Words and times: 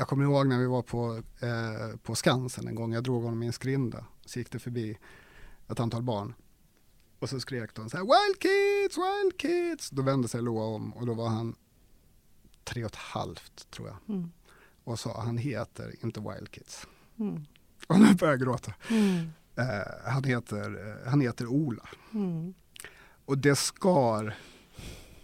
Jag 0.00 0.08
kommer 0.08 0.24
ihåg 0.24 0.46
när 0.46 0.58
vi 0.58 0.66
var 0.66 0.82
på, 0.82 1.22
eh, 1.40 1.96
på 2.02 2.14
Skansen 2.14 2.68
en 2.68 2.74
gång. 2.74 2.92
Jag 2.92 3.04
drog 3.04 3.22
honom 3.22 3.42
i 3.42 3.46
en 3.46 3.52
skrinda. 3.52 4.04
Så 4.24 4.38
gick 4.38 4.52
det 4.52 4.58
förbi 4.58 4.98
ett 5.68 5.80
antal 5.80 6.02
barn. 6.02 6.34
Och 7.18 7.28
så 7.28 7.40
skrek 7.40 7.74
de 7.74 7.90
så 7.90 7.96
här 7.96 8.04
Wild 8.04 8.40
Kids, 8.40 8.98
Wild 8.98 9.40
Kids. 9.40 9.90
Då 9.90 10.02
vände 10.02 10.28
sig 10.28 10.42
Loa 10.42 10.64
om 10.64 10.92
och 10.92 11.06
då 11.06 11.14
var 11.14 11.28
han 11.28 11.54
tre 12.64 12.84
och 12.84 12.90
ett 12.90 12.96
halvt 12.96 13.70
tror 13.70 13.88
jag. 13.88 13.96
Mm. 14.16 14.30
Och 14.84 14.98
sa 14.98 15.20
han 15.20 15.38
heter 15.38 15.94
inte 16.04 16.20
Wild 16.20 16.50
Kids. 16.50 16.86
Mm. 17.18 17.44
Och 17.86 18.00
nu 18.00 18.14
börjar 18.14 18.32
jag 18.32 18.40
gråta. 18.40 18.74
Mm. 18.90 19.30
Eh, 19.56 20.10
han, 20.12 20.24
heter, 20.24 20.88
eh, 21.04 21.10
han 21.10 21.20
heter 21.20 21.46
Ola. 21.46 21.88
Mm. 22.14 22.54
Och 23.24 23.38
det 23.38 23.56
skar 23.56 24.36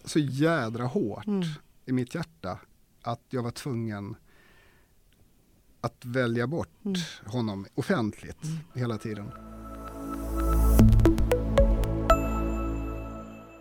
så 0.04 0.18
jädra 0.18 0.84
hårt 0.84 1.26
Mm. 1.26 1.42
i 1.84 1.92
mitt 1.92 2.14
hjärta 2.14 2.58
att 3.02 3.20
jag 3.28 3.42
var 3.42 3.50
tvungen 3.50 4.16
att 5.84 6.04
välja 6.04 6.46
bort 6.46 6.68
Mm. 6.84 7.00
honom 7.26 7.66
offentligt 7.74 8.38
hela 8.74 8.98
tiden. 8.98 9.30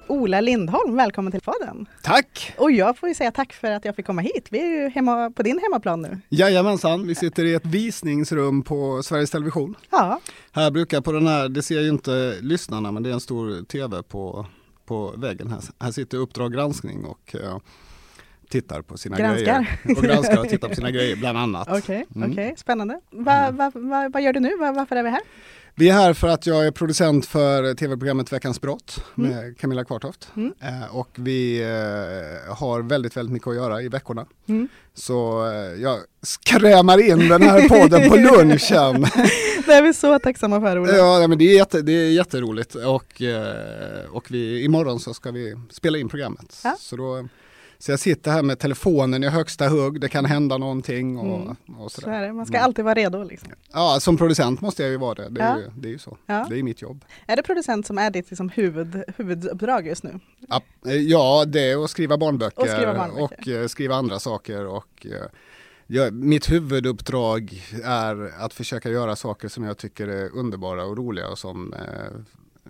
Ola 0.07 0.41
Lindholm, 0.41 0.95
välkommen 0.95 1.31
till 1.31 1.41
podden. 1.41 1.85
Tack! 2.03 2.53
Och 2.57 2.71
jag 2.71 2.97
får 2.97 3.09
ju 3.09 3.15
säga 3.15 3.31
tack 3.31 3.53
för 3.53 3.71
att 3.71 3.85
jag 3.85 3.95
fick 3.95 4.05
komma 4.05 4.21
hit. 4.21 4.47
Vi 4.51 4.59
är 4.59 4.83
ju 4.83 4.89
hemma 4.89 5.31
på 5.31 5.43
din 5.43 5.59
hemmaplan 5.63 6.01
nu. 6.01 6.19
Jajamensan, 6.29 7.07
vi 7.07 7.15
sitter 7.15 7.45
i 7.45 7.53
ett 7.53 7.65
visningsrum 7.65 8.61
på 8.63 9.03
Sveriges 9.03 9.31
Television. 9.31 9.75
Ja, 9.89 10.19
Här 10.51 10.71
brukar 10.71 11.01
på 11.01 11.11
den 11.11 11.27
här, 11.27 11.49
det 11.49 11.61
ser 11.61 11.81
ju 11.81 11.89
inte 11.89 12.37
lyssnarna 12.41 12.91
men 12.91 13.03
det 13.03 13.09
är 13.09 13.13
en 13.13 13.19
stor 13.19 13.65
tv 13.65 14.03
på, 14.03 14.45
på 14.85 15.13
väggen 15.17 15.47
här. 15.51 15.59
Här 15.79 15.91
sitter 15.91 16.17
Uppdrag 16.17 16.53
granskning 16.53 17.05
och 17.05 17.35
eh, 17.35 17.57
tittar 18.53 18.81
på 18.81 18.97
sina 18.97 19.17
Granskar. 19.17 19.45
grejer. 19.83 19.97
Och 19.97 20.03
granskar 20.03 20.37
och 20.39 20.49
tittar 20.49 20.69
på 20.69 20.75
sina 20.75 20.91
grejer 20.91 21.15
bland 21.15 21.37
annat. 21.37 21.67
okej, 21.71 22.05
Mm. 22.15 22.31
okej, 22.31 22.53
spännande. 22.57 22.99
Va, 23.11 23.51
va, 23.51 23.71
va, 23.75 24.09
vad 24.13 24.21
gör 24.21 24.33
du 24.33 24.39
nu? 24.39 24.57
Va, 24.57 24.71
varför 24.71 24.95
är 24.95 25.03
vi 25.03 25.09
här? 25.09 25.21
Vi 25.75 25.89
är 25.89 25.93
här 25.93 26.13
för 26.13 26.27
att 26.27 26.45
jag 26.47 26.67
är 26.67 26.71
producent 26.71 27.25
för 27.25 27.73
tv-programmet 27.73 28.33
Veckans 28.33 28.61
brott 28.61 29.03
Mm. 29.17 29.29
med 29.31 29.57
Camilla 29.59 29.85
Kvartoft. 29.85 30.27
Mm. 30.35 30.53
Eh, 30.61 30.95
och 30.95 31.09
vi 31.15 31.61
eh, 31.61 32.53
har 32.55 32.81
väldigt, 32.81 33.17
väldigt 33.17 33.33
mycket 33.33 33.47
att 33.47 33.55
göra 33.55 33.81
i 33.81 33.87
veckorna. 33.89 34.25
Mm. 34.47 34.67
Så 34.93 35.45
eh, 35.51 35.81
jag 35.81 35.99
skrämar 36.21 37.09
in 37.09 37.27
den 37.29 37.41
här 37.41 37.69
podden 37.69 38.09
på 38.09 38.15
lunchen. 38.35 39.01
Det 39.65 39.73
är 39.73 39.81
vi 39.81 39.93
så 39.93 40.19
tacksamma 40.19 40.61
för 40.61 40.79
Ola. 40.79 40.95
ja, 40.95 41.27
men 41.27 41.37
det 41.37 41.45
är, 41.45 41.55
jätte, 41.57 41.81
det 41.81 41.91
är 41.91 42.09
jätteroligt 42.11 42.75
och, 42.75 43.21
eh, 43.21 44.05
och 44.11 44.31
vi, 44.31 44.63
imorgon 44.63 44.99
så 44.99 45.13
ska 45.13 45.31
vi 45.31 45.55
spela 45.69 45.97
in 45.97 46.09
programmet. 46.09 46.61
Ja. 46.63 46.75
Så, 46.79 46.95
då, 46.95 47.27
så 47.77 47.91
jag 47.91 47.99
sitter 47.99 48.31
här 48.31 48.43
med 48.43 48.59
telefonen 48.59 49.23
i 49.23 49.27
högsta 49.27 49.67
hugg, 49.69 49.99
det 50.01 50.09
kan 50.09 50.25
hända 50.25 50.57
någonting 50.57 51.17
och, 51.17 51.41
Mm. 51.41 51.55
och 51.79 51.91
Så 51.91 52.01
sådär. 52.01 52.13
är 52.17 52.27
det. 52.27 52.33
Man 52.33 52.45
ska 52.45 52.57
Mm. 52.57 52.65
alltid 52.65 52.85
vara 52.85 52.93
redo. 52.95 53.23
Liksom. 53.23 53.49
Ja, 53.73 53.97
som 54.01 54.17
producent 54.17 54.61
måste 54.61 54.83
jag 54.83 54.91
ju 54.91 54.97
vara 54.97 55.13
det. 55.15 55.29
Det 55.29 55.41
är, 55.41 55.49
Ja. 55.49 55.59
ju, 55.59 55.69
det 55.81 55.87
är 55.87 55.91
ju 55.91 55.97
så. 55.99 56.17
Ja. 56.25 56.47
Det 56.49 56.59
är 56.59 56.63
mitt 56.63 56.81
jobb. 56.81 57.05
Är 57.27 57.35
det 57.35 57.43
producent 57.43 57.87
som 57.87 57.97
är 57.97 58.11
ditt 58.11 58.29
liksom, 58.29 58.49
huvud, 58.49 59.03
huvuduppdrag 59.17 59.87
just 59.87 60.03
nu? 60.03 60.19
Ja, 60.49 60.61
eh, 60.85 60.93
Ja, 60.95 61.45
det 61.47 61.71
är 61.71 61.83
att 61.83 61.89
skriva 61.89 62.17
barnböcker 62.17 62.61
Och 62.61 62.67
skriva 62.69 62.93
barnböcker. 62.93 63.23
och, 63.41 63.47
eh, 63.47 63.67
skriva 63.67 63.95
andra 63.95 64.19
saker. 64.19 64.65
Och, 64.65 65.05
eh, 65.05 65.27
ja, 65.87 66.11
mitt 66.11 66.51
huvuduppdrag 66.51 67.61
är 67.83 68.31
att 68.39 68.53
försöka 68.53 68.89
göra 68.89 69.15
saker 69.15 69.47
som 69.47 69.63
jag 69.63 69.77
tycker 69.77 70.07
är 70.07 70.29
underbara 70.35 70.85
och 70.85 70.97
roliga 70.97 71.27
och 71.29 71.37
som, 71.39 71.73
eh, 71.73 72.19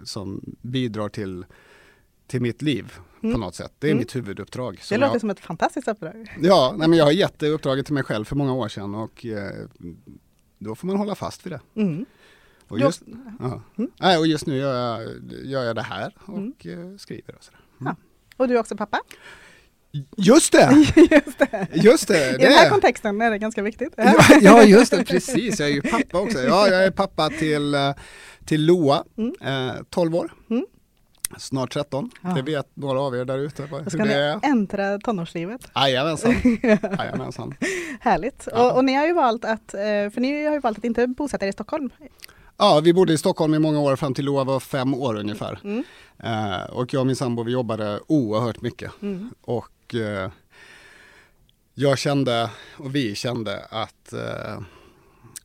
som 0.03 0.41
bidrar 0.61 1.09
till, 1.09 1.45
till 2.27 2.41
mitt 2.41 2.61
liv 2.61 2.93
Mm. 3.23 3.33
på 3.33 3.39
något 3.39 3.55
sätt. 3.55 3.73
Det 3.79 3.87
är 3.87 3.91
Mm. 3.91 3.99
mitt 3.99 4.15
huvuduppdrag. 4.15 4.81
Det 4.89 4.97
låter 4.97 5.13
jag, 5.13 5.21
som 5.21 5.29
ett 5.29 5.39
fantastiskt 5.39 5.87
uppdrag. 5.87 6.37
ja, 6.41 6.75
nej, 6.77 6.87
men 6.87 6.97
jag 6.97 7.05
har 7.05 7.11
gett 7.11 7.39
det 7.39 7.47
uppdraget 7.49 7.85
till 7.85 7.93
mig 7.93 8.03
själv 8.03 8.25
för 8.25 8.35
många 8.35 8.53
år 8.53 8.67
sedan 8.67 8.95
och 8.95 9.25
eh, 9.25 9.51
då 10.59 10.75
får 10.75 10.87
man 10.87 10.97
hålla 10.97 11.15
fast 11.15 11.45
vid 11.45 11.53
det. 11.53 11.81
Mm. 11.81 12.05
Och 12.67 12.79
just, 12.79 13.01
ja. 13.39 13.61
Mm. 13.77 13.91
nej, 13.99 14.17
och 14.17 14.27
just 14.27 14.45
nu 14.47 14.57
gör 14.57 14.75
jag, 14.99 15.09
gör 15.45 15.63
jag 15.63 15.75
det 15.75 15.81
här 15.81 16.15
och 16.25 16.37
Mm. 16.37 16.53
eh, 16.93 16.97
skriver. 16.97 17.35
Och 17.35 17.43
sådär. 17.43 17.95
Och 18.37 18.47
du 18.47 18.55
är 18.55 18.59
också 18.59 18.77
pappa? 18.77 18.99
Just 20.17 20.51
det! 20.51 20.85
just 21.11 21.39
det. 21.39 21.67
Just 21.73 22.07
det! 22.07 22.29
I 22.29 22.31
det 22.31 22.37
den 22.37 22.51
här 22.53 22.65
är- 22.65 22.69
kontexten 22.69 23.21
är 23.21 23.31
det 23.31 23.37
ganska 23.37 23.61
viktigt. 23.61 23.93
Ja, 23.97 24.15
ja 24.41 24.63
just 24.63 24.91
det, 24.91 25.05
precis. 25.05 25.59
Jag 25.59 25.69
är 25.69 25.73
ju 25.73 25.81
pappa 25.81 26.19
också. 26.19 26.39
Ja, 26.39 26.67
jag 26.67 26.83
är 26.85 26.91
pappa 26.91 27.29
till, 27.29 27.73
eh, 27.75 27.93
till 28.45 28.65
Loa, 28.65 29.03
Mm. 29.17 29.67
eh, 29.69 29.75
12 29.89 30.15
år. 30.15 30.33
Mm. 30.49 30.65
Snart 31.37 31.73
13. 31.73 32.11
Ja. 32.21 32.29
Det 32.29 32.41
vet 32.41 32.67
några 32.73 32.99
av 33.01 33.15
er 33.15 33.25
där 33.25 33.37
ute 33.37 33.67
ska 33.87 34.05
ni 34.05 34.13
är. 34.13 34.39
äntra 34.43 34.99
tonårslivet. 34.99 35.71
Jajamensan. 35.75 36.35
Jajamensan. 36.97 37.55
Härligt. 37.99 38.47
Ja. 38.51 38.71
Och, 38.71 38.77
och 38.77 38.85
ni 38.85 38.93
har 38.93 39.07
ju 39.07 39.13
valt 39.13 39.45
att, 39.45 39.73
eh, 39.73 39.79
för 39.79 40.19
ni 40.19 40.45
har 40.45 40.53
ju 40.53 40.59
valt 40.59 40.77
att 40.77 40.83
inte 40.83 41.07
bosätta 41.07 41.45
er 41.45 41.49
i 41.49 41.53
Stockholm. 41.53 41.89
Ja, 42.57 42.81
vi 42.83 42.93
bodde 42.93 43.13
i 43.13 43.17
Stockholm 43.17 43.53
i 43.53 43.59
många 43.59 43.79
år 43.79 43.95
fram 43.95 44.13
till 44.13 44.25
Loa 44.25 44.43
var 44.43 44.59
fem 44.59 44.93
år 44.93 45.15
ungefär. 45.15 45.59
Mm. 45.63 45.83
Eh, 46.19 46.63
och 46.63 46.93
jag 46.93 46.99
och 46.99 47.07
min 47.07 47.15
sambo 47.15 47.43
vi 47.43 47.51
jobbade 47.51 47.99
oerhört 48.07 48.61
mycket. 48.61 48.91
Mm. 49.01 49.29
Och 49.41 49.95
eh, 49.95 50.31
jag 51.73 51.97
kände, 51.97 52.49
och 52.77 52.95
vi 52.95 53.15
kände 53.15 53.65
att, 53.69 54.13
eh, 54.13 54.61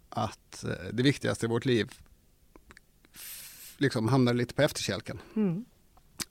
att 0.09 0.65
eh, 0.65 0.71
det 0.93 1.03
viktigaste 1.03 1.47
i 1.47 1.49
vårt 1.49 1.65
liv 1.65 1.93
liksom 3.79 4.09
hamnade 4.09 4.39
lite 4.39 4.55
på 4.55 4.63
efterkälken. 4.63 5.21
Mm. 5.37 5.65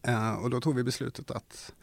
Eh, 0.02 0.34
och 0.44 0.50
då 0.50 0.62
tog 0.62 0.76
vi 0.76 0.84
beslutet 0.84 1.32
att 1.32 1.74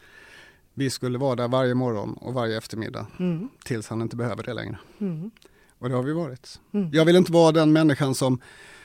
vi 0.75 0.91
skulle 0.91 1.19
vara 1.19 1.35
där 1.37 1.49
varje 1.49 1.75
morgon 1.75 2.15
och 2.15 2.35
varje 2.35 2.59
eftermiddag 2.59 3.07
Mm. 3.19 3.49
tills 3.65 3.89
han 3.89 4.03
inte 4.03 4.17
behöver 4.17 4.43
det 4.43 4.55
längre. 4.55 4.79
Mm. 5.01 5.31
Och 5.79 5.89
det 5.89 5.95
har 5.95 6.03
vi 6.03 6.13
varit. 6.13 6.61
Mm. 6.73 6.91
Jag 6.93 7.05
vill 7.05 7.17
inte 7.17 7.33
vara 7.33 7.53
den 7.53 7.73
människan 7.73 8.15
som, 8.15 8.41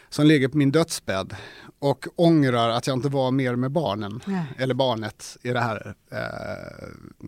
som 0.10 0.26
ligger 0.26 0.48
på 0.48 0.58
min 0.58 0.72
dödsbädd 0.72 1.36
och 1.80 2.08
ångrar 2.16 2.70
att 2.70 2.88
jag 2.88 2.98
inte 2.98 3.10
var 3.10 3.31
mer 3.31 3.56
med 3.56 3.72
barnen, 3.72 4.22
Nej. 4.26 4.46
eller 4.58 4.74
barnet 4.74 5.38
i 5.42 5.50
det 5.50 5.60
här 5.60 5.96
eh, 6.12 6.88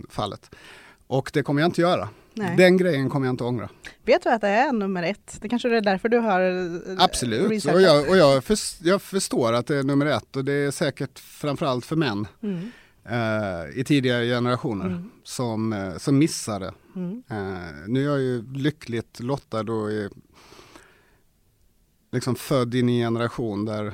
fallet. 0.10 0.56
Och 1.12 1.32
det 1.34 1.44
kommer 1.44 1.62
jag 1.62 1.68
inte 1.68 1.82
göra. 1.82 2.10
Nej. 2.34 2.58
Den 2.58 2.78
grejen 2.78 3.10
kommer 3.10 3.28
jag 3.28 3.34
inte 3.34 3.44
ångra. 3.44 3.70
Vet 4.06 4.24
du 4.24 4.30
att 4.30 4.42
det 4.42 4.48
är 4.48 4.72
nummer 4.74 5.04
ett? 5.04 5.38
Det 5.42 5.50
kanske 5.50 5.78
är 5.78 5.82
därför 5.82 6.10
du 6.10 6.18
har 6.18 6.42
eh, 6.42 7.04
Absolut, 7.04 7.52
researchat. 7.52 7.76
och, 7.76 7.82
jag, 7.82 8.10
och 8.10 8.18
jag, 8.18 8.44
förs- 8.44 8.82
jag 8.82 9.02
förstår 9.02 9.54
att 9.54 9.68
det 9.68 9.76
är 9.78 9.84
nummer 9.84 10.06
ett 10.06 10.36
och 10.36 10.46
det 10.46 10.54
är 10.54 10.72
säkert 10.72 11.20
framförallt 11.20 11.86
för 11.86 11.96
män. 11.96 12.28
Mm. 12.44 12.72
eh, 13.06 13.80
i 13.80 13.84
tidigare 13.84 14.26
generationer 14.26 14.86
Mm. 14.86 15.10
som, 15.24 15.74
eh, 15.74 15.98
som 15.98 16.18
missade. 16.18 16.74
Mm. 16.96 17.24
Eh, 17.30 17.88
nu 17.88 18.02
är 18.02 18.06
jag 18.10 18.20
ju 18.20 18.54
lyckligt 18.54 19.20
lottad 19.20 19.60
och 19.72 19.92
är 19.92 20.10
liksom 22.12 22.36
född 22.36 22.76
in 22.76 22.90
i 22.90 23.00
en 23.02 23.14
generation 23.14 23.66
där, 23.66 23.94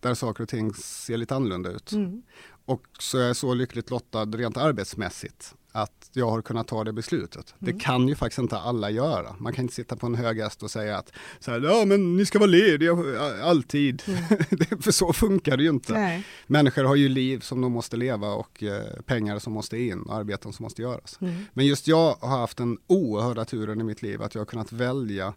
där 0.00 0.14
saker 0.14 0.42
och 0.42 0.48
ting 0.48 0.74
ser 0.74 1.16
lite 1.16 1.34
annorlunda 1.34 1.70
ut. 1.70 1.92
Mm. 1.92 2.22
Och 2.64 2.82
så 2.98 3.18
är 3.18 3.26
jag 3.26 3.36
så 3.36 3.54
lyckligt 3.54 3.90
lottad 3.90 4.24
rent 4.24 4.56
arbetsmässigt 4.56 5.54
att 5.72 6.10
jag 6.12 6.30
har 6.30 6.42
kunnat 6.42 6.68
ta 6.68 6.84
det 6.84 6.92
beslutet. 6.92 7.54
Mm. 7.60 7.74
Det 7.74 7.84
kan 7.84 8.08
ju 8.08 8.14
faktiskt 8.14 8.38
inte 8.38 8.58
alla 8.58 8.90
göra. 8.90 9.36
Man 9.38 9.52
kan 9.52 9.62
inte 9.62 9.74
sitta 9.74 9.96
på 9.96 10.06
en 10.06 10.14
hög 10.14 10.40
häst 10.40 10.62
och 10.62 10.70
säga 10.70 10.98
att 10.98 11.12
så 11.40 11.50
här, 11.50 11.60
ja 11.60 11.84
men 11.84 12.16
ni 12.16 12.26
ska 12.26 12.38
vara 12.38 12.50
lediga 12.50 12.92
alltid. 13.42 14.02
Det- 14.50 14.82
För 14.84 14.90
så 14.92 15.12
funkar 15.12 15.56
det 15.56 15.62
ju 15.62 15.68
inte. 15.68 15.92
Mm. 15.92 16.02
Nej. 16.02 16.24
Människor 16.46 16.84
har 16.84 16.94
ju 16.96 17.08
liv 17.08 17.40
som 17.40 17.60
de 17.60 17.72
måste 17.72 17.96
leva 17.96 18.28
och 18.28 18.62
eh, 18.62 19.00
pengar 19.06 19.38
som 19.38 19.52
måste 19.52 19.78
in 19.78 20.02
och 20.02 20.14
arbeten 20.14 20.52
som 20.52 20.62
måste 20.62 20.82
göras. 20.82 21.18
Mm. 21.20 21.34
Men 21.52 21.66
just 21.66 21.88
jag 21.88 22.14
har 22.20 22.38
haft 22.38 22.56
den 22.56 22.78
oerhörda 22.86 23.44
turen 23.44 23.80
i 23.80 23.84
mitt 23.84 24.02
liv 24.02 24.22
att 24.22 24.34
jag 24.34 24.40
har 24.40 24.46
kunnat 24.46 24.72
välja 24.72 25.34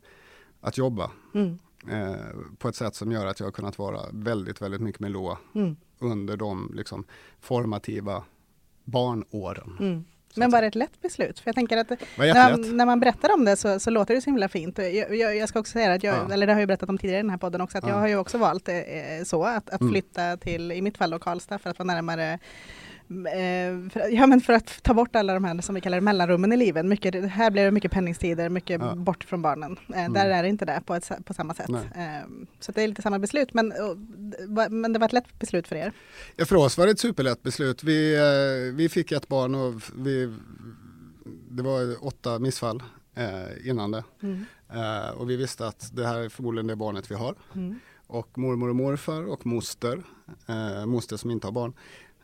att 0.62 0.78
jobba 0.78 1.12
Mm. 1.36 1.60
eh, 1.90 2.16
på 2.58 2.68
ett 2.68 2.76
sätt 2.76 2.96
som 2.96 3.12
gör 3.12 3.26
att 3.26 3.40
jag 3.40 3.48
har 3.48 3.52
kunnat 3.52 3.78
vara 3.78 4.00
väldigt, 4.12 4.62
väldigt 4.62 4.82
mycket 4.82 5.00
med 5.02 5.12
Loa 5.12 5.38
Mm. 5.56 5.76
under 6.00 6.38
de 6.38 6.72
liksom, 6.76 7.04
formativa 7.42 8.24
barnåren. 8.84 10.06
Mm. 10.36 10.46
Men 10.46 10.52
var 10.52 10.62
det 10.62 10.68
ett 10.68 10.76
lätt 10.76 11.02
beslut? 11.02 11.40
För 11.40 11.48
jag 11.48 11.56
tänker 11.56 11.78
att 11.78 11.90
när 12.18 12.52
man, 12.52 12.78
när 12.78 12.86
man 12.86 13.00
berättar 13.00 13.34
om 13.34 13.46
det 13.46 13.56
så, 13.56 13.80
så 13.80 13.90
låter 13.90 14.16
det 14.16 14.22
så 14.22 14.30
himla 14.30 14.48
fint. 14.50 14.78
Jag, 14.78 15.16
jag, 15.16 15.36
jag 15.36 15.50
ska 15.50 15.60
också 15.60 15.72
säga 15.72 15.94
att 15.94 16.04
jag, 16.04 16.16
Ja. 16.16 16.34
eller 16.34 16.48
det 16.48 16.54
har 16.54 16.60
jag 16.60 16.68
berättat 16.68 16.90
om 16.90 16.98
tidigare 16.98 17.20
i 17.20 17.22
den 17.22 17.30
här 17.30 17.38
podden 17.38 17.62
också, 17.62 17.78
att 17.78 17.84
Ja. 17.84 17.90
jag 17.90 17.96
har 17.98 18.08
ju 18.08 18.18
också 18.18 18.38
valt 18.38 18.70
eh, 18.70 18.76
så 19.26 19.44
att, 19.44 19.70
att 19.70 19.82
Mm. 19.82 19.94
flytta 19.94 20.38
till, 20.38 20.72
i 20.72 20.82
mitt 20.82 20.98
fall 20.98 21.10
då 21.10 21.20
Karlstad 21.20 21.60
för 21.60 21.70
att 21.70 21.80
vara 21.80 21.86
närmare 21.94 22.32
eh, 22.34 22.40
för, 23.92 24.10
ja, 24.15 24.27
men 24.27 24.42
för 24.42 24.54
att 24.54 24.83
ta 24.83 24.94
bort 24.94 25.15
alla 25.15 25.33
de 25.33 25.44
här 25.44 25.62
som 25.62 25.75
vi 25.75 25.81
kallar 25.81 26.01
mellanrummen 26.01 26.54
i 26.54 26.57
livet. 26.57 26.86
Mycket, 26.86 27.31
här 27.31 27.51
blir 27.51 27.63
det 27.65 27.71
mycket 27.71 27.92
pendlingstider, 27.92 28.50
mycket 28.50 28.81
Ja. 28.81 28.95
bort 28.95 29.24
från 29.24 29.42
barnen. 29.42 29.77
Eh, 29.94 30.00
Mm. 30.04 30.13
Där 30.13 30.30
är 30.30 30.44
det 30.44 30.50
inte 30.50 30.65
det 30.65 30.81
på, 30.86 30.95
ett, 30.95 31.12
på 31.25 31.33
samma 31.33 31.54
sätt. 31.54 31.69
Nej. 31.69 31.89
Eh, 31.95 32.30
så 32.60 32.71
det 32.71 32.81
är 32.83 32.88
lite 32.88 33.01
samma 33.01 33.19
beslut, 33.19 33.54
men, 33.54 33.71
och, 33.71 33.98
men 34.71 34.94
det 34.94 35.00
var 35.00 35.06
ett 35.07 35.13
lätt 35.13 35.39
beslut 35.39 35.68
för 35.68 35.75
er. 35.75 35.92
Ja, 36.36 36.45
för 36.45 36.56
oss 36.56 36.77
var 36.77 36.86
det 36.86 36.92
ett 36.92 37.00
superlätt 37.00 37.44
beslut. 37.44 37.83
Vi, 37.83 38.15
eh, 38.15 38.75
vi 38.75 38.89
fick 38.89 39.12
ett 39.12 39.27
barn 39.27 39.56
och 39.56 39.81
vi, 39.98 40.33
det 41.50 41.63
var 41.63 42.06
åtta 42.07 42.39
missfall 42.39 42.83
eh, 43.15 43.69
innan 43.69 43.92
det. 43.92 44.04
Mm. 44.24 44.45
Eh, 44.74 45.10
och 45.10 45.30
vi 45.30 45.36
visste 45.36 45.68
att 45.68 45.89
det 45.95 46.07
här 46.07 46.18
är 46.19 46.30
förmodligen 46.30 46.68
det 46.68 46.75
barnet 46.75 47.12
vi 47.12 47.15
har. 47.15 47.36
Mm. 47.56 47.80
Och 48.07 48.38
mormor 48.38 48.69
och 48.69 48.75
morfar 48.75 49.30
och 49.30 49.45
moster, 49.45 50.04
eh, 50.48 50.86
moster 50.86 51.18
som 51.18 51.31
inte 51.31 51.48
har 51.48 51.51
barn, 51.51 51.74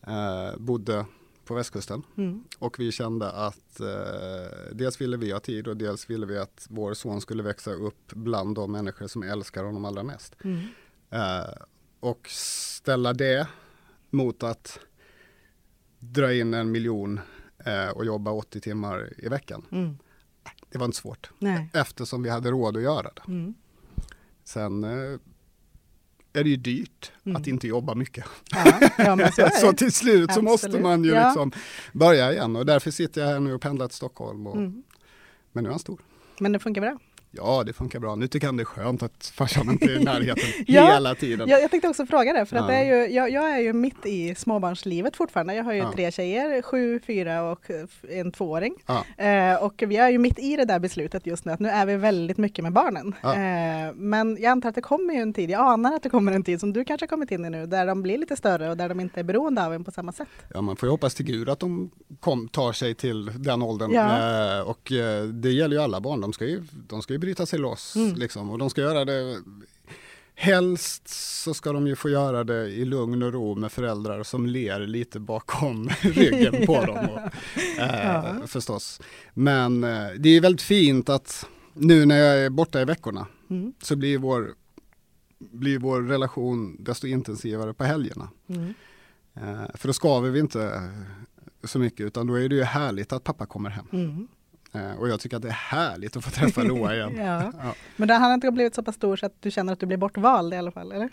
eh, 0.09 0.57
bodde 0.57 1.05
på 1.45 1.55
västkusten. 1.55 2.03
Mm. 2.17 2.43
Och 2.59 2.79
vi 2.79 2.91
kände 2.91 3.31
att 3.31 3.79
eh, 3.79 4.71
dels 4.71 5.01
ville 5.01 5.17
vi 5.17 5.31
ha 5.31 5.39
tid 5.39 5.67
och 5.67 5.77
dels 5.77 6.09
ville 6.09 6.25
vi 6.25 6.37
att 6.37 6.67
vår 6.69 6.93
son 6.93 7.21
skulle 7.21 7.43
växa 7.43 7.71
upp 7.71 8.11
bland 8.13 8.55
de 8.55 8.71
människor 8.71 9.07
som 9.07 9.23
älskar 9.23 9.63
honom 9.63 9.85
allra 9.85 10.03
mest. 10.03 10.35
Mm. 10.43 10.67
Eh, 11.09 11.53
och 11.99 12.29
ställa 12.29 13.13
det 13.13 13.47
mot 14.09 14.43
att 14.43 14.79
dra 15.99 16.33
in 16.33 16.53
en 16.53 16.71
miljon 16.71 17.19
eh, 17.65 17.89
och 17.89 18.05
jobba 18.05 18.31
80 18.31 18.61
timmar 18.61 19.13
i 19.17 19.27
veckan. 19.27 19.65
Mm. 19.71 19.97
Det 20.69 20.77
var 20.77 20.85
inte 20.85 20.97
svårt 20.97 21.31
Nej. 21.39 21.69
eftersom 21.73 22.23
vi 22.23 22.29
hade 22.29 22.51
råd 22.51 22.77
att 22.77 22.83
göra 22.83 23.11
det. 23.15 23.21
Mm. 23.27 23.53
Sen 24.43 24.83
eh, 24.83 25.19
är 26.39 26.43
det 26.43 26.49
ju 26.49 26.55
dyrt 26.55 27.11
Mm. 27.25 27.35
att 27.41 27.47
inte 27.47 27.67
jobba 27.67 27.95
mycket. 27.95 28.25
Ja, 28.51 28.89
ja, 28.97 29.31
så 29.35 29.49
Så 29.61 29.73
till 29.73 29.91
slut 29.91 30.33
så 30.33 30.41
måste 30.41 30.67
Absolut. 30.67 30.83
man 30.83 31.03
ju 31.03 31.11
Ja. 31.11 31.27
liksom 31.27 31.51
börja 31.93 32.31
igen 32.33 32.55
och 32.55 32.65
därför 32.65 32.91
sitter 32.91 33.21
jag 33.21 33.27
här 33.27 33.39
nu 33.39 33.53
och 33.53 33.61
pendlar 33.61 33.87
till 33.87 33.95
Stockholm. 33.97 34.47
Och, 34.47 34.55
Mm. 34.57 34.83
Men 35.51 35.63
nu 35.63 35.69
är 35.69 35.71
han 35.71 35.79
stor. 35.79 35.99
Men 36.39 36.51
det 36.51 36.59
funkar 36.59 36.81
bra. 36.81 36.97
Ja, 37.31 37.63
det 37.65 37.73
funkar 37.73 37.99
bra. 37.99 38.15
Nu 38.15 38.27
tycker 38.27 38.47
han 38.47 38.57
det 38.57 38.63
är 38.63 38.65
skönt 38.65 39.03
att 39.03 39.31
farsan 39.35 39.69
inte 39.71 39.85
är 39.85 40.01
i 40.01 40.03
närheten 40.03 40.43
Ja, 40.67 40.93
hela 40.93 41.15
tiden. 41.15 41.49
Jag, 41.49 41.61
jag 41.61 41.71
tänkte 41.71 41.89
också 41.89 42.05
fråga 42.05 42.33
det, 42.33 42.45
för 42.45 42.55
att 42.55 42.61
Ja. 42.61 42.67
det 42.67 42.75
är 42.75 42.83
ju, 43.07 43.13
jag, 43.15 43.31
jag 43.31 43.49
är 43.49 43.59
ju 43.59 43.73
mitt 43.73 44.05
i 44.05 44.35
småbarnslivet 44.35 45.15
fortfarande. 45.15 45.53
Jag 45.55 45.63
har 45.63 45.73
ju 45.73 45.79
Ja. 45.79 45.91
tre 45.95 46.11
tjejer, 46.11 46.61
sju, 46.61 46.99
fyra 47.07 47.43
och 47.51 47.61
en 48.09 48.31
tvååring. 48.31 48.73
Eh, 49.17 49.63
och 49.63 49.83
vi 49.87 49.97
är 49.97 50.09
ju 50.09 50.17
mitt 50.17 50.39
i 50.39 50.55
det 50.55 50.65
där 50.65 50.79
beslutet 50.79 51.25
just 51.27 51.45
nu, 51.45 51.51
att 51.51 51.59
nu 51.59 51.69
är 51.69 51.85
vi 51.85 51.95
väldigt 51.95 52.37
mycket 52.37 52.63
med 52.63 52.73
barnen. 52.73 53.15
Eh, 53.23 53.93
men 53.95 54.37
jag 54.41 54.51
antar 54.51 54.69
att 54.69 54.75
det 54.75 54.81
kommer 54.81 55.13
ju 55.13 55.19
en 55.19 55.33
tid, 55.33 55.49
jag 55.49 55.61
anar 55.61 55.95
att 55.95 56.03
det 56.03 56.09
kommer 56.09 56.31
en 56.31 56.43
tid 56.43 56.59
som 56.59 56.73
du 56.73 56.85
kanske 56.85 57.03
har 57.03 57.07
kommit 57.09 57.31
in 57.31 57.45
i 57.45 57.49
nu, 57.49 57.65
där 57.65 57.85
de 57.85 58.01
blir 58.01 58.17
lite 58.17 58.35
större 58.35 58.69
och 58.69 58.77
där 58.77 58.89
de 58.89 58.99
inte 58.99 59.19
är 59.19 59.23
beroende 59.23 59.65
av 59.65 59.73
en 59.73 59.83
på 59.83 59.91
samma 59.91 60.11
sätt. 60.11 60.27
Ja, 60.53 60.61
man 60.61 60.75
får 60.75 60.87
ju 60.87 60.91
hoppas 60.91 61.13
till 61.15 61.25
Gud 61.25 61.49
att 61.49 61.59
de 61.59 61.91
kom, 62.19 62.47
tar 62.47 62.73
sig 62.73 62.95
till 62.95 63.31
den 63.35 63.61
åldern. 63.61 63.95
Eh, 63.95 64.61
och 64.69 64.91
eh, 64.91 65.23
det 65.23 65.51
gäller 65.51 65.75
ju 65.75 65.81
alla 65.83 66.01
barn, 66.01 66.21
de 66.21 66.33
ska 66.33 66.45
ju, 66.45 66.63
de 66.87 67.01
ska 67.01 67.13
ju 67.13 67.18
bryta 67.19 67.45
sig 67.45 67.59
loss. 67.59 67.95
Mm. 67.95 68.15
Liksom, 68.15 68.49
och 68.49 68.57
de 68.57 68.69
ska 68.69 68.81
göra 68.81 69.05
det 69.05 69.41
Helst 70.35 71.07
så 71.43 71.53
ska 71.53 71.71
de 71.73 71.87
ju 71.87 71.95
få 71.95 72.09
göra 72.09 72.43
det 72.43 72.67
i 72.67 72.85
lugn 72.85 73.23
och 73.23 73.33
ro 73.33 73.55
med 73.55 73.71
föräldrar 73.71 74.23
som 74.23 74.45
ler 74.45 74.79
lite 74.79 75.19
bakom 75.19 75.89
ryggen 76.01 76.65
på 76.65 76.85
dem. 76.85 76.97
Och, 77.09 77.19
eh, 77.79 78.13
Ja. 78.13 78.35
Förstås. 78.47 79.01
Men 79.33 79.83
eh, 79.83 80.07
det 80.19 80.29
är 80.29 80.41
väldigt 80.41 80.61
fint 80.61 81.09
att 81.09 81.45
nu 81.73 82.05
när 82.05 82.17
jag 82.17 82.37
är 82.45 82.49
borta 82.49 82.81
i 82.81 82.85
veckorna 82.85 83.27
Mm. 83.49 83.73
så 83.81 83.95
blir 83.95 84.17
vår, 84.17 84.53
blir 85.39 85.79
vår 85.79 86.01
relation 86.01 86.77
desto 86.83 87.07
intensivare 87.07 87.73
på 87.73 87.83
helgerna. 87.83 88.29
Mm. 88.49 88.73
Eh, 89.33 89.65
för 89.75 89.87
då 89.87 89.93
skaver 89.93 90.29
vi 90.29 90.39
inte 90.39 90.91
så 91.63 91.79
mycket 91.79 92.05
utan 92.05 92.27
då 92.27 92.35
är 92.35 92.49
det 92.49 92.55
ju 92.55 92.63
härligt 92.63 93.13
att 93.13 93.23
pappa 93.23 93.45
kommer 93.45 93.69
hem. 93.69 93.85
Mm. 93.93 94.27
Eh, 94.71 94.91
och 94.99 95.09
jag 95.09 95.19
tycker 95.19 95.37
att 95.37 95.41
det 95.43 95.47
är 95.49 95.51
härligt 95.51 96.17
att 96.17 96.23
få 96.25 96.31
träffa 96.31 96.63
Loa 96.63 96.95
igen. 96.95 97.15
Ja. 97.17 97.51
Ja. 97.63 97.73
Men 97.95 98.07
det 98.07 98.13
har 98.13 98.33
inte 98.33 98.51
blivit 98.51 98.75
så 98.75 98.83
pass 98.83 98.95
stor 98.95 99.15
så 99.15 99.25
att 99.25 99.35
du 99.41 99.51
känner 99.51 99.73
att 99.73 99.79
du 99.79 99.85
blir 99.85 99.97
bortvald 99.97 100.53
i 100.53 100.57
alla 100.57 100.71
fall, 100.71 100.91
eller? 100.91 101.09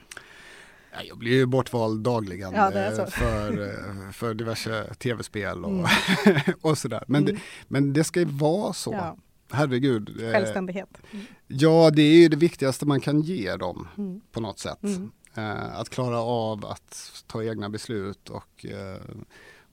Ja, 0.92 0.98
Jag 1.04 1.18
blir 1.18 1.32
ju 1.32 1.46
bortvald 1.46 2.02
dagligen 2.02 2.52
Ja, 2.54 2.72
eh, 2.72 3.06
för, 3.06 3.68
eh, 3.68 4.10
för 4.12 4.34
diverse 4.34 4.94
tv-spel 4.94 5.64
och, 5.64 5.70
Mm. 5.70 5.86
och 6.60 6.78
sådär. 6.78 7.04
Men, 7.08 7.22
Mm. 7.22 7.34
det, 7.34 7.40
men 7.68 7.92
det 7.92 8.04
ska 8.04 8.20
ju 8.20 8.26
vara 8.26 8.72
så. 8.72 8.92
Ja. 8.92 9.16
Herregud. 9.52 10.16
Självständighet. 10.32 10.98
Ja, 11.46 11.90
det 11.90 12.02
är 12.02 12.16
ju 12.16 12.28
det 12.28 12.36
viktigaste 12.36 12.86
man 12.86 13.00
kan 13.00 13.20
ge 13.20 13.56
dem 13.56 13.88
Mm. 13.98 14.20
på 14.32 14.40
något 14.40 14.58
sätt. 14.58 14.82
Mm. 14.82 15.10
Att 15.74 15.88
klara 15.90 16.18
av 16.20 16.66
att 16.66 17.22
ta 17.26 17.44
egna 17.44 17.68
beslut 17.70 18.30
och, 18.30 18.66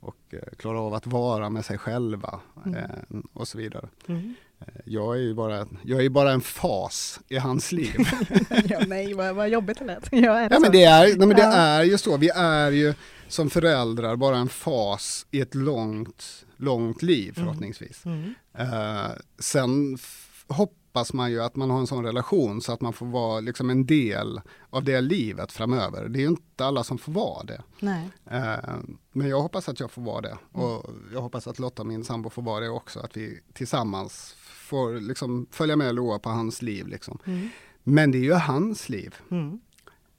och 0.03 0.15
eh, 0.33 0.39
klara 0.57 0.79
av 0.79 0.93
att 0.93 1.07
vara 1.07 1.49
med 1.49 1.65
sig 1.65 1.77
själva 1.77 2.39
Mm. 2.65 2.75
eh, 2.79 2.89
och 3.33 3.47
så 3.47 3.57
vidare. 3.57 3.87
Mm. 4.07 4.35
Eh, 4.59 4.67
Jag 4.85 5.15
är 5.15 5.19
ju 5.19 5.33
bara, 5.33 5.67
jag 5.83 6.05
är 6.05 6.09
bara 6.09 6.31
en 6.31 6.41
fas 6.41 7.19
i 7.27 7.37
hans 7.37 7.71
liv. 7.71 7.95
ja, 8.65 8.79
nej, 8.87 9.13
vad, 9.13 9.35
vad 9.35 9.49
jobbigt 9.49 9.79
det 9.79 9.85
lät. 9.85 10.07
Jag 10.11 10.23
är 10.43 10.49
ja, 10.49 10.55
så. 10.55 10.61
men 10.61 10.71
det, 10.71 10.83
är, 10.83 11.07
nej, 11.17 11.27
men 11.27 11.29
det 11.37 11.41
Ja. 11.41 11.51
är 11.53 11.83
ju 11.83 11.97
så, 11.97 12.17
vi 12.17 12.29
är 12.35 12.71
ju 12.71 12.93
som 13.27 13.49
föräldrar 13.49 14.15
bara 14.15 14.37
en 14.37 14.49
fas 14.49 15.25
i 15.31 15.41
ett 15.41 15.55
långt, 15.55 16.45
långt 16.57 17.01
liv 17.01 17.33
Mm. 17.37 17.45
förhoppningsvis. 17.47 18.05
Mm. 18.05 18.33
Eh, 18.57 19.11
sen 19.39 19.93
f- 19.95 20.45
hoppas 20.93 21.13
man 21.13 21.31
ju 21.31 21.41
att 21.43 21.55
man 21.55 21.69
har 21.69 21.79
en 21.79 21.87
sån 21.87 22.05
relation 22.05 22.61
så 22.61 22.71
att 22.71 22.81
man 22.81 22.93
får 22.93 23.05
vara 23.05 23.39
liksom 23.39 23.69
en 23.69 23.85
del 23.85 24.41
av 24.69 24.83
det 24.83 25.01
livet 25.01 25.51
framöver. 25.51 26.09
Det 26.09 26.19
är 26.19 26.21
ju 26.21 26.27
inte 26.27 26.65
alla 26.65 26.83
som 26.83 26.97
får 26.97 27.11
vara 27.11 27.43
det. 27.43 27.61
Nej. 27.79 28.09
Eh, 28.25 28.75
men 29.11 29.29
jag 29.29 29.41
hoppas 29.41 29.69
att 29.69 29.79
jag 29.79 29.91
får 29.91 30.01
vara 30.01 30.21
det. 30.21 30.37
Mm. 30.53 30.65
Och 30.65 30.89
jag 31.13 31.21
hoppas 31.21 31.47
att 31.47 31.59
Lotta, 31.59 31.83
min 31.83 32.03
sambo, 32.03 32.29
får 32.29 32.41
vara 32.41 32.59
det 32.59 32.69
också. 32.69 32.99
Att 32.99 33.17
vi 33.17 33.39
tillsammans 33.53 34.35
får 34.39 34.99
liksom 34.99 35.47
följa 35.51 35.75
med 35.75 35.95
Loa 35.95 36.19
på 36.19 36.29
hans 36.29 36.61
liv. 36.61 36.87
Liksom. 36.87 37.19
Mm. 37.25 37.49
Men 37.83 38.11
det 38.11 38.17
är 38.17 38.23
ju 38.23 38.33
hans 38.33 38.89
liv. 38.89 39.15
Mm. 39.31 39.59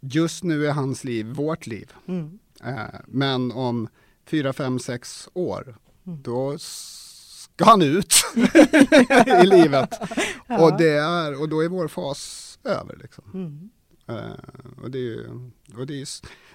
Just 0.01 0.45
nu 0.45 0.67
är 0.67 0.73
hans 0.73 1.05
liv 1.05 1.27
vårt 1.27 1.67
liv. 1.67 1.93
Mm. 2.07 2.39
Eh, 2.65 3.01
men 3.07 3.53
om 3.53 3.89
fyra, 4.27 4.53
fem, 4.53 4.79
sex 4.79 5.29
år, 5.35 5.77
Mm. 6.07 6.23
då 6.23 6.59
ska 7.55 7.65
han 7.65 7.83
ut 7.83 8.15
i 9.43 9.47
livet. 9.47 9.95
Ja. 10.47 10.65
Och, 10.65 10.79
det 10.79 10.91
är, 10.91 11.41
och 11.41 11.49
då 11.49 11.65
är 11.65 11.69
vår 11.69 11.89
fas 11.89 12.59
över. 12.65 12.97
Liksom. 12.97 13.25
Mm. 13.35 13.71
Eh, 14.07 14.83
och 14.83 14.91
det 14.91 14.99
är 14.99 15.03
ju 15.03 15.51
och 15.77 15.87
det 15.87 16.01
är, 16.01 16.09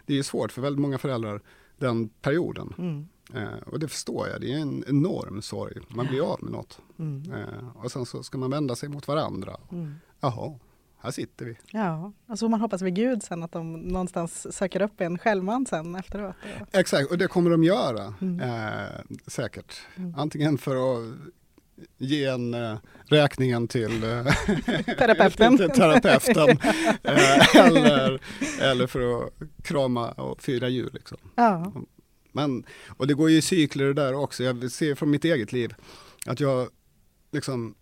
det 0.05 0.19
är 0.19 0.23
svårt 0.23 0.51
för 0.51 0.61
väldigt 0.61 0.81
många 0.81 0.97
föräldrar 0.97 1.41
den 1.77 2.09
perioden. 2.09 2.73
Mm. 2.77 3.07
Eh, 3.33 3.59
och 3.65 3.79
det 3.79 3.87
förstår 3.87 4.27
jag, 4.27 4.41
det 4.41 4.53
är 4.53 4.57
en 4.57 4.83
enorm 4.87 5.41
sorg. 5.41 5.77
Man 5.87 6.07
blir 6.07 6.33
av 6.33 6.43
med 6.43 6.51
något. 6.51 6.79
Mm. 6.99 7.33
Eh, 7.33 7.83
och 7.83 7.91
sen 7.91 8.05
så 8.05 8.23
ska 8.23 8.37
man 8.37 8.51
vända 8.51 8.75
sig 8.75 8.89
mot 8.89 9.07
varandra. 9.07 9.57
Mm. 9.71 9.95
Jaha, 10.19 10.59
här 11.01 11.11
sitter 11.11 11.45
vi. 11.45 11.57
Ja, 11.71 12.13
och 12.27 12.39
så 12.39 12.45
får 12.45 12.49
man 12.49 12.61
hoppas 12.61 12.81
vid 12.81 12.95
Gud 12.95 13.23
sen 13.23 13.43
att 13.43 13.51
de 13.51 13.73
någonstans 13.73 14.55
söker 14.55 14.81
upp 14.81 15.01
en 15.01 15.17
självmant 15.17 15.69
sen 15.69 15.95
efteråt. 15.95 16.35
Exakt, 16.71 17.11
och 17.11 17.17
det 17.17 17.27
kommer 17.27 17.49
de 17.49 17.63
göra. 17.63 18.13
Mm. 18.21 18.39
Eh, 18.39 19.01
säkert. 19.27 19.81
Mm. 19.95 20.15
Antingen 20.17 20.57
för 20.57 20.75
att 20.75 21.15
ge 21.97 22.25
en 22.25 22.53
eh, 22.53 22.77
räkningen 23.05 23.67
till, 23.67 24.03
eh, 24.03 24.23
Terapeuten. 24.97 25.57
till 25.57 25.69
terapeuten 25.75 26.49
eh, 27.03 27.55
eller, 27.55 28.21
eller 28.61 28.87
för 28.87 29.23
att 29.23 29.33
krama 29.63 30.11
och 30.11 30.41
fira 30.41 30.67
jul. 30.69 30.89
Liksom. 30.93 31.17
Ja, 31.35 31.73
Men, 32.31 32.63
och 32.97 33.07
det 33.07 33.13
går 33.13 33.29
ju 33.29 33.37
i 33.37 33.41
cykler 33.41 33.85
det 33.85 33.93
där 33.93 34.13
också. 34.13 34.43
Jag 34.43 34.71
ser 34.71 34.95
från 34.95 35.09
mitt 35.11 35.25
eget 35.25 35.51
liv 35.51 35.73
att 36.25 36.39
jag 36.39 36.69
liksom 37.31 37.75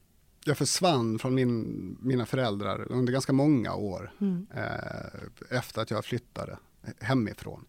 jag 0.47 0.57
försvann 0.57 1.19
från 1.19 1.35
min, 1.35 1.97
mina 2.01 2.25
föräldrar 2.25 2.91
under 2.91 3.13
ganska 3.13 3.33
många 3.33 3.73
år 3.75 4.11
Mm. 4.21 4.47
eh, 4.55 5.57
efter 5.57 5.81
att 5.81 5.91
jag 5.91 6.05
flyttade 6.05 6.57
hemifrån 6.99 7.65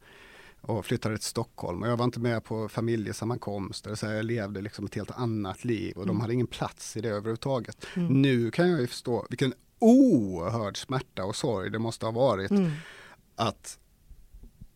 och 0.60 0.86
flyttade 0.86 1.16
till 1.18 1.24
Stockholm. 1.26 1.82
Och 1.82 1.88
jag 1.88 1.96
var 1.96 2.04
inte 2.04 2.20
med 2.20 2.44
på 2.44 2.68
familjesammankomster, 2.68 3.94
så 3.94 4.06
jag 4.06 4.24
levde 4.24 4.60
liksom 4.60 4.84
ett 4.84 4.94
helt 4.94 5.10
annat 5.10 5.64
liv 5.64 5.96
och 5.96 6.02
de 6.06 6.10
Mm. 6.10 6.20
hade 6.20 6.34
ingen 6.34 6.46
plats 6.46 6.96
i 6.96 7.00
det 7.00 7.08
överhuvudtaget. 7.08 7.86
Mm. 7.96 8.22
Nu 8.22 8.50
kan 8.50 8.70
jag 8.70 8.80
ju 8.80 8.86
förstå 8.86 9.26
vilken 9.30 9.54
oerhörd 9.78 10.76
smärta 10.76 11.24
och 11.24 11.36
sorg 11.36 11.70
det 11.70 11.78
måste 11.78 12.06
ha 12.06 12.10
varit 12.12 12.50
Mm. 12.50 12.70
att 13.36 13.78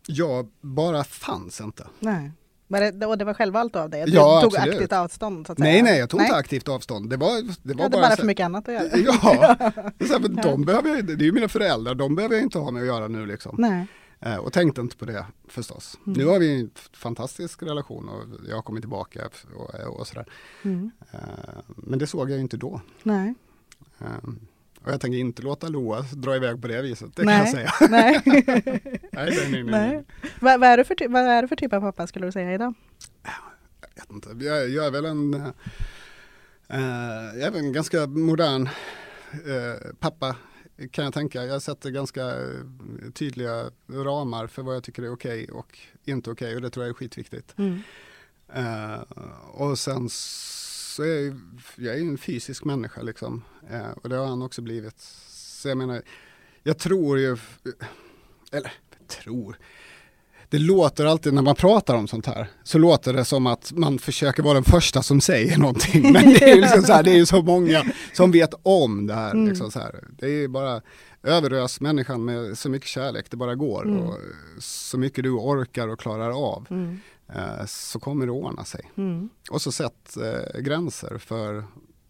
jag 0.07 0.49
bara 0.61 1.05
fanns 1.05 1.61
inte. 1.61 1.87
Nej. 2.01 2.31
Men 2.73 2.99
det, 2.99 3.07
och 3.07 3.19
det 3.19 3.25
var 3.25 3.35
självvalt 3.35 3.77
av 3.77 3.91
dig? 3.91 4.05
Du 4.07 4.13
Ja, 4.13 4.41
tog 4.41 4.57
absolut. 4.57 4.75
aktivt 4.75 4.93
avstånd? 4.93 5.47
Så 5.47 5.53
att 5.53 5.59
säga. 5.59 5.73
Nej, 5.73 5.83
nej, 5.83 5.99
jag 5.99 6.11
tog 6.11 6.21
inte 6.21 6.35
aktivt 6.35 6.69
avstånd. 6.69 7.11
Det 7.11 7.17
var, 7.17 7.43
det 7.63 7.75
var 7.75 7.89
bara, 7.89 8.01
bara 8.03 8.11
så- 8.11 8.17
för 8.17 8.27
mycket 8.27 8.45
annat 8.45 8.69
att 8.69 8.75
göra? 8.75 8.85
Ja, 8.97 9.57
så 10.07 10.13
här, 10.13 10.43
de 10.43 10.65
behöver 10.65 10.89
jag, 10.91 11.05
det 11.07 11.13
är 11.13 11.27
ju 11.27 11.33
mina 11.33 11.49
föräldrar, 11.49 11.95
de 11.95 12.15
behöver 12.15 12.35
jag 12.35 12.43
inte 12.43 12.59
ha 12.59 12.71
med 12.71 12.81
att 12.81 12.87
göra 12.87 13.09
nu 13.09 13.27
liksom. 13.27 13.55
Nej. 13.59 13.87
Eh, 14.21 14.37
och 14.37 14.53
tänkte 14.53 14.81
inte 14.81 14.97
på 14.97 15.05
det 15.05 15.27
förstås. 15.49 15.99
Mm. 16.07 16.19
Nu 16.19 16.27
har 16.27 16.39
vi 16.39 16.61
en 16.61 16.71
fantastisk 16.93 17.63
relation 17.63 18.09
och 18.09 18.23
jag 18.49 18.55
har 18.55 18.63
kommit 18.63 18.83
tillbaka 18.83 19.21
och, 19.57 19.99
och 20.01 20.07
sådär. 20.07 20.27
Mm. 20.63 20.91
Eh, 21.13 21.19
men 21.77 21.99
det 21.99 22.07
såg 22.07 22.31
jag 22.31 22.37
ju 22.37 22.43
inte 22.43 22.57
då. 22.57 22.81
Nej. 23.03 23.35
Eh, 24.01 24.07
och 24.85 24.93
jag 24.93 25.01
tänker 25.01 25.19
inte 25.19 25.43
låta 25.43 25.69
Loa 25.69 26.03
dra 26.13 26.37
iväg 26.37 26.63
på 26.63 26.69
det 26.69 26.83
viset, 26.83 27.17
det 27.17 27.25
nej. 27.25 27.53
kan 27.53 27.61
jag 27.61 27.71
säga. 27.71 27.73
Nej. 27.91 28.23
nej, 29.13 29.49
nej, 29.51 29.63
nej. 29.63 30.05
Vad, 30.41 30.61
vad, 30.61 30.69
är 30.69 30.77
du 30.77 30.85
för, 30.85 31.09
vad 31.09 31.23
är 31.23 31.43
du 31.43 31.49
för 31.49 31.57
typ 31.57 31.73
av 31.73 31.81
pappa 31.81 32.07
skulle 32.07 32.27
du 32.27 32.33
säga 32.33 32.55
idag? 32.55 32.75
Jag, 33.23 34.03
vet 34.03 34.11
inte. 34.11 34.45
jag, 34.45 34.69
jag 34.69 34.87
är 34.87 34.91
väl 34.91 35.05
en, 35.05 35.35
eh, 35.35 36.81
jag 37.35 37.43
är 37.43 37.51
väl 37.51 37.65
en 37.65 37.73
ganska 37.73 38.07
modern 38.07 38.69
eh, 39.33 39.93
pappa 39.99 40.37
kan 40.91 41.05
jag 41.05 41.15
tänka. 41.15 41.45
Jag 41.45 41.63
sätter 41.63 41.91
ganska 41.91 42.27
eh, 42.27 43.11
tydliga 43.15 43.71
ramar 43.89 44.47
för 44.47 44.63
vad 44.63 44.77
jag 44.77 44.85
tycker 44.85 45.03
är 45.03 45.13
okej 45.13 45.49
och 45.51 45.79
inte 46.05 46.31
okej 46.31 46.55
och 46.55 46.63
det 46.63 46.71
tror 46.71 46.85
jag 46.85 46.91
är 46.91 46.95
skitviktigt. 46.95 47.55
Mm. 47.59 47.81
Eh, 48.55 49.01
och 49.53 49.79
sen 49.79 50.09
så 50.93 51.03
är 51.03 51.07
jag, 51.09 51.21
ju- 51.23 51.41
jag 51.77 51.95
är 51.95 51.99
ju 51.99 52.09
en 52.09 52.19
fysisk 52.19 52.65
människa 52.65 53.03
liksom. 53.03 53.43
Eh, 53.71 53.91
och 54.03 54.09
det 54.09 54.17
har 54.17 54.27
han 54.27 54.43
också 54.43 54.63
blivit. 54.63 55.01
Så 55.29 55.69
jag 55.69 55.79
menar, 55.79 56.03
jag 56.63 56.79
tror 56.79 57.19
ju, 57.19 57.37
eller 58.53 58.73
tror, 59.07 59.57
det 60.49 60.59
låter 60.59 61.05
alltid 61.07 61.35
när 61.35 61.43
man 61.43 61.55
pratar 61.55 61.95
om 61.97 62.09
sånt 62.09 62.27
här, 62.27 62.47
så 62.65 62.79
låter 62.79 63.13
det 63.13 63.25
som 63.25 63.47
att 63.47 63.73
man 63.73 63.99
försöker 63.99 64.43
vara 64.43 64.55
den 64.55 64.65
första 64.65 65.03
som 65.03 65.21
säger 65.21 65.59
någonting. 65.59 66.13
Men 66.13 66.25
det 66.33 66.43
är 66.43 66.55
ju 66.55 66.61
liksom 66.61 66.83
så, 66.83 66.93
här, 66.93 67.03
det 67.03 67.11
är 67.11 67.17
ju 67.17 67.27
så 67.27 67.43
många 67.43 67.85
som 68.13 68.31
vet 68.33 68.55
om 68.63 69.07
det 69.07 69.15
här. 69.15 69.31
Mm. 69.31 69.49
Liksom 69.49 69.71
så 69.71 69.79
här. 69.79 70.05
Det 70.19 70.27
är 70.27 70.31
ju 70.31 70.49
bara 70.49 70.83
överös 71.23 71.81
människan 71.81 72.25
med 72.25 72.59
så 72.59 72.69
mycket 72.69 72.89
kärlek 72.89 73.27
det 73.31 73.37
bara 73.37 73.55
går. 73.55 73.85
Mm. 73.89 73.99
Och 74.03 74.19
så 74.59 74.99
mycket 74.99 75.25
du 75.25 75.31
orkar 75.31 75.89
och 75.89 76.01
klarar 76.01 76.31
av 76.53 76.67
Mm. 76.71 77.01
Eh, 77.35 77.65
så 77.67 78.01
kommer 78.01 78.27
det 78.27 78.33
ordna 78.33 78.65
sig. 78.65 78.91
Mm. 78.97 79.29
Och 79.51 79.63
så 79.63 79.73
sätt 79.73 80.17
eh, 80.17 80.61
gränser 80.61 81.19
för 81.19 81.65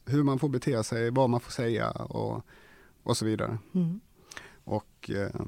hur 0.07 0.23
man 0.23 0.39
får 0.39 0.49
bete 0.49 0.85
sig, 0.85 1.11
vad 1.11 1.31
man 1.31 1.41
får 1.41 1.51
säga 1.53 1.91
och, 1.91 2.47
och 3.03 3.17
så 3.17 3.25
vidare. 3.25 3.59
Mm. 3.75 4.01
Och 4.65 5.11
eh, 5.11 5.41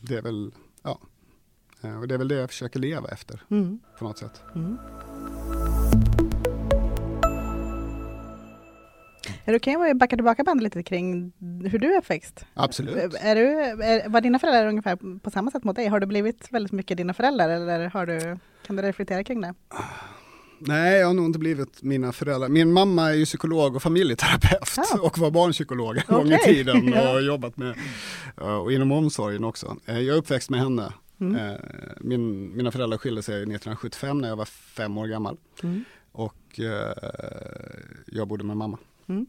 det 0.00 0.14
är 0.14 0.22
väl, 0.22 0.52
ja, 0.82 0.98
och 2.00 2.08
det 2.08 2.14
är 2.14 2.18
väl 2.18 2.28
det 2.28 2.34
jag 2.34 2.50
försöker 2.50 2.80
leva 2.80 3.08
efter 3.08 3.42
Mm. 3.50 3.80
på 3.98 4.04
något 4.04 4.18
sätt. 4.18 4.42
Mm. 4.54 4.78
Är 9.44 9.52
det 9.52 9.56
okej 9.56 9.76
om 9.76 9.82
vi 9.82 9.94
backar 9.94 10.16
tillbaka 10.16 10.44
bandet 10.44 10.64
lite 10.64 10.82
kring 10.82 11.32
hur 11.70 11.78
du 11.78 11.94
är 11.94 11.98
uppväxt? 11.98 12.46
Absolut. 12.54 13.14
Är 13.20 13.34
du, 13.34 13.48
är, 13.84 14.08
var 14.08 14.20
dina 14.20 14.38
föräldrar 14.38 14.66
ungefär 14.66 15.18
på 15.18 15.30
samma 15.30 15.50
sätt 15.50 15.64
mot 15.64 15.76
dig? 15.76 15.86
Har 15.86 16.00
du 16.00 16.06
blivit 16.06 16.52
väldigt 16.52 16.72
mycket 16.72 16.96
dina 16.96 17.14
föräldrar 17.14 17.48
eller 17.48 17.86
har 17.88 18.06
du, 18.06 18.38
kan 18.68 18.76
du 18.76 18.82
reflektera 18.82 19.24
kring 19.24 19.40
det? 19.40 19.54
Nej, 20.58 20.98
jag 20.98 21.06
har 21.06 21.14
nog 21.14 21.24
inte 21.26 21.38
blivit 21.38 21.82
mina 21.82 22.12
föräldrar. 22.12 22.48
Min 22.48 22.72
mamma 22.72 23.08
är 23.10 23.14
ju 23.14 23.24
psykolog 23.24 23.76
och 23.76 23.82
familjeterapeut 23.82 24.78
Ah. 24.78 24.98
och 25.00 25.18
var 25.18 25.30
barnpsykolog 25.30 25.96
en 25.96 26.02
gång 26.14 26.32
i 26.32 26.38
tiden 26.38 26.76
och 26.76 26.88
Ja. 26.98 27.08
har 27.12 27.20
jobbat 27.20 27.56
med, 27.56 27.76
eh, 28.36 28.56
och 28.56 28.72
inom 28.72 28.92
omsorgen 28.92 29.44
också. 29.44 29.76
Eh, 29.86 29.98
Jag 29.98 30.14
är 30.14 30.18
uppväxt 30.18 30.50
med 30.50 30.60
henne. 30.60 30.92
Mm. 31.20 31.36
Eh, 31.36 31.58
Min, 32.00 32.56
mina 32.56 32.70
föräldrar 32.70 32.98
skilde 32.98 33.22
sig 33.22 33.34
1975 33.34 34.18
när 34.20 34.28
jag 34.28 34.36
var 34.36 34.44
fem 34.44 34.98
år 34.98 35.06
gammal. 35.06 35.36
Mm. 35.62 35.84
Och 36.12 36.60
jag 38.06 38.28
bodde 38.28 38.44
med 38.44 38.56
mamma. 38.56 38.78
Mm. 39.06 39.26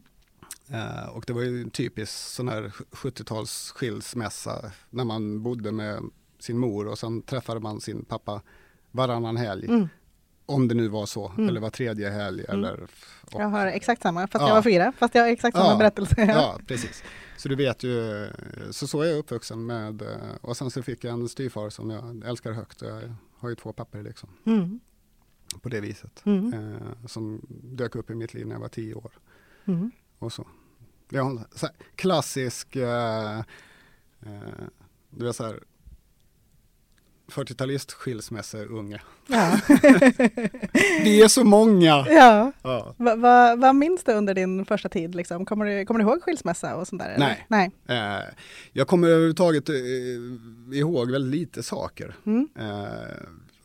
Och 1.12 1.24
det 1.26 1.32
var 1.32 1.42
ju 1.42 1.62
en 1.62 1.70
typisk 1.70 2.12
sån 2.12 2.48
här 2.48 2.72
70-tals 2.92 3.70
skilsmässa 3.74 4.70
när 4.90 5.04
man 5.04 5.42
bodde 5.42 5.72
med 5.72 6.02
sin 6.38 6.58
mor 6.58 6.86
och 6.88 6.98
sen 6.98 7.22
träffade 7.22 7.60
man 7.60 7.80
sin 7.80 8.04
pappa 8.04 8.42
varannan 8.90 9.36
helg. 9.36 9.66
Mm. 9.66 9.88
Om 10.46 10.68
det 10.68 10.74
nu 10.74 10.88
var 10.88 11.06
så, 11.06 11.28
Mm. 11.28 11.48
eller 11.48 11.60
var 11.60 11.70
tredje 11.70 12.10
helg. 12.10 12.44
Mm. 12.48 12.58
Eller, 12.64 12.80
och, 13.32 13.40
Jag 13.40 13.48
har 13.48 13.66
exakt 13.66 14.02
samma, 14.02 14.20
fast 14.26 14.42
Ja. 14.42 14.48
jag 14.48 14.54
var 14.54 14.62
fyra, 14.62 14.92
fast 14.98 15.14
jag 15.14 15.22
har 15.22 15.28
exakt 15.28 15.56
samma 15.56 15.70
Ja. 15.70 15.76
berättelse. 15.78 16.14
Ja, 16.28 16.58
precis. 16.66 17.02
Så 17.36 17.48
du 17.48 17.54
vet 17.54 17.82
ju, 17.82 18.28
så 18.70 18.86
så 18.86 19.00
är 19.02 19.06
jag 19.06 19.18
uppvuxen 19.18 19.66
med, 19.66 20.02
och 20.40 20.56
sen 20.56 20.70
så 20.70 20.82
fick 20.82 21.04
jag 21.04 21.12
en 21.12 21.28
styvfar 21.28 21.70
som 21.70 21.90
jag 21.90 22.22
älskar 22.26 22.52
högt. 22.52 22.82
Jag 22.82 23.14
har 23.38 23.48
ju 23.48 23.54
två 23.54 23.72
papper 23.72 24.02
liksom, 24.02 24.28
Mm. 24.46 24.80
på 25.62 25.68
det 25.68 25.80
viset. 25.80 26.22
Mm. 26.26 26.52
Eh, 26.54 27.06
som 27.06 27.40
dök 27.48 27.94
upp 27.96 28.10
i 28.10 28.14
mitt 28.14 28.34
liv 28.34 28.46
när 28.46 28.54
jag 28.54 28.60
var 28.60 28.68
tio 28.68 28.94
år. 28.94 29.12
Mm. 29.64 29.90
och 30.18 30.32
så. 30.32 30.46
Vi 31.08 31.18
har 31.18 31.30
en 31.30 31.44
klassisk, 31.96 32.76
eh, 32.76 33.38
eh, 33.38 34.64
du 35.10 35.24
vet 35.24 35.36
så 35.36 35.44
här, 35.46 35.60
40-talist 37.30 37.92
skilsmässounge. 37.92 39.00
Ja. 39.26 39.60
Vi 41.02 41.22
är 41.22 41.28
så 41.28 41.44
många! 41.44 42.06
ja. 42.08 42.52
Ja. 42.62 42.94
Va, 42.96 43.16
va, 43.16 43.56
vad 43.56 43.76
minns 43.76 44.04
du 44.04 44.12
under 44.12 44.34
din 44.34 44.64
första 44.64 44.88
tid? 44.88 45.14
Liksom? 45.14 45.44
Kommer, 45.44 45.66
du, 45.66 45.86
kommer 45.86 46.00
du 46.00 46.06
ihåg 46.06 46.22
skilsmässa 46.22 46.76
och 46.76 46.88
sånt 46.88 47.02
där? 47.02 47.08
eller? 47.08 47.46
Nej. 47.48 47.70
Nej. 47.86 47.98
Eh, 47.98 48.24
jag 48.72 48.88
kommer 48.88 49.08
överhuvudtaget 49.08 49.68
eh, 49.68 49.74
ihåg 50.78 51.10
väldigt 51.10 51.40
lite 51.40 51.62
saker. 51.62 52.16
Mm. 52.26 52.48
Eh, 52.58 53.16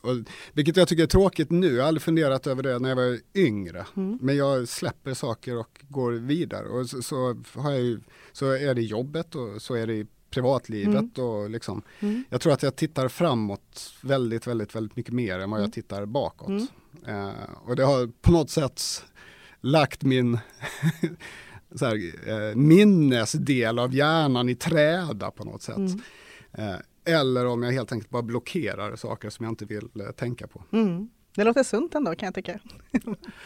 och, 0.01 0.15
vilket 0.53 0.77
jag 0.77 0.87
tycker 0.87 1.03
är 1.03 1.07
tråkigt 1.07 1.51
nu. 1.51 1.75
Jag 1.75 1.83
har 1.83 1.87
aldrig 1.87 2.01
funderat 2.01 2.47
över 2.47 2.63
det 2.63 2.79
när 2.79 2.89
jag 2.89 2.95
var 2.95 3.19
yngre. 3.35 3.85
Mm. 3.95 4.17
Men 4.21 4.37
jag 4.37 4.67
släpper 4.67 5.13
saker 5.13 5.57
och 5.57 5.81
går 5.89 6.11
vidare. 6.11 6.67
Och 6.67 6.89
så, 6.89 7.01
så, 7.01 7.43
har 7.55 7.71
jag 7.71 7.81
ju, 7.81 7.99
så 8.31 8.51
är 8.51 8.73
det 8.73 8.81
jobbet 8.81 9.35
och 9.35 9.61
så 9.61 9.75
är 9.75 9.87
det 9.87 10.07
privatlivet. 10.35 11.17
Och 11.17 11.49
liksom, 11.49 11.81
Mm. 11.99 12.23
jag 12.29 12.41
tror 12.41 12.53
att 12.53 12.63
jag 12.63 12.75
tittar 12.75 13.07
framåt 13.07 13.93
väldigt, 14.01 14.47
väldigt, 14.47 14.75
väldigt 14.75 14.95
mycket 14.95 15.13
mer 15.13 15.39
än 15.39 15.49
vad 15.49 15.59
jag 15.59 15.63
Mm. 15.63 15.71
tittar 15.71 16.05
bakåt. 16.05 16.49
Mm. 16.49 16.67
Eh, 17.07 17.33
och 17.65 17.75
det 17.75 17.83
har 17.83 18.07
på 18.21 18.31
något 18.31 18.49
sätt 18.49 18.81
lagt 19.61 20.03
min 20.03 20.39
så 21.75 21.85
här, 21.85 21.95
eh, 22.29 22.55
minnesdel 22.55 23.79
av 23.79 23.93
hjärnan 23.95 24.49
i 24.49 24.55
träda 24.55 25.31
på 25.31 25.43
något 25.43 25.61
sätt. 25.61 25.77
Mm. 25.77 25.99
Eh, 26.53 26.75
eller 27.05 27.45
om 27.45 27.63
jag 27.63 27.71
helt 27.71 27.91
enkelt 27.91 28.09
bara 28.09 28.21
blockerar 28.21 28.95
saker 28.95 29.29
som 29.29 29.45
jag 29.45 29.51
inte 29.51 29.65
vill 29.65 29.89
eh, 29.99 30.11
tänka 30.11 30.47
på. 30.47 30.63
Det 31.35 31.43
låter 31.43 31.63
sunt 31.63 31.95
ändå 31.95 32.15
kan 32.15 32.27
jag 32.27 32.35
tycka. 32.35 32.59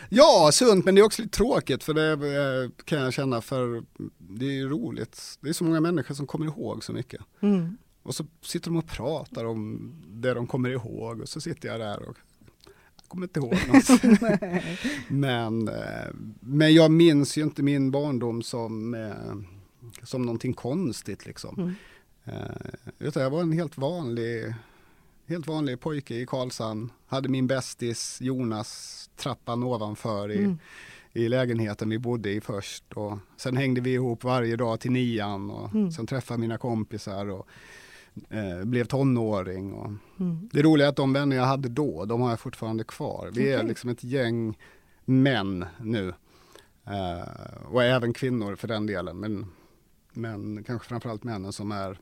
Ja, 0.09 0.49
sunt 0.53 0.85
men 0.85 0.95
det 0.95 1.01
är 1.01 1.05
också 1.05 1.21
lite 1.21 1.37
tråkigt 1.37 1.83
för 1.83 1.93
det 1.93 2.11
eh, 2.11 2.83
kan 2.85 2.99
jag 3.01 3.13
känna 3.13 3.41
för 3.41 3.83
det 4.17 4.59
är 4.59 4.67
roligt. 4.67 5.37
Det 5.41 5.49
är 5.49 5.53
så 5.53 5.63
många 5.63 5.81
människor 5.81 6.15
som 6.15 6.27
kommer 6.27 6.45
ihåg 6.45 6.83
så 6.83 6.93
mycket. 6.93 7.21
Mm. 7.39 7.77
Och 8.03 8.15
så 8.15 8.25
sitter 8.41 8.69
de 8.69 8.77
och 8.77 8.87
pratar 8.87 9.45
om 9.45 9.93
det 10.07 10.33
de 10.33 10.47
kommer 10.47 10.69
ihåg 10.69 11.21
och 11.21 11.29
så 11.29 11.41
sitter 11.41 11.69
jag 11.69 11.79
där 11.79 12.09
och 12.09 12.17
jag 12.95 13.07
kommer 13.07 13.23
inte 13.25 13.39
ihåg 13.39 13.55
något. 13.73 14.03
men, 15.07 15.67
eh, 15.67 16.09
men 16.39 16.73
jag 16.73 16.91
minns 16.91 17.37
ju 17.37 17.41
inte 17.41 17.63
min 17.63 17.91
barndom 17.91 18.41
som, 18.41 18.93
eh, 18.93 20.03
som 20.03 20.21
någonting 20.21 20.53
konstigt 20.53 21.25
liksom. 21.25 21.55
Mm. 21.59 21.73
Utan 22.99 23.23
jag 23.23 23.29
var 23.29 23.41
en 23.41 23.51
helt 23.51 23.77
vanlig, 23.77 24.53
helt 25.29 25.47
vanlig 25.47 25.79
pojke 25.79 26.15
i 26.15 26.25
Karlshamn. 26.25 26.91
Hade 27.07 27.29
min 27.29 27.47
bästis 27.47 28.21
Jonas 28.21 29.09
trappan 29.15 29.63
ovanför 29.63 30.31
i, 30.31 30.37
Mm. 30.43 30.57
i 31.13 31.29
lägenheten 31.29 31.89
vi 31.89 31.99
bodde 31.99 32.29
i 32.31 32.41
först. 32.41 32.93
Och 32.93 33.17
sen 33.37 33.57
hängde 33.57 33.81
vi 33.81 33.93
ihop 33.93 34.23
varje 34.23 34.55
dag 34.55 34.79
till 34.79 34.91
nian 34.91 35.51
och 35.51 35.73
Mm. 35.75 35.91
sen 35.91 36.07
träffade 36.07 36.39
mina 36.39 36.57
kompisar 36.57 37.29
och 37.29 37.47
eh, 38.29 38.65
blev 38.65 38.85
tonåring. 38.85 39.73
Och 39.73 39.91
Mm. 40.19 40.49
det 40.53 40.61
roliga 40.61 40.87
är 40.87 40.89
att 40.89 40.95
de 40.95 41.13
vänner 41.13 41.35
jag 41.35 41.43
hade 41.45 41.69
då, 41.69 42.05
de 42.05 42.21
har 42.21 42.29
jag 42.29 42.39
fortfarande 42.39 42.83
kvar. 42.83 43.31
Vi 43.33 43.51
är 43.51 43.57
Okej. 43.57 43.67
liksom 43.67 43.89
ett 43.89 44.03
gäng 44.03 44.57
män 45.05 45.65
nu. 45.81 46.13
Eh, 46.85 47.63
och 47.71 47.83
även 47.83 48.13
kvinnor 48.13 48.55
för 48.55 48.67
den 48.67 48.85
delen. 48.85 49.17
Men, 49.19 49.47
men 50.13 50.63
kanske 50.63 50.87
framförallt 50.87 51.23
männen 51.23 51.53
som 51.53 51.71
är 51.71 51.99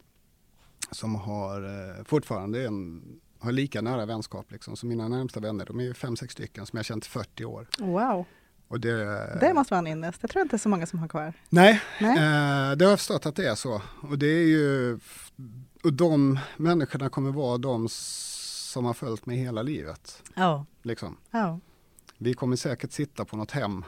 som 0.92 1.16
har 1.16 1.64
eh, 1.64 2.04
fortfarande 2.04 2.66
en 2.66 3.02
har 3.40 3.52
lika 3.52 3.82
nära 3.82 4.06
vänskap. 4.06 4.52
Liksom. 4.52 4.76
Så 4.76 4.86
mina 4.86 5.08
närmsta 5.08 5.40
vänner, 5.40 5.66
de 5.66 5.80
är 5.80 5.94
fem, 5.94 6.16
sex 6.16 6.34
stycken 6.34 6.66
som 6.66 6.78
jag 6.78 6.86
känt 6.86 7.06
i 7.06 7.10
40 7.10 7.46
år. 7.46 7.68
Wow, 7.80 8.26
Och 8.68 8.80
det, 8.80 8.94
det 9.42 9.54
måste 9.54 9.74
vara 9.74 9.80
en 9.80 9.88
ynnest. 9.88 10.22
Det 10.22 10.28
tror 10.28 10.40
jag 10.40 10.46
inte 10.46 10.56
är 10.56 10.58
så 10.58 10.70
många 10.70 10.86
som 10.86 11.00
har 11.00 11.08
kvar. 11.08 11.34
Nej, 11.50 11.82
Nej. 12.02 12.12
Eh, 12.18 12.76
det 12.78 12.86
har 12.86 12.90
jag 12.92 13.00
förstått 13.00 13.26
att 13.26 13.36
det 13.36 13.48
är 13.48 13.56
så. 13.56 13.82
Och 14.02 14.18
det 14.20 14.28
är 14.28 14.46
ju, 14.48 15.00
och 15.84 15.94
de 15.94 16.40
människorna 16.58 17.10
kommer 17.10 17.32
vara 17.32 17.58
de 17.58 17.88
som 17.90 18.86
har 18.86 18.94
följt 18.94 19.26
mig 19.26 19.38
hela 19.38 19.62
livet. 19.62 20.24
Ja. 20.36 20.66
Liksom. 20.84 21.18
Ja. 21.32 21.60
Vi 22.18 22.34
kommer 22.34 22.56
säkert 22.56 22.92
sitta 22.92 23.26
på 23.26 23.38
något 23.38 23.52
hem 23.52 23.86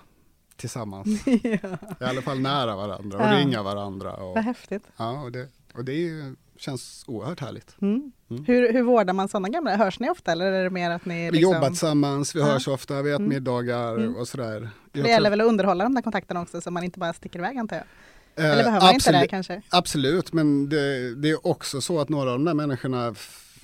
tillsammans. 0.56 1.08
ja. 1.26 1.78
I 2.00 2.04
alla 2.04 2.22
fall 2.22 2.40
nära 2.40 2.76
varandra 2.76 3.18
och 3.18 3.26
Ja. 3.26 3.38
ringa 3.40 3.64
varandra. 3.64 4.14
Och, 4.14 4.36
Vad 4.36 4.44
häftigt. 4.44 4.84
ja, 4.98 5.22
och 5.22 5.32
det, 5.32 5.48
och 5.74 5.86
det 5.86 5.92
är 5.94 5.98
ju, 6.08 6.36
känns 6.60 7.04
oerhört 7.08 7.40
härligt. 7.40 7.76
Mm. 7.82 8.12
Mm. 8.30 8.46
Hur, 8.46 8.74
hur 8.74 8.82
vårdar 8.82 9.14
man 9.14 9.28
sådana 9.28 9.50
gamla? 9.50 9.76
Hörs 9.78 10.00
ni 10.00 10.10
ofta 10.10 10.32
eller 10.32 10.52
är 10.52 10.64
det 10.64 10.70
mer 10.70 10.92
att 10.92 11.06
ni 11.06 11.16
Vi 11.26 11.32
liksom... 11.32 11.54
jobbar 11.54 11.68
tillsammans, 11.68 12.36
vi 12.36 12.40
Ja. 12.40 12.46
hörs 12.46 12.68
ofta, 12.68 13.02
vi 13.02 13.10
äter 13.12 13.16
Mm. 13.20 13.30
middagar 13.30 13.96
Mm. 13.98 14.16
och 14.16 14.28
sådär. 14.28 14.54
Jag 14.62 14.70
Det 14.92 15.00
tror- 15.00 15.08
gäller 15.08 15.30
väl 15.30 15.42
att 15.42 15.48
underhålla 15.48 15.84
de 15.84 15.96
där 15.96 16.02
kontakterna 16.02 16.42
också 16.42 16.62
så 16.62 16.72
man 16.72 16.84
inte 16.84 17.00
bara 17.00 17.14
sticker 17.14 17.40
iväg 17.40 17.58
antar 17.58 17.76
jag? 17.76 17.86
eh, 18.46 18.52
Eller 18.52 18.64
behöver 18.64 18.86
man 18.86 18.94
inte 18.94 19.12
det 19.12 19.28
kanske? 19.28 19.62
Absolut, 19.70 20.34
men 20.34 20.70
det, 20.70 21.16
det 21.16 21.30
är 21.30 21.48
också 21.48 21.82
så 21.82 22.00
att 22.00 22.10
några 22.10 22.32
av 22.32 22.38
de 22.38 22.46
där 22.46 22.54
människorna 22.54 23.16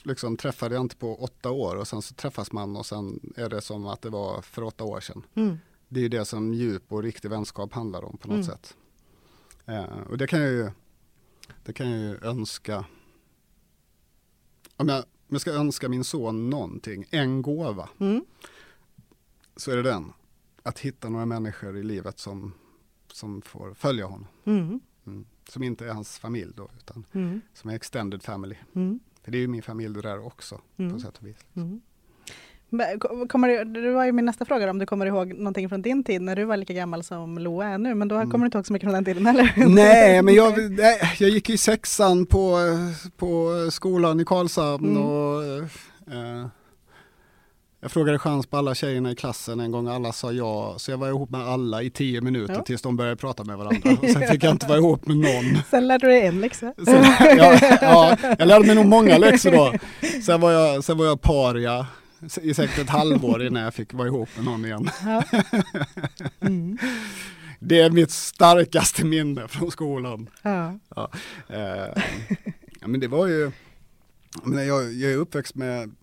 liksom 0.03 0.37
träffade 0.37 0.75
jag 0.75 0.81
inte 0.81 0.95
på 0.95 1.15
åtta 1.15 1.51
år 1.51 1.75
och 1.75 1.87
sen 1.87 2.01
så 2.01 2.13
träffas 2.13 2.51
man 2.51 2.75
och 2.77 2.85
sen 2.85 3.19
är 3.35 3.49
det 3.49 3.61
som 3.61 3.87
att 3.87 4.01
det 4.01 4.09
var 4.09 4.41
för 4.41 4.63
åtta 4.63 4.83
år 4.83 4.99
sedan. 4.99 5.23
Mm. 5.35 5.57
Det 5.89 6.05
är 6.05 6.09
det 6.09 6.25
som 6.25 6.53
djup 6.53 6.83
och 6.91 7.03
riktig 7.03 7.29
vänskap 7.29 7.73
handlar 7.73 8.03
om 8.05 8.17
på 8.17 8.27
något 8.27 8.33
Mm. 8.35 8.45
sätt. 8.45 8.73
Eh, 9.65 9.83
och 10.09 10.17
det 10.17 10.27
kan 10.27 10.41
jag 10.41 10.51
ju, 10.51 10.69
det 11.63 11.73
kan 11.73 11.89
jag 11.89 11.99
ju 11.99 12.17
önska. 12.27 12.85
Om 14.77 14.87
jag, 14.89 14.97
om 14.99 15.05
jag 15.27 15.41
ska 15.41 15.51
önska 15.51 15.89
min 15.89 16.03
son 16.03 16.49
någonting, 16.49 17.05
en 17.09 17.41
gåva, 17.41 17.89
Mm. 17.99 18.25
så 19.55 19.71
är 19.71 19.75
det 19.75 19.83
den. 19.83 20.13
Att 20.63 20.79
hitta 20.79 21.09
några 21.09 21.25
människor 21.25 21.77
i 21.77 21.83
livet 21.83 22.19
som, 22.19 22.53
som 23.11 23.41
får 23.41 23.73
följa 23.73 24.05
honom. 24.05 24.27
Mm. 24.45 24.79
Mm. 25.05 25.25
Som 25.49 25.63
inte 25.63 25.85
är 25.85 25.93
hans 25.93 26.19
familj 26.19 26.51
då, 26.55 26.69
utan 26.77 27.05
Mm. 27.13 27.41
som 27.53 27.69
är 27.69 27.75
extended 27.75 28.23
family. 28.23 28.55
Mm. 28.75 28.99
För 29.23 29.31
det 29.31 29.37
är 29.37 29.39
ju 29.39 29.47
min 29.47 29.61
familj 29.63 29.93
det 29.95 30.01
där 30.01 30.19
också 30.25 30.61
Mm. 30.77 30.93
på 30.93 30.99
sätt 30.99 31.17
och 31.17 31.27
vis. 31.27 31.37
Mm. 31.53 31.81
Kommer 33.29 33.47
du, 33.47 33.81
det 33.81 33.91
var 33.91 34.05
ju 34.05 34.11
min 34.11 34.25
nästa 34.25 34.45
fråga 34.45 34.69
om 34.69 34.79
du 34.79 34.85
kommer 34.85 35.05
ihåg 35.05 35.33
någonting 35.33 35.69
från 35.69 35.81
din 35.81 36.03
tid 36.03 36.21
när 36.21 36.35
du 36.35 36.43
var 36.45 36.57
lika 36.57 36.73
gammal 36.73 37.03
som 37.03 37.37
Loa 37.37 37.65
är 37.67 37.77
nu, 37.77 37.95
men 37.95 38.07
då 38.07 38.15
Mm. 38.15 38.31
kommer 38.31 38.43
du 38.43 38.47
inte 38.47 38.57
ihåg 38.57 38.65
så 38.67 38.73
mycket 38.73 38.85
från 38.85 38.93
den 38.93 39.05
tiden 39.05 39.27
eller? 39.27 39.53
Nej, 39.69 40.21
men 40.21 40.33
jag, 40.33 40.71
nej, 40.71 40.99
jag 41.19 41.29
gick 41.29 41.49
i 41.49 41.57
sexan 41.57 42.25
på, 42.25 42.57
på 43.17 43.51
skolan 43.71 44.19
i 44.19 44.25
Karlshamn 44.25 44.85
Mm. 44.89 45.03
och 45.03 45.43
eh, 46.13 46.47
jag 47.81 47.91
frågade 47.91 48.19
chans 48.19 48.47
på 48.47 48.57
alla 48.57 48.75
tjejerna 48.75 49.11
i 49.11 49.15
klassen 49.15 49.59
en 49.59 49.71
gång, 49.71 49.87
alla 49.87 50.11
sa 50.11 50.31
ja, 50.31 50.73
så 50.77 50.91
jag 50.91 50.97
var 50.97 51.07
ihop 51.07 51.29
med 51.29 51.41
alla 51.41 51.81
i 51.81 51.89
tio 51.89 52.21
minuter 52.21 52.53
Ja. 52.53 52.61
tills 52.61 52.81
de 52.81 52.95
började 52.97 53.15
prata 53.15 53.43
med 53.43 53.57
varandra. 53.57 53.89
Och 54.01 54.09
sen 54.09 54.27
fick 54.27 54.43
jag 54.43 54.51
inte 54.51 54.67
vara 54.67 54.77
ihop 54.77 55.07
med 55.07 55.17
någon. 55.17 55.57
Sen 55.71 55.87
lärde 55.87 56.07
du 56.07 56.11
dig 56.11 56.25
en 56.27 56.41
läxa. 56.41 56.73
Sen, 56.85 57.03
ja, 57.37 57.57
ja, 57.81 58.17
jag 58.39 58.47
lärde 58.47 58.65
mig 58.65 58.75
nog 58.75 58.85
många 58.85 59.17
läxor 59.17 59.51
då. 59.51 59.73
Sen 60.25 60.41
var 60.41 60.51
jag, 60.51 60.83
sen 60.83 60.97
var 60.97 61.05
jag 61.05 61.21
paria 61.21 61.87
i 62.41 62.53
säkert 62.53 62.77
ett 62.79 62.89
halvår 62.89 63.43
innan 63.43 63.63
jag 63.63 63.73
fick 63.73 63.93
vara 63.93 64.07
ihop 64.07 64.29
med 64.35 64.45
någon 64.45 64.65
igen. 64.65 64.89
Ja. 65.05 65.23
Mm. 66.41 66.77
Det 67.59 67.79
är 67.79 67.89
mitt 67.89 68.11
starkaste 68.11 69.05
minne 69.05 69.47
från 69.47 69.71
skolan. 69.71 70.29
Ja. 70.41 70.79
Eh, 71.47 72.03
ja, 72.81 72.87
men 72.87 72.99
det 72.99 73.07
var 73.07 73.27
ju, 73.27 73.51
jag, 74.45 74.93
jag 74.93 75.11
är 75.11 75.17
uppväxt 75.17 75.55
med, 75.55 75.95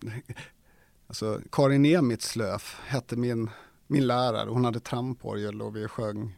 alltså 1.07 1.41
Karin 1.51 1.85
Emitslöf 1.85 2.77
hette 2.85 3.15
min, 3.15 3.49
min 3.87 4.07
lärare, 4.07 4.49
hon 4.49 4.65
hade 4.65 4.79
tramporgel 4.79 5.61
och 5.61 5.75
vi 5.75 5.87
sjöng, 5.87 6.35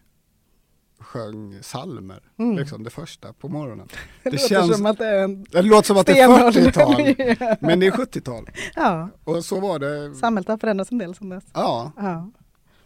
sjöng 1.00 1.60
salmer, 1.64 2.20
Mm. 2.38 2.58
liksom 2.58 2.84
det 2.84 2.90
första 2.90 3.34
på 3.34 3.48
morgonen. 3.50 3.88
Det, 4.24 4.30
Det 4.30 4.32
låter 4.32 4.48
känns- 4.48 4.76
som 4.78 4.86
att 4.86 4.98
det 4.98 5.08
är 5.08 5.24
en 5.24 5.44
Det 5.52 5.62
låter 5.62 5.88
som 5.88 5.98
att 5.98 6.06
det 6.06 6.20
är 6.20 6.28
stenhård- 6.28 6.52
40-tal, 6.52 7.58
men 7.60 7.80
det 7.80 7.88
är 7.88 7.92
70-tal. 7.92 8.50
ja, 8.76 9.10
Och 9.24 9.46
så 9.46 9.60
var 9.60 9.80
det, 9.80 10.16
samhället 10.16 10.48
har 10.48 10.58
förändrats 10.58 10.92
en 10.92 10.98
del 10.98 11.16
sedan 11.16 11.30
dess. 11.30 11.44
ja, 11.54 11.92
Ja. 11.98 12.30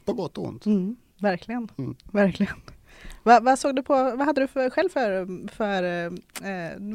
på 0.06 0.14
gott 0.14 0.38
och 0.38 0.48
ont. 0.48 0.66
Mm, 0.66 0.96
verkligen, 1.20 1.70
Mm. 1.78 1.96
verkligen. 2.12 2.56
Vad, 3.24 3.44
vad 3.44 3.60
såg 3.60 3.76
du 3.76 3.84
på, 3.84 3.94
vad 3.94 4.22
hade 4.22 4.42
du 4.42 4.48
för, 4.48 4.70
själv 4.70 4.90
för, 4.90 5.48
för 5.48 5.84
eh, 5.84 6.12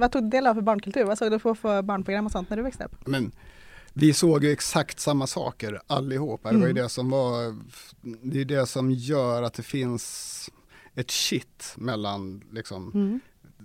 vad 0.00 0.12
tog 0.12 0.22
du 0.22 0.29
del 0.29 0.46
av 0.46 0.55
för 0.55 0.61
barnkultur? 0.62 1.05
Vad 1.05 1.18
såg 1.18 1.31
du 1.31 1.38
på 1.38 1.55
för 1.55 1.83
barnprogram 1.83 2.27
och 2.27 2.33
sånt 2.33 2.50
när 2.50 2.57
du 2.57 2.62
växte 2.62 2.85
upp? 2.85 3.07
Men 3.07 3.33
vi 3.92 4.12
såg 4.12 4.44
ju 4.44 4.50
exakt 4.53 5.00
samma 5.00 5.27
saker 5.27 5.81
allihopa. 5.87 6.48
Det 6.53 6.59
var 6.59 6.66
ju 6.66 6.70
Mm. 6.70 6.83
det 6.83 6.88
som 6.88 7.11
var, 7.11 7.57
det 8.22 8.40
är 8.40 8.44
det 8.44 8.66
som 8.66 8.90
gör 8.90 9.42
att 9.42 9.55
det 9.55 9.62
finns 9.62 10.50
ett 10.94 11.11
shit 11.11 11.74
mellan, 11.76 12.42
liksom, 12.50 12.90
Mm. 12.94 13.20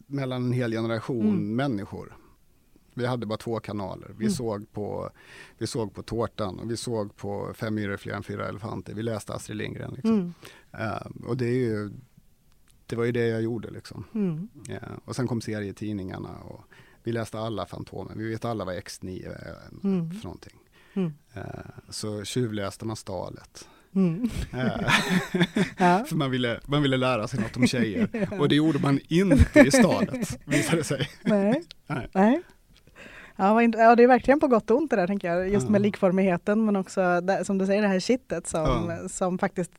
mellan 0.07 0.43
en 0.45 0.51
hel 0.53 0.71
generation 0.71 1.27
Mm. 1.29 1.55
människor. 1.55 2.17
Vi 2.93 3.05
hade 3.05 3.25
bara 3.25 3.37
två 3.37 3.59
kanaler. 3.59 4.07
Vi, 4.17 4.25
Mm. 4.25 4.31
såg 4.31 4.71
på, 4.71 5.09
vi 5.57 5.67
såg 5.67 5.93
på 5.93 6.03
Tårtan 6.03 6.59
och 6.59 6.71
vi 6.71 6.77
såg 6.77 7.15
på 7.15 7.53
Fem 7.55 7.75
myror 7.75 7.97
fler 7.97 8.13
än 8.13 8.23
fyra 8.23 8.47
elefanter. 8.49 8.93
Vi 8.93 9.03
läste 9.03 9.33
Astrid 9.33 9.57
Lindgren. 9.57 9.93
Liksom. 9.93 10.33
Eh, 10.71 11.07
och 11.27 11.37
det, 11.37 11.45
är 11.45 11.53
ju, 11.55 11.91
det 12.85 12.95
var 12.95 13.03
ju 13.05 13.11
det 13.11 13.27
jag 13.27 13.41
gjorde. 13.41 13.69
Liksom. 13.71 14.05
Ja, 14.67 14.79
och 15.05 15.15
sen 15.15 15.27
kom 15.27 15.41
serietidningarna 15.41 16.37
och 16.39 16.63
vi 17.03 17.11
läste 17.11 17.39
alla 17.39 17.65
Fantomen. 17.65 18.17
Vi 18.17 18.29
vet 18.29 18.45
alla 18.45 18.65
vad 18.65 18.75
X9 18.75 19.27
är 19.27 19.57
Mm. 19.83 20.11
för 20.11 20.23
någonting. 20.23 20.59
Mm. 20.93 21.13
Eh, 21.33 21.43
så 21.89 22.23
tjuvläste 22.23 22.85
man 22.85 22.95
Stalet. 22.95 23.67
Mm. 23.95 24.29
Ja. 25.77 26.05
för 26.07 26.15
man 26.15 26.31
ville, 26.31 26.59
man 26.65 26.81
ville 26.81 26.97
lära 26.97 27.27
sig 27.27 27.39
något 27.39 27.57
om 27.57 27.67
tjejer. 27.67 28.29
Och 28.39 28.49
det 28.49 28.55
gjorde 28.55 28.79
man 28.79 28.99
inte 29.07 29.59
i 29.59 29.71
Stalet, 29.71 30.39
visade 30.45 30.77
det 30.77 30.83
sig. 30.83 31.09
Nej. 31.21 31.63
Nej. 31.87 32.07
Nej. 32.13 32.41
Ja, 33.35 33.61
ja, 33.63 33.95
det 33.95 34.03
är 34.03 34.07
verkligen 34.07 34.39
på 34.39 34.47
gott 34.47 34.71
och 34.71 34.77
ont 34.77 34.89
det 34.89 34.95
där 34.95 35.07
tänker 35.07 35.27
jag. 35.27 35.49
Just 35.49 35.65
Ja. 35.65 35.71
med 35.71 35.81
likformigheten 35.81 36.65
men 36.65 36.75
också 36.75 37.21
det, 37.21 37.45
som 37.45 37.57
du 37.57 37.65
säger 37.65 37.81
det 37.81 37.87
här 37.87 37.99
kittet 37.99 38.47
som, 38.47 38.89
Ja. 39.01 39.09
som 39.09 39.37
faktiskt 39.37 39.71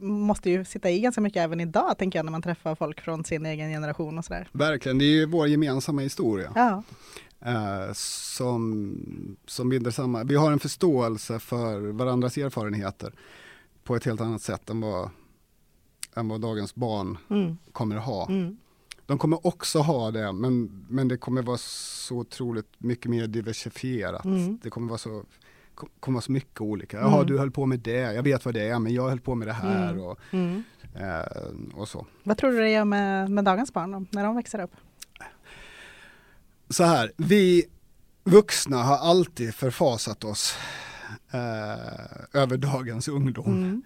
måste 0.00 0.50
ju 0.50 0.64
sitta 0.64 0.90
i 0.90 1.00
ganska 1.00 1.20
mycket 1.20 1.42
även 1.42 1.60
idag 1.60 1.98
tänker 1.98 2.18
jag 2.18 2.24
när 2.26 2.30
man 2.32 2.42
träffar 2.42 2.74
folk 2.74 3.00
från 3.00 3.24
sin 3.24 3.46
egen 3.46 3.70
generation 3.70 4.18
och 4.18 4.24
sådär. 4.24 4.48
Verkligen, 4.52 4.98
det 4.98 5.04
är 5.04 5.14
ju 5.14 5.26
vår 5.26 5.48
gemensamma 5.48 6.00
historia. 6.02 6.52
Ja. 6.54 6.82
Eh, 7.46 7.92
som, 7.92 8.96
som 9.46 9.68
binder 9.68 9.90
samman. 9.90 10.26
Vi 10.26 10.34
har 10.34 10.52
en 10.52 10.58
förståelse 10.58 11.38
för 11.38 11.80
varandras 11.80 12.36
erfarenheter 12.38 13.12
på 13.84 13.96
ett 13.96 14.04
helt 14.04 14.20
annat 14.20 14.42
sätt 14.42 14.70
än 14.70 14.80
vad, 14.80 15.10
än 16.14 16.28
vad 16.28 16.40
dagens 16.40 16.74
barn 16.74 17.18
Mm. 17.30 17.56
kommer 17.72 17.96
ha. 17.96 18.28
Mm. 18.28 18.56
De 19.06 19.18
kommer 19.18 19.46
också 19.46 19.78
ha 19.78 20.10
det, 20.10 20.32
men, 20.32 20.86
men 20.88 21.08
det 21.08 21.16
kommer 21.16 21.42
vara 21.42 21.56
så 21.60 22.16
otroligt 22.18 22.68
mycket 22.78 23.10
mer 23.10 23.26
diversifierat. 23.26 24.24
Mm. 24.24 24.58
Det 24.62 24.70
kommer 24.70 24.88
vara 24.88 24.98
så, 24.98 25.24
kom- 25.74 25.88
kommer 26.00 26.16
vara 26.16 26.22
så 26.22 26.32
mycket 26.32 26.60
olika. 26.60 26.96
Jaha, 27.00 27.14
Mm. 27.14 27.26
du 27.26 27.38
höll 27.38 27.50
på 27.50 27.66
med 27.66 27.80
det, 27.80 27.92
jag 28.14 28.22
vet 28.22 28.44
vad 28.44 28.54
det 28.54 28.68
är, 28.68 28.78
men 28.78 28.94
jag 28.94 29.08
höll 29.08 29.20
på 29.20 29.34
med 29.34 29.48
det 29.48 29.52
här 29.52 29.90
Mm. 29.92 30.04
och, 30.04 30.18
Mm. 30.30 30.62
eh, 30.94 31.76
och 31.78 31.88
så. 31.88 32.06
Vad 32.22 32.36
tror 32.38 32.50
du 32.50 32.58
det 32.58 32.70
gör 32.70 32.84
med, 32.84 33.30
med 33.30 33.44
dagens 33.44 33.72
barn 33.72 33.90
då, 33.92 34.04
när 34.10 34.24
de 34.24 34.36
växer 34.36 34.60
upp? 34.62 34.70
Så 36.70 36.84
här, 36.84 37.12
vi 37.16 37.64
vuxna 38.24 38.76
har 38.82 38.96
alltid 38.96 39.54
förfasat 39.54 40.24
oss 40.24 40.54
eh, 41.32 42.40
över 42.42 42.56
dagens 42.56 43.08
ungdom. 43.08 43.46
Mm. 43.46 43.82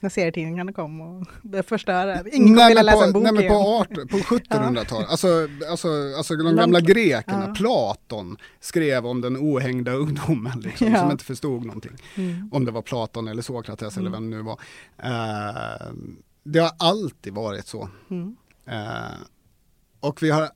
När 0.00 0.10
serietidningarna 0.10 0.72
kom 0.72 1.00
och 1.00 1.26
det 1.42 1.62
förstörde. 1.62 2.24
Ingen 2.32 2.52
Nej, 2.54 2.68
vilja 2.68 2.82
men 2.82 2.86
läsa 2.86 2.98
på, 2.98 3.04
en 3.04 3.12
bok 3.12 3.22
nej, 3.22 3.32
men 3.32 3.42
på, 3.42 3.54
igen. 3.54 3.66
18, 3.66 4.08
på 4.08 4.16
1700-talet, 4.34 5.08
alltså, 5.08 5.48
alltså, 5.70 5.88
alltså 6.16 6.36
de 6.36 6.42
Långt- 6.42 6.56
gamla 6.56 6.80
grekerna, 6.80 7.44
Ja. 7.48 7.54
Platon 7.54 8.36
skrev 8.60 9.06
om 9.06 9.20
den 9.20 9.36
ohängda 9.36 9.92
ungdomen 9.92 10.60
liksom, 10.60 10.92
Ja. 10.92 11.00
som 11.00 11.10
inte 11.10 11.24
förstod 11.24 11.64
någonting. 11.64 11.92
Mm. 12.14 12.48
Om 12.52 12.64
det 12.64 12.70
var 12.70 12.82
Platon 12.82 13.28
eller 13.28 13.42
Sokrates 13.42 13.96
eller 13.96 14.08
Mm. 14.08 14.12
vem 14.22 14.30
det 14.30 14.36
nu 14.36 14.42
var. 14.42 14.60
Eh, 14.98 15.92
det 16.44 16.58
har 16.58 16.70
alltid 16.78 17.32
varit 17.34 17.66
så. 17.66 17.88
Mm. 18.10 18.36
Eh, 18.66 19.14
och 20.00 20.22
vi 20.22 20.30
har 20.30 20.50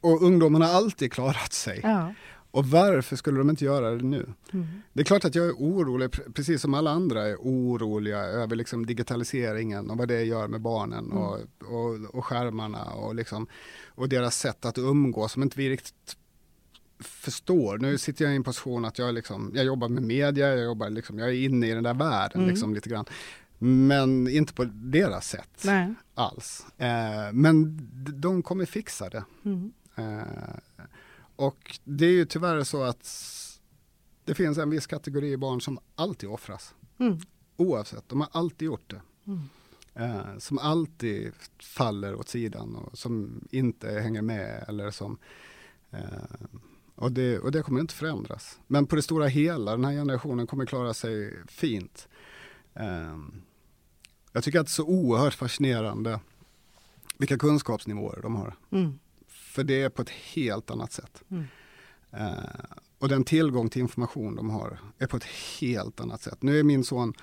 och 0.00 0.22
ungdomarna 0.22 0.66
har 0.66 0.74
alltid 0.74 1.12
klarat 1.12 1.52
sig. 1.52 1.80
Ja. 1.82 2.14
Och 2.52 2.66
varför 2.66 3.16
skulle 3.16 3.38
de 3.38 3.50
inte 3.50 3.64
göra 3.64 3.90
det 3.90 4.02
nu? 4.04 4.26
Mm. 4.52 4.66
Det 4.92 5.00
är 5.00 5.04
klart 5.04 5.24
att 5.24 5.34
jag 5.34 5.46
är 5.46 5.52
orolig, 5.52 6.08
pre- 6.10 6.32
precis 6.32 6.62
som 6.62 6.74
alla 6.74 6.90
andra 6.90 7.26
är 7.28 7.36
oroliga 7.36 8.18
över 8.18 8.56
liksom 8.56 8.86
digitaliseringen 8.86 9.90
och 9.90 9.96
vad 9.98 10.08
det 10.08 10.22
gör 10.24 10.48
med 10.48 10.60
barnen 10.60 11.04
Mm. 11.04 11.18
och, 11.18 11.38
och, 11.60 12.14
och 12.14 12.24
skärmarna 12.24 12.84
och, 12.84 13.14
liksom, 13.14 13.46
och 13.88 14.08
deras 14.08 14.38
sätt 14.38 14.64
att 14.64 14.78
umgås 14.78 15.32
som 15.32 15.42
inte 15.42 15.58
vi 15.58 15.70
riktigt 15.70 16.16
förstår. 17.00 17.78
Nu 17.78 17.98
sitter 17.98 18.24
jag 18.24 18.32
i 18.32 18.36
en 18.36 18.44
position 18.44 18.84
att 18.84 18.98
jag, 18.98 19.14
liksom, 19.14 19.50
jag 19.54 19.64
jobbar 19.64 19.88
med 19.88 20.02
media, 20.02 20.48
jag, 20.48 20.64
jobbar 20.64 20.90
liksom, 20.90 21.18
jag 21.18 21.28
är 21.28 21.32
inne 21.44 21.66
i 21.66 21.74
den 21.74 21.82
där 21.84 21.94
världen 21.94 22.40
Mm. 22.40 22.50
liksom, 22.50 22.74
lite 22.74 22.88
grann. 22.88 23.04
Men 23.58 24.28
inte 24.28 24.52
på 24.54 24.64
deras 24.72 25.28
sätt 25.28 25.62
Nej. 25.64 25.94
alls. 26.14 26.66
Eh, 26.78 27.32
men 27.32 27.78
de 28.20 28.42
kommer 28.42 28.64
fixa 28.64 29.08
det. 29.10 29.24
Mm. 29.44 29.72
Eh, 30.00 30.84
och 31.36 31.78
det 31.84 32.06
är 32.06 32.10
ju 32.10 32.24
tyvärr 32.24 32.64
så 32.64 32.82
att 32.82 33.06
det 34.24 34.34
finns 34.34 34.58
en 34.58 34.70
viss 34.70 34.86
kategori 34.86 35.36
barn 35.36 35.60
som 35.60 35.78
alltid 35.94 36.28
offras. 36.28 36.74
Mm. 36.98 37.18
Oavsett, 37.56 38.08
de 38.08 38.20
har 38.20 38.28
alltid 38.32 38.66
gjort 38.66 38.90
det. 38.90 39.00
Eh, 39.94 40.38
som 40.38 40.58
alltid 40.58 41.32
faller 41.58 42.14
åt 42.14 42.28
sidan 42.28 42.76
och 42.76 42.98
som 42.98 43.44
inte 43.50 43.90
hänger 43.90 44.22
med 44.22 44.64
eller 44.68 44.90
som 44.90 45.18
eh, 45.90 45.98
och, 46.94 47.12
det, 47.12 47.38
och 47.38 47.52
det 47.52 47.62
kommer 47.62 47.80
inte 47.80 47.94
förändras. 47.94 48.58
Men 48.66 48.86
på 48.86 48.96
det 48.96 49.02
stora 49.02 49.26
hela, 49.26 49.70
den 49.70 49.84
här 49.84 49.92
generationen 49.92 50.46
kommer 50.46 50.66
klara 50.66 50.94
sig 50.94 51.44
fint. 51.46 52.08
Eh, 52.74 53.18
jag 54.32 54.44
tycker 54.44 54.60
att 54.60 54.66
det 54.66 54.70
är 54.70 54.72
så 54.72 54.84
oerhört 54.84 55.34
fascinerande 55.34 56.20
vilka 57.18 57.38
kunskapsnivåer 57.38 58.20
de 58.22 58.36
har. 58.36 58.56
Mm. 58.70 58.98
För 59.50 59.64
det 59.64 59.82
är 59.82 59.88
på 59.88 60.02
ett 60.02 60.10
helt 60.10 60.70
annat 60.70 60.92
sätt. 60.92 61.22
Mm. 61.30 61.44
Eh, 62.10 62.34
och 62.98 63.08
den 63.08 63.24
tillgång 63.24 63.68
till 63.70 63.82
information 63.82 64.36
de 64.36 64.50
har 64.50 64.78
är 64.98 65.06
på 65.06 65.16
ett 65.16 65.26
helt 65.60 66.00
annat 66.00 66.22
sätt. 66.22 66.42
Nu 66.42 66.58
är 66.58 66.62
min 66.62 66.84
son, 66.84 67.14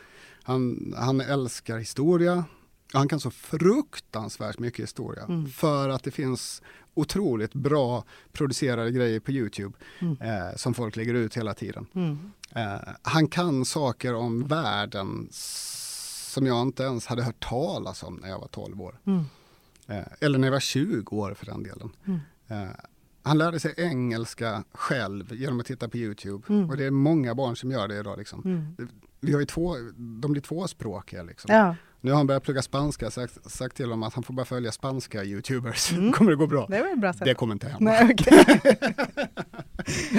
han, 0.43 0.93
han 0.97 1.21
älskar 1.21 1.77
historia. 1.77 2.45
Han 2.93 3.07
kan 3.07 3.19
så 3.19 3.31
fruktansvärt 3.31 4.59
mycket 4.59 4.83
historia. 4.83 5.23
Mm. 5.23 5.47
För 5.47 5.89
att 5.89 6.03
det 6.03 6.11
finns 6.11 6.61
otroligt 6.93 7.53
bra 7.53 8.03
producerade 8.31 8.91
grejer 8.91 9.19
på 9.19 9.31
Youtube 9.31 9.77
Mm. 9.99 10.17
eh, 10.21 10.55
som 10.55 10.73
folk 10.73 10.95
lägger 10.95 11.13
ut 11.13 11.37
hela 11.37 11.53
tiden. 11.53 11.87
Mm. 11.93 12.31
Eh, 12.55 12.79
han 13.01 13.27
kan 13.27 13.65
saker 13.65 14.15
om 14.15 14.47
världen 14.47 15.27
som 15.31 16.45
jag 16.45 16.61
inte 16.61 16.83
ens 16.83 17.05
hade 17.05 17.23
hört 17.23 17.49
talas 17.49 18.03
om 18.03 18.15
när 18.15 18.29
jag 18.29 18.39
var 18.39 18.47
12 18.47 18.81
år. 18.81 18.99
Eh, 19.87 20.03
eller 20.19 20.39
när 20.39 20.47
jag 20.47 20.51
var 20.51 20.59
20 20.59 21.15
år 21.15 21.33
för 21.33 21.45
den 21.45 21.63
delen. 21.63 21.89
Mm. 22.05 22.19
Eh, 22.47 22.75
han 23.23 23.37
lärde 23.37 23.59
sig 23.59 23.73
engelska 23.77 24.63
själv 24.71 25.33
genom 25.33 25.59
att 25.59 25.65
titta 25.65 25.89
på 25.89 25.97
Youtube. 25.97 26.43
Mm. 26.49 26.69
Och 26.69 26.77
det 26.77 26.85
är 26.85 26.91
många 26.91 27.35
barn 27.35 27.55
som 27.55 27.71
gör 27.71 27.87
det 27.87 27.97
idag. 27.97 28.17
Liksom. 28.17 28.41
Mm. 28.45 28.89
Vi 29.19 29.33
har 29.33 29.39
ju 29.39 29.45
två, 29.45 29.75
de 29.95 30.31
blir 30.31 30.41
tvåspråkiga. 30.41 31.23
Liksom. 31.23 31.53
Ja, 31.53 31.75
Nu 32.07 32.11
har 32.13 32.17
han 32.17 32.27
börjat 32.27 32.43
plugga 32.43 32.61
spanska, 32.61 33.11
sagt, 33.11 33.51
sagt 33.51 33.75
till 33.77 33.89
dem 33.89 34.03
att 34.03 34.13
han 34.13 34.23
får 34.23 34.33
bara 34.33 34.45
följa 34.45 34.71
spanska 34.71 35.23
Youtubers. 35.23 35.91
Mm. 35.91 36.11
kommer 36.13 36.31
det 36.31 36.37
gå 36.37 36.47
bra? 36.47 36.65
det 36.69 36.95
bra. 36.97 37.13
Det 37.19 37.33
kommer 37.33 37.53
inte 37.53 37.67
hända. 37.67 37.91
Nej, 37.91 38.13
okej. 38.19 38.45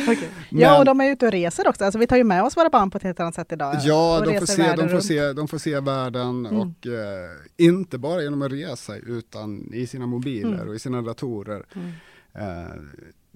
Okej. 0.08 0.28
Ja, 0.50 0.78
och 0.78 0.84
de 0.84 1.00
är 1.00 1.10
ute 1.10 1.26
och 1.26 1.32
reser 1.32 1.68
också. 1.68 1.84
Alltså, 1.84 1.98
vi 1.98 2.06
tar 2.06 2.16
ju 2.16 2.24
med 2.24 2.42
oss 2.44 2.56
våra 2.56 2.70
barn 2.70 2.90
på 2.90 2.96
ett 2.98 3.04
helt 3.04 3.20
annat 3.20 3.34
sätt 3.34 3.52
idag. 3.52 3.76
Ja, 3.82 4.22
de 4.26 4.38
får, 4.38 4.46
se, 4.46 4.74
de, 4.76 4.88
får 4.88 5.00
se, 5.00 5.32
de 5.32 5.48
får 5.48 5.58
se 5.58 5.80
världen 5.80 6.46
Mm. 6.46 6.58
och 6.60 6.86
eh, 6.86 7.30
inte 7.56 7.98
bara 7.98 8.22
genom 8.22 8.42
att 8.42 8.52
resa 8.52 8.96
utan 8.96 9.74
i 9.74 9.86
sina 9.86 10.06
mobiler 10.06 10.54
Mm. 10.54 10.68
och 10.68 10.74
i 10.74 10.78
sina 10.78 11.02
datorer. 11.02 11.66
Mm. 11.74 11.90
Eh, 12.34 12.72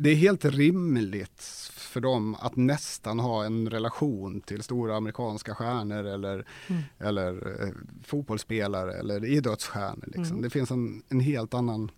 det 0.02 0.10
är 0.10 0.14
helt 0.14 0.44
rimligt 0.44 1.42
för 1.76 2.00
dem 2.00 2.34
att 2.40 2.56
nästan 2.56 3.18
ha 3.20 3.44
en 3.44 3.70
relation 3.70 4.40
till 4.40 4.62
stora 4.62 4.96
amerikanska 4.96 5.54
stjärnor 5.54 6.04
eller, 6.04 6.46
Mm. 6.68 6.82
eller 6.98 7.62
eh, 7.62 7.68
fotbollsspelare 8.04 8.94
eller 8.94 9.24
idrottsstjärnor. 9.24 10.04
Liksom. 10.06 10.24
Mm. 10.26 10.42
Det 10.42 10.50
finns 10.50 10.70
en, 10.70 11.02
en 11.08 11.20
helt 11.20 11.54
annan 11.54 11.90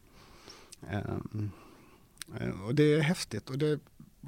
eh, 0.90 0.98
eh, 2.40 2.60
och 2.66 2.74
det 2.74 2.94
är 2.94 3.00
häftigt 3.00 3.50
och 3.50 3.58
det, 3.58 3.80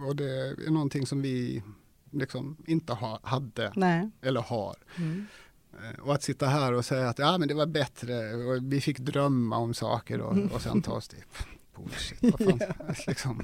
och 0.07 0.17
det 0.17 0.31
är 0.67 0.71
någonting 0.71 1.07
som 1.07 1.23
vi 1.23 1.63
liksom 2.11 2.57
inte 2.67 2.93
ha, 2.93 3.21
hade 3.23 3.73
Nej. 3.77 4.11
eller 4.23 4.41
har. 4.41 4.77
Mm. 4.97 5.27
Eh, 5.73 6.01
Och 6.01 6.15
att 6.15 6.23
sitta 6.23 6.47
här 6.47 6.73
och 6.73 6.85
säga 6.85 7.09
att 7.09 7.19
ja, 7.19 7.39
men 7.39 7.49
det 7.49 7.55
var 7.55 7.67
bättre 7.67 8.35
och 8.35 8.63
vi 8.73 8.81
fick 8.81 8.99
drömma 8.99 9.57
om 9.59 9.75
saker 9.75 10.21
och, 10.21 10.53
och 10.53 10.63
sen 10.63 10.83
ta 10.83 10.93
oss 10.93 11.09
till 11.09 11.23
bullshit. 11.77 12.19
Vad 12.23 12.41
fan, 12.59 12.95
liksom, 13.07 13.43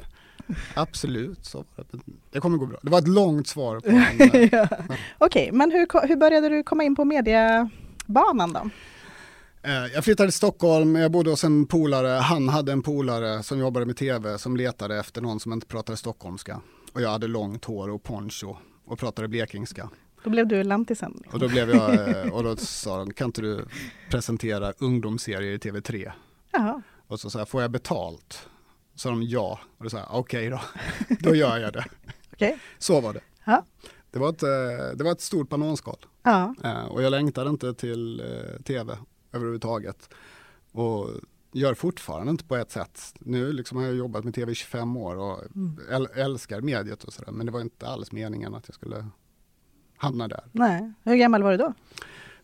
absolut, 0.74 1.44
så 1.44 1.64
det. 2.30 2.40
Kommer 2.40 2.58
gå 2.58 2.66
bra. 2.66 2.78
Det 2.82 2.90
var 2.90 2.98
ett 2.98 3.08
långt 3.08 3.46
svar 3.46 3.80
på 3.80 3.88
en, 3.88 4.20
eh, 4.34 4.48
ja. 4.52 4.68
Okej, 5.18 5.50
men 5.52 5.70
hur, 5.72 6.08
hur 6.08 6.16
började 6.16 6.48
du 6.48 6.62
komma 6.62 6.84
in 6.84 6.96
på 6.96 7.04
mediebanan 7.04 8.52
då? 8.52 8.70
Eh, 9.62 9.86
Jag 9.94 10.04
flyttade 10.04 10.28
till 10.28 10.36
Stockholm, 10.36 10.96
jag 10.96 11.10
bodde 11.10 11.30
hos 11.30 11.44
en 11.44 11.66
polare, 11.66 12.08
han 12.08 12.48
hade 12.48 12.72
en 12.72 12.82
polare 12.82 13.42
som 13.42 13.58
jobbade 13.58 13.86
med 13.86 13.96
tv 13.96 14.38
som 14.38 14.56
letade 14.56 14.98
efter 14.98 15.20
någon 15.20 15.40
som 15.40 15.52
inte 15.52 15.66
pratade 15.66 15.96
stockholmska. 15.96 16.60
Och 16.92 17.00
jag 17.02 17.10
hade 17.10 17.26
långt 17.26 17.64
hår 17.64 17.90
och 17.90 18.02
poncho 18.02 18.56
och 18.84 18.98
pratade 18.98 19.28
blekingska. 19.28 19.88
Då 20.24 20.30
blev 20.30 20.46
du 20.46 20.62
lantisen. 20.64 21.22
Och 21.32 21.38
då 21.38 21.48
blev 21.48 21.70
jag, 21.70 22.08
eh, 22.24 22.32
och 22.32 22.42
då 22.44 22.56
sa 22.56 22.96
de, 22.98 23.12
kan 23.12 23.26
inte 23.26 23.40
du 23.40 23.64
presentera 24.10 24.72
ungdomsserier 24.78 25.52
i 25.52 25.58
TV3? 25.58 26.12
Jaha. 26.52 26.82
Och 27.06 27.20
så 27.20 27.30
sa 27.30 27.38
jag, 27.38 27.48
får 27.48 27.62
jag 27.62 27.70
betalt? 27.70 28.48
Sa 28.94 29.10
de 29.10 29.22
ja. 29.22 29.60
Och 29.78 29.84
då 29.84 29.90
sa 29.90 29.98
jag, 29.98 30.08
okej 30.10 30.50
då, 30.50 30.60
då 31.20 31.34
gör 31.34 31.58
jag 31.58 31.72
det. 31.72 31.84
Okej. 32.32 32.58
Så 32.78 33.00
var 33.00 33.12
det. 33.12 33.20
Ja. 33.44 33.64
Det 34.10 34.18
var 34.18 34.28
ett, 34.28 34.42
eh, 34.42 34.48
det 34.96 35.04
var 35.04 35.12
ett 35.12 35.20
stort 35.20 35.48
bananskal. 35.48 35.98
Ja. 36.22 36.54
Eh, 36.64 36.84
Och 36.84 37.02
jag 37.02 37.10
längtade 37.10 37.50
inte 37.50 37.74
till 37.74 38.20
eh, 38.20 38.60
tv 38.62 38.98
överhuvudtaget. 39.32 40.08
Och 40.72 41.08
gör 41.52 41.74
fortfarande 41.74 42.30
inte 42.30 42.44
på 42.44 42.56
ett 42.56 42.70
sätt. 42.70 43.14
Nu 43.20 43.52
liksom 43.52 43.78
har 43.78 43.84
jag 43.84 43.94
jobbat 43.94 44.24
med 44.24 44.34
tv 44.34 44.52
i 44.52 44.54
25 44.54 44.96
år 44.96 45.16
och 45.16 45.38
Mm. 45.54 45.78
äl- 45.90 46.12
älskar 46.14 46.60
mediet 46.60 47.04
och 47.04 47.12
sådär. 47.12 47.32
Men 47.32 47.46
det 47.46 47.52
var 47.52 47.60
inte 47.60 47.86
alls 47.86 48.12
meningen 48.12 48.54
att 48.54 48.68
jag 48.68 48.74
skulle 48.74 49.06
hamna 49.96 50.28
där. 50.28 50.44
Nej. 50.52 50.92
Hur 51.02 51.16
gammal 51.16 51.42
var 51.42 51.50
du 51.50 51.56
då? 51.56 51.74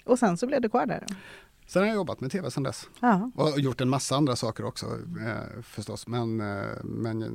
Och 0.06 0.20
sen 0.20 0.38
så 0.38 0.48
blev 0.48 0.62
du 0.62 0.70
kvar 0.70 0.86
där? 0.86 1.06
Sen 1.68 1.82
har 1.82 1.88
jag 1.88 1.96
jobbat 1.96 2.22
med 2.22 2.32
tv 2.32 2.52
sedan 2.52 2.64
dess. 2.64 2.90
Ja. 3.00 3.32
Och 3.36 3.60
gjort 3.60 3.82
en 3.82 3.90
massa 3.90 4.16
andra 4.16 4.36
saker 4.36 4.66
också 4.66 4.86
eh, 5.26 5.62
förstås. 5.64 6.08
Men, 6.08 6.42
eh, 6.42 6.84
men 6.84 7.22
eh, 7.22 7.30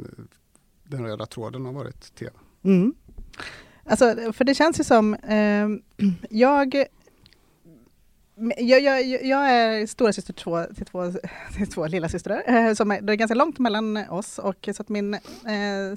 den 0.85 1.05
röda 1.05 1.27
tråden 1.27 1.65
har 1.65 1.73
varit 1.73 2.15
tv. 2.15 2.31
Mm. 2.63 2.95
Alltså, 3.85 4.33
för 4.33 4.45
det 4.45 4.55
känns 4.55 4.81
ju 4.81 4.85
som, 4.85 5.15
eh, 5.15 5.69
jag, 6.31 6.85
jag, 8.57 8.81
jag, 8.81 9.25
jag 9.25 9.51
är 9.51 9.87
stora 9.87 10.13
syster 10.13 10.33
till 10.33 10.43
två, 10.43 10.65
till 10.77 10.87
två, 10.87 11.13
till 11.57 11.71
två 11.71 11.87
lilla 11.87 12.09
systrar. 12.09 12.43
Eh, 12.47 12.75
som 12.75 12.91
är, 12.91 13.01
det 13.01 13.13
är 13.13 13.17
ganska 13.17 13.35
långt 13.35 13.59
mellan 13.59 13.97
oss. 13.97 14.39
Och, 14.39 14.69
så 14.75 14.83
att 14.83 14.89
min 14.89 15.15
eh, 15.15 15.21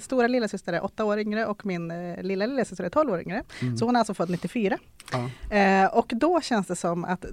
stora 0.00 0.26
lilla 0.26 0.48
syster 0.48 0.72
är 0.72 0.84
åtta 0.84 1.04
år 1.04 1.18
yngre 1.18 1.46
och 1.46 1.66
min 1.66 1.90
eh, 1.90 2.22
lilla 2.22 2.46
lilla 2.46 2.64
syster 2.64 2.84
är 2.84 2.88
tolv 2.88 3.12
år 3.12 3.20
yngre. 3.20 3.42
Mm. 3.62 3.76
Så 3.76 3.84
hon 3.84 3.96
är 3.96 4.00
alltså 4.00 4.14
född 4.14 4.30
94. 4.30 4.78
Ja. 5.12 5.56
Eh, 5.56 5.86
och 5.86 6.12
då 6.14 6.40
känns 6.40 6.66
det 6.66 6.76
som 6.76 7.04
att 7.04 7.24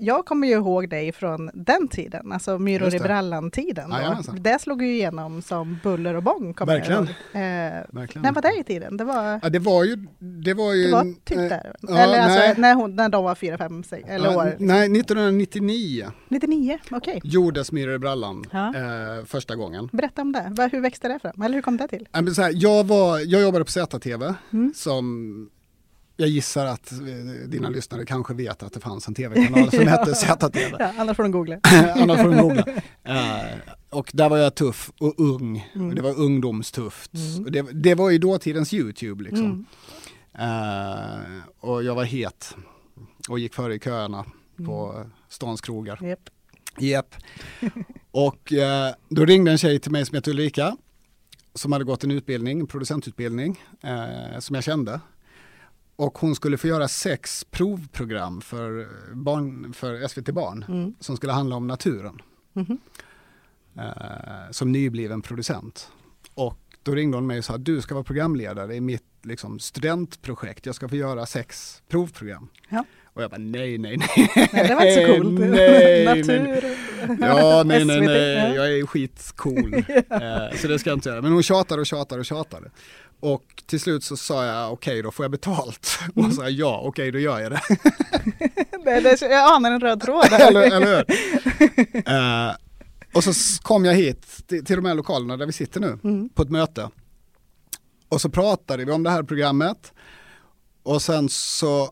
jag 0.00 0.26
kommer 0.26 0.46
ju 0.48 0.54
ihåg 0.54 0.88
dig 0.88 1.12
från 1.12 1.50
den 1.54 1.88
tiden, 1.88 2.32
alltså 2.32 2.58
Myror 2.58 2.94
i 2.94 2.98
brallan-tiden. 2.98 3.92
det 4.40 4.60
slog 4.60 4.82
ju 4.82 4.92
igenom 4.92 5.42
som 5.42 5.78
buller 5.82 6.14
och 6.16 6.22
bång. 6.22 6.54
Verkligen. 6.66 7.02
Eh, 7.32 7.40
Verkligen. 7.88 8.22
när 8.22 8.32
var 8.32 8.42
det 8.42 8.60
i 8.60 8.64
tiden? 8.64 8.96
Det 8.96 9.04
var, 9.04 9.40
Ja, 9.42 9.48
det 9.48 9.58
var 9.58 9.84
ju, 9.84 9.96
det 10.18 10.54
var 10.54 10.72
ju 10.74 10.84
det 10.86 10.92
var 10.92 11.04
typ 11.24 11.38
eh, 11.38 11.42
där. 11.44 11.76
ja, 11.80 11.98
eller 11.98 12.18
nej. 12.28 12.48
alltså 12.48 12.60
när, 12.60 12.74
hon, 12.74 12.96
när 12.96 13.08
de 13.08 13.24
var 13.24 13.34
fyra, 13.34 13.58
fem, 13.58 13.82
sex, 13.82 14.08
eller 14.08 14.36
år. 14.36 14.56
Nej, 14.58 15.00
1999 15.00 16.10
99, 16.28 16.78
okej. 16.90 17.20
gjordes 17.24 17.72
Myror 17.72 17.94
i 17.94 17.98
brallan 17.98 18.44
eh, 18.52 19.24
första 19.26 19.56
gången. 19.56 19.88
Berätta 19.92 20.22
om 20.22 20.32
det. 20.32 20.68
Hur 20.72 20.80
växte 20.80 21.08
det 21.08 21.18
fram? 21.18 21.42
Eller 21.42 21.54
hur 21.54 21.62
kom 21.62 21.76
det 21.76 21.88
till? 21.88 22.08
Jag, 22.54 22.84
var, 22.86 23.18
jag 23.18 23.42
jobbade 23.42 23.64
på 23.64 23.70
ZTV 23.70 24.34
Mm. 24.52 24.72
som 24.76 25.50
jag 26.20 26.28
gissar 26.28 26.66
att 26.66 26.92
eh, 26.92 26.98
dina 27.48 27.68
lyssnare 27.68 28.06
kanske 28.06 28.34
vet 28.34 28.62
att 28.62 28.72
det 28.72 28.80
fanns 28.80 29.08
en 29.08 29.14
tv-kanal 29.14 29.70
som 29.70 29.86
hette 29.86 30.14
ZTV. 30.14 30.76
Ja, 30.78 30.92
annars 30.98 31.16
får 31.16 31.22
de 31.22 31.32
googla. 31.32 31.60
Annars 31.96 32.20
får 32.20 32.28
de 32.28 32.42
googla. 32.42 32.64
Eh, 33.04 33.58
och 33.90 34.10
där 34.14 34.28
var 34.28 34.36
jag 34.36 34.54
tuff 34.54 34.90
och 35.00 35.14
ung. 35.18 35.70
Mm. 35.74 35.88
Och 35.88 35.94
det 35.94 36.02
var 36.02 36.18
ungdomstufft. 36.18 37.14
Mm. 37.14 37.52
Det, 37.52 37.62
det 37.72 37.94
var 37.94 38.10
ju 38.10 38.18
dåtidens 38.18 38.74
YouTube 38.74 39.24
liksom. 39.24 39.66
Mm. 40.34 41.20
Eh, 41.38 41.42
och 41.60 41.82
jag 41.82 41.94
var 41.94 42.04
het. 42.04 42.56
Och 43.28 43.38
gick 43.38 43.54
före 43.54 43.74
i 43.74 43.78
köerna 43.78 44.24
på 44.66 45.04
stans 45.28 45.60
krogar. 45.60 45.98
Japp. 46.02 46.30
Japp. 46.78 47.14
Och 48.10 48.52
eh, 48.52 48.94
då 49.08 49.24
ringde 49.24 49.50
en 49.50 49.58
tjej 49.58 49.78
till 49.78 49.92
mig 49.92 50.06
som 50.06 50.14
heter 50.14 50.30
Ulrika. 50.30 50.76
Som 51.54 51.72
hade 51.72 51.84
gått 51.84 52.04
en 52.04 52.10
utbildning, 52.10 52.60
en 52.60 52.66
producentutbildning. 52.66 53.64
Som 54.40 54.54
jag 54.54 54.64
kände. 54.64 55.00
Och 56.00 56.18
hon 56.18 56.34
skulle 56.34 56.58
få 56.58 56.66
göra 56.66 56.88
sex 56.88 57.44
provprogram 57.44 58.40
för, 58.40 58.88
barn, 59.14 59.72
för 59.72 60.08
SVT 60.08 60.34
Barn. 60.34 60.64
Mm. 60.68 60.94
Som 61.00 61.16
skulle 61.16 61.32
handla 61.32 61.56
om 61.56 61.66
naturen. 61.66 62.22
Mhm. 62.52 62.78
Eh, 63.78 64.50
som 64.50 64.72
nybliven 64.72 65.22
producent. 65.22 65.90
Och 66.34 66.58
då 66.82 66.94
ringde 66.94 67.16
hon 67.16 67.26
mig 67.26 67.38
och 67.38 67.44
sa 67.44 67.58
du 67.58 67.80
ska 67.80 67.94
vara 67.94 68.04
programledare 68.04 68.74
i 68.74 68.80
mitt 68.80 69.02
liksom, 69.22 69.58
studentprojekt. 69.58 70.66
Jag 70.66 70.74
ska 70.74 70.88
få 70.88 70.96
göra 70.96 71.26
sex 71.26 71.82
provprogram. 71.88 72.48
Ja. 72.68 72.84
Och 73.04 73.22
jag 73.22 73.30
bara 73.30 73.38
nej, 73.38 73.78
nej, 73.78 73.96
nej. 73.96 74.30
Nej, 74.52 74.68
det 74.68 74.74
var 74.74 74.86
inte 74.86 75.06
så 75.06 75.22
coolt. 75.22 75.40
nej. 75.50 76.04
Natur. 76.04 76.76
Ja, 77.20 77.62
nej, 77.66 77.84
nej, 77.84 78.00
nej, 78.06 78.54
ja. 78.54 78.54
jag 78.54 78.78
är 78.78 78.86
skitcool. 78.86 79.74
Eh, 80.10 80.56
så 80.56 80.68
det 80.68 80.78
ska 80.78 80.90
jag 80.90 80.96
inte 80.96 81.08
göra. 81.08 81.22
Men 81.22 81.32
hon 81.32 81.42
tjatade 81.42 81.80
och 81.80 81.86
tjatade 81.86 82.20
och 82.20 82.26
tjatade. 82.26 82.70
Och 83.20 83.62
till 83.66 83.80
slut 83.80 84.04
så 84.04 84.16
sa 84.16 84.46
jag 84.46 84.72
okej 84.72 85.02
då 85.02 85.10
får 85.10 85.24
jag 85.24 85.30
betalt. 85.30 85.98
Och 86.08 86.16
Mm. 86.16 86.24
hon 86.24 86.32
sa 86.32 86.48
ja 86.48 86.80
okej 86.84 87.10
då 87.12 87.18
gör 87.18 87.38
jag 87.40 87.52
det. 87.52 87.60
det, 88.84 89.00
det, 89.00 89.20
jag 89.22 89.52
anar 89.56 89.70
en 89.70 89.80
röd 89.80 90.00
tråd 90.00 90.26
där. 90.30 90.40
eller, 90.48 90.60
eller 90.62 90.86
hur? 90.96 92.08
Eh, 92.48 92.54
och 93.14 93.24
så 93.24 93.32
kom 93.62 93.84
jag 93.84 93.94
hit 93.94 94.26
till, 94.46 94.64
till 94.64 94.76
de 94.76 94.84
här 94.84 94.94
lokalerna 94.94 95.36
där 95.36 95.46
vi 95.46 95.52
sitter 95.52 95.80
nu 95.80 95.98
Mm. 96.04 96.28
på 96.28 96.42
ett 96.42 96.50
möte. 96.50 96.90
Och 98.08 98.20
så 98.20 98.28
pratade 98.30 98.84
vi 98.84 98.92
om 98.92 99.02
det 99.02 99.10
här 99.10 99.22
programmet. 99.22 99.92
Och 100.82 101.02
sen 101.02 101.28
så 101.28 101.90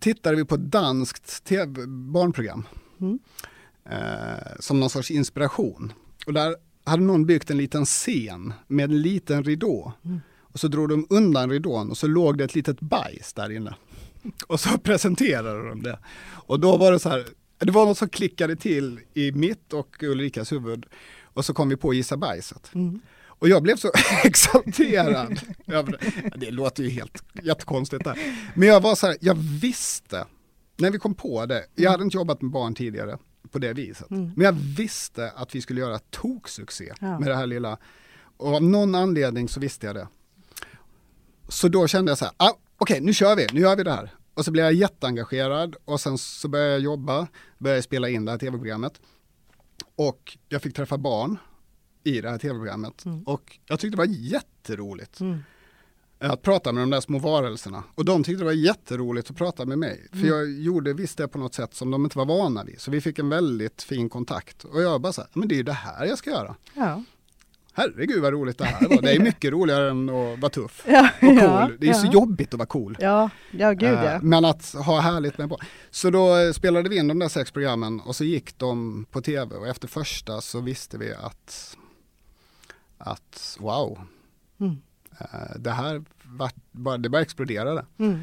tittade 0.00 0.36
vi 0.36 0.44
på 0.44 0.54
ett 0.54 0.60
danskt 0.70 1.44
TV 1.44 1.86
barnprogram. 1.86 2.66
Mm. 3.00 3.18
Eh, 3.90 4.56
som 4.60 4.80
någon 4.80 4.90
sorts 4.90 5.10
inspiration. 5.10 5.92
Och 6.26 6.32
där 6.32 6.56
hade 6.88 7.02
någon 7.02 7.26
byggt 7.26 7.50
en 7.50 7.56
liten 7.56 7.84
scen 7.84 8.52
med 8.66 8.84
en 8.90 9.02
liten 9.02 9.44
ridå. 9.44 9.92
Mm. 10.04 10.20
Och 10.52 10.60
så 10.60 10.68
drog 10.68 10.88
de 10.88 11.06
undan 11.10 11.50
ridån 11.50 11.90
och 11.90 11.98
så 11.98 12.06
låg 12.06 12.38
det 12.38 12.44
ett 12.44 12.54
litet 12.54 12.80
bajs 12.80 13.32
där 13.32 13.50
inne. 13.50 13.74
Och 14.46 14.60
så 14.60 14.78
presenterade 14.78 15.68
de 15.68 15.82
det. 15.82 15.98
Och 16.30 16.60
då 16.60 16.76
var 16.76 16.92
det 16.92 16.98
så 16.98 17.08
här, 17.08 17.26
det 17.58 17.72
var 17.72 17.86
något 17.86 17.98
som 17.98 18.08
klickade 18.08 18.56
till 18.56 19.00
i 19.14 19.32
mitt 19.32 19.72
och 19.72 20.02
Ulrikas 20.02 20.52
huvud. 20.52 20.86
Och 21.22 21.44
så 21.44 21.54
kom 21.54 21.68
vi 21.68 21.76
på 21.76 21.94
Gissa 21.94 22.16
bajset. 22.16 22.70
Mm. 22.74 23.00
Och 23.26 23.48
jag 23.48 23.62
blev 23.62 23.76
så 23.76 23.90
exalterad. 24.24 25.40
över 25.66 25.92
det. 25.92 26.32
det 26.36 26.50
låter 26.50 26.82
ju 26.82 26.90
helt 26.90 27.22
jättekonstigt 27.42 28.04
där. 28.04 28.18
Men 28.54 28.68
jag 28.68 28.80
var 28.80 28.94
så 28.94 29.06
här, 29.06 29.16
jag 29.20 29.34
visste, 29.34 30.26
när 30.76 30.90
vi 30.90 30.98
kom 30.98 31.14
på 31.14 31.46
det, 31.46 31.64
jag 31.74 31.90
hade 31.90 32.04
inte 32.04 32.16
jobbat 32.16 32.42
med 32.42 32.50
barn 32.50 32.74
tidigare 32.74 33.18
på 33.50 33.58
det 33.58 33.72
viset. 33.72 34.10
Mm. 34.10 34.32
Men 34.36 34.44
jag 34.44 34.52
visste 34.52 35.30
att 35.30 35.54
vi 35.54 35.60
skulle 35.60 35.80
göra 35.80 35.98
toksuccé 35.98 36.92
Ja. 37.00 37.18
med 37.18 37.28
det 37.28 37.36
här 37.36 37.46
lilla. 37.46 37.78
Och 38.36 38.54
av 38.54 38.62
någon 38.62 38.94
anledning 38.94 39.48
så 39.48 39.60
visste 39.60 39.86
jag 39.86 39.96
det. 39.96 40.08
Så 41.48 41.68
då 41.68 41.86
kände 41.86 42.10
jag 42.10 42.18
så 42.18 42.24
här, 42.24 42.34
ah, 42.36 42.52
okej 42.76 43.00
nu 43.00 43.12
kör 43.14 43.36
vi, 43.36 43.46
nu 43.52 43.60
gör 43.60 43.76
vi 43.76 43.82
det 43.82 43.92
här. 43.92 44.14
Och 44.34 44.44
så 44.44 44.50
blev 44.50 44.64
jag 44.64 44.74
jätteengagerad 44.74 45.76
och 45.84 46.00
sen 46.00 46.18
så 46.18 46.48
började 46.48 46.70
jag 46.72 46.80
jobba, 46.80 47.26
började 47.58 47.82
spela 47.82 48.08
in 48.08 48.24
det 48.24 48.30
här 48.30 48.38
tv-programmet. 48.38 49.00
Och 49.96 50.38
jag 50.48 50.62
fick 50.62 50.74
träffa 50.76 50.98
barn 50.98 51.38
i 52.04 52.20
det 52.20 52.30
här 52.30 52.38
tv-programmet. 52.38 53.04
Och 53.26 53.58
jag 53.66 53.80
tyckte 53.80 53.96
det 53.96 53.98
var 54.08 54.14
jätteroligt 54.14 55.20
Mm. 55.20 55.38
Att 56.20 56.42
prata 56.42 56.72
med 56.72 56.82
de 56.82 56.90
där 56.90 57.00
små 57.00 57.18
varelserna. 57.18 57.84
Och 57.94 58.04
de 58.04 58.24
tyckte 58.24 58.40
det 58.40 58.44
var 58.44 58.52
jätteroligt 58.52 59.30
att 59.30 59.36
prata 59.36 59.64
med 59.66 59.78
mig. 59.78 60.08
För 60.12 60.26
jag 60.26 60.50
gjorde 60.52 60.92
visst 60.92 61.18
det 61.18 61.28
på 61.28 61.38
något 61.38 61.54
sätt 61.54 61.74
som 61.74 61.90
de 61.90 62.04
inte 62.04 62.18
var 62.18 62.26
vana 62.26 62.64
vid. 62.64 62.80
Så 62.80 62.90
vi 62.90 63.00
fick 63.00 63.18
en 63.18 63.28
väldigt 63.28 63.82
fin 63.82 64.08
kontakt. 64.08 64.64
Och 64.64 64.82
jag 64.82 65.00
bara 65.00 65.12
så 65.12 65.20
här, 65.20 65.30
men 65.32 65.48
det 65.48 65.54
är 65.54 65.56
ju 65.56 65.62
det 65.62 65.72
här 65.72 66.06
jag 66.06 66.18
ska 66.18 66.30
göra. 66.30 66.54
Ja. 66.74 67.02
Herregud 67.72 68.22
vad 68.22 68.32
roligt 68.32 68.58
det 68.58 68.64
här 68.64 68.88
var. 68.88 69.02
Det 69.02 69.12
är 69.12 69.20
mycket 69.20 69.52
roligare 69.52 69.90
än 69.90 70.08
att 70.08 70.38
vara 70.38 70.50
tuff 70.50 70.84
Ja, 70.88 71.08
och 71.14 71.20
cool. 71.20 71.38
ja, 71.38 71.70
det 71.78 71.88
är 71.88 71.92
så 71.92 72.06
jobbigt 72.06 72.54
att 72.54 72.58
vara 72.58 72.66
cool. 72.66 72.96
Ja, 73.00 73.30
ja 73.50 73.72
gud 73.72 73.88
Eh, 73.88 74.04
ja. 74.04 74.18
Men 74.22 74.44
att 74.44 74.72
ha 74.72 75.00
härligt 75.00 75.38
med 75.38 75.48
barn. 75.48 75.60
Så 75.90 76.10
då 76.10 76.52
spelade 76.54 76.88
vi 76.88 76.98
in 76.98 77.08
de 77.08 77.18
där 77.18 77.28
sex 77.28 77.50
programmen 77.50 78.00
och 78.00 78.16
så 78.16 78.24
gick 78.24 78.58
de 78.58 79.06
på 79.10 79.20
tv 79.20 79.56
och 79.56 79.68
efter 79.68 79.88
första 79.88 80.40
så 80.40 80.60
visste 80.60 80.98
vi 80.98 81.14
att, 81.14 81.76
att 82.98 83.56
wow, 83.60 83.98
Mm. 84.60 84.76
Eh, 85.20 85.26
det 85.58 85.70
här 85.70 86.02
var, 86.72 86.98
det 86.98 87.08
bara 87.08 87.22
exploderade. 87.22 87.84
Mm. 87.98 88.18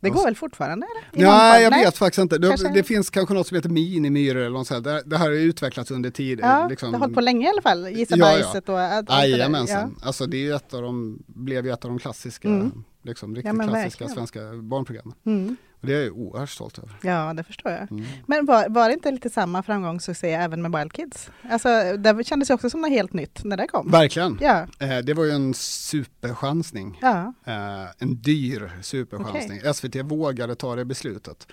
Det 0.00 0.10
går 0.10 0.24
väl 0.24 0.36
fortfarande 0.36 0.86
eller? 0.86 1.20
I 1.20 1.22
Ja, 1.24 1.30
mångfald? 1.32 1.62
jag 1.64 1.70
Nej? 1.70 1.84
vet 1.84 1.96
faktiskt 1.98 2.18
inte. 2.22 2.38
Det, 2.38 2.48
Kanske- 2.48 2.72
det 2.72 2.82
finns 2.82 3.10
kanske 3.10 3.34
något 3.34 3.46
som 3.46 3.54
heter 3.54 3.68
minimyror 3.68 4.40
eller 4.40 4.50
något 4.58 4.66
sånt. 4.66 4.84
Det, 4.84 5.02
det 5.06 5.16
här 5.18 5.24
har 5.24 5.32
utvecklats 5.32 5.90
under 5.90 6.10
tid. 6.10 6.40
Ja, 6.42 6.68
liksom, 6.68 6.90
det 6.90 6.96
har 6.96 7.00
hållit 7.00 7.14
på 7.14 7.20
länge 7.20 7.46
i 7.46 7.50
alla 7.50 7.62
fall. 7.62 7.88
Gissa 7.88 8.16
Ja, 8.16 8.38
ja. 8.38 8.72
och 8.72 8.80
allt. 8.80 9.10
Jajamensan. 9.10 9.96
Alltså 10.02 10.26
det 10.26 10.48
är 10.48 10.54
ett 10.56 10.74
av 10.74 10.82
de, 10.82 11.22
blev 11.26 11.66
ju 11.66 11.72
ett 11.72 11.84
av 11.84 11.90
de 11.90 11.98
klassiska, 11.98 12.48
Mm. 12.48 12.84
liksom, 13.02 13.34
riktigt 13.36 13.54
Ja, 13.58 13.62
klassiska 13.68 14.04
verkligen. 14.04 14.14
svenska 14.14 14.40
barnprogrammen. 14.62 15.14
Ja. 15.22 15.30
Mm. 15.30 15.56
Och 15.80 15.86
det 15.86 15.94
är 15.94 16.04
jag 16.04 16.16
oerhört 16.18 16.50
stolt 16.50 16.78
över. 16.78 16.96
ja, 17.02 17.32
det 17.34 17.44
förstår 17.44 17.72
jag. 17.72 17.90
Mm. 17.92 18.04
Men 18.26 18.46
var, 18.46 18.68
var 18.68 18.88
det 18.88 18.94
inte 18.94 19.10
lite 19.10 19.30
samma 19.30 19.62
framgångssuccé 19.62 20.32
även 20.32 20.62
med 20.62 20.76
Wild 20.80 20.92
Kids? 20.92 21.30
Alltså, 21.50 21.68
det 21.98 22.26
kändes 22.26 22.50
ju 22.50 22.54
också 22.54 22.70
som 22.70 22.80
något 22.80 22.90
helt 22.90 23.12
nytt 23.12 23.44
när 23.44 23.56
det 23.56 23.66
kom. 23.66 23.90
Verkligen. 23.90 24.38
Ja, 24.40 24.66
Eh, 24.78 24.98
det 24.98 25.14
var 25.14 25.24
ju 25.24 25.30
en 25.30 25.54
superchansning. 25.54 26.98
ja. 27.02 27.32
Eh, 27.44 27.86
en 27.98 28.16
dyr 28.22 28.70
superchansning. 28.82 29.60
SVT 29.74 29.96
vågade 30.04 30.54
ta 30.54 30.74
det 30.76 30.84
beslutet. 30.84 31.46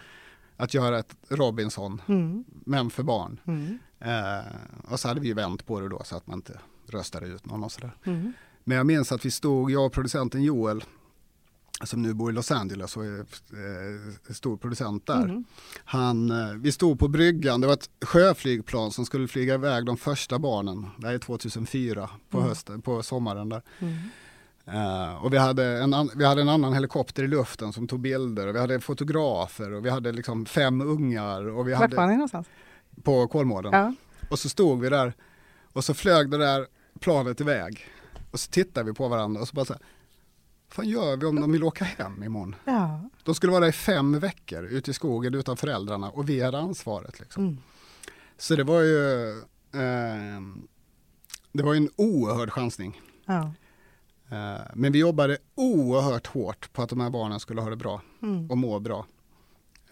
Att 0.58 0.74
göra 0.74 1.00
ett 1.00 1.16
Robinson, 1.30 2.02
Mm. 2.08 2.44
men 2.48 2.90
för 2.90 3.04
barn. 3.04 3.40
Mm. 3.48 3.80
Eh, 4.00 4.46
och 4.92 5.00
så 5.00 5.08
hade 5.08 5.20
vi 5.20 5.28
ju 5.28 5.34
vänt 5.34 5.66
på 5.66 5.80
det 5.80 5.90
då 5.90 6.02
så 6.06 6.16
att 6.18 6.28
man 6.28 6.38
inte 6.38 6.60
röstade 6.88 7.28
ut 7.28 7.46
någon 7.46 7.64
och 7.64 7.72
sådär. 7.72 7.92
Mm. 8.06 8.34
Men 8.64 8.78
jag 8.78 8.86
minns 8.86 9.12
att 9.12 9.26
vi 9.26 9.32
stod, 9.32 9.72
jag 9.72 9.86
och 9.86 9.94
producenten 9.94 10.44
Joel, 10.44 10.84
som 11.86 12.02
nu 12.02 12.14
bor 12.14 12.32
i 12.32 12.34
Los 12.34 12.52
Angeles 12.52 12.98
och 12.98 13.06
är 13.06 13.20
eh, 13.20 14.34
stor 14.34 14.58
producent 14.58 15.08
där. 15.08 15.24
Mm. 15.24 15.44
Han, 15.86 16.32
eh, 16.32 16.54
vi 16.58 16.72
stod 16.72 17.00
på 17.00 17.08
bryggan, 17.08 17.62
det 17.62 17.68
var 17.68 17.74
ett 17.74 17.90
sjöflygplan 18.06 18.92
som 18.92 19.06
skulle 19.06 19.28
flyga 19.28 19.54
iväg 19.54 19.86
de 19.86 19.98
första 19.98 20.40
barnen. 20.40 20.88
Det 20.98 21.08
här 21.08 21.14
är 21.14 21.20
2004 21.20 22.10
på 22.30 22.38
Mm. 22.38 22.50
hösten, 22.50 22.82
på 22.82 23.04
sommaren 23.04 23.50
där. 23.50 23.62
Mm. 23.80 23.94
Eh, 24.66 25.24
och 25.26 25.34
vi 25.34 25.38
hade, 25.38 25.66
en 25.66 25.94
an, 25.94 26.10
vi 26.16 26.26
hade 26.26 26.42
en 26.42 26.50
annan 26.50 26.74
helikopter 26.74 27.24
i 27.24 27.28
luften 27.28 27.74
som 27.74 27.88
tog 27.88 28.00
bilder 28.00 28.48
och 28.48 28.56
vi 28.56 28.60
hade 28.60 28.80
fotografer 28.80 29.74
och 29.74 29.86
vi 29.86 29.90
hade 29.90 30.12
liksom 30.12 30.46
fem 30.46 30.82
ungar 30.82 31.48
och 31.50 31.68
vi 31.68 31.72
Vart 31.74 31.92
var 31.94 31.98
hade 31.98 32.12
ni 32.12 32.18
någonstans? 32.18 32.48
på 33.04 33.28
Kolmården. 33.28 33.74
Ja. 33.74 33.94
Och 34.30 34.40
så 34.40 34.50
stod 34.50 34.82
vi 34.82 34.90
där 34.90 35.14
och 35.74 35.84
så 35.84 35.94
flög 35.94 36.30
det 36.30 36.38
där 36.38 36.68
planet 37.00 37.42
iväg. 37.42 37.86
Och 38.32 38.40
så 38.40 38.52
tittade 38.52 38.86
vi 38.86 38.94
på 38.94 39.08
varandra 39.08 39.42
och 39.42 39.48
så 39.48 39.54
bara 39.56 39.66
så 39.66 39.74
här, 39.74 39.82
fan 40.74 40.88
gör 40.90 41.18
vi 41.18 41.26
om 41.26 41.36
de 41.42 41.52
vill 41.52 41.64
åka 41.64 41.86
hem 41.86 42.24
imorgon? 42.24 42.56
ja. 42.66 43.10
De 43.24 43.36
skulle 43.36 43.52
vara 43.54 43.68
i 43.68 43.72
fem 43.72 44.20
veckor 44.20 44.64
ute 44.64 44.92
i 44.92 44.94
skogen 44.94 45.34
utan 45.34 45.58
föräldrarna 45.58 46.10
och 46.10 46.30
vi 46.30 46.42
hade 46.42 46.58
ansvaret. 46.60 47.20
Liksom. 47.20 47.44
Mm. 47.44 47.58
Så 48.38 48.56
det 48.56 48.64
var 48.64 48.82
ju 48.82 49.30
eh, 49.74 50.42
det 51.52 51.64
var 51.64 51.76
en 51.76 51.90
oerhörd 51.96 52.52
chansning. 52.52 53.02
ja. 53.26 53.54
Eh, 54.30 54.62
men 54.74 54.92
vi 54.92 55.00
jobbade 55.00 55.38
oerhört 55.56 56.28
hårt 56.28 56.74
på 56.74 56.82
att 56.82 56.90
de 56.90 57.00
här 57.00 57.10
barnen 57.10 57.40
skulle 57.40 57.62
ha 57.62 57.70
det 57.70 57.76
bra 57.76 58.02
Mm. 58.22 58.52
och 58.52 58.58
må 58.58 58.80
bra. 58.80 59.06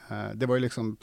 Eh, 0.10 0.30
det 0.36 0.46
var 0.46 0.56
ju 0.56 0.62
liksom 0.62 0.98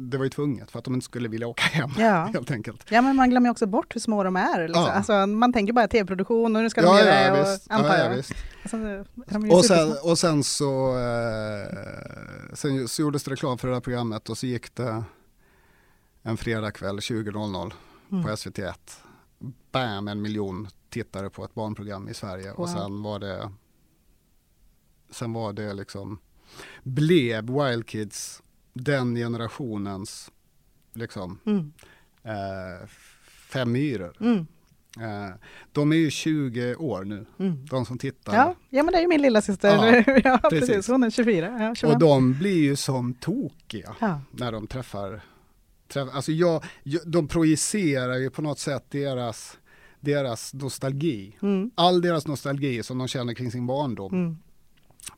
det 0.00 0.16
var 0.18 0.24
ju 0.24 0.30
tvunget 0.30 0.70
för 0.70 0.78
att 0.78 0.84
de 0.84 0.94
inte 0.94 1.04
skulle 1.04 1.28
vilja 1.28 1.46
åka 1.46 1.62
hem 1.62 1.90
Ja. 1.98 2.24
helt 2.34 2.50
enkelt. 2.50 2.84
ja, 2.90 3.02
men 3.02 3.16
man 3.16 3.30
glömmer 3.30 3.46
ju 3.46 3.50
också 3.50 3.66
bort 3.66 3.94
hur 3.94 4.00
små 4.00 4.24
de 4.24 4.36
är. 4.36 4.66
Liksom. 4.68 4.84
Ja. 4.84 4.90
Alltså, 4.92 5.26
man 5.26 5.52
tänker 5.52 5.72
bara 5.72 5.88
tv-produktion 5.88 6.56
och 6.56 6.62
nu 6.62 6.70
ska 6.70 6.82
de 6.82 6.86
Ja, 6.86 7.00
göra 7.00 7.22
ja, 7.22 7.32
det. 7.34 7.40
visst. 7.52 7.66
Och, 7.66 7.72
antar 7.72 7.88
Ja, 7.88 7.98
ja, 7.98 8.04
jag. 8.04 8.16
visst. 8.16 8.32
Alltså, 8.62 8.78
de 9.26 9.50
Och 9.50 9.64
sen, 9.64 9.94
och 10.02 10.18
sen 10.18 10.44
så 10.44 10.98
eh, 10.98 12.54
sen 12.54 12.88
så 12.88 13.02
gjordes 13.02 13.24
det 13.24 13.30
reklam 13.30 13.58
för 13.58 13.68
det 13.68 13.74
här 13.74 13.80
programmet 13.80 14.28
och 14.30 14.38
så 14.38 14.46
gick 14.46 14.74
det 14.74 15.04
en 16.22 16.36
fredagkväll 16.36 16.98
20.00 16.98 17.72
Mm. 18.12 18.24
på 18.24 18.30
SVT1. 18.30 18.74
Bam, 19.72 20.08
en 20.08 20.22
miljon 20.22 20.68
tittare 20.90 21.30
på 21.30 21.44
ett 21.44 21.54
barnprogram 21.54 22.08
i 22.08 22.14
Sverige 22.14 22.50
och 22.52 22.58
Wow. 22.58 22.66
sen 22.66 23.02
var 23.02 23.18
det 23.18 23.50
sen 25.10 25.32
var 25.32 25.52
det 25.52 25.72
liksom 25.74 26.18
blev 26.82 27.46
Wild 27.50 27.86
Kids 27.86 28.42
den 28.84 29.14
generationens 29.14 30.30
liksom 30.94 31.38
Mm. 31.46 31.72
eh, 32.22 32.88
fem 33.52 33.72
myror. 33.72 34.16
Mm. 34.20 34.46
Eh, 35.00 35.34
de 35.72 35.92
är 35.92 35.96
ju 35.96 36.10
20 36.10 36.74
år 36.74 37.04
nu, 37.04 37.26
Mm. 37.38 37.66
de 37.66 37.86
som 37.86 37.98
tittar. 37.98 38.34
Ja, 38.34 38.54
ja, 38.70 38.82
men 38.82 38.92
det 38.92 38.98
är 38.98 39.02
ju 39.02 39.08
min 39.08 39.22
lilla 39.22 39.42
syster. 39.42 39.68
Ja, 39.68 40.20
Ja, 40.24 40.38
precis. 40.50 40.68
precis. 40.68 40.88
Hon 40.88 41.02
är 41.02 41.10
24. 41.10 41.56
Ja, 41.60 41.74
25. 41.74 41.94
Och 41.94 41.98
de 42.00 42.32
blir 42.38 42.58
ju 42.62 42.76
som 42.76 43.14
tokiga 43.14 43.96
ja. 44.00 44.20
när 44.30 44.52
de 44.52 44.66
träffar, 44.66 45.20
träffar 45.88 46.12
alltså 46.12 46.32
jag, 46.32 46.64
jag, 46.82 47.02
de 47.06 47.28
projicerar 47.28 48.16
ju 48.16 48.30
på 48.30 48.42
något 48.42 48.58
sätt 48.58 48.84
deras, 48.90 49.58
deras 50.00 50.54
nostalgi. 50.54 51.36
Mm. 51.42 51.70
All 51.74 52.00
deras 52.00 52.26
nostalgi 52.26 52.82
som 52.82 52.98
de 52.98 53.08
känner 53.08 53.34
kring 53.34 53.50
sin 53.50 53.66
barndom 53.66 54.14
Mm. 54.14 54.36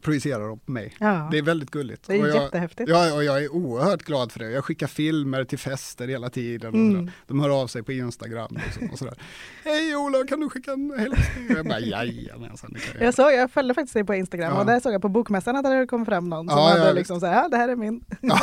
Projicerar 0.03 0.49
de 0.49 0.59
på 0.59 0.73
mig. 0.73 0.95
Ja. 1.01 1.29
Det 1.31 1.39
är 1.39 1.43
väldigt 1.43 1.71
gulligt. 1.71 2.07
Det 2.07 2.15
är 2.17 2.23
och 2.23 2.29
jag, 2.29 2.43
jättehäftigt. 2.43 2.91
Ja, 2.91 3.15
och 3.15 3.25
jag 3.25 3.45
är 3.45 3.53
oerhört 3.55 4.03
glad 4.03 4.33
för 4.33 4.39
det. 4.39 4.51
Jag 4.51 4.65
skickar 4.65 4.87
filmer 4.87 5.45
till 5.45 5.59
fester 5.59 6.09
hela 6.09 6.31
tiden. 6.31 6.75
Mm. 6.75 7.11
De 7.27 7.41
hör 7.41 7.63
av 7.63 7.67
sig 7.67 7.83
på 7.83 7.93
Instagram 7.93 8.59
och 8.93 8.99
sådär. 8.99 9.15
Hej 9.65 9.97
Ola, 9.97 10.27
kan 10.27 10.41
du 10.41 10.49
skicka 10.49 10.73
en 10.73 10.93
hälsning? 10.99 11.47
Jag 11.57 11.67
bara, 11.67 11.81
jajamensan, 11.81 12.75
jag 12.95 13.07
Jag, 13.07 13.15
såg, 13.15 13.33
jag 13.33 13.51
följde 13.51 13.75
faktiskt 13.75 13.95
dig 13.95 14.05
på 14.05 14.15
Instagram 14.15 14.53
Ja. 14.55 14.61
och 14.61 14.67
där 14.67 14.81
såg 14.81 14.93
jag 14.93 15.03
på 15.03 15.09
bokmässan 15.09 15.57
att 15.57 15.63
det 15.65 15.69
hade 15.69 15.87
kommit 15.87 16.09
fram 16.09 16.29
någon 16.29 16.49
som 16.49 16.59
Ja, 16.59 16.69
hade 16.69 16.87
ja, 16.87 16.93
liksom 16.93 17.21
så 17.21 17.27
här, 17.27 17.49
det 17.49 17.57
här 17.57 17.69
är 17.69 17.77
min. 17.77 18.05
ja, 18.21 18.39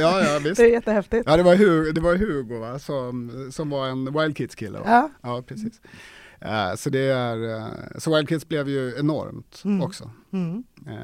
ja, 0.00 0.22
ja, 0.24 0.38
visst. 0.44 0.56
Det 0.56 0.62
är 0.62 0.70
jättehäftigt. 0.72 1.24
Ja, 1.26 1.36
det 1.36 1.42
var 1.42 1.56
Hugo, 1.56 1.92
det 1.92 2.00
var 2.00 2.16
Hugo 2.16 2.58
va? 2.58 2.78
Som, 2.78 3.48
som 3.52 3.70
var 3.70 3.88
en 3.88 4.18
Wild 4.18 4.36
Kids-kille. 4.36 4.78
va? 4.78 4.84
Ja. 4.86 5.10
Ja, 5.22 5.42
precis. 5.46 5.80
Eh, 6.40 6.74
så 6.76 6.90
det 6.90 6.98
är, 7.10 7.56
eh, 7.56 7.66
så 7.98 8.16
Wild 8.16 8.28
Kids 8.28 8.48
blev 8.48 8.68
ju 8.68 8.94
enormt 8.98 9.62
Mm. 9.64 9.82
också. 9.82 10.10
Mm. 10.32 10.64
Eh, 10.86 10.94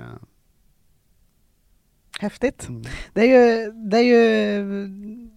Häftigt. 2.20 2.68
Mm. 2.68 2.82
Det 3.12 3.20
är 3.20 3.26
ju, 3.64 3.72
det 3.72 3.96
är 3.98 4.02
ju, 4.02 4.64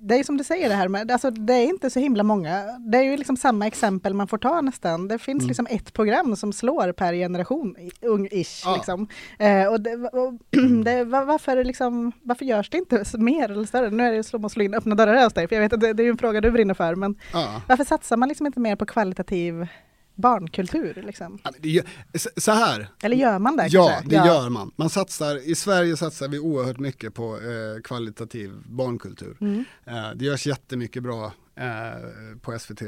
det 0.01 0.15
är 0.19 0.23
som 0.23 0.37
du 0.37 0.43
säger 0.43 0.69
det 0.69 0.75
här 0.75 0.87
med, 0.87 1.11
alltså 1.11 1.31
det 1.31 1.53
är 1.53 1.65
inte 1.65 1.89
så 1.89 1.99
himla 1.99 2.23
många. 2.23 2.63
Det 2.79 2.97
är 2.97 3.01
ju 3.03 3.17
liksom 3.17 3.37
samma 3.37 3.67
exempel 3.67 4.13
man 4.13 4.27
får 4.27 4.37
ta 4.37 4.61
nästan. 4.61 5.07
Det 5.07 5.19
finns 5.19 5.41
Mm. 5.41 5.47
liksom 5.47 5.67
ett 5.69 5.93
program 5.93 6.35
som 6.35 6.53
slår 6.53 6.91
per 6.91 7.13
generation, 7.13 7.75
ung-ish 8.01 8.61
Ja. 8.65 8.75
liksom. 8.75 9.07
Eh, 9.39 9.65
och 9.67 9.81
det, 9.81 9.95
och 9.95 10.33
det, 10.85 11.03
va- 11.03 11.25
varför, 11.25 11.63
liksom, 11.63 12.11
varför 12.23 12.45
görs 12.45 12.69
det 12.69 12.77
inte 12.77 13.03
mer 13.17 13.51
eller 13.51 13.65
större? 13.65 13.89
Nu 13.89 14.03
är 14.03 14.09
det 14.11 14.17
ju 14.17 14.23
som 14.23 14.45
att 14.45 14.51
slå 14.51 14.63
in 14.63 14.73
öppna 14.73 14.95
dörrar 14.95 15.23
hos 15.23 15.33
dig, 15.33 15.47
för 15.47 15.55
jag 15.55 15.61
vet 15.63 15.73
att 15.73 15.79
det, 15.81 15.93
det 15.93 16.03
är 16.03 16.05
ju 16.05 16.11
en 16.11 16.17
fråga 16.17 16.41
du 16.41 16.51
brinner 16.51 16.73
för, 16.73 16.95
men 16.95 17.15
Ja. 17.33 17.61
varför 17.67 17.83
satsar 17.83 18.17
man 18.17 18.29
liksom 18.29 18.45
inte 18.45 18.59
mer 18.59 18.75
på 18.75 18.85
kvalitativ 18.85 19.67
barnkultur? 20.19 21.03
Liksom? 21.05 21.39
Ja, 21.43 21.51
det 21.59 21.83
så- 22.41 22.51
här, 22.51 22.89
Eller 23.03 23.17
gör 23.17 23.39
man 23.39 23.57
det? 23.57 23.67
Ja, 23.67 23.87
kanske? 23.89 24.09
det 24.09 24.15
gör 24.27 24.49
man. 24.49 24.71
man 24.75 24.89
satsar, 24.89 25.35
I 25.49 25.55
Sverige 25.55 25.97
satsar 25.97 26.27
vi 26.27 26.39
oerhört 26.39 26.79
mycket 26.79 27.13
på 27.13 27.35
eh, 27.37 27.81
kvalitativ 27.83 28.53
barnkultur. 28.65 29.37
Mm. 29.41 29.63
Eh, 29.85 30.09
det 30.15 30.25
görs 30.25 30.47
jättemycket 30.47 31.03
bra 31.03 31.33
eh, 31.55 32.37
på 32.41 32.59
SVT. 32.59 32.81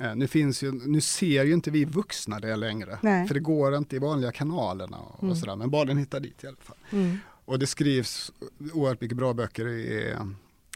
Eh, 0.00 0.16
nu, 0.16 0.26
finns 0.26 0.62
ju, 0.62 0.72
nu 0.72 1.00
ser 1.00 1.44
ju 1.44 1.52
inte 1.52 1.70
vi 1.70 1.84
vuxna 1.84 2.40
det 2.40 2.56
längre, 2.56 2.98
Nej. 3.02 3.26
för 3.26 3.34
det 3.34 3.40
går 3.40 3.76
inte 3.76 3.96
i 3.96 3.98
vanliga 3.98 4.32
kanalerna 4.32 4.96
och, 4.96 5.22
Mm. 5.22 5.30
och 5.32 5.38
sådär, 5.38 5.56
men 5.56 5.70
barnen 5.70 5.98
hittar 5.98 6.20
dit 6.20 6.44
i 6.44 6.46
alla 6.46 6.56
fall. 6.60 6.76
Mm. 6.92 7.16
Och 7.46 7.58
det 7.58 7.66
skrivs 7.66 8.32
oerhört 8.72 9.00
mycket 9.00 9.16
bra 9.16 9.34
böcker. 9.34 9.68
I, 9.68 10.10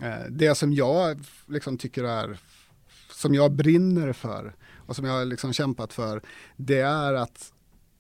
eh, 0.03 0.21
det 0.31 0.55
som 0.55 0.73
jag 0.73 1.21
liksom 1.47 1.79
tycker 1.79 2.05
är, 2.05 2.39
som 3.11 3.35
jag 3.35 3.53
brinner 3.53 4.13
för 4.13 4.55
och 4.89 4.97
som 4.97 5.05
jag 5.05 5.13
har 5.13 5.25
liksom 5.25 5.53
kämpat 5.53 5.93
för, 5.93 6.23
det 6.57 6.81
är 6.81 7.15
att, 7.15 7.53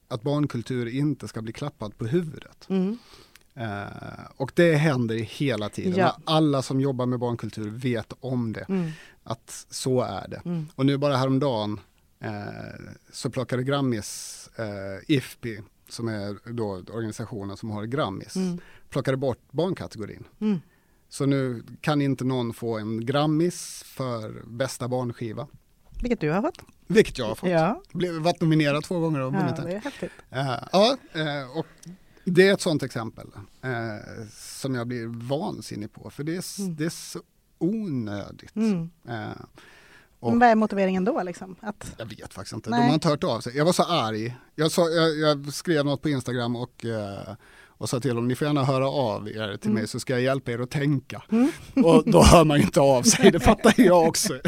att 0.08 0.22
barnkultur 0.22 0.86
inte 0.88 1.28
ska 1.28 1.42
bli 1.42 1.52
klappad 1.52 1.98
på 1.98 2.06
huvudet. 2.06 2.66
Mm. 2.68 2.98
Eh, 3.54 4.24
och 4.36 4.52
det 4.54 4.74
händer 4.74 5.14
hela 5.16 5.68
tiden. 5.68 5.94
Ja. 5.98 6.16
Alla 6.24 6.62
som 6.62 6.80
jobbar 6.80 7.06
med 7.06 7.18
barnkultur 7.18 7.70
vet 7.70 8.12
om 8.20 8.52
det, 8.52 8.64
Mm. 8.68 8.90
att 9.24 9.66
så 9.70 10.00
är 10.00 10.28
det. 10.28 10.42
Mm. 10.44 10.66
Och 10.74 10.86
nu 10.86 10.96
bara 10.96 11.16
häromdagen 11.16 11.80
eh, 12.20 12.32
så 13.12 13.30
plockade 13.30 13.62
Grammis, 13.62 14.48
eh, 14.56 15.14
IFPI, 15.16 15.60
som 15.88 16.08
är 16.08 16.52
då 16.52 16.68
organisationen 16.70 17.56
som 17.56 17.70
har 17.70 17.84
Grammis, 17.84 18.36
Mm. 18.36 18.58
plockade 18.90 19.16
bort 19.16 19.40
barnkategorin. 19.50 20.24
Mm. 20.40 20.60
Så 21.08 21.26
nu 21.26 21.62
kan 21.80 22.00
inte 22.00 22.24
någon 22.24 22.52
få 22.54 22.78
en 22.78 23.06
Grammis 23.06 23.82
för 23.86 24.42
bästa 24.46 24.88
barnskiva. 24.88 25.46
Vilket 26.00 26.20
du 26.20 26.30
har 26.30 26.42
fått. 26.42 26.58
Vilket 26.86 27.18
jag 27.18 27.26
har 27.26 27.34
fått. 27.34 27.50
Ja, 27.50 27.82
Blev, 27.92 28.12
varit 28.14 28.40
nominerad 28.40 28.84
två 28.84 28.98
gånger 29.00 29.20
och 29.20 29.34
ja 29.34 29.38
vunnit 29.38 29.56
det 29.56 29.62
den. 29.62 29.72
är 29.72 29.80
häftigt. 29.80 30.12
Eh, 30.30 30.54
ja, 30.72 30.96
eh, 31.12 31.58
och 31.58 31.66
det 32.24 32.48
är 32.48 32.54
ett 32.54 32.60
sånt 32.60 32.82
exempel 32.82 33.26
eh, 33.62 34.26
som 34.36 34.74
jag 34.74 34.86
blir 34.86 35.06
vansinnig 35.28 35.92
på. 35.92 36.10
För 36.10 36.24
det 36.24 36.36
är, 36.36 36.60
Mm. 36.60 36.76
det 36.76 36.84
är 36.84 36.90
så 36.90 37.20
onödigt. 37.58 38.56
Mm. 38.56 38.90
Och- 40.20 40.30
Men 40.30 40.38
vad 40.38 40.48
är 40.48 40.54
motiveringen 40.54 41.04
då? 41.04 41.22
Liksom? 41.22 41.56
Att, 41.60 41.94
Jag 41.98 42.06
vet 42.06 42.34
faktiskt 42.34 42.52
inte. 42.54 42.70
Nej. 42.70 42.80
De 42.80 42.86
har 42.86 42.94
inte 42.94 43.08
hört 43.08 43.24
av 43.24 43.40
sig. 43.40 43.56
Jag 43.56 43.64
var 43.64 43.72
så 43.72 43.82
arg. 43.82 44.36
Jag, 44.54 44.72
sa, 44.72 44.88
jag, 44.88 45.18
jag 45.18 45.52
skrev 45.52 45.84
något 45.84 46.02
på 46.02 46.08
Instagram 46.08 46.56
och, 46.56 46.84
eh, 46.84 47.34
och 47.78 47.88
sa 47.88 48.00
till 48.00 48.14
dem, 48.14 48.28
ni 48.28 48.34
får 48.34 48.46
gärna 48.46 48.64
höra 48.64 48.88
av 48.88 49.28
er 49.28 49.56
till 49.56 49.70
Mm. 49.70 49.74
mig 49.80 49.88
så 49.88 50.00
ska 50.00 50.12
jag 50.12 50.22
hjälpa 50.22 50.52
er 50.52 50.58
att 50.58 50.70
tänka. 50.70 51.22
Mm. 51.32 51.50
Och 51.84 52.02
då 52.06 52.22
hör 52.22 52.44
man 52.44 52.56
ju 52.58 52.62
inte 52.64 52.80
av 52.80 53.02
sig, 53.02 53.30
det 53.30 53.40
fattar 53.40 53.74
jag 53.76 54.08
också. 54.08 54.38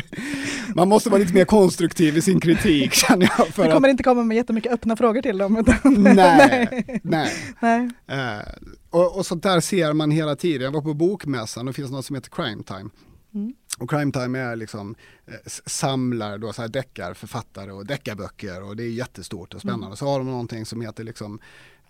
Man 0.74 0.88
måste 0.88 1.10
vara 1.10 1.18
lite 1.20 1.34
mer 1.34 1.44
konstruktiv 1.44 2.16
i 2.16 2.22
sin 2.22 2.40
kritik 2.40 2.92
känner 2.94 3.32
jag. 3.38 3.48
För 3.48 3.62
du 3.62 3.68
att, 3.68 3.74
kommer 3.74 3.88
inte 3.88 4.02
komma 4.02 4.22
med 4.22 4.36
jättemycket 4.36 4.72
öppna 4.72 4.96
frågor 4.96 5.22
till 5.22 5.38
dem. 5.38 5.56
Utan, 5.56 5.76
nej, 6.02 7.00
nej. 7.02 7.32
nej. 7.60 7.90
Eh, 8.08 8.46
och, 8.90 9.16
och 9.16 9.26
sånt 9.26 9.42
där 9.42 9.60
ser 9.60 9.92
man 9.92 10.10
hela 10.10 10.36
tiden. 10.36 10.62
Jag 10.64 10.72
var 10.72 10.82
på 10.82 10.94
bokmässan 10.94 11.68
och 11.68 11.72
det 11.72 11.76
finns 11.76 11.90
något 11.90 12.04
som 12.04 12.16
heter 12.16 12.30
Crime 12.30 12.62
Time. 12.62 12.90
Mm. 13.34 13.54
Och 13.78 13.90
Crime 13.90 14.12
Time 14.12 14.38
är 14.38 14.56
liksom 14.56 14.94
eh, 15.26 15.34
samlar 15.66 16.38
då 16.38 16.52
så 16.52 16.62
här 16.62 16.68
deckarförfattare 16.68 17.72
och 17.72 17.86
deckarböcker 17.86 18.62
och 18.62 18.76
det 18.76 18.82
är 18.82 18.88
jättestort 18.88 19.54
och 19.54 19.60
spännande. 19.60 19.96
Så 19.96 20.06
har 20.06 20.18
de 20.18 20.26
någonting 20.30 20.66
som 20.66 20.80
heter 20.80 21.04
liksom 21.04 21.40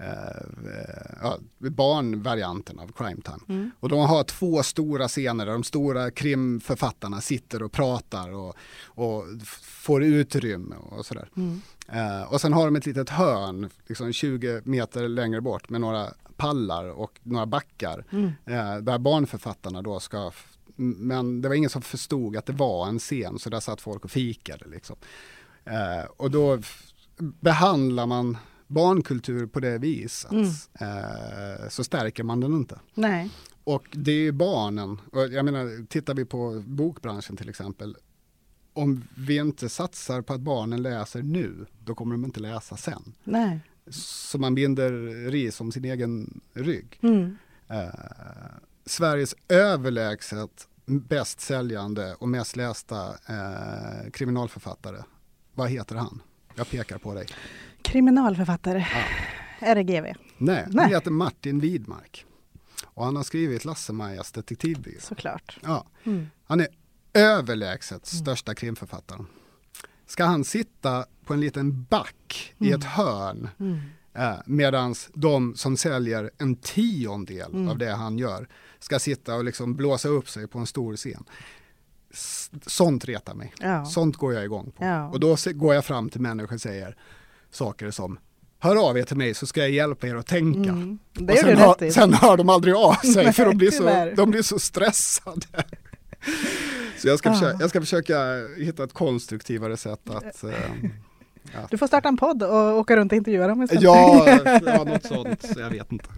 eh, 0.01 1.25
eh, 1.25 1.35
barnvarianten 1.59 2.79
av 2.79 2.93
Crime 2.93 3.23
Time. 3.23 3.41
Mm. 3.49 3.71
Och 3.81 3.89
de 3.89 3.99
har 3.99 4.25
två 4.25 4.63
stora 4.63 5.09
scener 5.09 5.47
där 5.47 5.53
de 5.53 5.65
stora 5.65 6.11
krimförfattarna 6.11 7.21
sitter 7.21 7.63
och 7.63 7.73
pratar 7.73 8.33
och, 8.35 8.57
och 8.85 9.25
får 9.63 10.05
utrymme 10.05 10.77
och 10.77 11.07
sådär. 11.07 11.29
Mm. 11.37 11.61
Eh, 11.89 12.33
och 12.33 12.41
sen 12.41 12.53
har 12.53 12.65
de 12.65 12.77
ett 12.77 12.87
litet 12.87 13.11
hörn, 13.11 13.69
liksom 13.87 14.13
20 14.13 14.63
meter 14.65 15.09
längre 15.09 15.41
bort 15.41 15.71
med 15.71 15.81
några 15.81 16.09
pallar 16.37 16.85
och 16.85 17.21
några 17.23 17.47
backar. 17.47 18.05
Mm. 18.11 18.33
Eh, 18.47 18.77
där 18.77 18.99
barnförfattarna 18.99 19.83
då 19.83 20.01
ska, 20.01 20.33
men 20.77 21.43
det 21.43 21.49
var 21.49 21.55
ingen 21.55 21.71
som 21.71 21.83
förstod 21.83 22.37
att 22.37 22.47
det 22.47 22.53
var 22.53 22.89
en 22.89 22.99
scen 22.99 23.39
så 23.39 23.51
där 23.51 23.61
satt 23.61 23.81
folk 23.81 24.05
och 24.05 24.11
fikade. 24.11 24.69
Liksom. 24.69 24.97
Eh, 25.65 26.05
och 26.17 26.31
då 26.31 26.59
behandlar 27.19 28.07
man 28.07 28.37
barnkultur 28.71 29.47
på 29.47 29.61
det 29.61 29.79
viset 29.79 30.31
Mm. 30.33 30.45
eh, 30.81 31.69
så 31.69 31.85
stärker 31.85 32.23
man 32.23 32.41
den 32.41 32.53
inte. 32.53 32.79
Nej. 32.95 33.31
Och 33.65 33.85
det 33.93 34.11
är 34.13 34.17
ju 34.23 34.33
barnen, 34.33 34.99
och 35.13 35.29
jag 35.29 35.45
menar 35.45 35.87
tittar 35.87 36.15
vi 36.15 36.25
på 36.25 36.63
bokbranschen 36.67 37.37
till 37.37 37.49
exempel, 37.49 37.97
om 38.73 39.05
vi 39.17 39.37
inte 39.37 39.69
satsar 39.69 40.23
på 40.23 40.33
att 40.33 40.41
barnen 40.41 40.83
läser 40.83 41.23
nu, 41.23 41.67
då 41.85 41.95
kommer 41.95 42.15
de 42.15 42.25
inte 42.25 42.41
läsa 42.41 42.77
sen. 42.77 43.15
Nej. 43.25 43.61
Så 43.91 44.39
man 44.39 44.55
binder 44.55 44.91
ris 45.31 45.61
om 45.61 45.73
sin 45.73 45.85
egen 45.85 46.41
rygg. 46.53 46.99
Mm. 47.03 47.37
Eh, 47.69 47.85
Sveriges 48.87 49.35
överlägset 49.49 50.69
bäst 50.87 51.41
säljande 51.41 52.15
och 52.15 52.29
mest 52.29 52.57
lästa 52.57 53.09
eh, 53.09 54.11
kriminalförfattare, 54.13 55.03
vad 55.55 55.69
heter 55.71 55.95
han? 55.97 56.23
Jag 56.55 56.71
pekar 56.71 56.99
på 56.99 57.15
dig. 57.15 57.27
Kriminalförfattare. 57.83 58.87
RGV. 59.61 60.05
Nej, 60.05 60.15
Nej. 60.39 60.67
han 60.77 60.89
heter 60.89 61.11
Martin 61.11 61.61
Widmark. 61.61 62.27
Och 62.85 63.05
han 63.05 63.17
har 63.17 63.23
skrivit 63.23 63.65
Lasse-Majas 63.65 64.33
detektivbyrå. 64.33 65.01
Såklart. 65.01 65.59
Ja. 65.63 65.87
Mm. 66.05 66.27
Han 66.45 66.61
är 66.61 66.69
överlägset 67.15 68.07
största 68.07 68.55
krimförfattaren. 68.55 69.27
Ska 70.07 70.25
han 70.25 70.45
sitta 70.45 71.05
på 71.25 71.35
en 71.35 71.41
liten 71.41 71.85
back 71.85 72.55
i 72.59 72.73
ett 72.73 72.85
hörn 72.85 73.49
Mm. 73.61 73.79
eh, 74.15 74.39
medan 74.47 74.95
de 75.15 75.55
som 75.57 75.77
säljer 75.77 76.31
en 76.39 76.57
tiondel 76.57 77.51
Mm. 77.55 77.69
av 77.69 77.79
det 77.79 77.91
han 77.93 78.19
gör 78.19 78.49
ska 78.79 78.99
sitta 78.99 79.35
och 79.35 79.45
liksom 79.45 79.75
blåsa 79.77 80.09
upp 80.09 80.29
sig 80.29 80.47
på 80.49 80.59
en 80.59 80.67
stor 80.67 80.97
scen. 80.97 81.25
S- 82.13 82.51
Sånt 82.67 83.05
retar 83.05 83.35
mig. 83.35 83.53
Ja. 83.61 83.85
Sånt 83.85 84.17
går 84.17 84.35
jag 84.35 84.45
igång 84.45 84.71
på. 84.77 84.85
Ja. 84.85 85.09
Och 85.09 85.21
då 85.21 85.37
går 85.55 85.75
jag 85.75 85.85
fram 85.85 86.09
till 86.09 86.21
människor 86.21 86.55
och 86.55 86.61
säger 86.61 86.97
saker 87.51 87.91
som 87.91 88.19
Hör 88.63 88.89
av 88.89 88.99
er 88.99 89.03
till 89.03 89.17
mig 89.17 89.35
så 89.35 89.47
ska 89.47 89.61
jag 89.61 89.71
hjälpa 89.71 90.07
er 90.09 90.15
att 90.15 90.27
tänka. 90.27 90.71
Mm. 90.71 90.99
Det 91.13 91.33
Och 91.33 91.39
gör 91.49 91.57
du 91.57 91.75
sen, 91.79 91.89
i. 91.89 91.93
sen 91.93 92.13
hör 92.13 92.37
de 92.37 92.49
aldrig 92.49 92.75
av 92.75 92.93
sig 93.15 93.25
Nej, 93.25 93.33
för 93.33 93.45
de 93.47 93.57
blir, 93.57 93.71
så, 93.71 94.13
de 94.17 94.31
blir 94.31 94.43
så 94.43 94.59
stressade. 94.59 95.47
Så 96.99 97.09
jag 97.09 97.19
ska, 97.19 97.31
Ah. 97.31 97.35
försöka, 97.35 97.57
jag 97.61 97.71
ska 97.71 97.81
försöka 97.81 98.19
hitta 98.57 98.85
ett 98.85 98.93
konstruktivare 98.93 99.77
sätt 99.77 100.11
att... 100.11 100.45
eh, 100.45 100.51
Du 101.71 101.79
får 101.79 101.87
starta 101.87 102.09
en 102.09 102.17
podd 102.17 102.43
och 102.43 102.79
åka 102.79 102.97
runt 102.97 103.13
och 103.13 103.17
intervjua 103.17 103.47
dem 103.49 103.63
istället. 103.63 103.83
ja, 103.83 104.27
ja, 104.67 104.85
något 104.85 105.05
sånt. 105.07 105.45
Jag 105.57 105.71
vet 105.71 105.93
inte. 105.93 106.09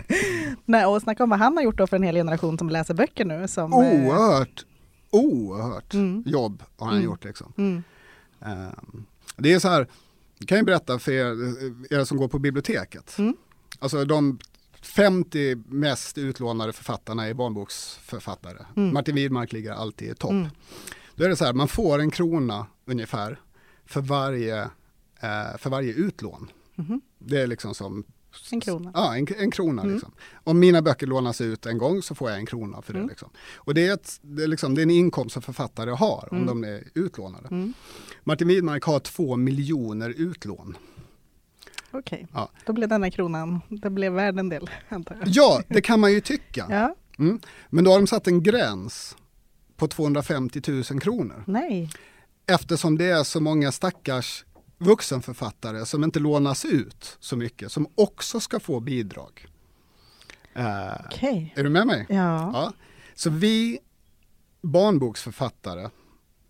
Nej, 0.65 0.87
och 0.87 1.03
snacka 1.03 1.23
om 1.25 1.31
vad 1.31 1.39
han 1.39 1.57
har 1.57 1.65
gjort 1.65 1.79
då 1.79 1.87
för 1.87 1.97
en 1.97 2.03
hel 2.03 2.15
generation 2.15 2.59
som 2.59 2.71
läser 2.71 2.95
böcker 2.95 3.25
nu. 3.25 3.49
Som, 3.49 3.73
eh, 3.73 3.79
Oerhört, 3.79 4.65
oerhört 5.11 5.95
Mm. 5.95 6.23
jobb 6.27 6.63
har 6.79 6.87
han 6.87 6.95
Mm. 6.97 7.05
gjort 7.05 7.25
liksom. 7.25 7.53
Mm. 7.59 7.83
Ehm, 8.45 9.05
Det 9.37 9.53
är 9.53 9.59
så 9.59 9.69
här, 9.69 9.87
jag 10.43 10.49
kan 10.49 10.59
ju 10.59 10.65
berätta 10.65 10.99
för 10.99 11.13
er, 11.13 11.27
er 11.91 12.05
som 12.05 12.19
går 12.19 12.29
på 12.29 12.39
biblioteket. 12.39 13.19
Mm. 13.19 13.37
Alltså 13.79 14.05
de 14.05 14.39
50 14.83 15.57
mest 15.57 16.19
utlånade 16.19 16.73
författarna 16.73 17.27
är 17.27 17.35
barnboksförfattare. 17.35 18.67
Mm. 18.77 18.95
Martin 18.95 19.15
Widmark 19.15 19.53
ligger 19.53 19.73
alltid 19.73 20.11
i 20.11 20.15
topp. 20.15 20.31
Mm. 20.31 20.49
Då 21.15 21.25
är 21.25 21.29
det 21.29 21.37
så 21.37 21.45
här, 21.45 21.53
man 21.53 21.69
får 21.69 21.99
en 21.99 22.11
krona 22.11 22.67
ungefär 22.85 23.41
för 23.87 24.01
varje, 24.01 24.63
eh, 25.21 25.57
för 25.59 25.71
varje 25.71 25.93
utlån. 25.93 26.51
Mhm. 26.75 27.01
Det 27.19 27.41
är 27.41 27.47
liksom 27.47 27.75
som 27.75 28.05
En 28.53 28.61
krona. 28.61 28.91
Ja, 28.95 29.17
en, 29.17 29.27
en 29.39 29.51
krona. 29.51 29.83
Mm. 29.83 29.95
Liksom. 29.95 30.13
Om 30.45 30.59
mina 30.59 30.83
böcker 30.83 31.07
lånas 31.07 31.41
ut 31.41 31.67
en 31.67 31.79
gång 31.79 32.03
så 32.03 32.15
får 32.15 32.31
jag 32.31 32.39
en 32.39 32.47
krona 32.47 32.83
för 32.83 32.93
det. 32.93 32.99
Mm. 32.99 33.09
Liksom. 33.09 33.31
Och 33.57 33.75
det 33.75 33.87
är, 33.87 33.95
ett, 33.95 34.19
det, 34.23 34.43
är 34.43 34.47
liksom, 34.47 34.75
det 34.75 34.81
är 34.81 34.83
en 34.83 34.91
inkomst 34.91 35.33
som 35.33 35.43
författare 35.43 35.91
har 35.91 36.29
om 36.31 36.37
Mm. 36.37 36.47
de 36.47 36.65
är 36.69 36.85
utlånade. 36.95 37.49
Mm. 37.51 37.73
Martin 38.25 38.49
Widmark 38.49 38.85
har 38.85 39.01
två 39.01 39.37
miljoner 39.37 40.11
utlån. 40.11 40.77
Okej, 41.91 42.27
Ja. 42.33 42.51
då 42.67 42.73
blev 42.73 42.89
denna 42.89 43.11
kronan, 43.11 43.61
det 43.69 43.91
blev 43.91 44.13
värd 44.13 44.39
en 44.39 44.49
del 44.49 44.71
antar 44.89 45.17
jag. 45.21 45.29
Ja, 45.29 45.63
det 45.69 45.81
kan 45.81 46.01
man 46.01 46.13
ju 46.13 46.21
tycka. 46.21 46.67
Ja, 46.71 46.95
Mm. 47.19 47.41
Men 47.71 47.85
då 47.85 47.91
har 47.91 47.99
de 47.99 48.07
satt 48.07 48.27
en 48.27 48.43
gräns 48.43 49.17
på 49.77 49.89
250 49.89 50.61
000 50.69 50.83
kronor. 51.01 51.45
nej. 51.47 51.91
Eftersom 52.47 52.99
det 52.99 53.05
är 53.05 53.23
så 53.25 53.41
många 53.41 53.73
stackars 53.73 54.45
vuxenförfattare 54.83 55.87
som 55.87 56.05
inte 56.05 56.21
lånas 56.21 56.65
ut 56.65 57.17
så 57.21 57.37
mycket, 57.37 57.73
som 57.73 57.87
också 57.95 58.41
ska 58.41 58.61
få 58.61 58.81
bidrag. 58.81 59.47
Eh, 60.55 60.93
Okej. 61.07 61.53
Är 61.57 61.65
du 61.65 61.71
med 61.71 61.87
mig? 61.87 62.07
Ja. 62.09 62.51
Ja. 62.53 62.73
Så 63.15 63.31
vi 63.31 63.79
barnboksförfattare 64.63 65.91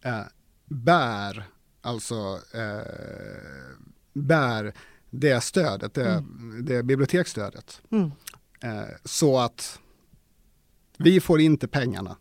eh, 0.02 0.22
bär 0.66 1.44
alltså 1.80 2.40
eh, 2.54 3.76
bär 4.12 4.74
det 5.10 5.40
stödet, 5.40 5.94
det, 5.94 6.24
det 6.62 6.82
biblioteksstödet. 6.82 7.82
Mm. 7.90 8.12
Så 9.04 9.38
att 9.38 9.78
vi 10.96 11.20
får 11.20 11.40
inte 11.40 11.68
pengarna 11.68 12.16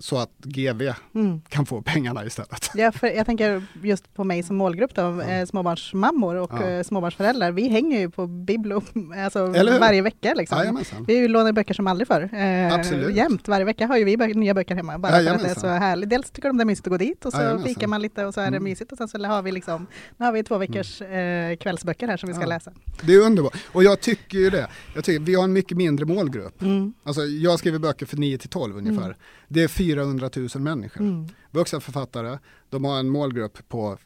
så 0.00 0.18
att 0.18 0.30
GV 0.44 0.92
Mm. 1.14 1.40
kan 1.48 1.66
få 1.66 1.82
pengarna 1.82 2.24
istället. 2.26 2.70
Ja, 2.74 2.92
för 2.92 3.06
jag 3.06 3.26
tänker 3.26 3.62
just 3.82 4.14
på 4.14 4.24
mig 4.24 4.42
som 4.42 4.56
målgrupp 4.56 4.94
då, 4.94 5.20
eh, 5.20 5.46
småbarnsmammor 5.46 6.34
och 6.36 6.50
Ja. 6.52 6.68
eh, 6.68 6.82
småbarnsföräldrar. 6.82 7.52
Vi 7.52 7.68
hänger 7.68 7.98
ju 8.00 8.10
på 8.10 8.26
Biblo 8.26 8.82
alltså 9.24 9.46
varje 9.80 10.02
vecka. 10.02 10.34
Liksom. 10.34 10.58
Jajamensan. 10.58 11.04
Vi 11.04 11.28
lånar 11.28 11.52
böcker 11.52 11.74
som 11.74 11.86
aldrig 11.86 12.08
förr. 12.08 12.30
Eh, 12.34 12.74
Absolut. 12.74 13.16
Jämt, 13.16 13.48
varje 13.48 13.64
vecka 13.64 13.86
har 13.86 13.96
ju 13.96 14.04
vi 14.04 14.16
bö- 14.16 14.34
nya 14.34 14.54
böcker 14.54 14.74
hemma. 14.74 14.98
Bara 14.98 15.12
för 15.12 15.18
att 15.18 15.24
det 15.24 15.30
är 15.30 15.34
Jajamensan. 15.34 15.60
så 15.60 15.68
härligt. 15.68 16.10
Dels 16.10 16.30
tycker 16.30 16.48
de 16.48 16.56
det 16.56 16.62
är 16.62 16.66
mysigt 16.66 16.86
att 16.86 16.90
gå 16.90 16.96
dit 16.96 17.24
och 17.24 17.32
så 17.32 17.38
Jajamensan. 17.38 17.74
fikar 17.74 17.86
man 17.86 18.02
lite 18.02 18.24
och 18.26 18.34
så 18.34 18.40
är 18.40 18.44
det 18.50 18.56
Mm. 18.56 18.64
mysigt. 18.64 18.92
Och 18.92 18.98
sen 18.98 19.08
så 19.08 19.24
har 19.24 19.42
vi 19.42 19.52
liksom, 19.52 19.86
nu 20.16 20.24
har 20.24 20.32
vi 20.32 20.42
två 20.44 20.58
veckors 20.58 21.02
eh, 21.02 21.56
kvällsböcker 21.56 22.08
här 22.08 22.16
som 22.16 22.26
vi 22.28 22.34
ska 22.34 22.42
Ja. 22.42 22.48
läsa. 22.48 22.72
Det 23.02 23.14
är 23.14 23.20
underbart. 23.20 23.56
Och 23.72 23.84
jag 23.84 24.00
tycker 24.00 24.38
ju 24.38 24.50
det. 24.50 24.68
Jag 24.94 25.04
tycker, 25.04 25.20
vi 25.20 25.34
har 25.34 25.44
en 25.44 25.52
mycket 25.52 25.76
mindre 25.76 26.06
målgrupp. 26.06 26.62
Mm. 26.62 26.92
Alltså, 27.04 27.22
jag 27.22 27.58
skriver 27.58 27.78
böcker 27.78 28.06
för 28.06 28.16
9 28.16 28.38
till 28.38 28.48
12 28.48 28.76
ungefär. 28.76 29.16
Det 29.48 29.62
är 29.62 29.68
400 29.92 30.30
000 30.36 30.48
människor. 30.62 31.00
Mm. 31.00 31.26
Vuxna 31.50 31.80
författare, 31.80 32.38
de 32.70 32.84
har 32.84 32.98
en 32.98 33.08
målgrupp 33.08 33.68
på 33.68 33.98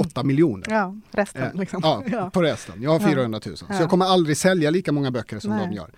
8 0.00 0.22
miljoner. 0.24 0.66
Ja, 0.70 0.96
resten 1.10 1.42
Eh, 1.42 1.54
liksom. 1.54 1.80
Ja, 1.84 2.02
Ja. 2.06 2.30
på 2.30 2.42
resten. 2.42 2.82
Jag 2.82 2.90
har 2.90 3.00
Ja. 3.00 3.06
400 3.08 3.40
000. 3.46 3.56
Så 3.56 3.64
Ja. 3.68 3.80
jag 3.80 3.90
kommer 3.90 4.04
aldrig 4.04 4.36
sälja 4.36 4.70
lika 4.70 4.92
många 4.92 5.10
böcker 5.10 5.38
som 5.38 5.50
Nej. 5.50 5.66
de 5.68 5.74
gör. 5.76 5.90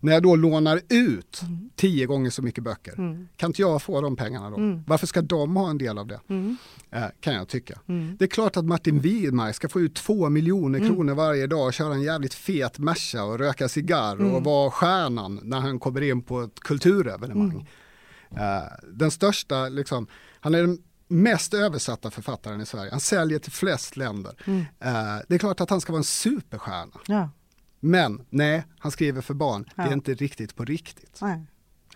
När 0.00 0.12
jag 0.12 0.22
då 0.22 0.36
lånar 0.36 0.80
ut 0.88 1.40
10 1.76 2.06
gånger 2.06 2.30
så 2.30 2.42
mycket 2.42 2.64
böcker, 2.64 2.92
Mm. 2.98 3.28
kan 3.36 3.50
inte 3.50 3.62
jag 3.62 3.82
få 3.82 4.00
de 4.00 4.16
pengarna 4.16 4.50
då? 4.50 4.56
Mm. 4.56 4.84
Varför 4.86 5.06
ska 5.06 5.22
de 5.22 5.56
ha 5.56 5.70
en 5.70 5.78
del 5.78 5.98
av 5.98 6.06
det? 6.06 6.20
Mm. 6.28 6.56
Eh, 6.90 7.02
kan 7.20 7.34
jag 7.34 7.48
tycka. 7.48 7.78
Mm. 7.88 8.16
Det 8.18 8.24
är 8.24 8.28
klart 8.28 8.56
att 8.56 8.64
Martin 8.64 9.00
Widmark 9.00 9.54
ska 9.54 9.68
få 9.68 9.80
ut 9.80 9.94
två 9.94 10.28
miljoner 10.28 10.78
Mm. 10.78 10.90
kronor 10.90 11.14
varje 11.14 11.46
dag 11.46 11.66
och 11.66 11.72
köra 11.72 11.94
en 11.94 12.02
jävligt 12.02 12.34
fet 12.34 12.78
Merca 12.78 13.24
och 13.24 13.38
röka 13.38 13.68
cigarr 13.68 14.16
Mm. 14.16 14.34
och 14.34 14.44
vara 14.44 14.70
stjärnan 14.70 15.40
när 15.42 15.60
han 15.60 15.78
kommer 15.78 16.00
in 16.00 16.22
på 16.22 16.40
ett 16.42 16.60
kulturevenemang. 16.60 17.68
Eh, 18.36 18.62
den 18.92 19.10
största, 19.10 19.68
liksom, 19.68 20.06
han 20.40 20.54
är 20.54 20.60
den 20.60 20.78
mest 21.08 21.54
översatta 21.54 22.10
författaren 22.10 22.60
i 22.60 22.66
Sverige. 22.66 22.90
Han 22.90 23.00
säljer 23.00 23.38
till 23.38 23.52
flest 23.52 23.96
länder. 23.96 24.32
Mm. 24.46 24.60
Eh, 24.60 25.16
det 25.28 25.34
är 25.34 25.38
klart 25.38 25.60
att 25.60 25.70
han 25.70 25.80
ska 25.80 25.92
vara 25.92 25.98
en 26.00 26.04
superstjärna. 26.04 26.92
Ja, 27.06 27.30
Men 27.80 28.24
nej, 28.30 28.64
han 28.78 28.92
skriver 28.92 29.20
för 29.20 29.34
barn. 29.34 29.64
Det 29.76 29.82
är 29.82 29.86
Ja. 29.86 29.92
inte 29.92 30.14
riktigt 30.14 30.56
på 30.56 30.64
riktigt. 30.64 31.18
nej. 31.22 31.46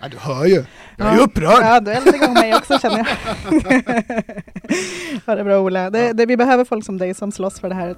Ja, 0.00 0.08
du 0.08 0.16
hör 0.18 0.44
ju, 0.44 0.64
jag 0.96 1.08
är 1.08 1.16
Ja. 1.16 1.24
upprörd. 1.24 1.62
Ja, 1.62 1.80
du 1.80 1.90
eldar 1.92 2.14
igång 2.14 2.34
mig 2.34 2.54
också 2.54 2.78
känner 2.78 2.98
jag. 2.98 3.06
ja, 5.26 5.34
det 5.34 5.44
bra 5.44 5.58
Ola. 5.60 5.90
Det, 5.90 6.12
det, 6.12 6.26
vi 6.26 6.36
behöver 6.36 6.64
folk 6.64 6.84
som 6.84 6.98
dig 6.98 7.14
som 7.14 7.32
slåss 7.32 7.60
för 7.60 7.68
det 7.68 7.74
här. 7.74 7.96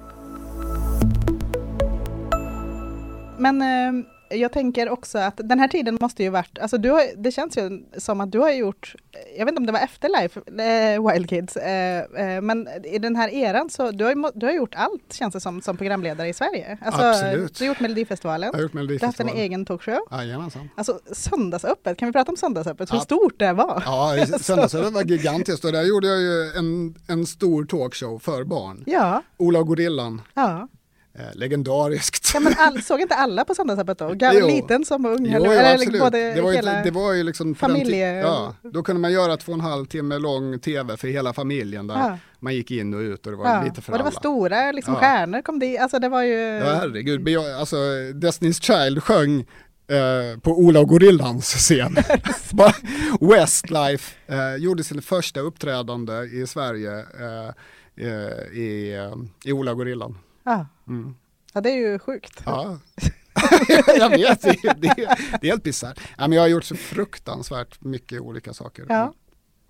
Men 3.37 3.61
eh, 3.61 4.05
jag 4.29 4.51
tänker 4.51 4.89
också 4.89 5.17
att 5.17 5.37
den 5.43 5.59
här 5.59 5.67
tiden 5.67 5.97
måste 6.01 6.23
ju 6.23 6.29
varit, 6.29 6.59
alltså 6.59 6.77
du 6.77 6.89
har, 6.89 7.01
det 7.17 7.31
känns 7.31 7.57
ju 7.57 7.83
som 7.97 8.21
att 8.21 8.31
du 8.31 8.39
har 8.39 8.51
gjort, 8.51 8.95
jag 9.37 9.45
vet 9.45 9.51
inte 9.51 9.59
om 9.59 9.65
det 9.65 9.71
var 9.71 9.79
efter 9.79 10.21
Life, 10.21 10.39
eh, 10.63 11.11
Wild 11.13 11.29
Kids, 11.29 11.57
eh, 11.57 11.97
eh, 11.99 12.41
men 12.41 12.67
i 12.83 12.99
den 12.99 13.15
här 13.15 13.29
eran 13.29 13.69
så 13.69 13.91
du 13.91 14.05
har, 14.05 14.39
du 14.39 14.45
har 14.45 14.53
gjort 14.53 14.75
allt 14.75 15.13
känns 15.13 15.33
det 15.33 15.39
som, 15.39 15.61
som 15.61 15.77
programledare 15.77 16.27
i 16.27 16.33
Sverige. 16.33 16.77
Alltså, 16.81 17.01
Absolut. 17.01 17.55
Du 17.55 17.63
har 17.63 17.67
gjort 17.67 17.79
Melodifestivalen, 17.79 18.49
Jag 18.53 18.53
har 18.57 18.61
gjort 18.61 18.71
du 18.71 18.77
har 18.77 18.83
haft 18.83 19.19
en 19.19 19.25
Melodifestivalen. 19.25 19.37
egen 19.37 19.65
talkshow. 19.65 19.99
Jajamensan. 20.11 20.69
Alltså 20.75 20.99
söndagsöppet, 21.11 21.97
kan 21.97 22.07
vi 22.09 22.13
prata 22.13 22.31
om 22.31 22.37
söndagsöppet? 22.37 22.91
Hur 22.91 22.97
Ja. 22.97 23.01
stort 23.01 23.39
det 23.39 23.53
var? 23.53 23.83
Ja, 23.85 24.25
söndagsöppet 24.39 24.93
var 24.93 25.03
gigantiskt 25.03 25.65
och 25.65 25.71
där 25.71 25.83
gjorde 25.83 26.07
jag 26.07 26.19
ju 26.21 26.51
en, 26.57 26.95
en 27.07 27.25
stor 27.25 27.65
talkshow 27.65 28.19
för 28.19 28.43
barn. 28.43 28.83
Ja, 28.85 29.23
Ola 29.37 29.59
och 29.59 29.67
Gorillan, 29.67 30.21
ja. 30.33 30.67
Eh, 31.19 31.25
legendariskt. 31.35 32.31
ja 32.33 32.39
men 32.39 32.53
all, 32.57 32.81
såg 32.81 33.01
inte 33.01 33.15
alla 33.15 33.45
på 33.45 33.55
söndagsöppet 33.55 33.97
då? 33.97 34.15
Jo. 34.21 34.47
liten 34.47 34.85
som 34.85 35.05
ung? 35.05 35.25
Jo, 35.25 35.35
eller, 35.35 35.45
jo, 35.45 35.51
eller 35.51 35.73
absolut. 35.73 36.01
både 36.01 36.33
Det 36.33 36.41
var, 36.41 36.51
ju, 36.53 36.61
det 36.83 36.91
var 36.91 37.13
ju 37.13 37.23
liksom 37.23 37.55
familje- 37.55 38.19
Ja, 38.21 38.55
då 38.61 38.83
kunde 38.83 39.01
man 39.01 39.11
göra 39.11 39.37
två 39.37 39.51
och 39.51 39.57
en 39.57 39.61
halv 39.65 39.85
timme 39.85 40.17
lång 40.17 40.59
tv 40.59 40.97
för 40.97 41.07
hela 41.07 41.33
familjen 41.33 41.87
där 41.87 41.95
Ja. 41.95 42.17
man 42.39 42.55
gick 42.55 42.71
in 42.71 42.93
och 42.93 42.99
ut 42.99 43.25
och 43.25 43.31
det 43.31 43.37
var 43.37 43.45
ja. 43.45 43.63
lite 43.63 43.81
för 43.81 43.91
och 43.91 43.97
det 43.97 44.03
var 44.03 44.11
alla. 44.11 44.19
stora 44.19 44.71
liksom, 44.71 44.93
Ja. 44.93 44.99
stjärnor 44.99 45.41
kom 45.41 45.59
dit. 45.59 45.79
Alltså 45.79 45.99
det 45.99 46.09
var 46.09 46.23
ju... 46.23 46.37
Ja, 46.39 46.73
herregud. 46.73 47.37
Alltså, 47.59 47.75
Destiny's 48.13 48.61
Child 48.61 49.03
sjöng 49.03 49.39
eh, 49.39 50.39
på 50.41 50.51
Ola 50.51 50.79
och 50.79 50.87
Gorillans 50.87 51.45
scen. 51.53 51.95
Westlife 53.21 54.15
eh, 54.27 54.55
gjorde 54.55 54.83
sin 54.83 55.01
första 55.01 55.39
uppträdande 55.39 56.13
i 56.23 56.47
Sverige 56.47 56.91
eh, 56.99 57.47
eh, 58.07 58.57
i, 58.59 58.95
eh, 58.95 59.49
i 59.49 59.53
Ola 59.53 59.71
och 59.71 59.77
Gorillan. 59.77 60.17
Ja. 60.43 60.65
Mm. 60.89 61.15
ja, 61.53 61.61
det 61.61 61.69
är 61.69 61.75
ju 61.75 61.99
sjukt. 61.99 62.41
Ja. 62.45 62.79
jag 63.97 64.09
vet, 64.09 64.41
det, 64.41 64.57
det, 64.63 64.93
det 65.41 65.47
är 65.47 65.51
helt 65.51 65.63
bisarrt. 65.63 65.99
Ja, 66.17 66.27
men 66.27 66.31
jag 66.31 66.41
har 66.41 66.47
gjort 66.47 66.63
så 66.63 66.75
fruktansvärt 66.75 67.81
mycket 67.81 68.21
olika 68.21 68.53
saker. 68.53 68.85
Ja. 68.89 69.13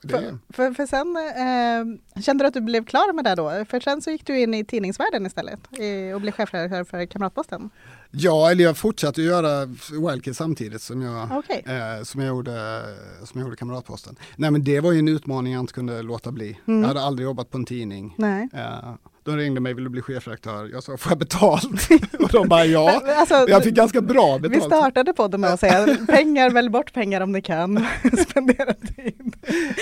Det 0.01 0.17
är, 0.17 0.21
För, 0.21 0.37
för, 0.53 0.73
för 0.73 0.85
sen, 0.85 1.17
eh, 1.17 2.21
kände 2.21 2.43
du 2.43 2.47
att 2.47 2.53
du 2.53 2.61
blev 2.61 2.85
klar 2.85 3.13
med 3.13 3.25
det 3.25 3.35
då? 3.35 3.65
För 3.65 3.79
sen 3.79 4.01
så 4.01 4.11
gick 4.11 4.25
du 4.25 4.39
in 4.39 4.53
i 4.53 4.65
tidningsvärlden 4.65 5.25
istället 5.25 5.59
i, 5.79 6.13
och 6.13 6.21
blev 6.21 6.31
chefredaktör 6.31 6.83
för 6.83 7.05
Kamratposten. 7.05 7.69
Ja, 8.11 8.51
eller 8.51 8.63
jag 8.63 8.77
fortsatte 8.77 9.21
att 9.21 9.27
göra 9.27 9.65
Wildkids 10.09 10.37
samtidigt 10.37 10.81
som 10.81 11.01
jag, 11.01 11.29
Okej. 11.31 11.63
eh, 11.65 12.03
som, 12.03 12.21
jag 12.21 12.27
gjorde, 12.27 12.81
som 13.25 13.39
jag 13.39 13.45
gjorde 13.47 13.55
Kamratposten. 13.57 14.15
Nej 14.35 14.51
men 14.51 14.63
det 14.63 14.79
var 14.79 14.91
ju 14.91 14.99
en 14.99 15.07
utmaning 15.07 15.53
jag 15.53 15.59
inte 15.59 15.73
kunde 15.73 16.01
låta 16.01 16.31
bli. 16.31 16.59
Mm. 16.67 16.81
Jag 16.81 16.87
hade 16.87 17.01
aldrig 17.01 17.25
jobbat 17.25 17.51
på 17.51 17.57
en 17.57 17.65
tidning. 17.65 18.15
Nej. 18.17 18.49
Eh, 18.53 18.93
de 19.23 19.37
ringde 19.37 19.61
mig, 19.61 19.73
vill 19.73 19.83
du 19.83 19.89
bli 19.89 20.01
chefredaktör? 20.01 20.69
Jag 20.73 20.83
sa, 20.83 20.97
får 20.97 21.11
jag 21.11 21.19
betalt? 21.19 21.89
och 22.19 22.29
de 22.31 22.47
bara, 22.47 22.65
ja. 22.65 23.01
Men, 23.05 23.17
alltså, 23.19 23.33
Jag 23.49 23.63
fick 23.63 23.75
ganska 23.75 24.01
bra 24.01 24.37
vi 24.37 24.49
betalt. 24.49 24.65
startade 24.65 25.13
podden 25.13 25.41
med 25.41 25.53
att 25.53 25.59
säga 25.59 25.97
pengar, 26.07 26.49
välj 26.49 26.69
bort 26.69 26.93
pengar 26.93 27.21
om 27.21 27.31
ni 27.31 27.41
kan. 27.41 27.85
Spendera 28.29 28.73
tid. 28.73 29.15
Men 29.17 29.33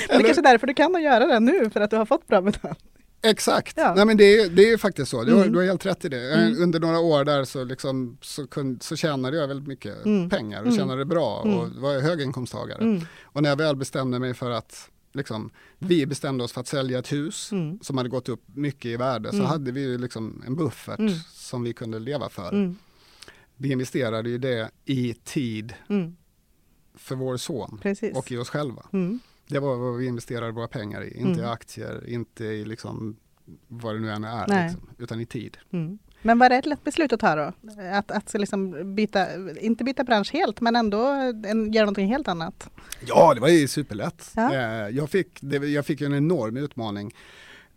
det 0.07 0.13
är 0.13 0.23
kanske 0.23 0.41
är 0.41 0.43
därför 0.43 0.67
du 0.67 0.73
kan 0.73 1.03
göra 1.03 1.25
det 1.25 1.39
nu, 1.39 1.69
för 1.69 1.82
att 1.82 1.89
du 1.89 1.95
har 1.97 2.05
fått 2.05 2.28
bra 2.28 2.41
betalt. 2.41 2.80
Exakt, 3.22 3.74
Ja. 3.78 3.93
Nej, 3.95 4.05
men 4.05 4.18
det, 4.18 4.39
är, 4.39 4.49
det 4.49 4.70
är 4.72 4.78
faktiskt 4.78 5.11
så. 5.11 5.24
Du, 5.24 5.32
har, 5.34 5.39
Mm. 5.41 5.53
du 5.53 5.59
har 5.59 5.65
helt 5.65 5.86
rätt 5.86 6.05
i 6.05 6.09
det. 6.09 6.34
Eh, 6.34 6.47
Mm. 6.47 6.63
Under 6.63 6.80
några 6.80 6.99
år 6.99 7.26
där 7.26 7.43
så, 7.43 7.63
liksom, 7.63 8.18
så, 8.22 8.47
kun, 8.47 8.80
så 8.82 8.95
tjänade 8.95 9.38
jag 9.38 9.47
väldigt 9.47 9.68
mycket 9.68 10.05
Mm. 10.05 10.30
pengar 10.30 10.59
och 10.61 10.65
Mm. 10.68 10.78
tjänade 10.78 11.05
bra 11.05 11.39
och 11.39 11.63
Mm. 11.65 11.82
var 11.82 11.99
höginkomsttagare. 12.01 12.82
Mm. 12.84 13.01
Och 13.24 13.43
när 13.43 13.49
jag 13.49 13.57
väl 13.57 13.76
bestämde 13.76 14.20
mig 14.20 14.34
för 14.34 14.51
att 14.51 14.89
liksom, 15.13 15.49
vi 15.80 16.05
bestämde 16.05 16.43
oss 16.43 16.51
för 16.51 16.61
att 16.61 16.68
sälja 16.68 16.99
ett 16.99 17.11
hus 17.11 17.49
som 17.82 17.97
hade 17.97 18.09
gått 18.09 18.30
upp 18.30 18.43
mycket 18.53 18.86
i 18.86 18.95
värde 18.97 19.32
så 19.32 19.43
hade 19.43 19.72
vi 19.72 19.97
liksom 19.97 20.43
en 20.47 20.55
buffert 20.55 20.99
som 21.34 21.63
vi 21.63 21.74
kunde 21.74 21.99
leva 21.99 22.30
för. 22.30 22.76
Vi 23.55 23.72
investerade 23.72 24.30
ju 24.30 24.38
det 24.38 24.70
i 24.86 25.13
tid 25.13 25.74
för 26.95 27.15
vår 27.15 27.38
son 27.38 27.80
Precis. 27.82 28.15
och 28.18 28.32
i 28.32 28.38
oss 28.38 28.49
själva. 28.49 28.86
Mm. 28.93 29.20
Det 29.47 29.59
var 29.59 29.75
vad 29.75 29.97
vi 29.97 30.05
investerade 30.05 30.51
våra 30.51 30.67
pengar 30.67 31.03
i, 31.03 31.17
inte 31.17 31.39
i 31.39 31.43
Mm. 31.43 31.51
aktier, 31.51 32.09
inte 32.09 32.45
i 32.45 32.65
liksom 32.65 33.17
vad 33.67 33.95
det 33.95 33.99
nu 33.99 34.11
än 34.11 34.23
är, 34.23 34.63
liksom, 34.63 34.89
utan 34.97 35.19
i 35.19 35.25
tid. 35.25 35.57
Mm. 35.71 35.99
Men 36.21 36.39
var 36.39 36.49
det 36.49 36.55
ett 36.55 36.65
lätt 36.65 36.83
beslut 36.83 37.13
att 37.13 37.19
ta 37.19 37.35
då? 37.35 37.53
Att, 37.91 38.11
att 38.11 38.33
liksom 38.33 38.95
byta, 38.95 39.27
inte 39.59 39.83
byta 39.83 40.03
bransch 40.03 40.33
helt, 40.33 40.61
men 40.61 40.75
ändå 40.75 41.05
en, 41.45 41.73
göra 41.73 41.85
någonting 41.85 42.07
helt 42.07 42.27
annat? 42.27 42.69
Ja, 43.05 43.33
det 43.33 43.39
var 43.41 43.47
ju 43.47 43.67
superlätt. 43.67 44.31
Ja. 44.35 44.53
Eh, 44.53 44.89
jag, 44.89 45.09
fick, 45.09 45.43
jag 45.43 45.85
fick 45.85 46.01
en 46.01 46.13
enorm 46.13 46.57
utmaning. 46.57 47.15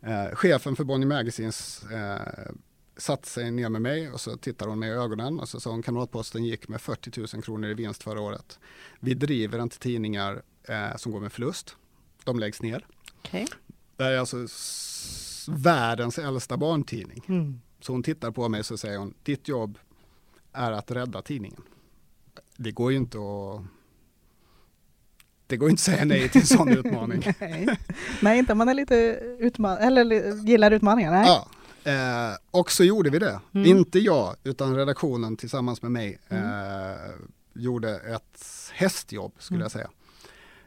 Eh, 0.02 0.34
chefen 0.34 0.76
för 0.76 0.84
Bonnier 0.84 1.08
Magazines 1.08 1.82
eh, 1.92 2.52
satte 2.96 3.28
sig 3.28 3.50
ner 3.50 3.68
med 3.68 3.82
mig 3.82 4.10
och 4.10 4.20
så 4.20 4.36
tittade 4.36 4.70
hon 4.70 4.78
mig 4.78 4.88
i 4.88 4.92
ögonen 4.92 5.40
och 5.40 5.48
så 5.48 5.60
sa 5.60 5.70
hon 5.70 5.82
Kamratposten 5.82 6.44
gick 6.44 6.68
med 6.68 6.80
40 6.80 7.36
000 7.36 7.42
kronor 7.42 7.70
i 7.70 7.74
vinst 7.74 8.02
förra 8.02 8.20
året. 8.20 8.58
Vi 9.00 9.14
driver 9.14 9.62
inte 9.62 9.78
tidningar 9.78 10.42
eh, 10.68 10.96
som 10.96 11.12
går 11.12 11.20
med 11.20 11.32
förlust. 11.32 11.76
De 12.24 12.38
läggs 12.38 12.62
ner. 12.62 12.86
Okej. 13.18 13.46
Det 13.96 14.04
här 14.04 14.10
är 14.12 14.18
alltså 14.18 14.36
världens 15.48 16.18
äldsta 16.18 16.56
barntidning. 16.56 17.24
Mm. 17.28 17.60
Så 17.80 17.92
hon 17.92 18.02
tittar 18.02 18.30
på 18.30 18.48
mig 18.48 18.60
och 18.60 18.66
så 18.66 18.76
säger 18.78 18.98
hon, 18.98 19.14
ditt 19.22 19.48
jobb 19.48 19.78
är 20.52 20.72
att 20.72 20.90
rädda 20.90 21.22
tidningen. 21.22 21.62
Det 22.56 22.70
går 22.70 22.90
ju 22.92 22.96
inte 22.96 23.18
att 23.18 23.62
det 25.46 25.56
går 25.56 25.70
inte 25.70 25.80
att 25.80 25.84
säga 25.84 26.04
nej 26.04 26.28
till 26.28 26.40
en 26.40 26.46
sån 26.46 26.68
utmaning. 26.78 27.22
Nej. 27.40 27.78
Nej, 28.22 28.38
inte 28.38 28.52
om 28.52 28.58
man 28.58 28.68
är 28.68 28.74
lite 28.74 28.94
utman 29.38 29.78
eller 29.78 30.34
gillar 30.46 30.70
utmaningar. 30.70 31.10
Nej. 31.10 31.26
Ja, 31.26 31.48
eh, 32.30 32.36
och 32.50 32.72
så 32.72 32.84
gjorde 32.84 33.10
vi 33.10 33.18
det. 33.18 33.40
Mm. 33.54 33.66
Inte 33.66 33.98
jag, 33.98 34.36
utan 34.44 34.76
redaktionen 34.76 35.36
tillsammans 35.36 35.82
med 35.82 35.92
mig 35.92 36.18
eh, 36.28 37.10
gjorde 37.54 37.90
ett 37.98 38.42
hästjobb 38.72 39.32
skulle 39.38 39.56
Mm. 39.56 39.64
jag 39.64 39.72
säga. 39.72 39.90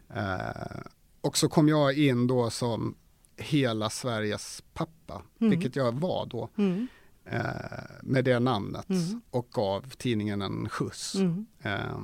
Eh, 0.10 0.82
och 1.22 1.38
så 1.38 1.50
kom 1.50 1.68
jag 1.70 1.98
in 1.98 2.28
då 2.28 2.50
som 2.50 2.96
hela 3.38 3.90
Sveriges 3.90 4.64
pappa, 4.74 5.22
Mm. 5.40 5.52
vilket 5.52 5.76
jag 5.76 5.92
var 6.00 6.26
då. 6.26 6.50
Mm. 6.58 6.88
eh, 7.26 7.42
med 8.04 8.26
det 8.26 8.40
namnet 8.40 8.90
Mm. 8.90 9.22
och 9.30 9.48
gav 9.52 9.90
tidningen 9.90 10.42
en 10.42 10.70
skjuts. 10.70 11.16
Mm. 11.16 11.46
Eh, 11.62 12.00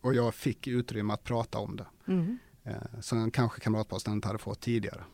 och 0.00 0.14
jag 0.14 0.34
fick 0.34 0.66
utrymme 0.66 1.14
att 1.14 1.24
prata 1.24 1.58
om 1.58 1.76
det. 1.76 1.86
Mm. 2.08 2.38
Eh, 2.64 3.00
som 3.00 3.30
kanske 3.30 3.60
Kamratposten 3.60 4.12
inte 4.12 4.28
hade 4.28 4.38
fått 4.38 4.60
tidigare. 4.60 5.04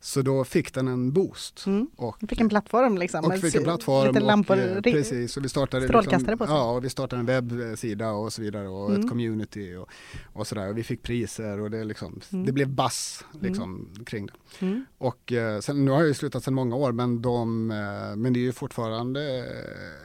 Så 0.00 0.22
då 0.22 0.44
fick 0.44 0.74
den 0.74 0.88
en 0.88 1.12
boost. 1.12 1.66
Mm. 1.66 1.90
Och, 1.96 2.16
fick 2.28 2.40
en 2.40 2.48
plattform 2.48 2.98
liksom. 2.98 3.24
och 3.24 3.38
fick 3.38 3.54
en 3.54 3.62
plattform. 3.62 4.06
Lite 4.14 4.20
lampor. 4.26 4.56
och, 4.56 4.62
eh, 4.62 4.80
precis, 4.92 5.36
och 5.36 5.44
vi 5.44 5.48
startade 5.48 5.84
strålkastare 5.88 6.36
på 6.36 6.46
sig. 6.46 6.54
Ja, 6.54 6.70
och 6.72 6.84
vi 6.84 6.90
startade 6.90 7.20
en 7.20 7.26
webbsida 7.26 8.10
och 8.10 8.32
så 8.32 8.42
vidare 8.42 8.68
och 8.68 8.88
Mm. 8.90 9.00
ett 9.00 9.08
community 9.08 9.74
och, 9.74 9.88
och 10.32 10.46
sådär. 10.46 10.68
Och 10.68 10.78
vi 10.78 10.82
fick 10.82 11.02
priser 11.02 11.60
och 11.60 11.70
det, 11.70 11.84
liksom, 11.84 12.20
Mm. 12.32 12.46
det 12.46 12.52
blev 12.52 12.68
bass 12.68 13.24
liksom, 13.40 13.88
kring 14.06 14.26
det. 14.26 14.32
Mm. 14.58 14.84
Och 14.98 15.32
eh, 15.32 15.60
sen, 15.60 15.84
nu 15.84 15.90
har 15.90 15.98
jag 15.98 16.08
ju 16.08 16.14
slutat 16.14 16.44
sedan 16.44 16.54
många 16.54 16.76
år 16.76 16.92
men, 16.92 17.22
de, 17.22 17.70
eh, 17.70 18.16
men 18.16 18.32
det 18.32 18.38
är 18.38 18.42
ju 18.42 18.52
fortfarande 18.52 19.44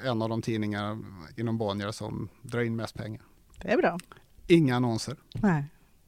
en 0.06 0.22
av 0.22 0.30
de 0.30 0.42
tidningar 0.42 1.00
inom 1.36 1.58
Bonnier 1.58 1.92
som 1.92 2.30
drar 2.42 2.62
in 2.62 2.76
mest 2.76 2.96
pengar. 2.96 3.22
Det 3.62 3.72
är 3.72 3.78
bra. 3.78 3.98
Inga 4.48 4.76
annonser, 4.76 5.16
Nej. 5.34 5.66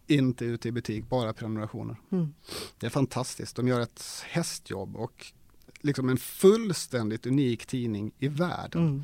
Inte 0.08 0.46
ute 0.46 0.68
i 0.68 0.72
butik, 0.72 1.10
bara 1.10 1.34
prenumerationer. 1.34 1.96
Mm. 2.12 2.34
Det 2.80 2.86
är 2.86 2.90
fantastiskt, 2.90 3.56
de 3.56 3.68
gör 3.68 3.80
ett 3.80 4.04
hästjobb 4.26 4.96
och 4.96 5.26
liksom 5.82 6.10
en 6.10 6.18
fullständigt 6.18 7.26
unik 7.26 7.66
tidning 7.66 8.12
i 8.20 8.28
världen. 8.28 8.82
Mm. 8.88 9.04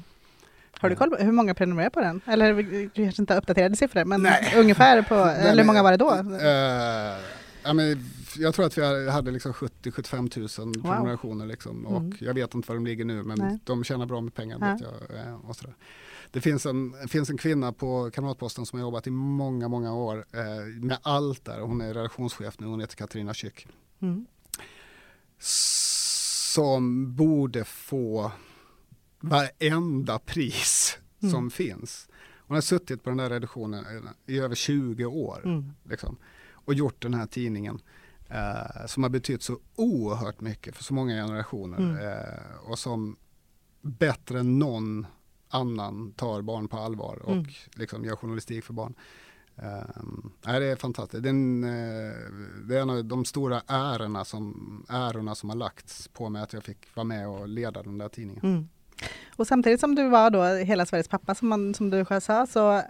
Har 0.80 0.90
du 0.90 0.96
koll 0.96 1.10
på 1.10 1.16
hur 1.24 1.32
många 1.32 1.54
prenumererar 1.54 1.90
på 1.90 2.00
den? 2.02 2.22
Eller 2.26 2.54
du 2.54 2.90
kanske 2.90 3.22
inte 3.22 3.36
uppdaterade 3.38 3.76
siffror, 3.76 4.06
men 4.06 4.22
Nej. 4.22 4.54
ungefär 4.58 5.02
på, 5.02 5.16
eller 5.16 5.58
hur 5.58 5.68
många 5.68 5.84
var 5.84 5.92
det 5.92 5.98
då? 5.98 6.12
Eh, 6.14 7.20
ja, 7.64 7.74
men 7.74 8.06
jag 8.38 8.54
tror 8.54 8.66
att 8.66 8.78
vi 8.78 9.10
hade 9.10 9.32
liksom 9.32 9.54
70-75 9.54 10.62
000 10.66 10.74
prenumerationer 10.84 11.46
liksom, 11.46 11.86
och 11.86 11.98
Mm. 12.02 12.18
jag 12.20 12.34
vet 12.34 12.56
inte 12.56 12.68
var 12.68 12.76
de 12.76 12.86
ligger 12.86 13.06
nu 13.06 13.24
men 13.24 13.38
Nej. 13.40 13.60
de 13.64 13.84
tjänar 13.84 14.06
bra 14.06 14.22
med 14.22 14.34
pengar. 14.34 14.58
Ja. 14.62 14.72
Vet 14.74 14.82
jag, 14.82 15.20
eh, 15.28 15.36
och 15.50 15.56
sådär. 15.56 15.76
Det 16.32 16.42
finns 16.42 16.66
en, 16.66 16.94
finns 17.08 17.30
en 17.30 17.38
kvinna 17.38 17.74
på 17.74 18.12
Kamratposten 18.12 18.66
som 18.66 18.80
har 18.80 18.86
jobbat 18.86 19.08
i 19.08 19.12
många, 19.12 19.68
många 19.68 19.94
år 19.94 20.26
eh, 20.34 20.66
med 20.82 20.98
allt 21.02 21.46
där. 21.46 21.60
Hon 21.62 21.82
är 21.82 21.94
redaktionschef 21.94 22.60
nu, 22.60 22.68
hon 22.68 22.80
heter 22.80 22.96
Katarina 22.96 23.34
Kyck. 23.34 23.68
Mm. 24.02 24.26
Som 26.54 27.16
borde 27.16 27.64
få 27.64 28.32
varenda 29.20 30.20
pris 30.20 30.98
Mm. 31.24 31.32
som 31.32 31.52
finns. 31.52 32.10
Hon 32.48 32.56
har 32.56 32.62
suttit 32.62 33.04
på 33.04 33.10
den 33.10 33.18
där 33.18 33.30
redaktionen 33.30 33.86
i 34.26 34.40
över 34.40 34.56
20 34.56 35.06
år. 35.06 35.42
Mm. 35.46 35.72
Liksom, 35.84 36.18
och 36.52 36.74
gjort 36.74 37.02
den 37.02 37.14
här 37.14 37.26
tidningen 37.26 37.82
eh, 38.30 38.86
som 38.88 39.04
har 39.04 39.10
betytt 39.10 39.44
så 39.44 39.60
oerhört 39.76 40.42
mycket 40.42 40.76
för 40.76 40.84
så 40.84 40.94
många 40.94 41.14
generationer 41.26 41.78
Mm. 41.78 41.98
eh, 41.98 42.70
och 42.70 42.80
som 42.80 43.18
bättre 43.82 44.40
än 44.40 44.60
någon 44.60 45.06
annan 45.52 46.12
tar 46.12 46.42
barn 46.42 46.68
på 46.68 46.78
allvar 46.78 47.20
och 47.24 47.32
Mm. 47.34 47.46
liksom 47.76 48.06
gör 48.06 48.16
journalistik 48.16 48.64
för 48.66 48.74
barn. 48.74 48.94
Um, 49.96 50.32
nej, 50.46 50.60
det 50.60 50.66
är 50.66 50.76
fantastiskt. 50.76 51.24
Det 51.24 51.30
är, 51.30 51.34
en, 51.34 51.64
eh, 51.64 52.14
det 52.68 52.78
är 52.78 52.82
en 52.82 52.90
av 52.90 53.06
de 53.06 53.26
stora 53.26 53.62
ärorna 53.68 54.26
som, 54.26 54.86
ärorna 54.90 55.36
som 55.36 55.50
har 55.50 55.58
lagts 55.58 56.08
på 56.08 56.30
mig 56.30 56.42
att 56.42 56.54
jag 56.54 56.64
fick 56.64 56.96
vara 56.96 57.04
med 57.04 57.28
och 57.28 57.48
leda 57.48 57.84
den 57.84 57.98
där 57.98 58.10
tidningen. 58.10 58.44
Mm. 58.44 58.68
Och 59.36 59.48
samtidigt 59.48 59.80
som 59.80 59.96
du 59.96 60.10
var 60.10 60.30
då 60.30 60.44
hela 60.44 60.86
Sveriges 60.86 61.08
pappa 61.08 61.36
som, 61.36 61.48
man, 61.48 61.74
som 61.74 61.90
du 61.90 62.06
själv 62.06 62.20
sa, 62.22 62.48
så 62.48 62.82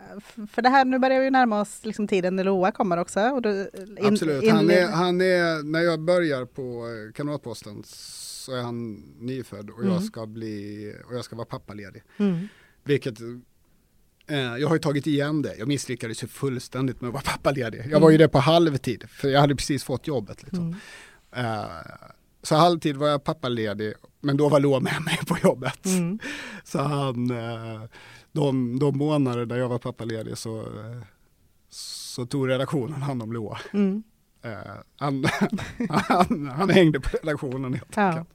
för 0.51 0.62
det 0.62 0.70
här, 0.70 0.86
nu 0.86 0.99
börjar 0.99 1.22
vi 1.22 1.32
närma 1.32 1.62
oss 1.62 1.86
liksom 1.86 2.07
tiden 2.07 2.36
när 2.36 2.43
Loa 2.43 2.72
kommer 2.72 2.97
också. 2.97 3.39
Du, 3.39 3.70
in- 3.99 4.05
Absolut, 4.05 4.51
han 4.51 4.70
är, 4.70 4.88
han 4.88 5.22
är, 5.22 5.64
när 5.64 5.80
jag 5.80 5.99
börjar 6.01 6.45
på 6.45 6.62
eh, 6.62 7.14
Kamratposten 7.14 7.84
så 8.41 8.55
är 8.55 8.61
han 8.61 8.93
nyfödd 9.19 9.69
och 9.69 9.79
Mm. 9.79 9.93
jag 9.93 10.03
ska 10.03 10.25
bli, 10.25 10.93
och 11.07 11.15
jag 11.15 11.25
ska 11.25 11.35
vara 11.35 11.45
pappaledig. 11.45 12.03
Mm. 12.17 12.47
Vilket, 12.83 13.19
eh, 14.27 14.37
jag 14.39 14.67
har 14.67 14.75
ju 14.75 14.79
tagit 14.79 15.07
igen 15.07 15.41
det, 15.41 15.55
jag 15.57 15.67
misslyckades 15.67 16.23
ju 16.23 16.27
fullständigt 16.27 17.01
med 17.01 17.07
att 17.07 17.13
vara 17.13 17.23
pappaledig. 17.23 17.85
Jag 17.89 17.99
var 17.99 18.09
ju 18.09 18.17
det 18.17 18.27
på 18.27 18.39
halvtid, 18.39 19.09
för 19.09 19.29
jag 19.29 19.39
hade 19.41 19.55
precis 19.55 19.83
fått 19.83 20.07
jobbet. 20.07 20.43
Liksom. 20.43 20.75
Mm. 21.31 21.55
Eh, 21.55 21.65
så 22.43 22.55
halvtid 22.55 22.97
var 22.97 23.07
jag 23.07 23.23
pappaledig, 23.23 23.93
men 24.21 24.37
då 24.37 24.49
var 24.49 24.59
Loa 24.59 24.79
med 24.79 25.01
mig 25.05 25.19
på 25.27 25.37
jobbet. 25.43 25.85
Mm. 25.85 26.19
Så 26.63 26.79
han, 26.79 27.31
eh, 27.31 27.81
de, 28.31 28.79
de 28.79 28.97
månader 28.97 29.45
där 29.45 29.57
jag 29.57 29.69
var 29.69 29.79
pappaledig 29.79 30.37
så, 30.37 30.59
eh, 30.61 31.01
så 31.69 32.25
tog 32.25 32.49
redaktionen 32.49 33.01
hand 33.01 33.23
om 33.23 33.33
Loa. 33.33 33.59
Mm. 33.73 34.03
Eh, 34.43 34.51
han, 34.97 35.25
han, 35.89 36.47
han 36.57 36.69
hängde 36.69 36.99
på 36.99 37.09
redaktionen 37.17 37.73
helt 37.73 37.95
Ja. 37.95 38.01
enkelt. 38.07 38.29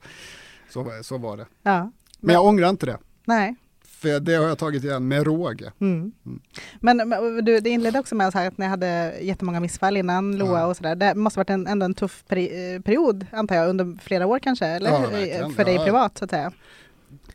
Så, 0.71 0.93
så 1.03 1.19
var 1.19 1.37
det. 1.37 1.47
ja. 1.63 1.91
Men 2.21 2.35
jag 2.35 2.45
ångrar 2.45 2.69
inte 2.69 2.87
det, 2.87 2.99
Nej. 3.25 3.55
för 3.85 4.21
det 4.21 4.35
har 4.35 4.45
jag 4.45 4.59
tagit 4.59 4.85
igen 4.85 5.09
med 5.09 5.23
råge. 5.27 5.73
Mm. 5.81 6.13
Mm. 6.27 6.41
Men, 6.81 7.09
men 7.09 7.45
du, 7.45 7.61
det 7.61 7.71
inledde 7.71 7.99
också 7.99 8.15
med 8.15 8.27
att 8.37 8.59
ni 8.59 8.67
hade 8.67 9.19
jättemånga 9.21 9.61
missfall 9.61 9.97
innan 9.97 10.37
Loa 10.39 10.61
Ja. 10.61 10.67
och 10.67 10.77
sådär. 10.77 10.95
Det 10.95 11.15
måste 11.15 11.39
varit 11.39 11.51
en, 11.51 11.67
ändå 11.67 11.85
en 11.85 11.95
tuff 11.95 12.25
peri 12.29 12.75
eh, 12.75 12.81
period, 12.83 13.27
antar 13.33 13.55
jag, 13.57 13.69
under 13.69 13.99
flera 14.03 14.27
år 14.27 14.39
kanske? 14.39 14.67
Eller 14.67 14.91
Ja, 14.91 14.99
verkligen. 14.99 15.53
för 15.53 15.65
dig 15.65 15.75
Ja. 15.75 15.85
privat, 15.85 16.19
så 16.19 16.25
att 16.25 16.31
säga. 16.31 16.53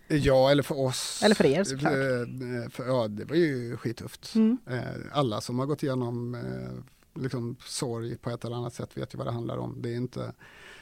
Ja, 0.07 0.51
eller 0.51 0.63
för 0.63 0.79
oss. 0.79 1.21
Eller 1.23 1.35
för 1.35 1.45
er, 1.45 1.63
såklart. 1.63 1.93
Eh, 1.93 2.69
för, 2.71 2.87
ja, 2.87 3.07
det 3.07 3.25
var 3.25 3.35
ju 3.35 3.77
skittufft. 3.77 4.35
Mm. 4.35 4.57
Alla 5.11 5.41
som 5.41 5.59
har 5.59 5.65
gått 5.65 5.83
igenom 5.83 6.37
liksom 7.13 7.55
sorg 7.59 8.17
på 8.17 8.29
ett 8.29 8.45
eller 8.45 8.55
annat 8.55 8.73
sätt 8.73 8.97
vet 8.97 9.13
ju 9.13 9.17
vad 9.17 9.27
det 9.27 9.31
handlar 9.31 9.57
om. 9.57 9.81
Det 9.81 9.89
är, 9.89 9.95
inte, 9.97 10.33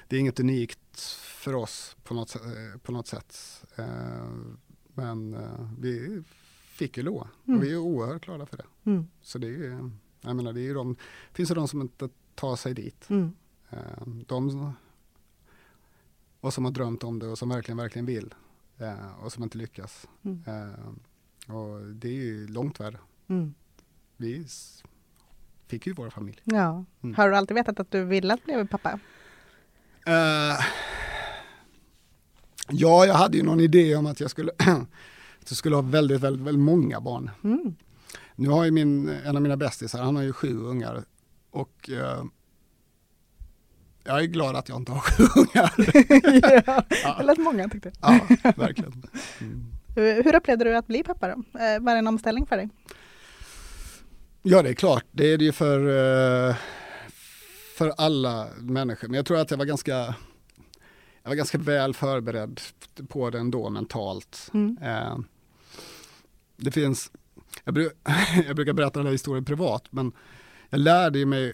det 0.08 0.16
är 0.16 0.20
inget 0.20 0.40
unikt 0.40 1.00
för 1.24 1.56
oss 1.56 1.96
på 2.04 2.14
något, 2.14 2.36
eh, 2.36 2.80
på 2.84 2.92
något 2.92 3.08
sätt. 3.08 3.64
Eh, 3.76 4.32
men 4.94 5.34
eh, 5.34 5.70
vi 5.80 6.24
fick 6.66 6.98
ju 6.98 7.04
Loa 7.04 7.28
Mm. 7.48 7.60
och 7.60 7.66
vi 7.66 7.72
är 7.74 7.78
oerhört 7.78 8.26
glada 8.26 8.46
för 8.46 8.58
det. 8.58 8.66
Mm. 8.84 9.08
Så 9.22 9.38
det 9.38 9.48
är 9.48 9.52
ju, 9.52 9.92
jag 10.22 10.36
menar, 10.36 10.54
det 10.54 10.60
är 10.60 10.64
ju 10.64 10.74
de, 10.74 10.96
finns 11.34 11.50
det 11.50 11.56
de 11.56 11.68
som 11.68 11.82
inte 11.82 12.10
tar 12.36 12.56
sig 12.56 12.74
dit. 12.74 13.10
Mm. 13.10 13.36
De, 14.28 14.74
och 16.40 16.54
som 16.54 16.66
har 16.66 16.72
drömt 16.72 17.04
om 17.04 17.20
det 17.20 17.28
och 17.28 17.38
som 17.38 17.50
verkligen, 17.50 17.78
verkligen 17.78 18.06
vill. 18.06 18.36
Och 19.20 19.32
som 19.32 19.44
inte 19.44 19.58
lyckas. 19.58 20.08
Mm. 20.22 20.44
Och 21.48 21.96
det 21.96 22.08
är 22.08 22.14
ju 22.14 22.48
långt 22.48 22.80
värre. 22.80 23.00
Mm. 23.28 23.54
Vi 24.18 24.48
fick 25.70 25.88
ju 25.88 25.94
vår 25.94 26.10
familj. 26.10 26.40
Ja. 26.44 26.86
Mm. 27.04 27.16
Har 27.16 27.30
du 27.30 27.36
alltid 27.36 27.56
vetat 27.56 27.80
att 27.80 27.92
du 27.92 28.04
ville 28.04 28.38
bli 28.46 28.66
pappa? 28.66 29.00
Eh, 30.06 30.60
ja, 32.70 33.06
jag 33.06 33.14
hade 33.14 33.38
ju 33.38 33.44
någon 33.44 33.60
idé 33.60 33.96
om 33.96 34.06
att 34.06 34.20
jag 34.20 34.32
skulle, 34.32 34.52
att 35.42 35.50
jag 35.50 35.58
skulle 35.58 35.76
ha 35.76 35.82
väldigt, 35.82 36.22
väldigt, 36.22 36.48
väldigt 36.48 36.64
många 36.64 37.02
barn. 37.02 37.32
Mm. 37.44 37.76
Nu 38.36 38.50
har 38.50 38.66
ju 38.66 38.72
min, 38.72 39.10
en 39.10 39.36
av 39.36 39.42
mina 39.42 39.58
bästisar, 39.58 40.04
han 40.04 40.16
har 40.16 40.24
ju 40.24 40.34
sju 40.34 40.58
ungar. 40.58 41.04
Och 41.52 41.90
eh, 41.90 42.24
jag 44.04 44.20
är 44.20 44.26
glad 44.26 44.56
att 44.56 44.70
jag 44.70 44.78
inte 44.78 44.92
har 44.92 45.00
sju 45.02 45.24
ungar. 45.36 45.74
ja. 47.06 47.16
Det 47.18 47.24
lät 47.24 47.38
många 47.38 47.70
tyckte 47.70 47.92
ja, 48.02 48.20
verkligen. 48.56 49.04
Mm. 49.42 49.66
jag. 49.96 50.24
Hur 50.24 50.36
upplevde 50.36 50.66
du 50.66 50.76
att 50.76 50.88
bli 50.88 51.04
pappa 51.04 51.28
då? 51.28 51.60
Eh, 51.60 51.80
Var 51.80 51.94
det 51.94 52.00
en 52.00 52.08
omställning 52.08 52.46
för 52.46 52.58
dig? 52.58 52.70
Ja, 54.42 54.62
det 54.62 54.70
är 54.70 54.74
klart. 54.74 55.06
Det 55.12 55.34
är 55.34 55.38
det 55.38 55.46
ju 55.46 55.52
för, 55.52 55.80
eh, 56.50 56.56
för 57.78 57.94
alla 57.98 58.48
människor. 58.60 59.08
Men 59.08 59.16
jag 59.16 59.26
tror 59.26 59.38
att 59.40 59.52
jag 59.52 59.58
var 59.58 59.66
ganska, 59.66 59.98
jag 61.24 61.30
var 61.30 61.36
ganska 61.36 61.58
väl 61.58 61.94
förberedd 61.94 62.62
på 63.08 63.30
det 63.30 63.40
ändå 63.40 63.70
mentalt. 63.70 64.50
Mm. 64.54 64.78
Eh, 64.82 65.18
Det 66.58 66.72
finns, 66.72 67.12
jag, 67.64 67.74
bru, 67.74 67.90
jag 68.48 68.56
brukar 68.56 68.74
berätta 68.74 69.00
den 69.00 69.06
här 69.06 69.12
historien 69.14 69.46
privat, 69.46 69.84
men 69.90 70.12
jag 70.70 70.80
lärde 70.80 71.26
mig 71.26 71.54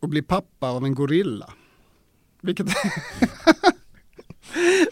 att 0.00 0.08
bli 0.10 0.22
pappa 0.22 0.70
av 0.70 0.84
en 0.84 0.94
gorilla. 0.94 1.52
Vilket 2.40 2.66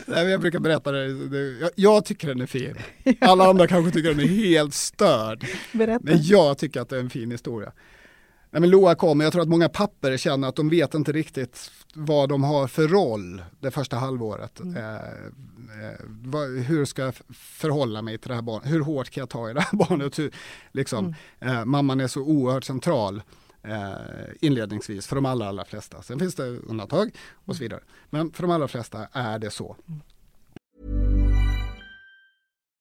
Nej, 0.06 0.26
jag 0.28 0.40
brukar 0.40 0.58
berätta 0.58 0.92
det, 0.92 1.70
jag, 1.74 2.04
tycker 2.04 2.28
den 2.28 2.40
är 2.40 2.46
fin. 2.46 2.74
Alla 3.20 3.44
andra 3.48 3.66
kanske 3.66 3.90
tycker 3.92 4.08
den 4.08 4.20
är 4.20 4.26
helt 4.26 4.74
störd. 4.74 5.44
Berätta. 5.72 6.00
Men 6.04 6.22
jag 6.22 6.58
tycker 6.58 6.80
att 6.80 6.88
det 6.88 6.96
är 6.96 7.00
en 7.00 7.10
fin 7.10 7.30
historia. 7.30 7.72
Nej, 8.52 8.60
men 8.60 8.70
Loa 8.70 8.94
kommer, 8.94 9.24
jag 9.24 9.32
tror 9.32 9.42
att 9.42 9.48
många 9.48 9.68
papper 9.68 10.16
känner 10.16 10.48
att 10.48 10.56
de 10.56 10.68
vet 10.68 10.94
inte 10.94 11.12
riktigt 11.12 11.70
vad 11.94 12.28
de 12.28 12.44
har 12.44 12.66
för 12.66 12.88
roll 12.88 13.42
det 13.60 13.70
första 13.70 13.96
halvåret. 13.96 14.60
Mm. 14.60 14.76
Eh, 14.76 14.94
eh, 14.94 16.00
vad, 16.08 16.50
hur 16.58 16.84
ska 16.84 17.02
jag 17.02 17.14
förhålla 17.34 18.02
mig 18.02 18.18
till 18.18 18.28
det 18.28 18.34
här 18.34 18.42
barnet? 18.42 18.70
Hur 18.72 18.80
hårt 18.80 19.10
kan 19.10 19.20
jag 19.22 19.28
ta 19.30 19.50
i 19.50 19.54
det 19.54 19.60
här 19.60 19.76
barnet? 19.88 20.18
Hur, 20.18 20.30
liksom, 20.72 21.14
Mm. 21.40 21.56
eh, 21.56 21.64
mamman 21.64 22.00
är 22.00 22.08
så 22.08 22.20
oerhört 22.20 22.64
central 22.64 23.22
Eh, 23.62 24.00
inledningsvis 24.40 25.06
för 25.06 25.16
de 25.16 25.26
allra, 25.26 25.48
allra 25.48 25.64
flesta. 25.64 26.02
Sen 26.02 26.18
finns 26.18 26.34
det 26.34 26.48
undantag 26.48 27.10
och 27.44 27.56
så 27.56 27.62
vidare. 27.62 27.80
Men 28.10 28.32
för 28.32 28.42
de 28.42 28.50
allra 28.50 28.68
flesta 28.68 29.08
är 29.12 29.38
det 29.38 29.50
så. 29.50 29.76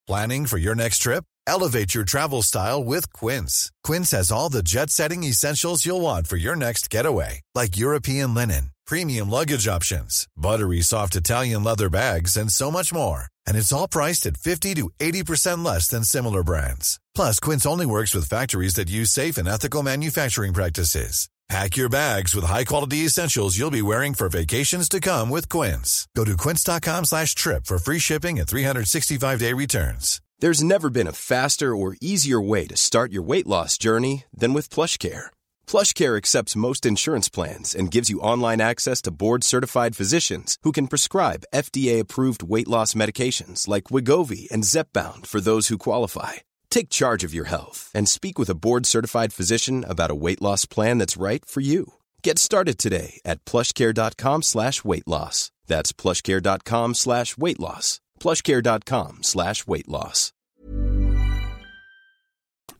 Planning 0.07 0.47
for 0.47 0.59
your 0.59 0.75
next 0.75 1.03
trip? 1.03 1.23
Elevate 1.45 1.93
your 1.95 2.05
travel 2.05 2.41
style 2.41 2.83
with 2.83 3.11
Quince. 3.13 3.69
Quince 3.83 4.11
has 4.17 4.31
all 4.31 4.49
the 4.49 4.63
jet 4.63 4.89
setting 4.89 5.23
essentials 5.23 5.85
you'll 5.85 6.01
want 6.01 6.27
for 6.27 6.37
your 6.37 6.55
next 6.55 6.89
getaway, 6.93 7.41
like 7.53 7.77
European 7.77 8.33
linen, 8.33 8.71
premium 8.87 9.29
luggage 9.29 9.67
options, 9.67 10.27
buttery 10.35 10.81
soft 10.81 11.15
Italian 11.15 11.63
leather 11.63 11.89
bags, 11.89 12.37
and 12.37 12.51
so 12.51 12.71
much 12.71 12.93
more. 12.93 13.25
And 13.47 13.57
it's 13.57 13.71
all 13.71 13.87
priced 13.87 14.25
at 14.25 14.37
50 14.37 14.75
to 14.75 14.89
80% 14.99 15.63
less 15.65 15.87
than 15.87 16.03
similar 16.03 16.43
brands. 16.43 16.99
Plus, 17.19 17.37
Quince 17.41 17.65
only 17.65 17.85
works 17.85 18.15
with 18.15 18.29
factories 18.29 18.75
that 18.75 18.89
use 18.89 19.11
safe 19.11 19.37
and 19.37 19.45
ethical 19.45 19.83
manufacturing 19.83 20.53
practices. 20.53 21.27
Pack 21.49 21.75
your 21.75 21.89
bags 21.89 22.33
with 22.33 22.45
high-quality 22.45 22.99
essentials 23.03 23.57
you'll 23.57 23.79
be 23.79 23.81
wearing 23.81 24.13
for 24.13 24.29
vacations 24.29 24.87
to 24.87 25.01
come 25.01 25.29
with 25.29 25.49
Quince. 25.49 26.07
Go 26.15 26.23
to 26.23 26.37
quince.com 26.37 27.03
slash 27.03 27.35
trip 27.35 27.65
for 27.65 27.77
free 27.77 27.99
shipping 27.99 28.39
and 28.39 28.47
365-day 28.47 29.51
returns. 29.51 30.21
There's 30.39 30.63
never 30.63 30.89
been 30.89 31.07
a 31.07 31.11
faster 31.11 31.75
or 31.75 31.97
easier 31.99 32.39
way 32.39 32.65
to 32.67 32.77
start 32.77 33.11
your 33.11 33.23
weight 33.23 33.45
loss 33.45 33.77
journey 33.77 34.23
than 34.33 34.53
with 34.53 34.69
PlushCare. 34.69 35.25
PlushCare 35.67 36.15
accepts 36.15 36.55
most 36.55 36.85
insurance 36.85 37.27
plans 37.27 37.75
and 37.75 37.91
gives 37.91 38.09
you 38.09 38.21
online 38.21 38.61
access 38.61 39.01
to 39.01 39.11
board-certified 39.11 39.93
physicians 39.93 40.57
who 40.63 40.71
can 40.71 40.87
prescribe 40.87 41.43
FDA-approved 41.53 42.43
weight 42.43 42.69
loss 42.69 42.93
medications 42.93 43.67
like 43.67 43.91
Wigovi 43.95 44.49
and 44.49 44.63
Zepbound 44.63 45.27
for 45.27 45.41
those 45.41 45.67
who 45.67 45.77
qualify. 45.77 46.35
Take 46.69 46.89
charge 46.89 47.23
of 47.27 47.33
your 47.33 47.45
health 47.49 47.91
and 47.95 48.07
speak 48.07 48.39
with 48.39 48.49
a 48.49 48.55
board-certified 48.55 49.33
physician 49.33 49.85
about 49.87 50.11
a 50.11 50.15
weight 50.15 50.41
loss 50.41 50.65
plan 50.65 50.99
that's 50.99 51.21
right 51.21 51.45
for 51.45 51.61
you. 51.61 51.93
Get 52.23 52.39
started 52.39 52.77
today 52.77 53.19
at 53.25 53.45
plushcare.com 53.45 54.41
slash 54.41 54.83
weight 54.83 55.07
loss. 55.07 55.51
That's 55.67 55.93
plushcare.com 55.93 56.95
slash 56.95 57.37
weight 57.37 57.59
loss. 57.59 57.99
plushcare.com 58.19 59.17
slash 59.21 59.67
weight 59.67 59.87
loss. 59.87 60.33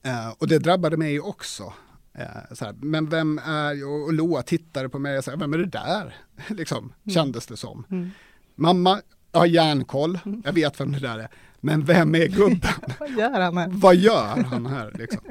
Eh, 0.05 0.29
och 0.37 0.47
det 0.47 0.59
drabbade 0.59 0.97
mig 0.97 1.19
också. 1.19 1.73
Eh, 2.13 2.53
så 2.53 2.65
här, 2.65 2.73
men 2.73 3.09
vem 3.09 3.39
är, 3.39 3.85
och, 3.85 4.03
och 4.03 4.13
Loa 4.13 4.41
tittade 4.41 4.89
på 4.89 4.99
mig 4.99 5.17
och 5.17 5.23
sa, 5.23 5.35
vem 5.35 5.53
är 5.53 5.57
det 5.57 5.65
där? 5.65 6.15
liksom, 6.47 6.93
kändes 7.13 7.47
det 7.47 7.57
som. 7.57 7.85
Mm. 7.91 8.11
Mamma, 8.55 9.01
jag 9.31 9.39
har 9.39 9.45
järnkoll, 9.45 10.19
jag 10.43 10.53
vet 10.53 10.79
vem 10.79 10.91
det 10.91 10.99
där 10.99 11.19
är. 11.19 11.29
Men 11.61 11.85
vem 11.85 12.15
är 12.15 12.27
gubben? 12.27 12.71
Vad 12.99 13.09
gör 13.11 13.39
han 13.41 13.57
här? 13.57 13.67
Vad 13.71 13.95
gör 13.95 14.43
han 14.43 14.65
här? 14.65 14.91
Liksom? 14.99 15.21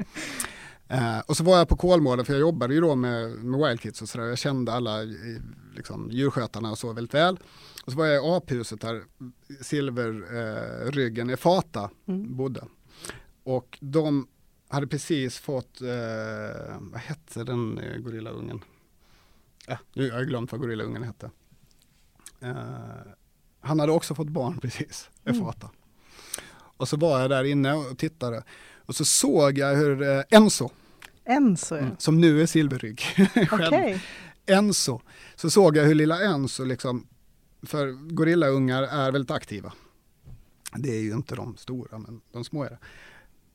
Eh, 0.87 1.19
och 1.19 1.37
så 1.37 1.43
var 1.43 1.57
jag 1.57 1.69
på 1.69 1.75
Kolmården, 1.77 2.25
för 2.25 2.33
jag 2.33 2.39
jobbade 2.39 2.73
ju 2.73 2.81
då 2.81 2.95
med, 2.95 3.29
med 3.29 3.67
Wild 3.69 3.81
Kids 3.81 4.01
och 4.01 4.09
sådär. 4.09 4.25
Jag 4.25 4.37
kände 4.37 4.73
alla 4.73 5.03
i- 5.03 5.39
liksom, 5.75 6.09
djurskötarna 6.11 6.71
och 6.71 6.77
så 6.77 6.93
väldigt 6.93 7.13
väl. 7.13 7.39
Och 7.85 7.91
så 7.91 7.97
var 7.97 8.05
jag 8.05 8.25
i 8.25 8.27
aphuset 8.37 8.81
där 8.81 9.03
silverryggen 9.61 10.23
eh, 10.87 10.91
ryggen 10.91 11.29
i 11.29 11.37
Fata 11.37 11.89
bodde. 12.27 12.63
Och 13.43 13.77
de 13.81 14.27
hade 14.69 14.87
precis 14.87 15.37
fått, 15.37 15.81
eh, 15.81 16.77
vad 16.79 17.01
hette 17.01 17.43
den 17.43 17.77
eh, 17.77 17.97
gorillaungen? 17.97 18.61
Ja, 19.67 19.77
nu 19.93 20.11
har 20.11 20.17
jag 20.19 20.27
glömt 20.27 20.51
vad 20.51 20.61
gorillaungen 20.61 21.03
hette. 21.03 21.31
Eh, 22.41 22.53
han 23.61 23.79
hade 23.79 23.91
också 23.91 24.15
fått 24.15 24.29
barn 24.29 24.59
precis, 24.59 25.09
i 25.25 25.33
Fata. 25.33 25.69
Och 26.79 26.87
så 26.87 26.97
var 26.97 27.19
jag 27.21 27.29
där 27.29 27.43
inne 27.43 27.73
och 27.73 27.97
tittade. 27.97 28.43
Och 28.75 28.95
så 28.95 29.05
såg 29.05 29.57
jag 29.57 29.75
hur 29.75 30.01
eh, 30.01 30.23
Enzo, 30.29 30.69
Enzo, 31.25 31.75
ja. 31.75 31.85
som 31.97 32.21
nu 32.21 32.41
är 32.41 32.45
silverrygg, 32.45 33.01
Okej. 33.51 34.03
Enzo, 34.45 35.01
så 35.35 35.49
såg 35.49 35.77
jag 35.77 35.83
hur 35.83 35.95
lilla 35.95 36.21
Enzo, 36.21 36.63
liksom, 36.63 37.07
för 37.63 37.91
gorillaungar 37.91 38.83
är 38.83 39.11
väldigt 39.11 39.31
aktiva. 39.31 39.73
Det 40.75 40.89
är 40.89 41.01
ju 41.01 41.13
inte 41.13 41.35
de 41.35 41.57
stora, 41.57 41.99
men 41.99 42.21
de 42.31 42.43
små 42.43 42.63
är 42.63 42.69
det. 42.69 42.79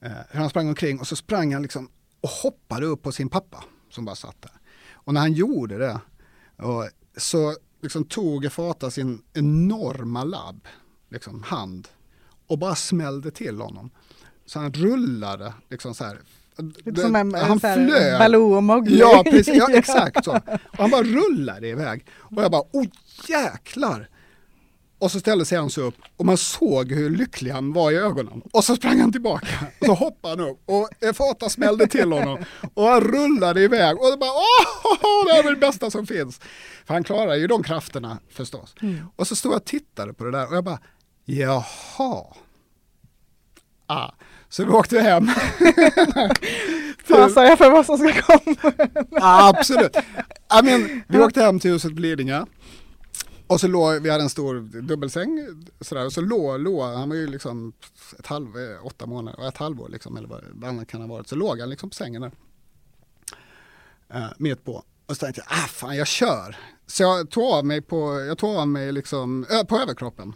Eh, 0.09 0.39
han 0.39 0.51
sprang 0.51 0.69
omkring 0.69 1.01
och 1.01 1.07
så 1.07 1.17
sprang 1.17 1.53
han 1.53 1.63
liksom 1.63 1.89
och 2.21 2.29
hoppade 2.29 2.87
upp 2.87 3.03
på 3.03 3.13
sin 3.13 3.29
pappa 3.29 3.65
som 3.91 4.05
bara 4.05 4.17
satt 4.17 4.43
där. 4.43 4.53
Och 4.93 5.15
när 5.15 5.21
han 5.21 5.33
gjorde 5.33 5.79
det 5.79 6.01
och 6.57 6.89
så 7.17 7.57
liksom 7.81 8.05
tog 8.05 8.53
Fata 8.53 8.91
sin 8.91 9.23
enorma 9.33 10.25
labb, 10.25 10.69
liksom 11.09 11.43
hand, 11.43 11.89
och 12.47 12.59
bara 12.59 12.75
smällde 12.75 13.31
till 13.31 13.61
honom. 13.61 13.91
Så 14.47 14.59
han 14.59 14.73
rullade 14.73 15.53
liksom 15.71 15.95
så 15.95 16.05
här. 16.05 16.21
Lite 16.85 17.01
som 17.01 17.17
en, 17.17 17.35
han 17.35 17.61
så 17.61 17.67
här, 17.67 17.87
flög. 17.87 18.19
Baloo 18.19 18.55
och 18.55 18.63
Mowgli. 18.63 18.99
Ja, 18.99 19.25
precis, 19.31 19.55
ja, 19.57 19.69
exakt 19.73 20.25
så. 20.25 20.33
Och 20.47 20.79
han 20.79 20.91
bara 20.91 21.03
rullade 21.03 21.69
iväg. 21.69 22.07
Och 22.17 22.43
jag 22.43 22.51
bara, 22.51 22.63
oh 22.73 22.87
jäklar! 23.29 24.09
Och 24.99 25.11
så 25.11 25.21
ställde 25.21 25.45
sig 25.45 25.59
han 25.59 25.71
så 25.71 25.83
upp 25.83 25.95
och 26.17 26.27
man 26.27 26.37
såg 26.37 26.93
hur 26.93 27.11
lycklig 27.11 27.51
han 27.51 27.73
var 27.73 27.91
i 27.91 27.97
ögonen. 27.97 28.43
Och 28.53 28.65
så 28.65 28.77
sprang 28.77 29.01
han 29.01 29.13
tillbaka 29.13 29.47
och 29.81 29.87
så 29.87 29.95
hoppade 29.95 30.43
han 30.43 30.51
upp 30.51 30.61
och 30.67 31.17
Fata 31.17 31.49
smällde 31.49 31.87
till 31.87 32.13
honom. 32.13 32.45
Och 32.75 32.85
han 32.85 33.01
rullade 33.01 33.61
iväg 33.63 33.99
och 33.99 34.07
så 34.07 34.17
bara, 34.17 34.31
åh, 34.31 35.27
det 35.27 35.33
här 35.33 35.45
är 35.45 35.51
det 35.51 35.57
bästa 35.57 35.91
som 35.91 36.07
finns. 36.07 36.41
För 36.87 36.95
han 36.95 37.05
klarar 37.05 37.35
ju 37.35 37.47
de 37.47 37.63
krafterna 37.63 38.19
förstås. 38.31 38.75
Och 39.17 39.27
så 39.27 39.37
stod 39.37 39.53
jag 39.53 39.57
och 39.57 39.65
tittade 39.65 40.15
på 40.15 40.25
det 40.25 40.31
där 40.31 40.49
och 40.49 40.57
jag 40.57 40.65
bara, 40.65 40.79
jaha. 41.25 42.25
Ah. 43.87 44.11
Så 44.49 44.65
vi 44.65 44.71
åkte 44.71 45.01
hem. 45.01 45.27
Fasar 47.05 47.45
jag 47.45 47.59
för 47.59 47.71
vad 47.71 47.87
som 47.87 47.99
ska 47.99 48.23
komma. 48.23 48.73
Absolut. 49.21 49.97
I 50.61 50.63
mean, 50.63 51.03
vi 51.09 51.19
åkte 51.19 51.43
hem 51.43 51.61
till 51.61 51.71
huset 51.71 51.93
Lidingö. 51.93 52.45
Och 53.47 53.61
så 53.61 53.69
låg, 53.69 54.03
vi 54.03 54.11
hade 54.11 54.23
en 54.23 54.31
stor 54.31 54.61
dubbelsäng, 54.83 55.47
sådär, 55.81 56.07
och 56.07 56.13
så 56.13 56.21
låg, 56.21 56.61
låg, 56.61 56.83
han 56.83 57.09
var 57.09 57.17
ju 57.17 57.27
liksom 57.27 57.73
ett 58.19 58.27
halv, 58.27 58.59
eh, 58.59 58.87
åtta 58.87 59.07
månader, 59.07 59.49
ett 59.49 59.57
halvår 59.57 59.89
liksom, 59.89 60.17
eller 60.17 60.29
vad 60.29 60.71
annat 60.71 60.89
kan 60.89 61.01
ha 61.01 61.09
varit, 61.09 61.29
så 61.29 61.37
låg 61.37 61.61
han 61.61 61.71
liksom 61.71 61.91
på 61.91 61.95
sängen 61.95 62.23
där. 62.23 62.33
Uh, 64.15 64.29
mitt 64.39 64.65
på. 64.65 64.85
Och 65.07 65.17
så 65.17 65.21
tänkte 65.25 65.43
jag, 65.49 65.59
ah 65.59 65.67
fan 65.67 65.97
jag 65.97 66.07
kör. 66.07 66.57
Så 66.87 67.03
jag 67.03 67.31
tog 67.31 67.45
av 67.45 67.65
mig 67.65 67.83
på, 67.83 68.21
jag 68.21 68.39
tog 68.39 68.57
av 68.57 68.69
mig 68.69 68.93
liksom, 68.93 69.47
på 69.69 69.79
överkroppen. 69.79 70.35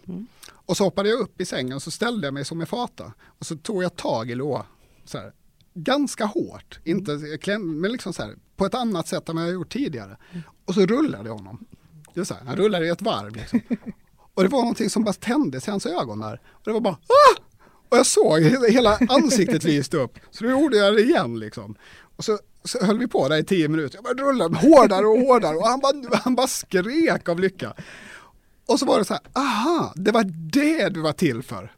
Och 0.69 0.77
så 0.77 0.83
hoppade 0.83 1.09
jag 1.09 1.19
upp 1.19 1.41
i 1.41 1.45
sängen 1.45 1.73
och 1.73 1.81
så 1.81 1.91
ställde 1.91 2.27
jag 2.27 2.33
mig 2.33 2.45
som 2.45 2.61
en 2.61 2.67
fata. 2.67 3.13
Och 3.39 3.45
så 3.45 3.55
tog 3.55 3.83
jag 3.83 3.95
tag 3.95 4.31
i 4.31 4.35
Loa, 4.35 4.65
så 5.05 5.17
här, 5.17 5.31
ganska 5.73 6.25
hårt, 6.25 6.79
inte 6.83 7.37
kläm, 7.41 7.81
men 7.81 7.91
liksom 7.91 8.13
så 8.13 8.23
här, 8.23 8.35
på 8.55 8.65
ett 8.65 8.75
annat 8.75 9.07
sätt 9.07 9.29
än 9.29 9.35
vad 9.35 9.45
jag 9.45 9.53
gjort 9.53 9.73
tidigare. 9.73 10.17
Och 10.65 10.73
så 10.73 10.85
rullade 10.85 11.29
jag 11.29 11.35
honom. 11.35 11.65
Det 12.13 12.25
så 12.25 12.33
här, 12.33 12.43
han 12.45 12.55
rullade 12.55 12.85
i 12.85 12.89
ett 12.89 13.01
varv 13.01 13.35
liksom. 13.35 13.61
Och 14.33 14.43
det 14.43 14.49
var 14.49 14.59
någonting 14.59 14.89
som 14.89 15.03
bara 15.03 15.13
tändes 15.13 15.67
i 15.67 15.71
hans 15.71 15.85
ögon 15.85 16.19
där. 16.19 16.41
Och 16.51 16.61
det 16.63 16.71
var 16.71 16.81
bara 16.81 16.93
ah! 16.93 17.41
Och 17.89 17.97
jag 17.97 18.05
såg 18.05 18.39
he- 18.39 18.69
hela 18.69 18.97
ansiktet 19.09 19.63
lyste 19.63 19.97
upp. 19.97 20.19
Så 20.31 20.43
då 20.43 20.49
gjorde 20.49 20.77
jag 20.77 20.95
det 20.95 21.01
igen 21.01 21.39
liksom. 21.39 21.75
Och 22.15 22.25
så, 22.25 22.39
så 22.63 22.85
höll 22.85 22.99
vi 22.99 23.07
på 23.07 23.27
där 23.27 23.37
i 23.37 23.43
tio 23.43 23.67
minuter. 23.67 23.99
Jag 24.03 24.03
bara 24.03 24.29
rullade 24.29 24.55
hårdare 24.57 25.05
och 25.05 25.19
hårdare 25.19 25.55
och 25.55 25.67
han 25.67 25.79
bara, 25.79 26.17
han 26.17 26.35
bara 26.35 26.47
skrek 26.47 27.29
av 27.29 27.39
lycka. 27.39 27.73
Och 28.69 28.79
så 28.79 28.85
var 28.85 28.99
det 28.99 29.05
så 29.05 29.13
här, 29.13 29.21
aha, 29.33 29.93
det 29.95 30.11
var 30.11 30.23
det 30.51 30.89
du 30.89 31.01
var 31.01 31.13
till 31.13 31.43
för. 31.43 31.71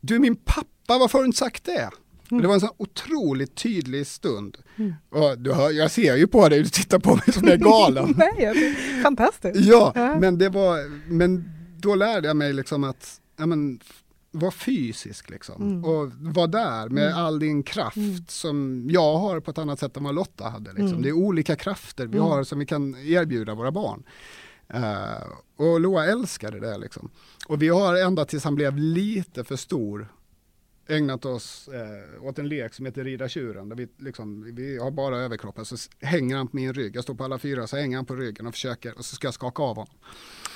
Du 0.00 0.14
är 0.14 0.18
min 0.18 0.36
pappa, 0.36 0.98
varför 0.98 1.18
har 1.18 1.22
du 1.22 1.26
inte 1.26 1.38
sagt 1.38 1.64
det? 1.64 1.90
Och 2.30 2.40
Det 2.42 2.46
var 2.46 2.54
en 2.54 2.60
sån 2.60 2.70
otroligt 2.76 3.54
tydlig 3.54 4.06
stund. 4.06 4.58
Och 5.10 5.38
du 5.38 5.52
hör, 5.52 5.70
jag 5.70 5.90
ser 5.90 6.16
ju 6.16 6.26
på 6.26 6.48
dig, 6.48 6.62
du 6.62 6.68
tittar 6.68 6.98
på 6.98 7.14
mig 7.16 7.32
som 7.32 7.42
jag 7.48 7.52
är 7.54 7.58
galen. 7.58 8.14
Nej, 8.16 8.74
fantastiskt. 9.02 9.56
Ja, 9.60 9.92
Ja. 9.94 10.18
men 10.20 10.38
det 10.38 10.48
var, 10.48 10.78
men 11.12 11.44
då 11.78 11.94
lärde 11.94 12.26
jag 12.28 12.36
mig 12.36 12.52
liksom 12.52 12.84
att, 12.84 13.20
ja 13.38 13.46
men, 13.46 13.80
vara 14.30 14.50
fysisk 14.50 15.30
liksom. 15.30 15.62
Mm. 15.62 15.84
Och 15.84 16.12
vara 16.12 16.46
där 16.46 16.88
med 16.88 17.14
all 17.16 17.38
din 17.38 17.62
kraft 17.62 18.30
som 18.30 18.86
jag 18.90 19.18
har 19.18 19.40
på 19.40 19.50
ett 19.50 19.58
annat 19.58 19.78
sätt 19.80 19.96
än 19.96 20.04
vad 20.04 20.14
Lotta 20.14 20.48
hade. 20.48 20.70
Liksom. 20.70 20.88
Mm. 20.88 21.02
Det 21.02 21.08
är 21.08 21.12
olika 21.12 21.56
krafter 21.56 22.06
vi 22.06 22.18
har 22.18 22.44
som 22.44 22.58
vi 22.58 22.66
kan 22.66 22.94
erbjuda 22.94 23.54
våra 23.54 23.72
barn. 23.72 24.02
Eh, 24.72 25.26
och 25.56 25.80
Loa 25.80 26.04
älskade 26.04 26.60
det 26.60 26.78
liksom. 26.78 27.10
Och 27.48 27.62
vi 27.62 27.68
har 27.68 27.96
ända 27.96 28.24
tills 28.24 28.44
han 28.44 28.54
blev 28.54 28.76
lite 28.76 29.44
för 29.44 29.56
stor 29.56 30.08
ägnat 30.88 31.24
oss 31.24 31.68
eh, 31.68 32.24
åt 32.24 32.38
en 32.38 32.48
lek 32.48 32.74
som 32.74 32.86
heter 32.86 33.04
Rida 33.04 33.28
tjuren. 33.28 33.68
Där 33.68 33.76
vi, 33.76 33.88
liksom, 33.98 34.54
vi 34.54 34.78
har 34.78 34.90
bara 34.90 35.18
överkroppen, 35.18 35.64
så 35.64 35.76
hänger 36.00 36.36
han 36.36 36.48
på 36.48 36.56
min 36.56 36.74
rygg. 36.74 36.96
Jag 36.96 37.04
står 37.04 37.14
på 37.14 37.24
alla 37.24 37.38
fyra, 37.38 37.66
så 37.66 37.76
hänger 37.76 37.96
han 37.96 38.06
på 38.06 38.16
ryggen 38.16 38.46
och 38.46 38.54
försöker, 38.54 38.98
och 38.98 39.04
så 39.04 39.16
ska 39.16 39.26
jag 39.26 39.34
skaka 39.34 39.62
av 39.62 39.76
honom. 39.76 39.94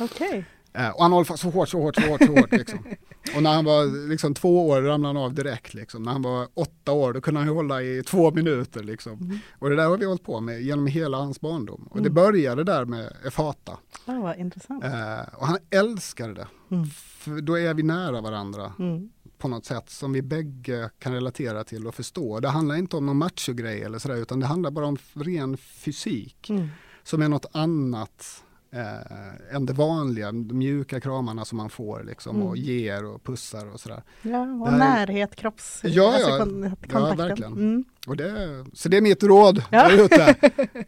Okej. 0.01 0.45
Eh, 0.77 0.89
och 0.91 1.03
han 1.03 1.13
håller 1.13 1.25
fast 1.25 1.43
så 1.43 1.51
hårt, 1.51 1.69
så 1.69 1.81
hårt, 1.81 1.97
så 1.97 2.03
hårt, 2.11 2.23
så 2.25 2.33
hårt. 2.41 2.53
Liksom. 2.53 2.79
Och 3.37 3.43
när 3.43 3.55
han 3.55 3.65
var 3.65 4.09
liksom, 4.09 4.35
två 4.35 4.69
år 4.69 4.83
ramlade 4.83 5.15
han 5.19 5.25
av 5.25 5.35
direkt. 5.35 5.75
Liksom. 5.75 6.03
När 6.03 6.13
han 6.13 6.23
var 6.23 6.49
åtta 6.55 6.93
år 6.93 7.13
då 7.13 7.21
kunde 7.21 7.41
han 7.41 7.49
hålla 7.49 7.83
i 7.83 8.03
två 8.03 8.31
minuter. 8.31 8.83
Liksom. 8.83 9.41
Och 9.59 9.71
det 9.71 9.77
där 9.77 9.87
har 9.89 9.97
vi 9.99 10.05
hållit 10.07 10.23
på 10.25 10.41
med 10.41 10.63
genom 10.63 10.87
hela 10.87 11.17
hans 11.19 11.41
barndom. 11.41 11.89
Och 11.91 12.03
det 12.03 12.11
började 12.11 12.65
där 12.65 12.85
med 12.85 13.13
Efata. 13.27 13.79
Ja, 14.05 14.21
vad 14.21 14.39
intressant. 14.39 14.85
Eh, 14.85 15.35
och 15.35 15.47
han 15.47 15.59
älskade 15.71 16.35
det. 16.35 16.47
Mm. 16.71 16.87
För 16.87 17.41
då 17.41 17.59
är 17.59 17.75
vi 17.75 17.83
nära 17.83 18.21
varandra 18.21 18.73
Mm. 18.79 19.09
på 19.39 19.49
något 19.49 19.65
sätt 19.65 19.91
som 19.91 20.13
vi 20.13 20.23
bägge 20.23 20.91
kan 20.99 21.13
relatera 21.13 21.65
till 21.65 21.87
och 21.87 21.95
förstå. 21.95 22.41
Det 22.41 22.49
handlar 22.49 22.75
inte 22.77 22.97
om 22.97 23.07
någon 23.07 23.17
machogrej 23.19 23.83
eller 23.83 23.99
sådär 23.99 24.17
utan 24.17 24.41
det 24.41 24.47
handlar 24.47 24.71
bara 24.71 24.87
om 24.87 24.97
ren 25.15 25.57
fysik 25.57 26.51
Mm. 26.51 26.69
som 27.05 27.23
är 27.23 27.29
något 27.29 27.47
annat 27.53 28.43
eh, 28.77 29.57
än 29.57 29.67
det 29.67 29.73
vanliga, 29.73 30.27
de 30.33 30.59
mjuka 30.59 31.01
kramarna 31.01 31.45
som 31.45 31.59
man 31.59 31.71
får 31.71 32.03
liksom 32.05 32.37
Mm. 32.37 32.49
och 32.49 32.57
ger 32.57 33.05
och 33.05 33.25
pussar 33.25 33.73
och 33.75 33.81
sådär. 33.81 34.03
Ja, 34.23 34.41
och 34.43 34.67
Det 34.67 34.71
här- 34.73 34.79
närhet, 35.07 35.37
kropps... 35.37 35.81
Ja, 35.85 36.15
alltså 36.15 36.31
ja. 36.31 36.39
kon- 36.39 36.63
Ja, 36.63 36.71
kontakten. 36.93 37.17
verkligen. 37.29 37.53
Mm. 37.53 37.85
Och 38.07 38.17
det, 38.17 38.65
så 38.73 38.89
det 38.89 38.97
är 38.97 39.01
mitt 39.01 39.23
råd 39.23 39.63
Ja. 39.71 39.89
där 39.89 40.05
ute. 40.05 40.35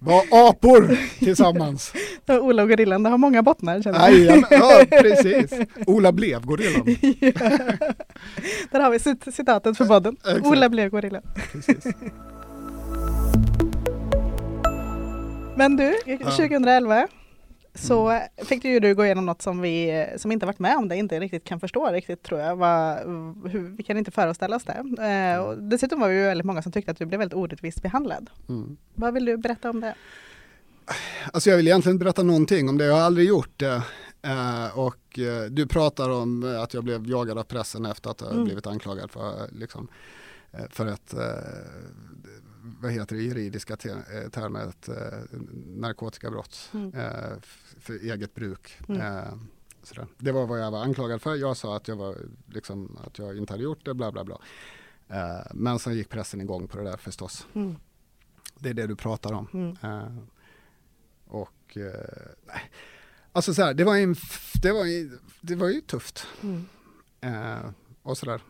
Var 0.00 0.22
apor 0.48 0.98
tillsammans. 1.18 1.92
Ola 2.28 2.62
och 2.62 2.68
gorillan, 2.68 3.02
det 3.02 3.08
har 3.10 3.18
många 3.18 3.42
bottnar 3.42 3.82
känner 3.82 4.10
jag. 4.10 4.36
Ja, 4.38 4.46
ja, 4.50 4.84
precis. 5.02 5.52
Ola 5.86 6.12
blev 6.12 6.46
gorillan. 6.46 6.84
Där 8.70 8.80
har 8.80 8.90
vi 8.90 8.98
cit- 8.98 9.34
citatet 9.34 9.76
för 9.76 9.84
podden. 9.84 10.16
Ola 10.44 10.68
blev 10.68 10.90
gorillan. 10.90 11.22
Precis. 11.52 11.84
Men 15.56 15.76
du, 15.76 15.94
2011 16.36 17.08
så 17.78 18.20
fick 18.36 18.62
du 18.62 18.68
ju 18.68 18.80
du 18.80 18.94
gå 18.94 19.04
igenom 19.04 19.26
något 19.26 19.42
som 19.42 19.60
vi 19.60 20.06
som 20.16 20.32
inte 20.32 20.46
varit 20.46 20.58
med 20.58 20.76
om 20.76 20.88
det 20.88 20.96
inte 20.96 21.20
riktigt 21.20 21.44
kan 21.44 21.60
förstå 21.60 21.86
riktigt 21.90 22.22
tror 22.22 22.40
jag. 22.40 22.56
Vad, 22.56 22.98
hur, 23.50 23.76
vi 23.76 23.82
kan 23.82 23.96
inte 23.98 24.10
föreställa 24.10 24.56
oss 24.56 24.64
det. 24.64 25.02
Eh, 25.04 25.38
och 25.44 25.58
dessutom 25.58 26.00
var 26.00 26.08
vi 26.08 26.14
ju 26.14 26.22
väldigt 26.22 26.44
många 26.46 26.62
som 26.62 26.72
tyckte 26.72 26.90
att 26.90 26.98
du 26.98 27.06
blev 27.06 27.18
väldigt 27.18 27.36
orättvist 27.36 27.82
behandlad. 27.82 28.30
Mm. 28.48 28.76
Vad 28.94 29.14
vill 29.14 29.24
du 29.24 29.36
berätta 29.36 29.70
om 29.70 29.80
det? 29.80 29.94
Alltså 31.32 31.50
jag 31.50 31.56
vill 31.56 31.66
egentligen 31.68 31.94
inte 31.94 32.04
berätta 32.04 32.22
någonting 32.22 32.68
om 32.68 32.78
det, 32.78 32.84
jag 32.84 32.94
har 32.94 33.00
aldrig 33.00 33.28
gjort 33.28 33.52
det. 33.58 33.82
Eh, 34.22 34.78
och 34.78 35.18
eh, 35.18 35.44
du 35.50 35.66
pratar 35.66 36.10
om 36.10 36.42
eh, 36.54 36.62
att 36.62 36.74
jag 36.74 36.84
blev 36.84 37.10
jagad 37.10 37.38
av 37.38 37.42
pressen 37.42 37.86
efter 37.86 38.10
att 38.10 38.20
jag 38.20 38.32
Mm. 38.32 38.44
blivit 38.44 38.66
anklagad 38.66 39.10
för, 39.10 39.28
eh, 39.28 39.48
liksom, 39.52 39.88
eh, 40.52 40.64
för 40.70 40.86
ett, 40.86 41.14
vad 42.80 42.92
heter 42.92 43.16
det, 43.16 43.22
juridiska 43.22 43.76
te- 43.76 43.90
eh, 43.90 44.28
termer, 44.30 44.66
ett 44.68 44.88
eh, 44.88 45.38
narkotikabrott 45.66 46.70
Mm. 46.74 46.94
eh, 46.94 47.38
för 47.78 47.94
eget 47.94 48.34
bruk. 48.34 48.78
Mm. 48.88 49.48
Sådär. 49.82 50.06
Det 50.18 50.32
var 50.32 50.46
vad 50.46 50.60
jag 50.60 50.70
var 50.70 50.82
anklagad 50.82 51.22
för, 51.22 51.34
jag 51.36 51.56
sa 51.56 51.76
att 51.76 51.88
jag, 51.88 51.96
var, 51.96 52.16
liksom, 52.46 52.98
att 53.06 53.18
jag 53.18 53.36
inte 53.36 53.52
hade 53.52 53.62
gjort 53.62 53.84
det, 53.84 53.94
bla 53.94 54.12
bla 54.12 54.24
bla. 54.24 54.38
Men 55.54 55.78
sen 55.78 55.94
gick 55.94 56.08
pressen 56.08 56.40
igång 56.40 56.68
på 56.68 56.78
det 56.78 56.84
där 56.84 56.96
förstås. 56.96 57.46
Mm. 57.54 57.76
Det 58.58 58.68
är 58.68 58.74
det 58.74 58.86
du 58.86 58.96
pratar 58.96 59.32
om. 59.32 59.48
Mm. 59.82 60.26
Och 61.26 61.76
nej. 62.46 62.70
Alltså 63.32 63.54
så 63.54 63.62
här, 63.62 63.74
det 63.74 63.84
var 63.84 63.96
en 63.96 64.14
det 64.62 64.72
var 64.72 64.84
det 65.40 65.54
var 65.56 65.68
ju 65.68 65.80
tufft. 65.80 66.26
Mm. 66.42 66.64
Och 68.02 68.18
sådär. 68.18 68.40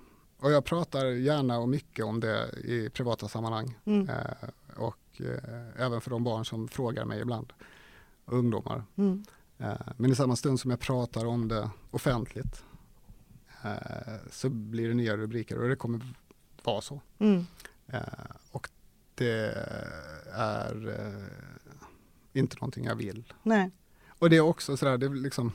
Och 0.40 0.52
jag 0.52 0.64
pratar 0.64 1.04
gärna 1.06 1.58
och 1.58 1.68
mycket 1.68 2.04
om 2.04 2.20
det 2.20 2.48
i 2.64 2.90
privata 2.90 3.28
sammanhang. 3.28 3.78
Mm. 3.84 4.08
Eh, 4.08 4.48
och 4.76 5.20
eh, 5.20 5.84
även 5.84 6.00
för 6.00 6.10
de 6.10 6.24
barn 6.24 6.44
som 6.44 6.68
frågar 6.68 7.04
mig 7.04 7.20
ibland. 7.20 7.52
Ungdomar. 8.26 8.84
Mm. 8.96 9.24
Eh, 9.58 9.72
men 9.96 10.12
i 10.12 10.14
samma 10.14 10.36
stund 10.36 10.60
som 10.60 10.70
jag 10.70 10.80
pratar 10.80 11.26
om 11.26 11.48
det 11.48 11.70
offentligt 11.90 12.64
eh, 13.64 14.14
så 14.30 14.48
blir 14.48 14.88
det 14.88 14.94
nya 14.94 15.16
rubriker 15.16 15.58
och 15.62 15.68
det 15.68 15.76
kommer 15.76 16.00
vara 16.62 16.80
så. 16.80 17.00
Mm. 17.18 17.46
Eh, 17.86 18.02
och 18.50 18.68
det 19.14 19.54
är 20.32 20.88
eh, 20.88 22.40
inte 22.40 22.56
någonting 22.56 22.84
jag 22.84 22.96
vill. 22.96 23.32
Nej, 23.42 23.70
Och 24.18 24.30
det 24.30 24.36
är 24.36 24.40
också 24.40 24.76
sådär, 24.76 24.98
det 24.98 25.06
är 25.06 25.10
liksom 25.10 25.52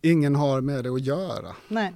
Ingen 0.00 0.34
har 0.34 0.60
med 0.60 0.84
det 0.84 0.90
att 0.90 1.00
göra 1.04 1.56
nej. 1.68 1.94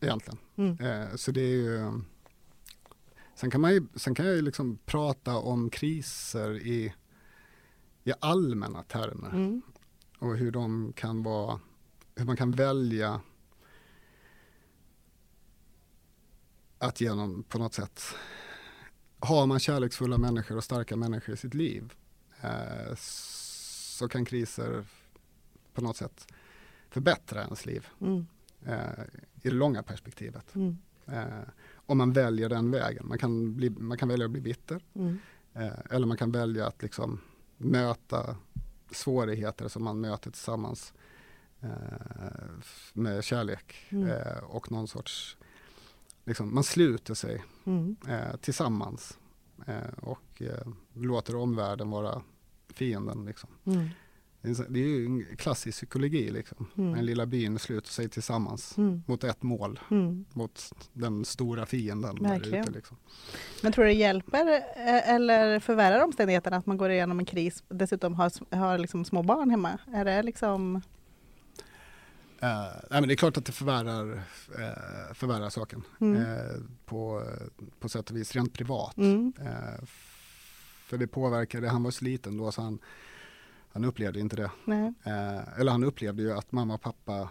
Egentligen. 0.00 0.38
Mm. 0.56 0.78
Eh, 0.80 1.14
så 1.16 1.30
det 1.32 1.40
är 1.40 1.54
ju 1.54 2.00
Sen 3.34 3.50
kan, 3.50 3.60
man 3.60 3.72
ju, 3.74 3.86
sen 3.94 4.14
kan 4.14 4.26
jag 4.26 4.34
ju 4.36 4.42
liksom 4.42 4.78
prata 4.84 5.36
om 5.36 5.70
kriser 5.70 6.58
i, 6.58 6.94
i 8.04 8.12
allmänna 8.20 8.82
termer 8.82 9.28
Mm. 9.30 9.62
och 10.18 10.36
hur 10.36 10.50
de 10.50 10.92
kan 10.96 11.22
vara, 11.22 11.60
hur 12.14 12.24
man 12.24 12.36
kan 12.36 12.50
välja 12.50 13.20
att 16.78 17.00
genom 17.00 17.42
på 17.42 17.58
något 17.58 17.74
sätt, 17.74 18.02
har 19.20 19.46
man 19.46 19.58
kärleksfulla 19.58 20.18
människor 20.18 20.56
och 20.56 20.64
starka 20.64 20.96
människor 20.96 21.34
i 21.34 21.38
sitt 21.38 21.54
liv 21.54 21.92
eh, 22.40 22.94
så 22.96 24.08
kan 24.08 24.24
kriser 24.24 24.84
på 25.74 25.80
något 25.80 25.96
sätt 25.96 26.26
förbättra 26.90 27.42
ens 27.42 27.66
liv 27.66 27.86
Mm. 28.00 28.26
eh, 28.66 29.04
i 29.42 29.48
det 29.48 29.54
långa 29.54 29.82
perspektivet. 29.82 30.54
Mm. 30.54 30.76
Eh, 31.06 31.48
om 31.86 31.98
man 31.98 32.12
väljer 32.12 32.48
den 32.48 32.70
vägen. 32.70 33.08
Man 33.08 33.18
kan, 33.18 33.56
bli, 33.56 33.70
man 33.70 33.98
kan 33.98 34.08
välja 34.08 34.24
att 34.24 34.30
bli 34.32 34.40
bitter 34.40 34.80
Mm. 34.94 35.18
eh, 35.54 35.72
eller 35.90 36.06
man 36.06 36.16
kan 36.16 36.32
välja 36.32 36.66
att 36.66 36.82
liksom 36.82 37.20
möta 37.56 38.36
svårigheter 38.90 39.68
som 39.68 39.84
man 39.84 40.00
möter 40.00 40.30
tillsammans 40.30 40.92
eh, 41.60 41.68
med 42.92 43.24
kärlek 43.24 43.74
Mm. 43.90 44.08
eh, 44.08 44.38
och 44.44 44.72
någon 44.72 44.88
sorts, 44.88 45.36
liksom, 46.24 46.54
man 46.54 46.64
sluter 46.64 47.14
sig 47.14 47.44
Mm. 47.64 47.96
eh, 48.08 48.36
tillsammans 48.36 49.18
eh, 49.66 49.92
och 50.02 50.42
låter 50.92 51.36
omvärlden 51.36 51.90
vara 51.90 52.22
fienden. 52.68 53.24
Liksom. 53.24 53.50
Mm. 53.64 53.88
Det 54.42 54.78
är 54.80 54.86
ju 54.86 55.06
en 55.06 55.36
klassisk 55.36 55.76
psykologi, 55.78 56.30
liksom. 56.30 56.66
Mm. 56.78 56.92
den 56.92 57.06
lilla 57.06 57.26
byn 57.26 57.58
sluter 57.58 57.90
sig 57.90 58.08
tillsammans 58.08 58.78
Mm. 58.78 59.02
mot 59.06 59.24
ett 59.24 59.42
mål, 59.42 59.80
Mm. 59.90 60.24
mot 60.32 60.72
den 60.92 61.24
stora 61.24 61.66
fienden. 61.66 62.14
där 62.22 62.28
Verkligen. 62.28 62.60
ute, 62.64 62.70
liksom. 62.72 62.96
Men 63.62 63.72
tror 63.72 63.84
du 63.84 63.90
det 63.90 63.96
hjälper 63.96 64.46
eh, 64.76 65.08
eller 65.14 65.60
förvärrar 65.60 66.04
omständigheterna 66.04 66.56
att 66.56 66.66
man 66.66 66.76
går 66.76 66.90
igenom 66.90 67.18
en 67.18 67.24
kris 67.26 67.64
dessutom 67.68 68.14
har, 68.14 68.56
har 68.56 68.78
liksom 68.78 69.04
små 69.04 69.22
barn 69.22 69.50
hemma? 69.50 69.78
Är 69.94 70.04
det 70.04 70.22
liksom... 70.22 70.76
Eh, 72.40 72.48
nej, 72.90 73.00
men 73.00 73.08
det 73.08 73.14
är 73.14 73.16
klart 73.16 73.36
att 73.36 73.44
det 73.44 73.52
förvärrar, 73.52 74.12
eh, 74.58 75.14
förvärrar 75.14 75.50
saken 75.50 75.82
Mm. 76.00 76.16
eh, 76.22 76.54
på, 76.84 77.22
på 77.80 77.88
sätt 77.88 78.10
och 78.10 78.16
vis 78.16 78.32
rent 78.34 78.52
privat. 78.52 78.96
Mm. 78.96 79.32
För 80.86 80.98
det 80.98 81.06
påverkade, 81.06 81.68
han 81.68 81.82
var 81.82 81.90
så 81.90 82.04
liten 82.04 82.36
då 82.36 82.52
så 82.52 82.62
han, 82.62 82.78
han 83.72 83.84
upplevde 83.84 84.20
inte 84.20 84.36
det. 84.36 84.50
Eh, 85.04 85.58
eller 85.60 85.72
han 85.72 85.84
upplevde 85.84 86.22
ju 86.22 86.32
att 86.32 86.52
mamma 86.52 86.74
och 86.74 86.80
pappa 86.80 87.30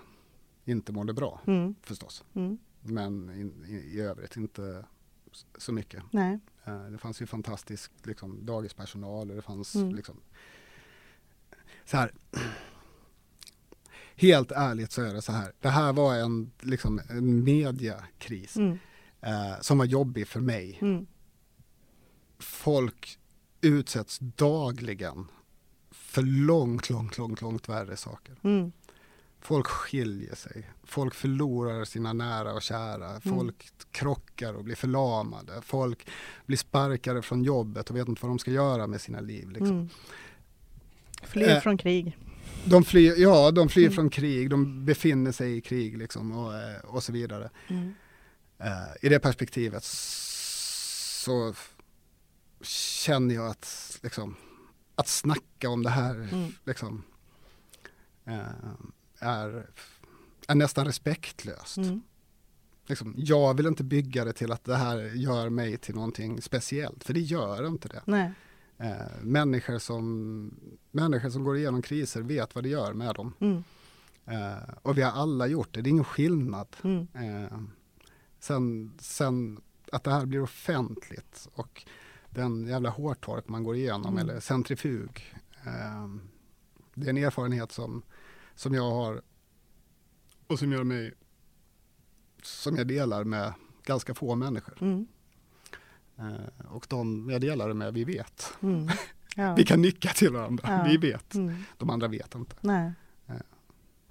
inte 0.65 0.91
mådde 0.91 1.13
bra 1.13 1.41
Mm. 1.47 1.75
förstås. 1.81 2.23
Mm. 2.33 2.57
Men 2.81 3.29
in, 3.41 3.65
i, 3.67 3.73
i 3.75 3.99
övrigt 4.01 4.35
inte 4.37 4.85
så 5.57 5.71
mycket. 5.73 6.03
Nej. 6.11 6.39
Eh, 6.65 6.83
det 6.85 6.97
fanns 6.97 7.21
ju 7.21 7.25
fantastisk 7.25 7.91
liksom, 8.03 8.45
dagispersonal 8.45 9.29
och 9.29 9.35
det 9.35 9.41
fanns 9.41 9.75
Mm. 9.75 9.95
liksom 9.95 10.19
så 11.85 11.97
här. 11.97 12.11
Helt 14.15 14.51
ärligt 14.51 14.91
så 14.91 15.01
är 15.01 15.13
det 15.13 15.21
så 15.21 15.31
här. 15.31 15.53
Det 15.59 15.69
här 15.69 15.93
var 15.93 16.15
en, 16.15 16.51
liksom, 16.59 17.01
en 17.09 17.43
mediakris 17.43 18.55
Mm. 18.57 18.79
eh, 19.21 19.59
som 19.61 19.77
var 19.77 19.85
jobbig 19.85 20.27
för 20.27 20.39
mig. 20.39 20.77
Mm. 20.81 21.07
Folk 22.39 23.19
utsätts 23.61 24.19
dagligen 24.19 25.27
för 26.17 26.21
långt, 26.23 26.89
långt, 26.89 27.17
långt, 27.17 27.41
långt 27.41 27.69
värre 27.69 27.97
saker. 27.97 28.35
Mm. 28.43 28.71
Folk 29.41 29.67
skiljer 29.67 30.35
sig, 30.35 30.69
folk 30.83 31.13
förlorar 31.13 31.85
sina 31.85 32.13
nära 32.13 32.53
och 32.53 32.61
kära, 32.61 33.19
folk 33.21 33.69
krockar 33.91 34.53
och 34.53 34.63
blir 34.63 34.75
förlamade, 34.75 35.61
folk 35.61 36.07
blir 36.45 36.57
sparkade 36.57 37.21
från 37.21 37.43
jobbet 37.43 37.89
och 37.89 37.95
vet 37.95 38.07
inte 38.07 38.21
vad 38.21 38.31
de 38.31 38.39
ska 38.39 38.51
göra 38.51 38.87
med 38.87 39.01
sina 39.01 39.19
liv. 39.19 39.49
Liksom. 39.49 39.69
Mm. 39.69 39.89
Flyr 41.23 41.49
Eh, 41.49 41.59
från 41.59 41.77
krig. 41.77 42.17
De 42.65 42.83
flyr, 42.83 43.13
ja, 43.17 43.51
de 43.51 43.69
flyr 43.69 43.83
Mm. 43.85 43.95
från 43.95 44.09
krig, 44.09 44.49
de 44.49 44.85
befinner 44.85 45.31
sig 45.31 45.57
i 45.57 45.61
krig 45.61 45.97
liksom, 45.97 46.31
och, 46.31 46.53
eh, 46.53 46.79
och 46.83 47.03
så 47.03 47.11
vidare. 47.11 47.49
Mm. 47.67 47.93
Eh, 48.59 49.05
I 49.05 49.09
det 49.09 49.19
perspektivet 49.19 49.83
så 49.83 51.53
känner 52.61 53.35
jag 53.35 53.47
att, 53.47 53.99
liksom, 54.03 54.35
att 54.97 55.07
snacka 55.07 55.69
om 55.69 55.83
det 55.83 55.89
här 55.89 56.15
Mm. 56.15 56.51
liksom, 56.65 57.03
eh, 58.25 58.39
är, 59.19 59.69
är 60.47 60.55
nästan 60.55 60.85
respektlöst. 60.85 61.77
Mm. 61.77 62.01
Liksom, 62.87 63.13
jag 63.17 63.53
vill 63.57 63.65
inte 63.65 63.83
bygga 63.83 64.25
det 64.25 64.33
till 64.33 64.51
att 64.51 64.63
det 64.63 64.75
här 64.75 64.97
gör 65.15 65.49
mig 65.49 65.77
till 65.77 65.95
någonting 65.95 66.41
speciellt, 66.41 67.03
för 67.03 67.13
det 67.13 67.19
gör 67.19 67.67
inte 67.67 67.87
det. 67.87 68.01
Nej. 68.05 68.31
Eh, 68.77 69.21
människor, 69.21 69.79
som, 69.79 70.53
människor 70.91 71.29
som 71.29 71.43
går 71.43 71.57
igenom 71.57 71.81
kriser 71.81 72.21
vet 72.21 72.55
vad 72.55 72.63
det 72.63 72.69
gör 72.69 72.93
med 72.93 73.15
dem. 73.15 73.33
Mm. 73.39 73.63
Eh, 74.25 74.69
och 74.81 74.97
vi 74.97 75.01
har 75.01 75.11
alla 75.11 75.47
gjort 75.47 75.73
det, 75.73 75.81
det 75.81 75.89
är 75.89 75.91
ingen 75.91 76.03
skillnad. 76.03 76.67
Mm. 76.83 77.07
Eh, 77.13 77.59
sen, 78.39 78.91
sen 78.99 79.61
att 79.91 80.03
det 80.03 80.11
här 80.11 80.25
blir 80.25 80.41
offentligt 80.41 81.47
och 81.53 81.85
den 82.37 82.67
jävla 82.67 82.89
hårtork 82.89 83.47
man 83.47 83.63
går 83.63 83.75
igenom 83.75 84.17
Mm. 84.17 84.29
eller 84.29 84.39
centrifug. 84.39 85.35
Eh, 85.65 86.07
det 86.93 87.05
är 87.05 87.09
en 87.09 87.17
erfarenhet 87.17 87.71
som, 87.71 88.01
som 88.55 88.73
jag 88.73 88.91
har 88.91 89.21
och 90.47 90.59
som 90.59 90.71
gör 90.71 90.83
mig 90.83 91.13
som 92.43 92.75
jag 92.75 92.87
delar 92.87 93.23
med 93.23 93.53
ganska 93.83 94.13
få 94.13 94.35
människor. 94.35 94.77
Mm. 94.81 95.07
Eh, 96.17 96.65
och 96.71 96.85
de 96.89 97.29
jag 97.29 97.41
delar 97.41 97.67
det 97.67 97.73
med, 97.73 97.93
vi 97.93 98.03
vet. 98.03 98.53
Mm. 98.61 98.87
Ja. 99.39 99.55
Vi 99.55 99.65
kan 99.65 99.81
nicka 99.81 100.09
till 100.09 100.33
varandra, 100.33 100.63
Ja. 100.67 100.83
vi 100.87 100.97
vet. 100.97 101.33
Mm. 101.35 101.55
De 101.77 101.89
andra 101.89 102.07
vet 102.07 102.35
inte. 102.35 102.55
Nej. 102.61 102.91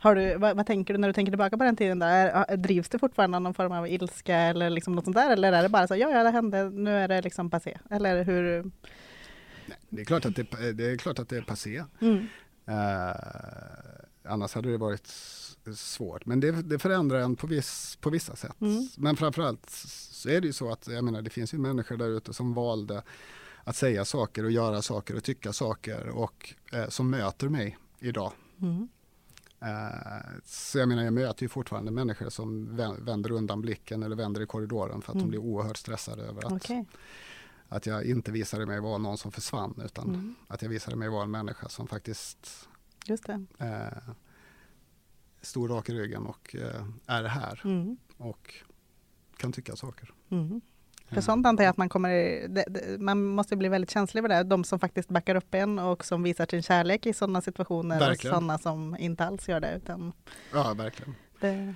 Har 0.07 0.15
du, 0.15 0.37
vad, 0.37 0.57
vad 0.57 0.67
tänker 0.67 0.95
du 0.95 0.99
när 0.99 1.09
du 1.09 1.13
tänker 1.15 1.33
tillbaka 1.33 1.57
på 1.57 1.65
den 1.65 1.77
tiden? 1.77 1.99
Där? 1.99 2.27
Är- 2.27 2.57
Drivs 2.57 2.89
det 2.89 2.99
fortfarande 2.99 3.39
någon 3.39 3.55
form 3.55 3.73
av 3.73 3.89
ilska 3.89 4.37
eller 4.37 4.71
liksom 4.71 4.95
något 4.95 5.05
sånt 5.05 5.17
där? 5.17 5.33
Eller 5.33 5.53
är 5.53 5.63
det 5.63 5.69
bara 5.69 5.87
så 5.87 5.97
ja, 5.97 6.11
ja, 6.11 6.23
det 6.23 6.31
hände, 6.31 6.71
nu 6.71 6.91
är 6.91 7.09
det 7.09 7.23
liksom 7.23 7.51
passé? 7.51 7.79
Eller 7.91 8.25
hur? 8.25 8.71
Det 9.89 10.01
är 10.01 10.05
klart 10.05 10.25
att 10.25 10.37
det, 10.37 10.73
det, 10.73 10.91
är, 10.91 10.97
klart 10.97 11.19
att 11.19 11.29
det 11.29 11.37
är 11.37 11.43
passé. 11.43 11.85
Mm. 12.01 12.27
Eh, 12.67 13.17
annars 14.25 14.55
hade 14.55 14.71
det 14.71 14.79
varit 14.79 15.07
svårt. 15.77 16.27
Men 16.27 16.41
det, 16.41 16.51
det 16.53 16.79
förändrar 16.79 17.21
en 17.21 17.37
på, 17.37 17.47
viss, 17.47 17.99
på 18.01 18.11
vissa 18.11 18.37
sätt. 18.37 18.61
Mm. 18.61 18.89
Men 18.97 19.17
framförallt 19.17 19.71
så 20.11 20.29
är 20.29 20.41
det 20.41 20.47
ju 20.47 20.53
så 20.53 20.73
att 20.73 20.89
jag 20.89 21.05
menar, 21.05 21.23
det 21.23 21.31
finns 21.31 21.55
ju 21.55 21.59
människor 21.59 21.97
där 21.97 22.09
ute 22.09 22.33
som 22.33 22.55
valde 22.55 23.03
att 23.65 23.77
säga 23.77 24.05
saker 24.05 24.45
och 24.45 24.51
göra 24.51 24.83
saker 24.83 25.17
och 25.17 25.25
tycka 25.25 25.53
saker 25.53 26.09
och 26.09 26.55
eh, 26.73 26.89
som 26.89 27.11
möter 27.11 27.49
mig 27.49 27.79
idag. 28.01 28.33
Mm. 28.63 28.89
Eh, 29.67 30.41
så 30.45 30.79
jag 30.79 30.89
menar, 30.89 31.03
jag 31.05 31.13
möter 31.13 31.43
ju 31.43 31.49
fortfarande 31.49 31.91
människor 31.91 32.31
som 32.31 32.69
vä- 32.69 33.05
vänder 33.05 33.31
undan 33.31 33.61
blicken 33.61 34.03
eller 34.03 34.17
vänder 34.17 34.41
i 34.41 34.47
korridoren 34.47 35.03
för 35.03 35.13
att 35.13 35.15
Mm. 35.15 35.25
de 35.27 35.31
blir 35.31 35.39
oerhört 35.41 35.77
stressade 35.77 36.23
över 36.23 36.47
att, 36.47 36.53
Okej. 36.53 36.85
att 37.69 37.87
jag 37.87 38.05
inte 38.05 38.33
visade 38.33 38.67
mig 38.67 38.81
vara 38.81 38.99
någon 38.99 39.19
som 39.19 39.33
försvann 39.33 39.81
utan 39.85 40.09
Mm. 40.09 40.35
att 40.49 40.63
jag 40.63 40.69
visade 40.69 40.97
mig 40.97 41.09
vara 41.09 41.23
en 41.25 41.31
människa 41.31 41.69
som 41.69 41.87
faktiskt 41.87 42.69
Just 43.07 43.27
det. 43.27 43.45
eh, 43.59 44.15
stod 45.41 45.71
rak 45.71 45.89
i 45.89 45.95
ryggen 45.95 46.27
och 46.27 46.57
eh, 46.57 46.87
är 47.07 47.25
här 47.25 47.61
Mm. 47.65 47.97
och 48.17 48.55
kan 49.37 49.53
tycka 49.53 49.77
saker. 49.77 50.15
Mm. 51.09 51.15
För 51.15 51.21
sånt 51.21 51.47
antar 51.47 51.65
jag 51.65 51.71
att 51.71 51.77
man 51.77 51.89
kommer, 51.89 52.11
det, 52.49 52.65
det, 52.69 53.01
man 53.01 53.25
måste 53.25 53.57
bli 53.57 53.69
väldigt 53.69 53.91
känslig 53.91 54.25
för 54.25 54.29
det. 54.29 54.43
De 54.43 54.65
som 54.65 54.79
faktiskt 54.79 55.09
backar 55.09 55.35
upp 55.35 55.55
en 55.55 55.79
och 55.79 56.05
som 56.05 56.23
visar 56.23 56.47
sin 56.51 56.63
kärlek 56.63 57.07
i 57.07 57.13
sådana 57.13 57.41
situationer 57.41 57.99
Verkligen. 57.99 58.35
och 58.35 58.41
sådana 58.41 58.59
som 58.59 58.97
inte 58.99 59.25
alls 59.25 59.49
gör 59.49 59.61
det. 59.61 59.77
Utan 59.77 60.13
Ja, 60.53 60.75
verkligen. 60.75 61.15
det 61.41 61.75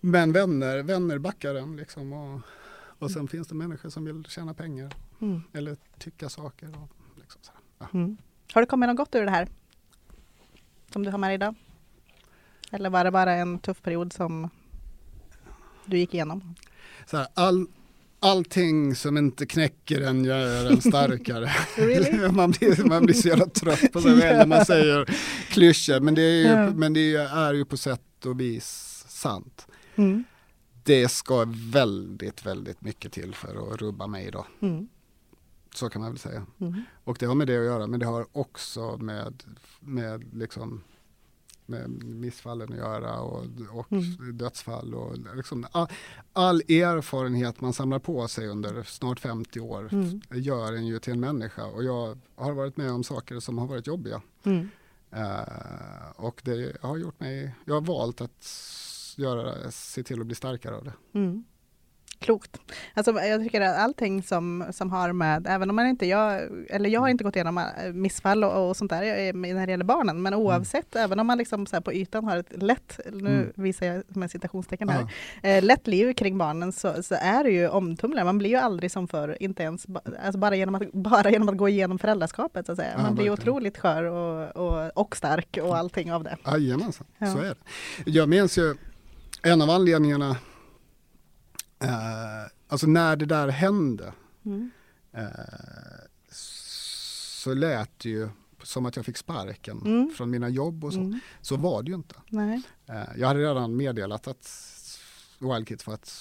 Men 0.00 0.32
vänner, 0.32 0.82
vänner 0.82 1.18
backar 1.18 1.54
en 1.54 1.76
liksom 1.76 2.12
och, 2.12 2.40
och 2.98 3.10
sen 3.10 3.28
finns 3.28 3.48
det 3.48 3.54
människor 3.54 3.90
som 3.90 4.04
vill 4.04 4.24
tjäna 4.24 4.54
pengar 4.54 4.92
mm. 5.20 5.42
eller 5.52 5.76
tycka 5.98 6.28
saker. 6.28 6.68
Och 6.68 6.88
liksom 7.16 7.40
så 7.42 7.52
här. 7.52 7.60
Ja. 7.78 7.98
Mm. 7.98 8.16
Har 8.52 8.62
det 8.62 8.66
kommit 8.66 8.88
något 8.88 8.96
gott 8.96 9.14
ur 9.14 9.24
det 9.24 9.30
här? 9.30 9.48
Som 10.92 11.04
du 11.04 11.10
har 11.10 11.18
med 11.18 11.30
dig 11.30 11.34
idag? 11.34 11.54
Eller 12.72 12.90
var 12.90 13.04
det 13.04 13.10
bara 13.10 13.32
en 13.32 13.58
tuff 13.58 13.82
period 13.82 14.12
som 14.12 14.50
du 15.84 15.98
gick 15.98 16.14
igenom? 16.14 16.54
Så 17.06 17.16
här, 17.16 17.26
all, 17.34 17.66
allting 18.20 18.94
som 18.94 19.16
inte 19.16 19.46
knäcker 19.46 20.00
en 20.00 20.24
gör 20.24 20.70
en 20.70 20.80
starkare. 20.90 21.50
Really? 21.76 22.28
man, 22.32 22.50
blir, 22.50 22.84
man 22.84 23.04
blir 23.06 23.14
så 23.14 23.28
jävla 23.28 23.46
trött 23.46 23.92
på 23.92 24.00
sig 24.00 24.20
själv 24.20 24.38
när 24.38 24.46
man 24.46 24.64
säger 24.64 25.04
klyschor. 25.48 26.00
Men 26.00 26.14
det 26.14 26.22
är 26.22 26.36
ju, 26.36 26.46
Ja. 26.46 26.70
men 26.70 26.92
det 26.92 27.14
är 27.16 27.54
ju 27.54 27.64
på 27.64 27.76
sätt 27.76 28.26
och 28.26 28.40
vis 28.40 29.04
sant. 29.08 29.66
Mm. 29.96 30.24
Det 30.82 31.08
ska 31.08 31.46
väldigt, 31.72 32.46
väldigt 32.46 32.80
mycket 32.80 33.12
till 33.12 33.34
för 33.34 33.72
att 33.72 33.82
rubba 33.82 34.06
mig 34.06 34.30
då. 34.30 34.46
Mm. 34.60 34.88
Så 35.74 35.88
kan 35.88 36.02
man 36.02 36.10
väl 36.10 36.18
säga. 36.18 36.46
Mm. 36.60 36.82
Och 37.04 37.16
det 37.20 37.26
har 37.26 37.34
med 37.34 37.46
det 37.46 37.58
att 37.58 37.64
göra, 37.64 37.86
men 37.86 38.00
det 38.00 38.06
har 38.06 38.26
också 38.32 38.96
med, 38.96 39.42
med, 39.80 40.34
liksom, 40.34 40.82
med 41.70 41.90
missfallen 42.04 42.72
att 42.72 42.78
göra 42.78 43.20
och, 43.20 43.44
och 43.72 43.92
Mm. 43.92 44.36
dödsfall. 44.38 44.94
Och 44.94 45.16
liksom, 45.36 45.66
all, 45.72 45.86
all 46.32 46.60
erfarenhet 46.60 47.60
man 47.60 47.72
samlar 47.72 47.98
på 47.98 48.28
sig 48.28 48.48
under 48.48 48.82
snart 48.82 49.20
50 49.20 49.60
år 49.60 49.88
Mm. 49.92 50.20
gör 50.30 50.72
en 50.72 50.86
ju 50.86 50.98
till 50.98 51.12
en 51.12 51.20
människa. 51.20 51.64
Och 51.64 51.84
jag 51.84 52.18
har 52.34 52.52
varit 52.52 52.76
med 52.76 52.90
om 52.92 53.04
saker 53.04 53.40
som 53.40 53.58
har 53.58 53.66
varit 53.66 53.86
jobbiga. 53.86 54.22
Mm. 54.44 54.68
Eh, 55.10 56.10
och 56.16 56.40
det 56.44 56.76
har 56.82 56.96
gjort 56.96 57.20
mig, 57.20 57.54
jag 57.64 57.74
har 57.74 57.80
valt 57.80 58.20
att 58.20 58.46
göra, 59.16 59.70
se 59.70 60.02
till 60.02 60.20
att 60.20 60.26
bli 60.26 60.34
starkare 60.34 60.76
av 60.76 60.84
det. 60.84 60.92
Mm. 61.12 61.44
Klokt. 62.20 62.60
Alltså, 62.94 63.12
jag 63.12 63.42
tycker 63.42 63.60
att 63.60 63.76
allting 63.78 64.22
som, 64.22 64.64
som 64.70 64.90
har 64.90 65.12
med, 65.12 65.46
även 65.48 65.70
om 65.70 65.76
man 65.76 65.86
inte, 65.86 66.06
jag, 66.06 66.42
eller 66.70 66.90
jag 66.90 67.00
har 67.00 67.08
inte 67.08 67.24
gått 67.24 67.36
igenom 67.36 67.58
äh, 67.58 67.92
missfall 67.92 68.44
och, 68.44 68.68
och 68.68 68.76
sånt 68.76 68.90
där 68.90 69.02
eh, 69.02 69.32
när 69.34 69.66
det 69.66 69.70
gäller 69.72 69.84
barnen, 69.84 70.22
men 70.22 70.34
oavsett, 70.34 70.96
även 70.96 71.20
om 71.20 71.26
man 71.26 71.38
liksom 71.38 71.66
så 71.66 71.80
på 71.80 71.92
ytan 71.92 72.24
har 72.24 72.36
ett 72.36 72.62
lätt, 72.62 73.00
nu 73.12 73.30
Mm. 73.30 73.52
visar 73.54 73.86
jag 73.86 74.02
med 74.16 74.30
citationstecken 74.30 74.88
här, 74.88 75.06
Ja. 75.42 75.48
eh, 75.48 75.62
lätt 75.64 75.86
liv 75.86 76.12
kring 76.12 76.38
barnen 76.38 76.72
så, 76.72 77.02
så 77.02 77.14
är 77.14 77.44
det 77.44 77.50
ju 77.50 77.68
omtumlande. 77.68 78.24
Man 78.24 78.38
blir 78.38 78.50
ju 78.50 78.56
aldrig 78.56 78.90
som 78.90 79.08
förr, 79.08 79.36
inte 79.40 79.62
ens 79.62 79.86
alltså 80.24 80.38
bara, 80.38 80.56
genom 80.56 80.74
att, 80.74 80.82
bara 80.92 81.30
genom 81.30 81.48
att 81.48 81.56
gå 81.56 81.68
igenom 81.68 81.98
föräldraskapet. 81.98 82.66
Så 82.66 82.72
att 82.72 82.78
säga. 82.78 82.92
Ja, 82.96 83.02
Man 83.02 83.14
blir 83.14 83.24
ju 83.24 83.30
verkligen. 83.30 83.52
otroligt 83.54 83.78
skör 83.78 84.02
och, 84.04 84.56
och, 84.56 84.90
och 84.98 85.16
stark 85.16 85.58
och 85.62 85.76
allting 85.78 86.12
av 86.12 86.24
det. 86.24 86.36
Jajamensan, 86.46 87.06
Ja. 87.18 87.26
så 87.32 87.38
är 87.38 87.42
det. 88.04 88.10
Jag 88.10 88.28
minns 88.28 88.58
ju 88.58 88.74
en 89.42 89.62
av 89.62 89.70
anledningarna, 89.70 90.36
eh, 91.80 92.50
alltså 92.68 92.86
när 92.86 93.16
det 93.16 93.26
där 93.26 93.48
hände, 93.48 94.12
Mm. 94.44 94.70
eh, 95.12 95.28
så 96.30 97.54
lät 97.54 97.98
det 97.98 98.08
ju 98.10 98.28
som 98.62 98.86
att 98.86 98.96
jag 98.96 99.04
fick 99.06 99.16
sparken 99.16 99.80
Mm. 99.80 100.12
från 100.16 100.30
mina 100.30 100.48
jobb 100.48 100.84
och 100.84 100.92
så. 100.92 101.00
Mm. 101.00 101.20
Så 101.40 101.56
var 101.56 101.82
det 101.82 101.88
ju 101.90 101.94
inte. 101.96 102.14
Nej. 102.28 102.62
Eh, 102.86 103.02
jag 103.16 103.28
hade 103.28 103.40
redan 103.40 103.76
meddelat 103.76 104.26
att 104.28 104.50
Wild 105.38 105.68
Kids 105.68 105.86
var 105.86 105.94
ett, 105.94 106.12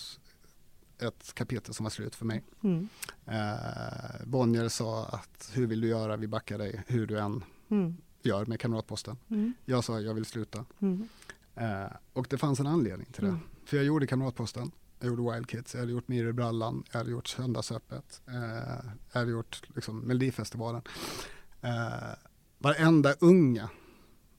ett 1.00 1.34
kapitel 1.34 1.74
som 1.74 1.84
var 1.84 1.90
slut 1.92 2.16
för 2.16 2.26
mig. 2.26 2.44
Mm. 2.64 2.88
Eh, 3.26 4.26
Bonnier 4.26 4.70
sa 4.70 5.06
att 5.06 5.52
hur 5.54 5.68
vill 5.68 5.82
du 5.82 5.88
göra, 5.88 6.18
vi 6.18 6.28
backar 6.28 6.58
dig 6.58 6.84
hur 6.88 7.08
du 7.08 7.20
än 7.20 7.44
Mm. 7.72 7.98
gör 8.22 8.46
med 8.46 8.60
Kamratposten. 8.60 9.18
Mm. 9.30 9.54
Jag 9.66 9.84
sa 9.84 10.00
jag 10.00 10.14
vill 10.14 10.26
sluta. 10.26 10.66
Mm. 10.80 11.08
Och 12.14 12.28
det 12.30 12.38
fanns 12.38 12.60
en 12.60 12.68
anledning 12.68 13.08
till 13.12 13.24
det. 13.24 13.38
För 13.66 13.78
jag 13.78 13.86
gjorde 13.86 14.08
Kamratposten, 14.08 14.72
jag 15.00 15.08
gjorde 15.08 15.34
Wild 15.34 15.50
Kids, 15.50 15.74
jag 15.74 15.82
hade 15.82 15.92
gjort 15.92 16.08
Mir 16.08 16.28
i 16.28 16.34
brallan, 16.34 16.84
jag 16.92 16.98
hade 16.98 17.12
gjort 17.12 17.28
Söndagsöppet, 17.28 18.22
eh, 18.28 18.92
jag 19.12 19.20
hade 19.20 19.32
gjort 19.32 19.62
liksom, 19.76 20.00
Melodifestivalen. 20.00 20.82
Eh, 21.62 22.18
varenda 22.58 23.14
unga 23.20 23.70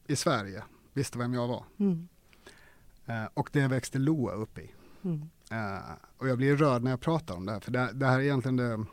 i 0.07 0.17
Sverige 0.17 0.63
visste 0.93 1.19
vem 1.19 1.35
jag 1.35 1.49
var. 1.49 1.65
Mm. 1.79 2.09
Eh, 3.07 3.25
och 3.35 3.51
det 3.53 3.69
växte 3.69 3.99
Loa 3.99 4.33
upp 4.33 4.59
i. 4.59 4.71
Mm. 5.03 5.31
Eh, 5.51 5.93
och 6.17 6.29
jag 6.29 6.39
blir 6.39 6.57
rörd 6.57 6.83
när 6.83 6.91
jag 6.91 7.01
pratar 7.01 7.35
om 7.35 7.47
det 7.47 7.53
här, 7.53 7.61
för 7.61 7.71
det, 7.71 7.91
det 7.93 8.07
här 8.07 8.19
är 8.19 8.23
egentligen 8.23 8.57
det, 8.57 8.85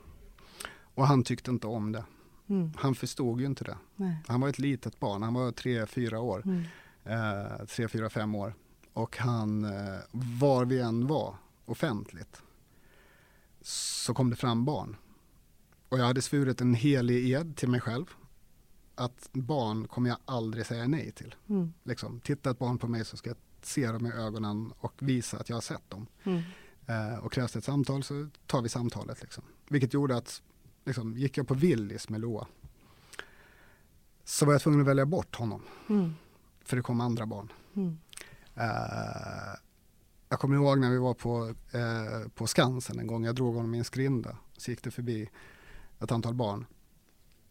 och 0.93 1.07
han 1.07 1.23
tyckte 1.23 1.51
inte 1.51 1.67
om 1.67 1.91
det. 1.91 2.03
Mm. 2.49 2.71
Han 2.75 2.95
förstod 2.95 3.39
ju 3.39 3.45
inte 3.45 3.63
det. 3.63 3.77
Nej. 3.95 4.17
Han 4.27 4.41
var 4.41 4.49
ett 4.49 4.59
litet 4.59 4.99
barn, 4.99 5.23
han 5.23 5.33
var 5.33 5.51
tre, 5.51 5.85
fyra 5.85 6.19
år. 6.19 6.43
Mm. 6.45 6.63
eh, 7.03 7.65
tre, 7.65 7.87
fyra, 7.87 8.09
fem 8.09 8.35
år. 8.35 8.53
Och 8.93 9.17
han, 9.17 9.63
eh, 9.65 9.99
var 10.11 10.65
vi 10.65 10.79
än 10.79 11.07
var 11.07 11.35
offentligt, 11.69 12.41
så 13.61 14.13
kom 14.13 14.29
det 14.29 14.35
fram 14.35 14.65
barn. 14.65 14.95
Och 15.89 15.99
jag 15.99 16.05
hade 16.05 16.21
svurit 16.21 16.61
en 16.61 16.73
helig 16.73 17.31
ed 17.31 17.55
till 17.57 17.69
mig 17.69 17.81
själv, 17.81 18.05
att 18.95 19.29
barn 19.33 19.87
kommer 19.87 20.09
jag 20.09 20.17
aldrig 20.25 20.65
säga 20.65 20.87
nej 20.87 21.11
till. 21.11 21.35
Mm. 21.49 21.73
Liksom, 21.83 22.19
titta 22.19 22.49
ett 22.51 22.59
barn 22.59 22.77
på 22.77 22.87
mig 22.87 23.05
så 23.05 23.17
ska 23.17 23.29
jag 23.29 23.37
se 23.61 23.91
dem 23.91 24.05
i 24.05 24.11
ögonen 24.11 24.73
och 24.79 24.93
visa 24.99 25.37
att 25.37 25.49
jag 25.49 25.55
har 25.55 25.61
sett 25.61 25.89
dem. 25.89 26.07
Mm. 26.23 26.41
Eh, 26.87 27.17
och 27.19 27.31
krävs 27.33 27.51
det 27.51 27.59
ett 27.59 27.65
samtal 27.65 28.03
så 28.03 28.29
tar 28.45 28.61
vi 28.61 28.69
samtalet. 28.69 29.21
Liksom. 29.21 29.43
Vilket 29.69 29.93
gjorde 29.93 30.17
att, 30.17 30.41
liksom, 30.85 31.17
gick 31.17 31.37
jag 31.37 31.47
på 31.47 31.53
Willys 31.53 32.09
med 32.09 32.21
Loa, 32.21 32.47
så 34.23 34.45
var 34.45 34.53
jag 34.53 34.61
tvungen 34.61 34.81
att 34.81 34.87
välja 34.87 35.05
bort 35.05 35.35
honom, 35.35 35.61
Mm. 35.89 36.13
för 36.63 36.75
det 36.75 36.81
kom 36.83 37.01
andra 37.01 37.25
barn. 37.25 37.51
Mm. 37.75 37.97
Eh, 38.55 39.53
jag 40.29 40.39
kommer 40.39 40.55
ihåg 40.55 40.79
när 40.79 40.89
vi 40.89 40.97
var 40.97 41.13
på, 41.13 41.53
eh, 41.71 42.29
på 42.35 42.47
Skansen 42.47 42.99
en 42.99 43.07
gång, 43.07 43.25
jag 43.25 43.35
drog 43.35 43.55
honom 43.55 43.75
i 43.75 43.77
en 43.77 43.83
skrinda, 43.83 44.37
så 44.57 44.71
gick 44.71 44.83
det 44.83 44.91
förbi 44.91 45.29
ett 45.99 46.11
antal 46.11 46.33
barn. 46.33 46.65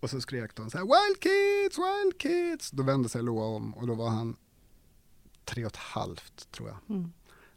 Och 0.01 0.11
så 0.11 0.21
skrek 0.21 0.55
de 0.55 0.71
så 0.71 0.79
här, 0.79 0.85
Wild 0.85 1.23
Kids, 1.23 1.79
Wild 1.79 2.21
Kids! 2.21 2.71
Då 2.71 2.83
vände 2.83 3.09
sig 3.09 3.23
Loa 3.23 3.45
om 3.45 3.75
och 3.75 3.87
då 3.87 3.95
var 3.95 4.09
han 4.09 4.37
tre 5.45 5.65
och 5.65 5.73
ett 5.73 5.77
halvt 5.77 6.51
tror 6.51 6.69
jag. 6.69 6.97
Mm. 6.97 7.13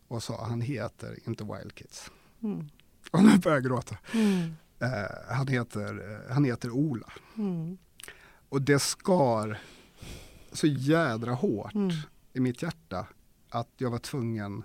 Och 0.08 0.24
sa, 0.24 0.46
han 0.46 0.62
heter 0.62 1.20
inte 1.28 1.44
Wild 1.44 1.76
Kids. 1.76 2.12
Mm. 2.44 2.70
Och 3.12 3.24
nu 3.24 3.38
börjar 3.38 3.58
jag 3.58 3.64
gråta. 3.64 3.98
Mm. 4.14 4.56
Eh, 4.80 5.36
han, 5.36 5.48
heter, 5.48 6.12
eh, 6.12 6.34
han 6.34 6.46
heter 6.46 6.72
Ola. 6.72 7.14
Mm. 7.38 7.78
Och 8.50 8.62
det 8.62 8.80
skar 8.80 9.60
så 10.52 10.68
jädra 10.68 11.34
hårt 11.34 11.76
Mm. 11.76 11.92
i 12.34 12.40
mitt 12.40 12.62
hjärta 12.62 13.08
att 13.50 13.70
jag 13.78 13.92
var 13.92 14.00
tvungen 14.00 14.64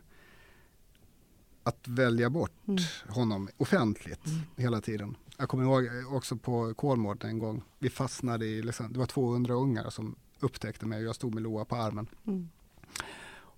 att 1.65 1.89
välja 1.89 2.31
bort 2.31 2.51
Mm. 2.69 2.79
honom 3.09 3.49
offentligt 3.57 4.21
hela 4.57 4.81
tiden. 4.81 5.17
Jag 5.39 5.49
kommer 5.49 5.65
ihåg 5.65 6.15
också 6.17 6.37
på 6.37 6.75
Kolmården 6.75 7.31
en 7.31 7.39
gång, 7.39 7.63
vi 7.79 7.91
fastnade 7.91 8.47
i, 8.47 8.63
liksom, 8.63 8.93
det 8.93 8.99
var 8.99 9.07
200 9.07 9.55
ungar 9.55 9.91
som 9.91 10.17
upptäckte 10.41 10.87
mig 10.87 10.99
och 10.99 11.05
jag 11.09 11.15
stod 11.15 11.35
med 11.35 11.43
Loa 11.43 11.65
på 11.65 11.77
armen. 11.77 12.07
Mm. 12.27 12.49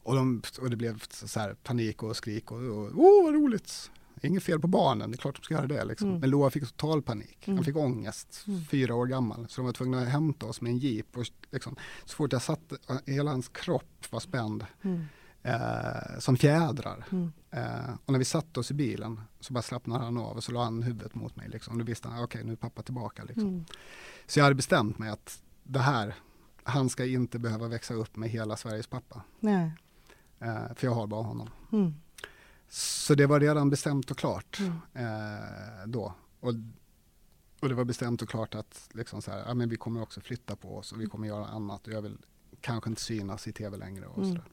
Och, 0.02 0.14
de, 0.16 0.42
och 0.60 0.70
det 0.70 0.76
blev 0.76 1.02
så 1.10 1.40
här 1.40 1.54
panik 1.54 2.02
och 2.02 2.16
skrik 2.16 2.50
och, 2.52 2.58
och 2.58 2.90
åh 2.96 3.24
vad 3.24 3.34
roligt. 3.34 3.90
Inget 4.22 4.42
fel 4.42 4.60
på 4.60 4.68
barnen, 4.68 5.10
det 5.10 5.14
är 5.14 5.18
klart 5.18 5.36
de 5.36 5.42
ska 5.42 5.54
göra 5.54 5.66
det. 5.66 5.84
Liksom. 5.84 6.08
Mm. 6.08 6.20
Men 6.20 6.30
Loa 6.30 6.50
fick 6.50 6.62
total 6.66 7.02
panik. 7.02 7.48
Mm. 7.48 7.56
Han 7.58 7.64
fick 7.64 7.76
ångest, 7.76 8.44
Mm. 8.46 8.64
fyra 8.64 8.94
år 8.94 9.06
gammal. 9.06 9.46
Så 9.48 9.60
de 9.60 9.66
var 9.66 9.72
tvungna 9.72 10.00
att 10.00 10.08
hämta 10.08 10.46
oss 10.46 10.60
med 10.60 10.70
en 10.70 10.78
jeep. 10.78 11.16
Och 11.16 11.24
liksom, 11.50 11.76
så 12.04 12.16
fort 12.16 12.32
jag 12.32 12.42
satt, 12.42 12.72
hela 13.06 13.30
hans 13.30 13.48
kropp 13.48 14.04
var 14.10 14.20
spänd 14.20 14.66
Mm. 14.82 15.04
Eh, 15.46 16.18
som 16.18 16.36
fjädrar. 16.36 17.04
Mm. 17.12 17.32
Eh, 17.50 17.94
och 18.04 18.12
när 18.12 18.18
vi 18.18 18.24
satte 18.24 18.60
oss 18.60 18.70
i 18.70 18.74
bilen 18.74 19.20
så 19.40 19.52
bara 19.52 19.62
slappnade 19.62 20.04
han 20.04 20.18
av 20.18 20.36
och 20.36 20.44
så 20.44 20.52
la 20.52 20.64
han 20.64 20.82
huvudet 20.82 21.14
mot 21.14 21.36
mig. 21.36 21.48
Liksom. 21.48 21.78
Då 21.78 21.84
visste 21.84 22.08
han, 22.08 22.24
okej 22.24 22.44
nu 22.44 22.52
är 22.52 22.56
pappa 22.56 22.82
tillbaka. 22.82 23.24
Liksom. 23.24 23.48
Mm. 23.48 23.64
Så 24.26 24.38
jag 24.38 24.44
hade 24.44 24.54
bestämt 24.56 24.98
mig 24.98 25.08
att 25.10 25.42
det 25.62 25.78
här, 25.80 26.14
han 26.62 26.88
ska 26.90 27.04
inte 27.06 27.38
behöva 27.38 27.68
växa 27.68 27.94
upp 27.94 28.16
med 28.16 28.30
hela 28.30 28.56
Sveriges 28.56 28.86
pappa. 28.86 29.22
Nej. 29.40 29.72
Eh, 30.38 30.74
för 30.74 30.86
jag 30.86 30.94
har 30.94 31.06
bara 31.06 31.22
honom. 31.22 31.50
Mm. 31.72 31.94
Så 32.68 33.14
det 33.14 33.26
var 33.26 33.40
redan 33.40 33.70
bestämt 33.70 34.10
och 34.10 34.18
klart 34.18 34.58
Mm. 34.60 34.72
eh, 34.94 35.86
då. 35.86 36.14
Och, 36.40 36.52
och 37.60 37.68
det 37.68 37.74
var 37.74 37.84
bestämt 37.84 38.22
och 38.22 38.28
klart 38.28 38.54
att 38.54 38.88
liksom 38.92 39.22
så 39.22 39.30
här, 39.30 39.44
ja, 39.46 39.54
men 39.54 39.68
vi 39.68 39.76
kommer 39.76 40.02
också 40.02 40.20
flytta 40.20 40.56
på 40.56 40.76
oss 40.76 40.92
och 40.92 41.00
vi 41.00 41.06
kommer 41.06 41.28
göra 41.28 41.46
annat 41.46 41.86
och 41.86 41.92
jag 41.92 42.02
vill 42.02 42.18
kanske 42.60 42.90
inte 42.90 43.02
synas 43.02 43.48
i 43.48 43.52
tv 43.52 43.76
längre. 43.76 44.06
Och 44.06 44.18
Mm. 44.18 44.28
sådär. 44.28 44.44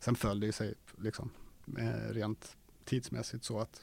Sen 0.00 0.14
föll 0.16 0.40
det 0.40 0.52
sig 0.52 0.74
liksom, 0.98 1.30
eh, 1.78 2.12
rent 2.12 2.56
tidsmässigt 2.84 3.44
så 3.44 3.60
att 3.60 3.80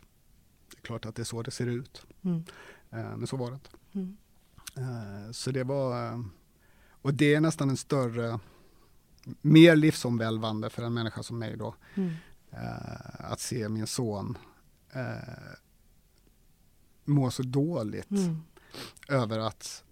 det 0.71 0.77
är 0.77 0.81
klart 0.81 1.05
att 1.05 1.15
det 1.15 1.21
är 1.21 1.23
så 1.23 1.41
det 1.41 1.51
ser 1.51 1.67
ut. 1.67 2.05
Mm. 2.21 2.43
Eh, 2.89 3.17
men 3.17 3.27
så 3.27 3.37
var 3.37 3.51
det 3.51 3.53
inte. 3.55 3.69
Mm. 3.93 4.17
Eh, 4.77 5.31
så 5.31 5.51
det 5.51 5.63
var, 5.63 6.23
och 6.89 7.13
det 7.13 7.35
är 7.35 7.41
nästan 7.41 7.69
en 7.69 7.77
större, 7.77 8.39
mer 9.41 9.75
livsomvälvande 9.75 10.69
för 10.69 10.83
en 10.83 10.93
människa 10.93 11.23
som 11.23 11.39
mig 11.39 11.57
då, 11.57 11.75
Mm. 11.95 12.13
att 13.19 13.39
se 13.39 13.69
min 13.69 13.87
son 13.87 14.37
må 17.05 17.31
så 17.31 17.43
dåligt 17.43 18.11
Mm. 18.11 18.41
över 19.09 19.39
att 19.39 19.83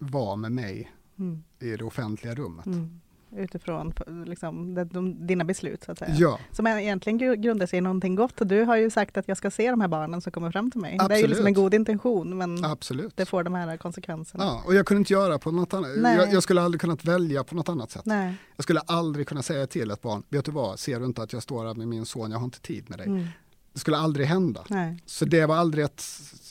vara 0.00 0.36
med 0.36 0.52
mig 0.52 0.92
Mm. 1.18 1.44
i 1.58 1.76
det 1.76 1.84
offentliga 1.84 2.34
rummet. 2.34 2.66
Mm. 2.66 3.00
Utifrån 3.36 3.92
liksom, 4.26 4.74
de, 4.74 4.84
de, 4.84 5.26
dina 5.26 5.44
beslut 5.44 5.84
så 5.84 5.92
att 5.92 5.98
säga. 5.98 6.14
Ja, 6.14 6.38
Som 6.52 6.66
egentligen 6.66 7.20
gru- 7.20 7.36
grundar 7.36 7.66
sig 7.66 7.78
i 7.78 7.80
någonting 7.80 8.14
gott. 8.14 8.34
Du 8.38 8.62
har 8.64 8.76
ju 8.76 8.90
sagt 8.90 9.16
att 9.16 9.28
jag 9.28 9.36
ska 9.36 9.50
se 9.50 9.70
de 9.70 9.80
här 9.80 9.88
barnen 9.88 10.20
som 10.20 10.32
kommer 10.32 10.50
fram 10.50 10.70
till 10.70 10.80
mig. 10.80 10.90
Det 10.98 11.04
är 11.04 11.08
ju 11.08 11.14
Absolut. 11.14 11.28
liksom 11.30 11.46
en 11.46 11.54
god 11.54 11.74
intention 11.74 12.38
men 12.38 12.64
absolut. 12.64 13.16
det 13.16 13.26
får 13.26 13.42
de 13.44 13.54
här 13.54 13.76
konsekvenserna. 13.76 14.44
Ja, 14.44 14.62
och 14.66 14.74
jag 14.74 14.86
kunde 14.86 14.98
inte 14.98 15.12
göra 15.12 15.38
på 15.38 15.50
något 15.52 15.74
annat. 15.74 15.90
Jag, 15.96 16.32
jag 16.32 16.42
skulle 16.42 16.62
aldrig 16.62 16.80
kunnat 16.80 17.04
välja 17.04 17.44
på 17.44 17.54
något 17.54 17.68
annat 17.68 17.90
sätt. 17.90 18.02
Nej. 18.06 18.34
Jag 18.56 18.62
skulle 18.64 18.80
aldrig 18.80 19.28
kunna 19.28 19.42
säga 19.42 19.66
till 19.66 19.90
ett 19.90 20.02
barn, 20.02 20.22
vet 20.28 20.44
du 20.44 20.50
vad, 20.52 20.78
ser 20.78 21.00
du 21.00 21.06
inte 21.06 21.22
att 21.22 21.32
jag 21.32 21.42
står 21.42 21.66
här 21.66 21.74
med 21.74 21.88
min 21.88 22.06
son, 22.06 22.30
jag 22.30 22.38
har 22.38 22.44
inte 22.44 22.60
tid 22.60 22.90
med 22.90 22.98
dig. 22.98 23.06
Mm. 23.06 23.26
Det 23.72 23.80
skulle 23.80 23.96
aldrig 23.96 24.26
hända. 24.26 24.64
Nej. 24.68 25.02
Så 25.06 25.24
det 25.24 25.46
var 25.46 25.56
aldrig 25.56 25.84
ett, 25.84 26.02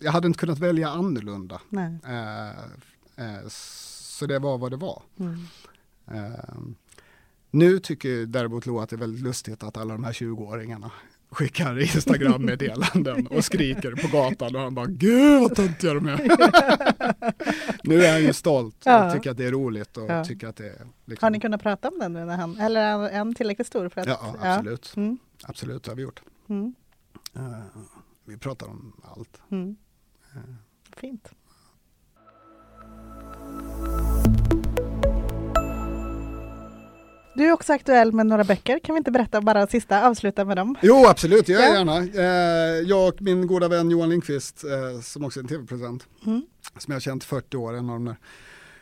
jag 0.02 0.12
hade 0.12 0.28
inte 0.28 0.40
kunnat 0.40 0.60
välja 0.60 0.90
annorlunda. 0.90 1.62
Eh, 2.06 2.50
eh, 3.26 3.48
så 3.50 4.26
det 4.26 4.40
var 4.40 4.58
vad 4.58 4.72
det 4.72 4.78
var. 4.78 5.02
Mm. 5.20 5.48
Eh, 6.08 6.56
nu 7.52 7.80
tycker 7.80 8.26
däremot 8.26 8.66
Lo 8.66 8.80
att 8.80 8.90
det 8.90 8.96
är 8.96 8.98
väldigt 8.98 9.24
lustigt 9.24 9.64
att 9.64 9.78
alla 9.78 9.94
de 9.94 10.04
här 10.04 10.12
20-åringarna 10.14 10.92
skickar 11.30 11.80
Instagram-meddelanden 11.80 13.28
och 13.28 13.46
skriker 13.46 13.92
på 13.92 14.08
gatan 14.18 14.56
och 14.56 14.62
han 14.62 14.76
bara 14.76 14.86
Gud 14.86 15.42
vad 15.42 15.56
töntiga 15.56 15.94
de 15.94 16.06
är. 16.08 16.18
nu 17.88 18.04
är 18.06 18.12
han 18.12 18.22
ju 18.24 18.34
stolt 18.34 18.76
och 18.76 18.82
Ja. 18.92 19.14
tycker 19.14 19.32
att 19.32 19.38
det 19.38 19.46
är 19.46 19.52
roligt 19.52 19.98
och 19.98 20.10
Ja. 20.10 20.26
tycker 20.26 20.48
att 20.48 20.56
det 20.56 20.66
är 20.70 20.88
liksom, 21.06 21.26
Har 21.26 21.30
ni 21.30 21.40
kunnat 21.40 21.62
prata 21.64 21.88
om 21.90 22.00
den 22.00 22.14
nu 22.14 22.26
när 22.26 22.38
han, 22.38 22.58
eller 22.58 22.82
är 23.10 23.18
han 23.18 23.36
tillräckligt 23.36 23.68
stor 23.68 23.90
för 23.90 24.02
att? 24.02 24.08
Ja, 24.08 24.36
absolut. 24.42 24.94
Mm. 24.96 25.18
Absolut, 25.44 25.84
det 25.84 25.92
har 25.92 25.96
vi 25.96 26.02
gjort. 26.04 26.22
Mm. 26.50 26.76
Eh, 27.36 27.60
vi 28.26 28.38
pratar 28.38 28.68
om 28.68 28.94
allt. 29.04 29.42
Mm. 29.52 29.76
Eh. 30.36 30.42
Fint. 30.98 31.30
Du 37.36 37.46
är 37.48 37.52
också 37.52 37.74
aktuell 37.74 38.12
med 38.14 38.26
några 38.26 38.44
böcker. 38.44 38.80
Kan 38.80 38.96
vi 38.96 38.98
inte 38.98 39.12
berätta 39.12 39.42
bara 39.42 39.68
sista, 39.68 40.08
avsluta 40.08 40.46
med 40.46 40.58
dem? 40.58 40.76
Jo, 40.82 41.06
absolut, 41.08 41.50
jag 41.50 41.62
Ja. 41.62 41.74
gärna. 41.74 41.98
Eh, 41.98 42.82
jag 42.90 43.08
och 43.08 43.22
min 43.22 43.48
goda 43.48 43.68
vän 43.68 43.90
Johan 43.92 44.10
Lindqvist, 44.10 44.64
eh, 44.64 45.02
som 45.02 45.24
också 45.26 45.40
är 45.40 45.44
en 45.44 45.48
tv-producent, 45.48 46.08
Mm. 46.26 46.42
som 46.80 46.92
jag 46.92 46.96
har 46.96 47.00
känt 47.02 47.24
i 47.24 47.26
40 47.28 47.58
år, 47.58 47.74
en 47.74 47.90
av 47.90 47.96
de 47.96 48.06
där 48.06 48.16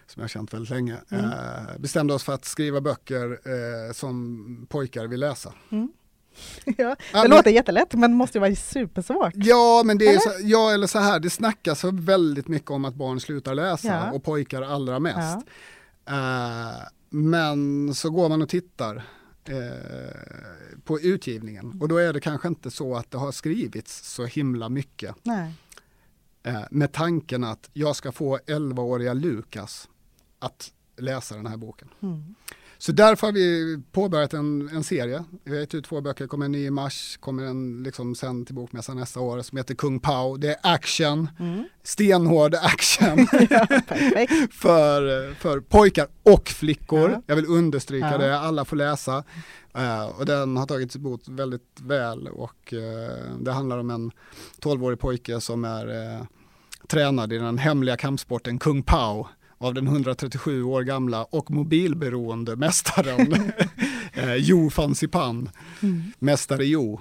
som 0.07 0.19
jag 0.19 0.23
har 0.23 0.27
känt 0.29 0.53
väldigt 0.53 0.69
länge, 0.69 0.97
Mm. 1.11 1.25
eh, 1.25 1.31
bestämde 1.79 2.13
oss 2.13 2.23
för 2.23 2.33
att 2.33 2.45
skriva 2.45 2.81
böcker 2.81 3.93
som 3.93 4.65
pojkar 4.69 5.07
vill 5.07 5.19
läsa. 5.19 5.53
Mm. 5.71 5.89
ja, 6.65 6.73
det 6.89 6.97
men- 7.13 7.29
låter 7.29 7.51
jättelätt 7.51 7.93
men 7.93 8.13
måste 8.13 8.37
ju 8.37 8.39
vara 8.39 8.55
supersvårt. 8.55 9.31
Ja, 9.35 9.81
men 9.85 9.97
det 9.97 10.05
är 10.05 10.09
Eller? 10.09 10.19
så, 10.19 10.29
ja, 10.41 10.71
eller 10.73 10.87
så 10.87 10.99
här, 10.99 11.19
det 11.19 11.29
snackas 11.29 11.83
väldigt 11.83 12.47
mycket 12.47 12.71
om 12.71 12.85
att 12.85 12.95
barn 12.95 13.19
slutar 13.19 13.55
läsa 13.55 13.87
Ja. 13.87 14.11
och 14.11 14.23
pojkar 14.23 14.61
allra 14.61 14.99
mest. 14.99 15.45
Ja. 16.05 16.13
Eh, 16.13 16.87
men 17.13 17.93
så 17.95 18.09
går 18.09 18.29
man 18.29 18.41
och 18.41 18.49
tittar 18.49 19.03
eh, 19.45 20.77
på 20.83 20.99
utgivningen 20.99 21.77
och 21.81 21.87
då 21.87 21.97
är 21.97 22.13
det 22.13 22.19
kanske 22.19 22.47
inte 22.47 22.71
så 22.71 22.95
att 22.95 23.11
det 23.11 23.17
har 23.17 23.31
skrivits 23.31 24.13
så 24.13 24.25
himla 24.25 24.69
mycket 24.69 25.15
eh, 26.43 26.61
med 26.71 26.91
tanken 26.91 27.43
att 27.43 27.69
jag 27.73 27.95
ska 27.95 28.11
få 28.11 28.37
11-åriga 28.37 29.13
Lukas 29.13 29.89
att 30.39 30.71
läsa 30.97 31.35
den 31.35 31.45
här 31.45 31.57
boken. 31.57 31.89
Mm. 32.01 32.35
Så 32.85 32.91
därför 32.91 33.27
har 33.27 33.31
vi 33.33 33.77
påbörjat 33.91 34.33
en, 34.33 34.69
en 34.73 34.83
serie. 34.83 35.23
Vi 35.43 35.51
har 35.51 35.59
gett 35.59 35.75
ut 35.75 35.85
två 35.85 36.01
böcker, 36.01 36.27
kommer 36.27 36.45
en 36.45 36.51
ny 36.51 36.65
i 36.65 36.69
mars, 36.71 37.17
kommer 37.19 37.43
en 37.43 37.83
liksom 37.83 38.15
sen 38.15 38.45
till 38.45 38.55
Bokmässan 38.55 38.97
nästa 38.97 39.19
år 39.19 39.41
som 39.41 39.57
heter 39.57 39.75
Kung 39.75 39.99
Pao. 39.99 40.37
Det 40.37 40.49
är 40.49 40.55
action, 40.63 41.29
Mm. 41.39 41.63
stenhård 41.83 42.55
action 42.55 43.17
Ja, 43.49 43.67
för, 44.51 45.33
för 45.33 45.59
pojkar 45.59 46.07
och 46.23 46.49
flickor. 46.49 47.09
Ja. 47.11 47.21
Jag 47.25 47.35
vill 47.35 47.45
understryka 47.45 48.11
Ja. 48.11 48.17
det, 48.17 48.39
alla 48.39 48.65
får 48.65 48.75
läsa. 48.75 49.23
Eh, 49.75 50.05
och 50.05 50.25
den 50.25 50.57
har 50.57 50.65
tagits 50.65 50.95
emot 50.95 51.27
väldigt 51.27 51.77
väl 51.81 52.27
och 52.27 52.73
eh, 52.73 53.35
det 53.39 53.51
handlar 53.51 53.77
om 53.77 53.89
en 53.89 54.11
12-årig 54.61 54.99
pojke 54.99 55.41
som 55.41 55.65
är 55.65 55.87
eh, 56.17 56.25
tränad 56.87 57.33
i 57.33 57.37
den 57.37 57.57
hemliga 57.57 57.97
kampsporten 57.97 58.59
Kung 58.59 58.83
Pao 58.83 59.27
av 59.63 59.73
den 59.73 59.87
137 59.87 60.63
år 60.63 60.81
gamla 60.83 61.23
och 61.23 61.51
mobilberoende 61.51 62.55
mästaren 62.55 63.33
eh, 64.13 64.35
Jo 64.35 64.69
van 64.75 64.95
Sipan, 64.95 65.49
Mm. 65.81 66.11
mästare 66.19 66.65
Jo. 66.65 66.99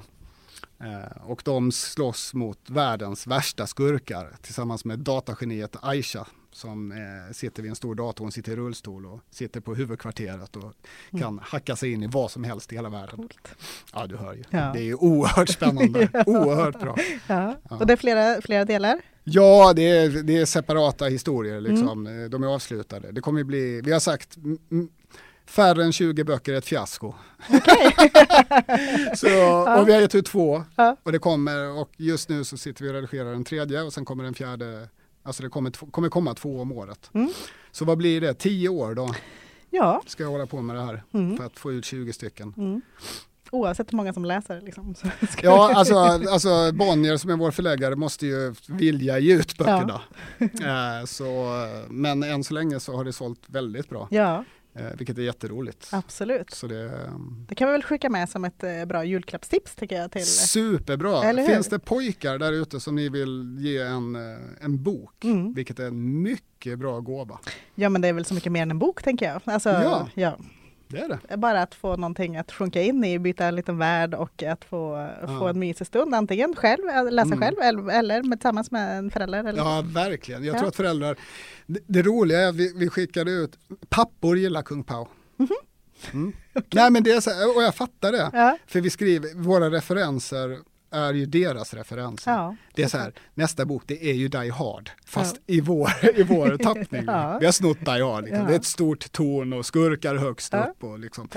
Eh, 0.80 1.22
och 1.30 1.42
de 1.44 1.72
slåss 1.72 2.34
mot 2.34 2.58
världens 2.70 3.26
värsta 3.26 3.66
skurkar 3.66 4.32
tillsammans 4.42 4.84
med 4.84 4.98
datageniet 4.98 5.76
Aisha 5.82 6.26
som 6.52 6.92
eh, 6.92 7.32
sitter 7.32 7.62
vid 7.62 7.68
en 7.70 7.76
stor 7.76 7.94
dator, 7.94 8.24
hon 8.24 8.32
sitter 8.32 8.52
i 8.52 8.56
rullstol 8.56 9.06
och 9.06 9.20
sitter 9.30 9.60
på 9.60 9.74
huvudkvarteret 9.74 10.56
och 10.56 10.72
kan 11.18 11.38
hacka 11.42 11.76
sig 11.76 11.92
in 11.92 12.02
i 12.02 12.06
vad 12.06 12.30
som 12.30 12.44
helst 12.44 12.72
i 12.72 12.76
hela 12.76 12.88
världen. 12.88 13.16
Coolt. 13.16 13.48
Ja, 13.92 14.06
du 14.06 14.16
hör 14.16 14.34
ju. 14.34 14.42
Ja. 14.50 14.70
Det 14.72 14.78
är 14.78 14.84
ju 14.84 14.94
oerhört 14.94 15.48
spännande, 15.48 16.08
oerhört 16.26 16.80
bra. 16.80 16.96
Ja. 17.26 17.56
Ja. 17.70 17.76
Och 17.76 17.86
det 17.86 17.92
är 17.92 17.96
flera, 17.96 18.40
flera 18.42 18.64
delar? 18.64 19.00
Ja, 19.24 19.72
det 19.76 19.82
är, 19.88 20.22
det 20.22 20.38
är 20.38 20.44
separata 20.44 21.04
historier 21.04 21.60
liksom. 21.60 22.06
Eh, 22.06 22.24
De 22.30 22.42
är 22.42 22.46
avslutade. 22.46 23.12
Det 23.12 23.20
kommer 23.20 23.38
ju 23.40 23.44
bli, 23.44 23.80
vi 23.84 23.92
har 23.92 24.00
sagt 24.00 24.36
mm, 24.36 24.58
mm, 24.70 24.88
färre 25.46 25.84
än 25.84 25.92
20 25.92 26.24
böcker 26.24 26.52
är 26.52 26.58
ett 26.58 26.64
fiasko. 26.66 27.14
så, 29.14 29.28
och 29.80 29.88
vi 29.88 29.92
har 29.92 30.00
gett 30.00 30.14
ut 30.14 30.26
två 30.26 30.64
Ja. 30.76 30.96
och 31.02 31.12
det 31.12 31.18
kommer 31.18 31.80
och 31.80 31.90
just 31.96 32.28
nu 32.28 32.44
så 32.44 32.56
sitter 32.56 32.84
vi 32.84 32.90
och 32.90 32.94
redigerar 32.94 33.32
den 33.32 33.44
tredje 33.44 33.82
och 33.82 33.92
sen 33.92 34.04
kommer 34.04 34.24
den 34.24 34.34
fjärde, 34.34 34.88
alltså 35.22 35.42
det 35.42 35.48
kommer, 35.48 35.70
kommer 35.90 36.08
komma 36.08 36.34
två 36.34 36.60
om 36.60 36.72
året. 36.72 37.10
Mm. 37.14 37.30
Så 37.70 37.84
vad 37.84 37.98
blir 37.98 38.20
det, 38.20 38.34
tio 38.34 38.68
år 38.68 38.94
då 38.94 39.14
Ja. 39.70 40.02
ska 40.06 40.22
jag 40.22 40.30
hålla 40.30 40.46
på 40.46 40.62
med 40.62 40.76
det 40.76 40.82
här 40.82 41.02
Mm. 41.14 41.36
för 41.36 41.44
att 41.46 41.58
få 41.58 41.72
ut 41.72 41.84
20 41.84 42.12
stycken. 42.12 42.54
Mm. 42.56 42.82
Oavsett 43.50 43.92
hur 43.92 43.96
många 43.96 44.12
som 44.12 44.24
läser 44.24 44.60
liksom. 44.60 44.94
Ja, 45.42 45.74
alltså, 45.74 45.94
alltså 45.98 46.72
Bonnier 46.72 47.16
som 47.16 47.30
är 47.30 47.36
vår 47.36 47.50
förläggare 47.50 47.96
måste 47.96 48.26
ju 48.26 48.54
vilja 48.68 49.18
ge 49.18 49.34
ut 49.34 49.58
böckerna. 49.58 50.00
Eh, 50.38 51.06
så, 51.06 51.46
men 51.88 52.22
än 52.22 52.44
så 52.44 52.54
länge 52.54 52.80
så 52.80 52.96
har 52.96 53.04
det 53.04 53.12
sålt 53.12 53.40
väldigt 53.46 53.88
bra, 53.88 54.08
Ja, 54.10 54.44
vilket 54.98 55.18
är 55.18 55.22
jätteroligt. 55.22 55.88
absolut. 55.92 56.50
Så 56.50 56.66
det 56.66 56.84
um, 57.08 57.46
Det 57.48 57.54
kan 57.54 57.68
vi 57.68 57.72
väl 57.72 57.82
skicka 57.82 58.10
med 58.10 58.28
som 58.28 58.44
ett 58.44 58.64
eh, 58.64 58.84
bra 58.84 59.04
julklappstips 59.04 59.74
tycker 59.74 59.96
jag 60.00 60.10
till 60.12 60.26
superbra. 60.26 61.46
Finns 61.46 61.68
det 61.68 61.78
pojkar 61.78 62.38
där 62.38 62.52
ute 62.52 62.80
som 62.80 62.94
ni 62.94 63.08
vill 63.08 63.56
ge 63.60 63.78
en, 63.78 64.16
eh, 64.16 64.38
en 64.60 64.82
bok, 64.82 65.24
Mm. 65.24 65.54
vilket 65.54 65.78
är 65.78 65.86
en 65.86 66.22
mycket 66.22 66.78
bra 66.78 67.00
gåva. 67.00 67.38
Ja 67.74 67.88
men 67.88 68.00
det 68.02 68.08
är 68.08 68.12
väl 68.12 68.24
så 68.24 68.34
mycket 68.34 68.52
mer 68.52 68.62
än 68.62 68.70
en 68.70 68.78
bok 68.78 69.02
tänker 69.02 69.26
jag. 69.26 69.40
Alltså, 69.44 69.68
Ja. 69.68 70.08
ja. 70.14 70.38
Det 70.92 70.98
är 70.98 71.18
det. 71.28 71.36
Bara 71.36 71.62
att 71.62 71.74
få 71.74 71.96
någonting 71.96 72.36
att 72.36 72.52
sjunka 72.52 72.82
in 72.82 73.04
i, 73.04 73.18
byta 73.18 73.44
en 73.46 73.56
liten 73.56 73.78
värld 73.78 74.14
och 74.14 74.42
att 74.42 74.64
få, 74.64 75.08
få 75.38 75.48
en 75.48 75.58
mysig 75.58 75.86
stund. 75.86 76.14
Antingen 76.14 76.54
själv, 76.56 76.88
äh, 76.88 77.10
läsa 77.10 77.26
Mm. 77.26 77.38
själv 77.40 77.58
eller, 77.60 77.98
eller 77.98 78.22
med, 78.22 78.38
tillsammans 78.40 78.70
med 78.70 78.98
en 78.98 79.10
förälder. 79.10 79.44
Eller 79.44 79.58
Ja, 79.58 79.84
verkligen. 79.86 80.44
Jag 80.44 80.54
Ja. 80.54 80.58
tror 80.58 80.68
att 80.68 80.76
föräldrar, 80.76 81.16
det, 81.66 81.80
det 81.86 82.02
roliga 82.02 82.40
är 82.40 82.48
att 82.48 82.54
vi, 82.54 82.72
vi 82.76 82.88
skickade 82.88 83.30
ut, 83.30 83.58
pappor 83.88 84.38
gillar 84.38 84.62
Kung 84.62 84.84
Pao. 84.84 85.08
Mm. 86.12 86.32
Nej 86.74 86.90
men 86.90 87.02
det 87.02 87.12
är 87.12 87.20
så, 87.20 87.30
och 87.56 87.62
jag 87.62 87.74
fattar 87.74 88.12
det. 88.12 88.30
Ja. 88.32 88.58
För 88.66 88.80
vi 88.80 88.90
skriver, 88.90 89.34
våra 89.34 89.70
referenser 89.70 90.58
är 90.92 91.12
ju 91.14 91.26
deras 91.26 91.74
referenser. 91.74 92.30
Ja, 92.32 92.56
det 92.74 92.82
är 92.82 92.88
så 92.88 92.98
här, 92.98 93.12
nästa 93.34 93.64
bok 93.64 93.82
det 93.86 94.04
är 94.10 94.14
ju 94.14 94.28
Die 94.28 94.50
Hard, 94.50 94.90
fast 95.06 95.36
i 95.46 95.60
vår, 95.60 95.90
i 96.18 96.22
vår 96.22 96.56
tappning. 96.62 97.04
Ja. 97.06 97.38
Vi 97.38 97.44
har 97.46 97.52
snott 97.52 97.80
Die 97.84 98.02
Hard, 98.02 98.24
liksom. 98.24 98.40
Ja. 98.40 98.46
det 98.46 98.52
är 98.54 98.58
ett 98.58 98.64
stort 98.64 99.12
torn 99.12 99.52
och 99.52 99.66
skurkar 99.66 100.14
högst 100.16 100.52
Ja. 100.52 100.64
upp. 100.64 100.84
Och, 100.84 100.98
liksom. 100.98 101.28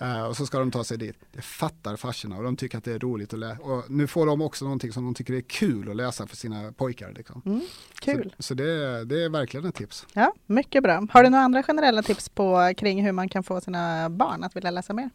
Eh, 0.00 0.22
och 0.22 0.36
så 0.36 0.46
ska 0.46 0.58
de 0.58 0.70
ta 0.70 0.84
sig 0.84 0.98
dit. 0.98 1.16
Det 1.32 1.42
fattar 1.42 1.96
farsorna 1.96 2.36
och 2.36 2.42
de 2.42 2.56
tycker 2.56 2.78
att 2.78 2.84
det 2.84 2.92
är 2.92 2.98
roligt 2.98 3.32
att 3.32 3.38
läsa. 3.38 3.62
Och 3.62 3.90
nu 3.90 4.06
får 4.06 4.26
de 4.26 4.40
också 4.40 4.64
någonting 4.64 4.92
som 4.92 5.04
de 5.04 5.14
tycker 5.14 5.34
är 5.34 5.40
kul 5.40 5.90
att 5.90 5.96
läsa 5.96 6.26
för 6.26 6.36
sina 6.36 6.72
pojkar. 6.72 7.12
Liksom. 7.16 7.42
Mm, 7.46 7.60
kul. 8.00 8.34
Så, 8.36 8.42
så 8.42 8.54
det, 8.54 8.64
är, 8.70 9.04
det 9.04 9.24
är 9.24 9.28
verkligen 9.28 9.66
ett 9.66 9.74
tips. 9.74 10.06
Ja, 10.12 10.32
mycket 10.46 10.82
bra. 10.82 11.06
Har 11.10 11.22
du 11.22 11.28
några 11.30 11.44
andra 11.44 11.62
generella 11.62 12.02
tips 12.02 12.28
på 12.28 12.72
kring 12.76 13.04
hur 13.04 13.12
man 13.12 13.28
kan 13.28 13.42
få 13.42 13.60
sina 13.60 14.10
barn 14.10 14.44
att 14.44 14.56
vilja 14.56 14.70
läsa 14.70 14.92
mer? 14.92 15.10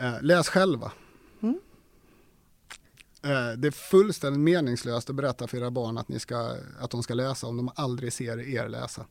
Eh, 0.00 0.14
läs 0.22 0.48
själva. 0.48 0.92
Mm. 3.24 3.48
Eh, 3.48 3.52
det 3.52 3.68
är 3.68 3.72
fullständigt 3.72 4.40
meningslöst 4.40 5.10
att 5.10 5.16
berätta 5.16 5.46
för 5.46 5.58
era 5.58 5.70
barn 5.70 5.98
att, 5.98 6.08
ni 6.08 6.18
ska, 6.18 6.56
att 6.80 6.90
de 6.90 7.02
ska 7.02 7.14
läsa 7.14 7.46
om 7.46 7.56
de 7.56 7.70
aldrig 7.74 8.12
ser 8.12 8.48
er 8.54 8.68
läsa. 8.68 9.06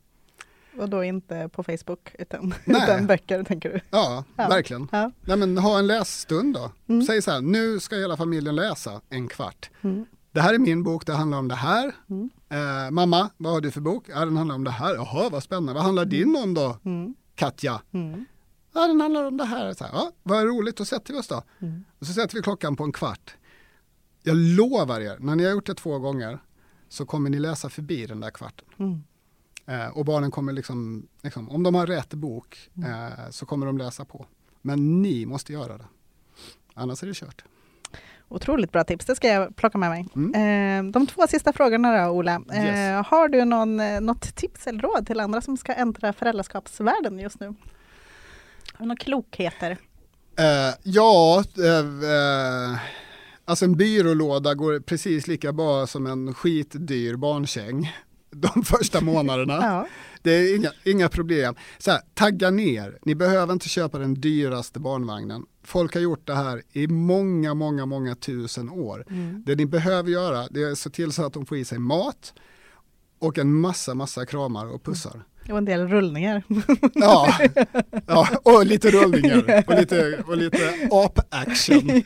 Och 0.80 0.90
då 0.90 1.04
inte 1.04 1.50
på 1.54 1.64
Facebook 1.64 2.16
utan, 2.20 2.54
Nej. 2.66 2.82
utan 2.84 3.08
böcker 3.08 3.44
tänker 3.44 3.70
du? 3.74 3.80
Ja, 3.90 4.24
Ja. 4.36 4.48
verkligen. 4.50 4.88
Ja. 4.92 5.12
Nej, 5.22 5.38
men 5.38 5.58
ha 5.58 5.80
en 5.80 5.88
lässtund 5.88 6.54
då. 6.54 6.72
Mm. 6.88 7.06
Säg 7.06 7.22
så 7.22 7.32
här, 7.32 7.42
nu 7.42 7.80
ska 7.80 7.96
hela 7.96 8.18
familjen 8.18 8.56
läsa 8.56 9.02
en 9.10 9.28
kvart. 9.28 9.70
Mm. 9.82 10.06
Det 10.32 10.42
här 10.42 10.54
är 10.54 10.58
min 10.60 10.84
bok, 10.84 11.06
det 11.06 11.14
handlar 11.14 11.38
om 11.38 11.48
det 11.48 11.56
här. 11.56 11.96
Mm. 12.10 12.30
Eh, 12.50 12.92
mamma, 12.92 13.30
vad 13.38 13.54
har 13.54 13.62
du 13.62 13.72
för 13.72 13.82
bok? 13.82 14.06
Ja, 14.10 14.20
den 14.26 14.38
handlar 14.38 14.56
om 14.56 14.64
det 14.64 14.72
här. 14.72 14.96
Jaha, 14.96 15.30
vad 15.30 15.44
spännande. 15.44 15.74
Vad 15.74 15.84
handlar 15.84 16.06
din 16.06 16.36
om 16.44 16.54
då, 16.54 16.78
Mm. 16.86 17.16
Katja? 17.36 17.82
Mm. 17.94 18.26
Ja, 18.74 18.88
den 18.88 19.02
handlar 19.02 19.24
om 19.24 19.38
det 19.38 19.46
här. 19.46 19.74
Så 19.74 19.84
här 19.84 19.92
ja, 19.94 20.12
vad 20.24 20.44
roligt, 20.46 20.78
då 20.78 20.86
sätter 20.86 21.14
vi 21.14 21.20
oss 21.20 21.28
då. 21.28 21.44
Mm. 21.62 21.84
Och 22.00 22.08
så 22.08 22.14
sätter 22.14 22.36
vi 22.36 22.42
klockan 22.42 22.76
på 22.76 22.84
en 22.84 22.92
kvart. 22.92 23.36
Jag 24.24 24.36
lovar 24.38 25.00
er, 25.02 25.18
när 25.20 25.36
ni 25.36 25.44
har 25.44 25.52
gjort 25.52 25.66
det 25.66 25.76
två 25.76 26.00
gånger 26.00 26.40
så 26.90 27.06
kommer 27.06 27.30
ni 27.30 27.40
läsa 27.40 27.70
förbi 27.70 28.06
den 28.06 28.20
där 28.20 28.30
kvarten. 28.30 28.68
Mm. 28.80 29.04
Eh, 29.66 29.98
och 29.98 30.06
barnen 30.06 30.32
kommer 30.32 30.54
liksom, 30.54 31.08
liksom, 31.22 31.50
om 31.50 31.64
de 31.64 31.76
har 31.76 31.88
rätt 31.88 32.14
bok 32.14 32.70
eh, 32.86 33.30
så 33.30 33.46
kommer 33.46 33.66
de 33.66 33.78
läsa 33.78 34.06
på. 34.06 34.26
Men 34.62 35.02
ni 35.02 35.26
måste 35.26 35.54
göra 35.54 35.78
det. 35.78 35.86
Annars 36.74 37.04
är 37.04 37.08
det 37.08 37.14
kört. 37.14 37.44
Otroligt 38.28 38.72
bra 38.72 38.84
tips, 38.84 39.06
det 39.06 39.16
ska 39.16 39.28
jag 39.28 39.56
plocka 39.56 39.78
med 39.78 39.90
mig. 39.90 40.08
Mm. 40.16 40.88
Eh, 40.88 40.92
de 40.92 41.08
två 41.08 41.28
sista 41.28 41.54
frågorna 41.54 42.06
då, 42.06 42.12
Ola. 42.12 42.42
Eh, 42.54 42.66
Yes. 42.66 43.06
har 43.08 43.28
du 43.28 43.46
någon, 43.46 43.80
eh, 43.80 44.02
något 44.02 44.36
tips 44.36 44.68
eller 44.68 44.80
råd 44.82 45.08
till 45.08 45.20
andra 45.20 45.42
som 45.42 45.58
ska 45.58 45.74
äntra 45.74 46.14
föräldraskapsvärlden 46.14 47.20
just 47.20 47.40
nu? 47.40 47.46
Har 47.48 48.80
du 48.80 48.86
några 48.86 48.96
klokheter? 49.00 49.78
Eh, 50.40 50.76
ja, 50.84 51.44
alltså 53.46 53.66
en 53.66 53.78
byrålåda 53.78 54.54
går 54.54 54.80
precis 54.80 55.28
lika 55.28 55.54
bra 55.54 55.88
som 55.88 56.08
en 56.08 56.34
skitdyr 56.34 57.16
barnsäng 57.16 57.92
de 58.32 58.64
första 58.64 59.02
månaderna. 59.02 59.54
Ja. 59.62 59.88
Det 60.22 60.32
är 60.32 60.56
inga, 60.56 60.72
inga 60.84 61.10
problem. 61.10 61.56
Så 61.78 61.92
här, 61.92 62.02
tagga 62.14 62.50
ner, 62.50 63.00
ni 63.06 63.16
behöver 63.16 63.54
inte 63.54 63.70
köpa 63.70 64.00
den 64.00 64.14
dyraste 64.14 64.80
barnvagnen. 64.80 65.46
Folk 65.64 65.94
har 65.94 66.02
gjort 66.02 66.28
det 66.28 66.36
här 66.36 66.62
i 66.72 66.88
många, 66.88 67.54
många, 67.54 67.86
många 67.86 68.16
tusen 68.16 68.70
år. 68.70 69.06
Mm. 69.10 69.44
Det 69.46 69.56
ni 69.56 69.66
behöver 69.66 70.10
göra 70.10 70.48
det 70.52 70.64
är 70.64 70.72
att 70.72 70.78
se 70.78 70.90
till 70.90 71.12
så 71.12 71.26
att 71.26 71.34
de 71.34 71.46
får 71.46 71.58
i 71.58 71.66
sig 71.66 71.80
mat 71.80 72.34
och 73.20 73.38
en 73.38 73.54
massa, 73.54 73.94
massa 73.94 74.26
kramar 74.26 74.66
och 74.66 74.84
pussar. 74.84 75.24
Och 75.50 75.58
en 75.58 75.66
del 75.66 75.88
rullningar. 75.88 76.44
Ja, 76.94 77.38
ja 78.08 78.28
och 78.44 78.66
lite 78.66 78.92
rullningar 78.92 79.64
och 79.68 79.76
lite, 79.80 80.24
och 80.28 80.38
lite 80.38 80.88
ap-action. 80.92 82.04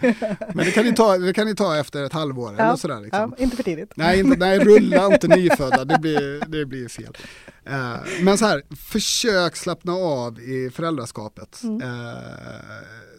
Men 0.54 0.66
det 0.66 0.72
kan, 0.72 0.86
ni 0.86 0.94
ta, 0.94 1.18
det 1.18 1.34
kan 1.34 1.48
ni 1.48 1.56
ta 1.56 1.78
efter 1.78 2.04
ett 2.04 2.14
halvår 2.14 2.54
eller 2.54 2.76
sådär. 2.76 3.02
Liksom. 3.02 3.34
ja, 3.38 3.44
inte 3.44 3.56
för 3.56 3.64
tidigt. 3.64 3.94
Nej, 3.96 4.20
inte, 4.20 4.38
nej, 4.38 4.60
rulla 4.60 5.06
inte 5.06 5.28
nyfödda, 5.28 5.86
det 5.86 6.00
blir, 6.00 6.50
det 6.50 6.66
blir 6.66 6.88
fel. 6.88 7.18
Eh, 7.66 7.96
men 8.22 8.38
så 8.38 8.46
här, 8.46 8.64
försök 8.76 9.56
slappna 9.56 9.94
av 9.94 10.40
i 10.40 10.70
föräldraskapet. 10.70 11.64
Mm. 11.64 11.82
Eh, 11.82 12.18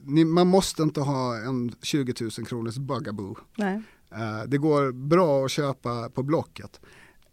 ni, 0.03 0.25
man 0.25 0.47
måste 0.47 0.83
inte 0.83 1.01
ha 1.01 1.37
en 1.37 1.75
20 1.83 2.15
000 2.21 2.31
kronors 2.31 2.77
bugaboo. 2.77 3.37
Nej. 3.57 3.83
Eh, 4.13 4.43
det 4.47 4.59
går 4.59 4.93
bra 4.93 5.45
att 5.45 5.51
köpa 5.51 6.09
på 6.09 6.23
Blocket. 6.23 6.81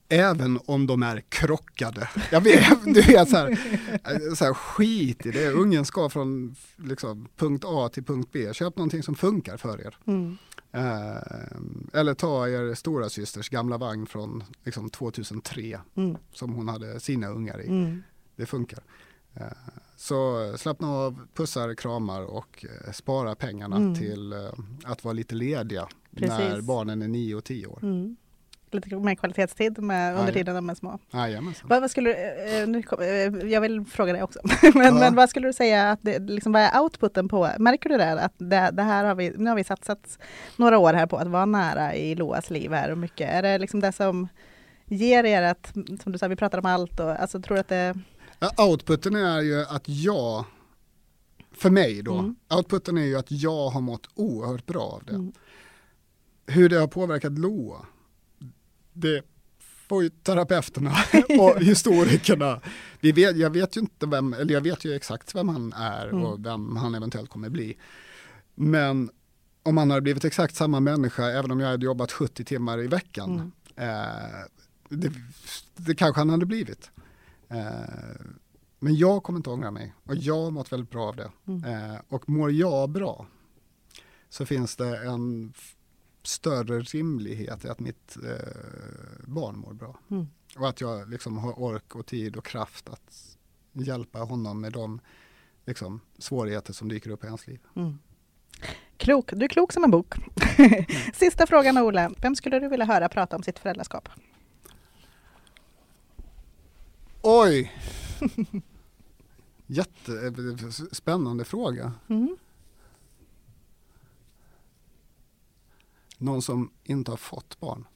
Även 0.10 0.60
om 0.66 0.88
de 0.88 1.04
är 1.04 1.22
krockade. 1.30 2.10
Jag 2.32 2.42
vet, 2.42 2.84
du 2.86 3.02
vet 3.02 3.30
så 3.30 3.38
här, 3.38 4.36
så 4.36 4.46
här, 4.46 4.54
skit 4.54 5.26
i 5.26 5.32
det. 5.32 5.50
Ungen 5.52 5.86
ska 5.86 6.10
från 6.10 6.56
liksom, 6.76 7.28
punkt 7.36 7.64
A 7.68 7.90
till 7.94 8.04
punkt 8.04 8.30
B. 8.32 8.54
Köp 8.54 8.78
någonting 8.78 9.04
som 9.04 9.16
funkar 9.16 9.58
för 9.58 9.82
er. 9.82 9.98
Mm. 10.08 10.38
Eh, 10.72 12.00
eller 12.00 12.14
ta 12.14 12.48
er 12.50 12.74
stora 12.74 13.10
systers 13.10 13.50
gamla 13.50 13.78
vagn 13.78 14.06
från 14.06 14.44
liksom, 14.64 14.90
2003 14.90 15.80
Mm. 15.96 16.18
som 16.34 16.54
hon 16.54 16.68
hade 16.68 17.00
sina 17.00 17.28
ungar 17.28 17.62
i. 17.62 17.68
Mm. 17.68 18.04
Det 18.36 18.46
funkar. 18.46 18.80
Eh, 19.34 19.44
så 19.98 20.54
slappna 20.58 20.90
av, 20.92 21.20
pussar, 21.34 21.74
kramar 21.76 22.22
och 22.22 22.66
eh, 22.86 22.92
spara 22.92 23.36
pengarna 23.36 23.76
Mm. 23.76 23.96
till 23.96 24.34
eh, 24.34 24.40
att 24.84 25.04
vara 25.04 25.14
lite 25.14 25.36
lediga 25.36 25.88
när 26.10 26.28
Precis. 26.50 26.66
barnen 26.66 27.02
är 27.02 27.08
9 27.08 27.36
och 27.36 27.44
10 27.44 27.68
år. 27.68 27.80
Lite 28.76 28.96
mer 28.96 29.16
kvalitetstid 29.16 29.80
med, 29.80 30.12
under 30.14 30.28
ja. 30.28 30.34
tiden 30.34 30.56
de 30.56 30.70
är 30.70 30.76
små. 30.76 31.00
Jajamensan. 31.12 31.70
Vad, 31.70 31.82
vad 31.82 31.92
skulle, 31.92 32.10
du- 32.10 32.60
eh, 32.62 32.68
nu 32.68 32.84
kom, 32.84 33.02
eh, 33.02 33.08
jag 33.52 33.62
vill 33.62 33.86
fråga 33.86 34.14
dig 34.14 34.24
också, 34.24 34.40
men, 34.74 34.86
Ja. 34.86 34.92
men 34.94 35.16
vad 35.16 35.30
skulle 35.30 35.48
du 35.48 35.54
säga 35.54 35.92
att 35.92 36.00
det, 36.02 36.20
liksom, 36.20 36.52
vad 36.52 36.62
är 36.62 36.80
outputen 36.82 37.28
på? 37.28 37.50
Märker 37.60 37.90
du 37.90 37.98
det? 37.98 38.12
Att 38.22 38.34
det, 38.38 38.70
det 38.74 38.84
här 38.84 39.06
har 39.06 39.16
vi, 39.16 39.34
nu 39.38 39.50
har 39.50 39.56
vi 39.56 39.64
satsat 39.64 40.20
några 40.58 40.78
år 40.78 40.94
här 40.94 41.06
på 41.08 41.18
att 41.18 41.28
vara 41.28 41.46
nära 41.46 41.96
i 41.96 42.16
Loas 42.16 42.50
liv 42.50 42.72
här 42.72 42.92
och 42.92 42.98
mycket. 42.98 43.30
Är 43.34 43.42
det 43.42 43.58
liksom 43.58 43.80
det 43.80 43.92
som 43.92 44.28
ger 44.86 45.24
er 45.24 45.42
att, 45.42 45.74
som 46.04 46.12
du 46.12 46.18
sa, 46.18 46.28
vi 46.28 46.36
pratar 46.36 46.58
om 46.58 46.66
allt 46.66 47.00
och 47.00 47.10
alltså 47.22 47.42
tror 47.42 47.58
att 47.58 47.68
det, 47.68 47.96
Outputen 48.58 49.16
är 49.16 49.42
ju 49.42 49.62
att 49.66 49.84
jag, 49.90 50.46
för 51.56 51.70
mig 51.70 52.02
då, 52.02 52.14
Mm. 52.14 52.36
outputen 52.56 52.98
är 52.98 53.06
ju 53.06 53.18
att 53.18 53.32
jag 53.32 53.70
har 53.70 53.82
mått 53.82 54.08
oerhört 54.16 54.66
bra 54.66 54.82
av 54.84 55.04
det. 55.06 55.14
Mm. 55.16 55.32
Hur 56.48 56.70
det 56.70 56.76
har 56.80 56.88
påverkat 56.88 57.32
Loa, 57.40 57.86
det 58.96 59.22
får 59.88 60.04
ju 60.04 60.10
terapeuterna 60.10 60.92
och 61.40 61.62
historikerna. 61.62 62.62
Vi 63.00 63.12
vet, 63.12 63.38
jag 63.38 63.50
vet 63.50 63.78
ju 63.78 63.82
inte 63.82 64.06
vem, 64.08 64.34
eller 64.34 64.54
jag 64.54 64.62
vet 64.62 64.86
ju 64.86 64.94
exakt 64.96 65.36
vem 65.36 65.50
han 65.50 65.74
är 65.74 66.08
Mm. 66.08 66.24
och 66.26 66.46
vem 66.46 66.76
han 66.76 66.96
eventuellt 66.96 67.30
kommer 67.30 67.50
bli. 67.50 67.78
Men 68.56 69.10
om 69.64 69.78
han 69.78 69.90
hade 69.90 70.02
blivit 70.02 70.26
exakt 70.26 70.56
samma 70.56 70.80
människa, 70.80 71.26
även 71.26 71.52
om 71.52 71.60
jag 71.60 71.68
hade 71.68 71.86
jobbat 71.86 72.12
70 72.12 72.44
timmar 72.46 72.84
i 72.84 72.88
veckan, 72.88 73.52
Mm. 73.76 73.90
eh, 73.90 74.46
det, 74.90 75.12
det 75.76 75.96
kanske 75.96 76.20
han 76.22 76.30
hade 76.30 76.46
blivit. 76.46 76.92
Eh, 77.50 78.26
men 78.80 78.96
jag 78.96 79.24
kommer 79.24 79.40
inte 79.40 79.50
ångra 79.50 79.72
mig 79.72 79.94
och 80.04 80.16
jag 80.16 80.44
har 80.44 80.52
mått 80.52 80.72
väldigt 80.72 80.90
bra 80.90 81.08
av 81.08 81.16
det. 81.16 81.32
Mm. 81.48 81.64
Eh, 81.64 81.98
och 82.10 82.30
mår 82.30 82.52
jag 82.52 82.90
bra 82.90 83.28
så 84.30 84.46
finns 84.46 84.76
det 84.76 84.98
en 84.98 85.54
större 86.28 86.80
rimlighet 86.80 87.66
i 87.66 87.70
att 87.70 87.80
mitt 87.80 88.18
eh, 88.18 89.28
barn 89.28 89.58
mår 89.58 89.74
bra. 89.74 90.00
Mm. 90.12 90.28
Och 90.58 90.70
att 90.70 90.82
jag 90.82 91.10
liksom 91.10 91.38
har 91.38 91.60
ork 91.60 91.96
och 91.96 92.06
tid 92.06 92.36
och 92.36 92.46
kraft 92.46 92.90
att 92.90 93.38
hjälpa 93.74 94.20
honom 94.20 94.62
med 94.62 94.72
de 94.72 95.00
liksom, 95.66 96.00
svårigheter 96.18 96.74
som 96.74 96.90
dyker 96.90 97.10
upp 97.10 97.24
i 97.24 97.28
hans 97.28 97.48
liv. 97.48 97.60
mm. 97.76 97.98
Klok, 98.98 99.32
du 99.32 99.46
är 99.46 99.50
klok 99.50 99.74
som 99.74 99.84
en 99.84 99.92
bok. 99.92 100.16
Sista 101.14 101.48
frågan 101.48 101.78
Ola, 101.78 102.12
vem 102.22 102.36
skulle 102.36 102.60
du 102.60 102.68
vilja 102.68 102.86
höra 102.86 103.10
prata 103.10 103.36
om 103.36 103.44
sitt 103.44 103.60
föräldraskap? 103.60 104.10
Oj! 107.22 107.72
Jättespännande 109.68 111.46
fråga. 111.46 111.94
Mm. 112.08 112.38
Någon 116.18 116.42
som 116.42 116.72
inte 116.84 117.12
har 117.12 117.18
fått 117.18 117.60
barn 117.60 117.88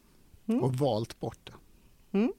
Mm. 0.48 0.64
och 0.64 0.74
valt 0.76 1.20
bort 1.20 1.40
det. 1.44 2.18
Mm. 2.18 2.32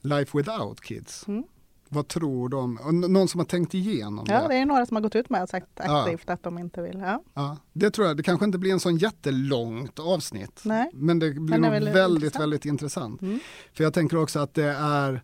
Life 0.00 0.38
without 0.38 0.80
kids. 0.80 1.28
Mm. 1.28 1.44
Vad 1.88 2.08
tror 2.08 2.48
de? 2.48 2.74
Någon 3.08 3.28
som 3.28 3.38
har 3.40 3.44
tänkt 3.44 3.74
igenom 3.74 4.26
Ja, 4.28 4.42
det. 4.42 4.48
det 4.48 4.54
är 4.54 4.66
några 4.66 4.86
som 4.86 4.94
har 4.96 5.02
gått 5.02 5.14
ut 5.16 5.30
med 5.30 5.42
och 5.42 5.48
sagt 5.48 5.66
Ja. 5.76 6.02
aktivt 6.02 6.30
att 6.30 6.42
de 6.42 6.58
inte 6.58 6.82
vill. 6.82 6.98
Ja. 6.98 7.22
Ja, 7.34 7.56
det 7.72 7.90
tror 7.90 8.06
jag. 8.06 8.16
Det 8.16 8.22
kanske 8.22 8.44
inte 8.46 8.58
blir 8.58 8.72
en 8.72 8.80
sån 8.80 8.96
jättelångt 8.96 9.98
avsnitt. 9.98 10.60
Nej. 10.64 10.90
Men 10.94 11.18
det 11.18 11.30
blir 11.30 11.40
Men 11.40 11.50
det 11.62 11.68
nog 11.68 11.70
väl 11.70 11.84
väldigt, 11.94 12.22
intressant. 12.22 12.42
väldigt 12.42 12.64
intressant. 12.64 13.22
Mm. 13.22 13.38
För 13.72 13.84
jag 13.84 13.94
tänker 13.94 14.16
också 14.16 14.38
att 14.38 14.54
det 14.54 14.64
är 14.72 15.22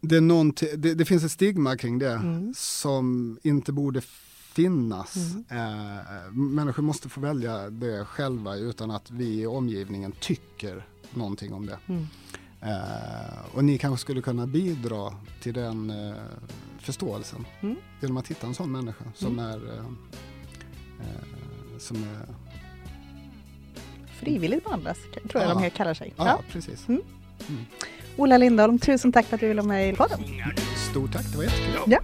det, 0.00 0.16
är 0.16 0.76
det, 0.76 0.94
det 0.94 1.04
finns 1.04 1.24
ett 1.24 1.30
stigma 1.30 1.76
kring 1.76 1.98
det 1.98 2.12
Mm. 2.12 2.52
som 2.56 3.38
inte 3.42 3.72
borde 3.72 4.00
finnas. 4.56 5.16
Mm. 5.16 5.44
Eh, 5.50 6.32
människor 6.32 6.82
måste 6.82 7.08
få 7.08 7.20
välja 7.20 7.70
det 7.70 8.04
själva 8.04 8.56
utan 8.56 8.90
att 8.90 9.10
vi 9.10 9.40
i 9.40 9.46
omgivningen 9.46 10.12
tycker 10.20 10.86
någonting 11.14 11.52
om 11.54 11.66
det. 11.66 11.78
Mm. 11.86 12.06
Eh, 12.60 13.54
och 13.54 13.64
ni 13.64 13.78
kanske 13.78 14.00
skulle 14.00 14.22
kunna 14.22 14.46
bidra 14.46 15.12
till 15.42 15.54
den 15.54 15.90
eh, 15.90 16.14
förståelsen 16.78 17.46
Mm. 17.60 17.76
genom 18.00 18.16
att 18.16 18.28
hitta 18.28 18.46
en 18.46 18.54
sån 18.54 18.72
människa 18.72 19.04
som 19.14 19.38
är 19.38 19.72
eh, 19.74 19.84
eh, 21.00 21.78
som 21.78 21.96
är, 21.96 22.26
Frivilligt 24.20 24.64
behandlas, 24.64 24.96
tror 25.30 25.42
jag 25.44 25.50
Ja. 25.50 25.60
de 25.60 25.70
kallar 25.70 25.94
sig. 25.94 26.14
ja, 26.16 26.26
Ja. 26.26 26.40
precis. 26.52 26.88
Mm. 26.88 27.02
Ola 28.16 28.38
Lindholm, 28.38 28.78
tusen 28.78 29.12
tack 29.12 29.26
för 29.26 29.34
att 29.34 29.40
du 29.40 29.48
ville 29.48 29.60
vara 29.60 29.68
med 29.68 29.88
i 29.92 29.96
podden. 29.96 30.20
Stort 30.90 31.12
tack, 31.12 31.26
det 31.32 31.36
var 31.36 31.44
jättekul. 31.44 31.82
Ja. 31.86 32.00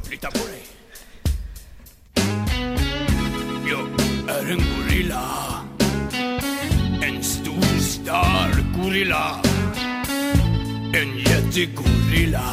Är 4.43 4.53
en 4.53 4.63
gorilla. 4.77 5.25
En 7.03 7.23
stor 7.23 7.81
stark 7.81 8.65
gorilla. 8.83 9.41
En 10.95 11.19
jättegorilla. 11.19 12.45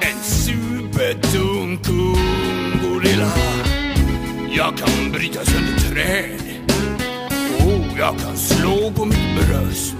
En 0.00 0.22
supertung 0.22 1.78
kung 1.78 2.80
gorilla. 2.82 3.32
Jag 4.50 4.76
kan 4.76 5.12
bryta 5.12 5.44
sönder 5.44 5.78
träd. 5.78 6.42
Och 7.58 7.98
jag 7.98 8.18
kan 8.18 8.36
slå 8.36 8.90
på 8.90 9.04
mitt 9.04 9.36
bröst. 9.36 9.96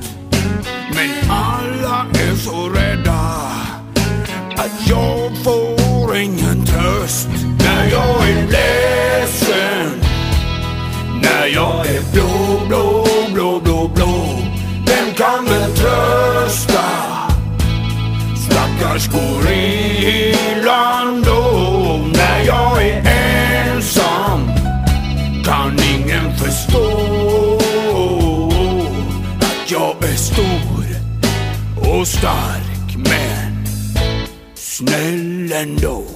Men 0.95 1.31
alla 1.31 2.07
är 2.13 2.37
så 2.37 2.69
rädda 2.69 3.47
att 4.57 4.89
jag 4.89 5.37
får 5.45 6.17
ingen 6.17 6.67
tröst 6.67 7.29
när 7.59 7.91
jag 7.91 8.29
är 8.29 8.47
ledsen. 8.47 9.46
När 11.47 11.53
jag 11.53 11.87
är 11.87 12.03
blå, 12.13 12.61
blå, 12.69 13.07
blå, 13.33 13.61
blå, 13.61 13.89
blå. 13.95 14.39
Vem 14.87 15.15
kan 15.15 15.45
väl 15.45 15.77
trösta 15.77 16.85
stackars 18.37 19.09
gorillan 19.09 19.63
då? 21.23 22.01
När 22.13 22.45
jag 22.47 22.83
är 22.83 23.03
ensam 23.67 24.51
kan 25.45 25.79
ingen 25.95 26.37
förstå 26.37 27.59
att 29.41 29.71
jag 29.71 30.05
är 30.05 30.17
stor 30.17 30.85
och 31.91 32.09
stark 32.09 32.97
men 32.97 33.67
snäll 34.55 35.53
ändå. 35.53 36.16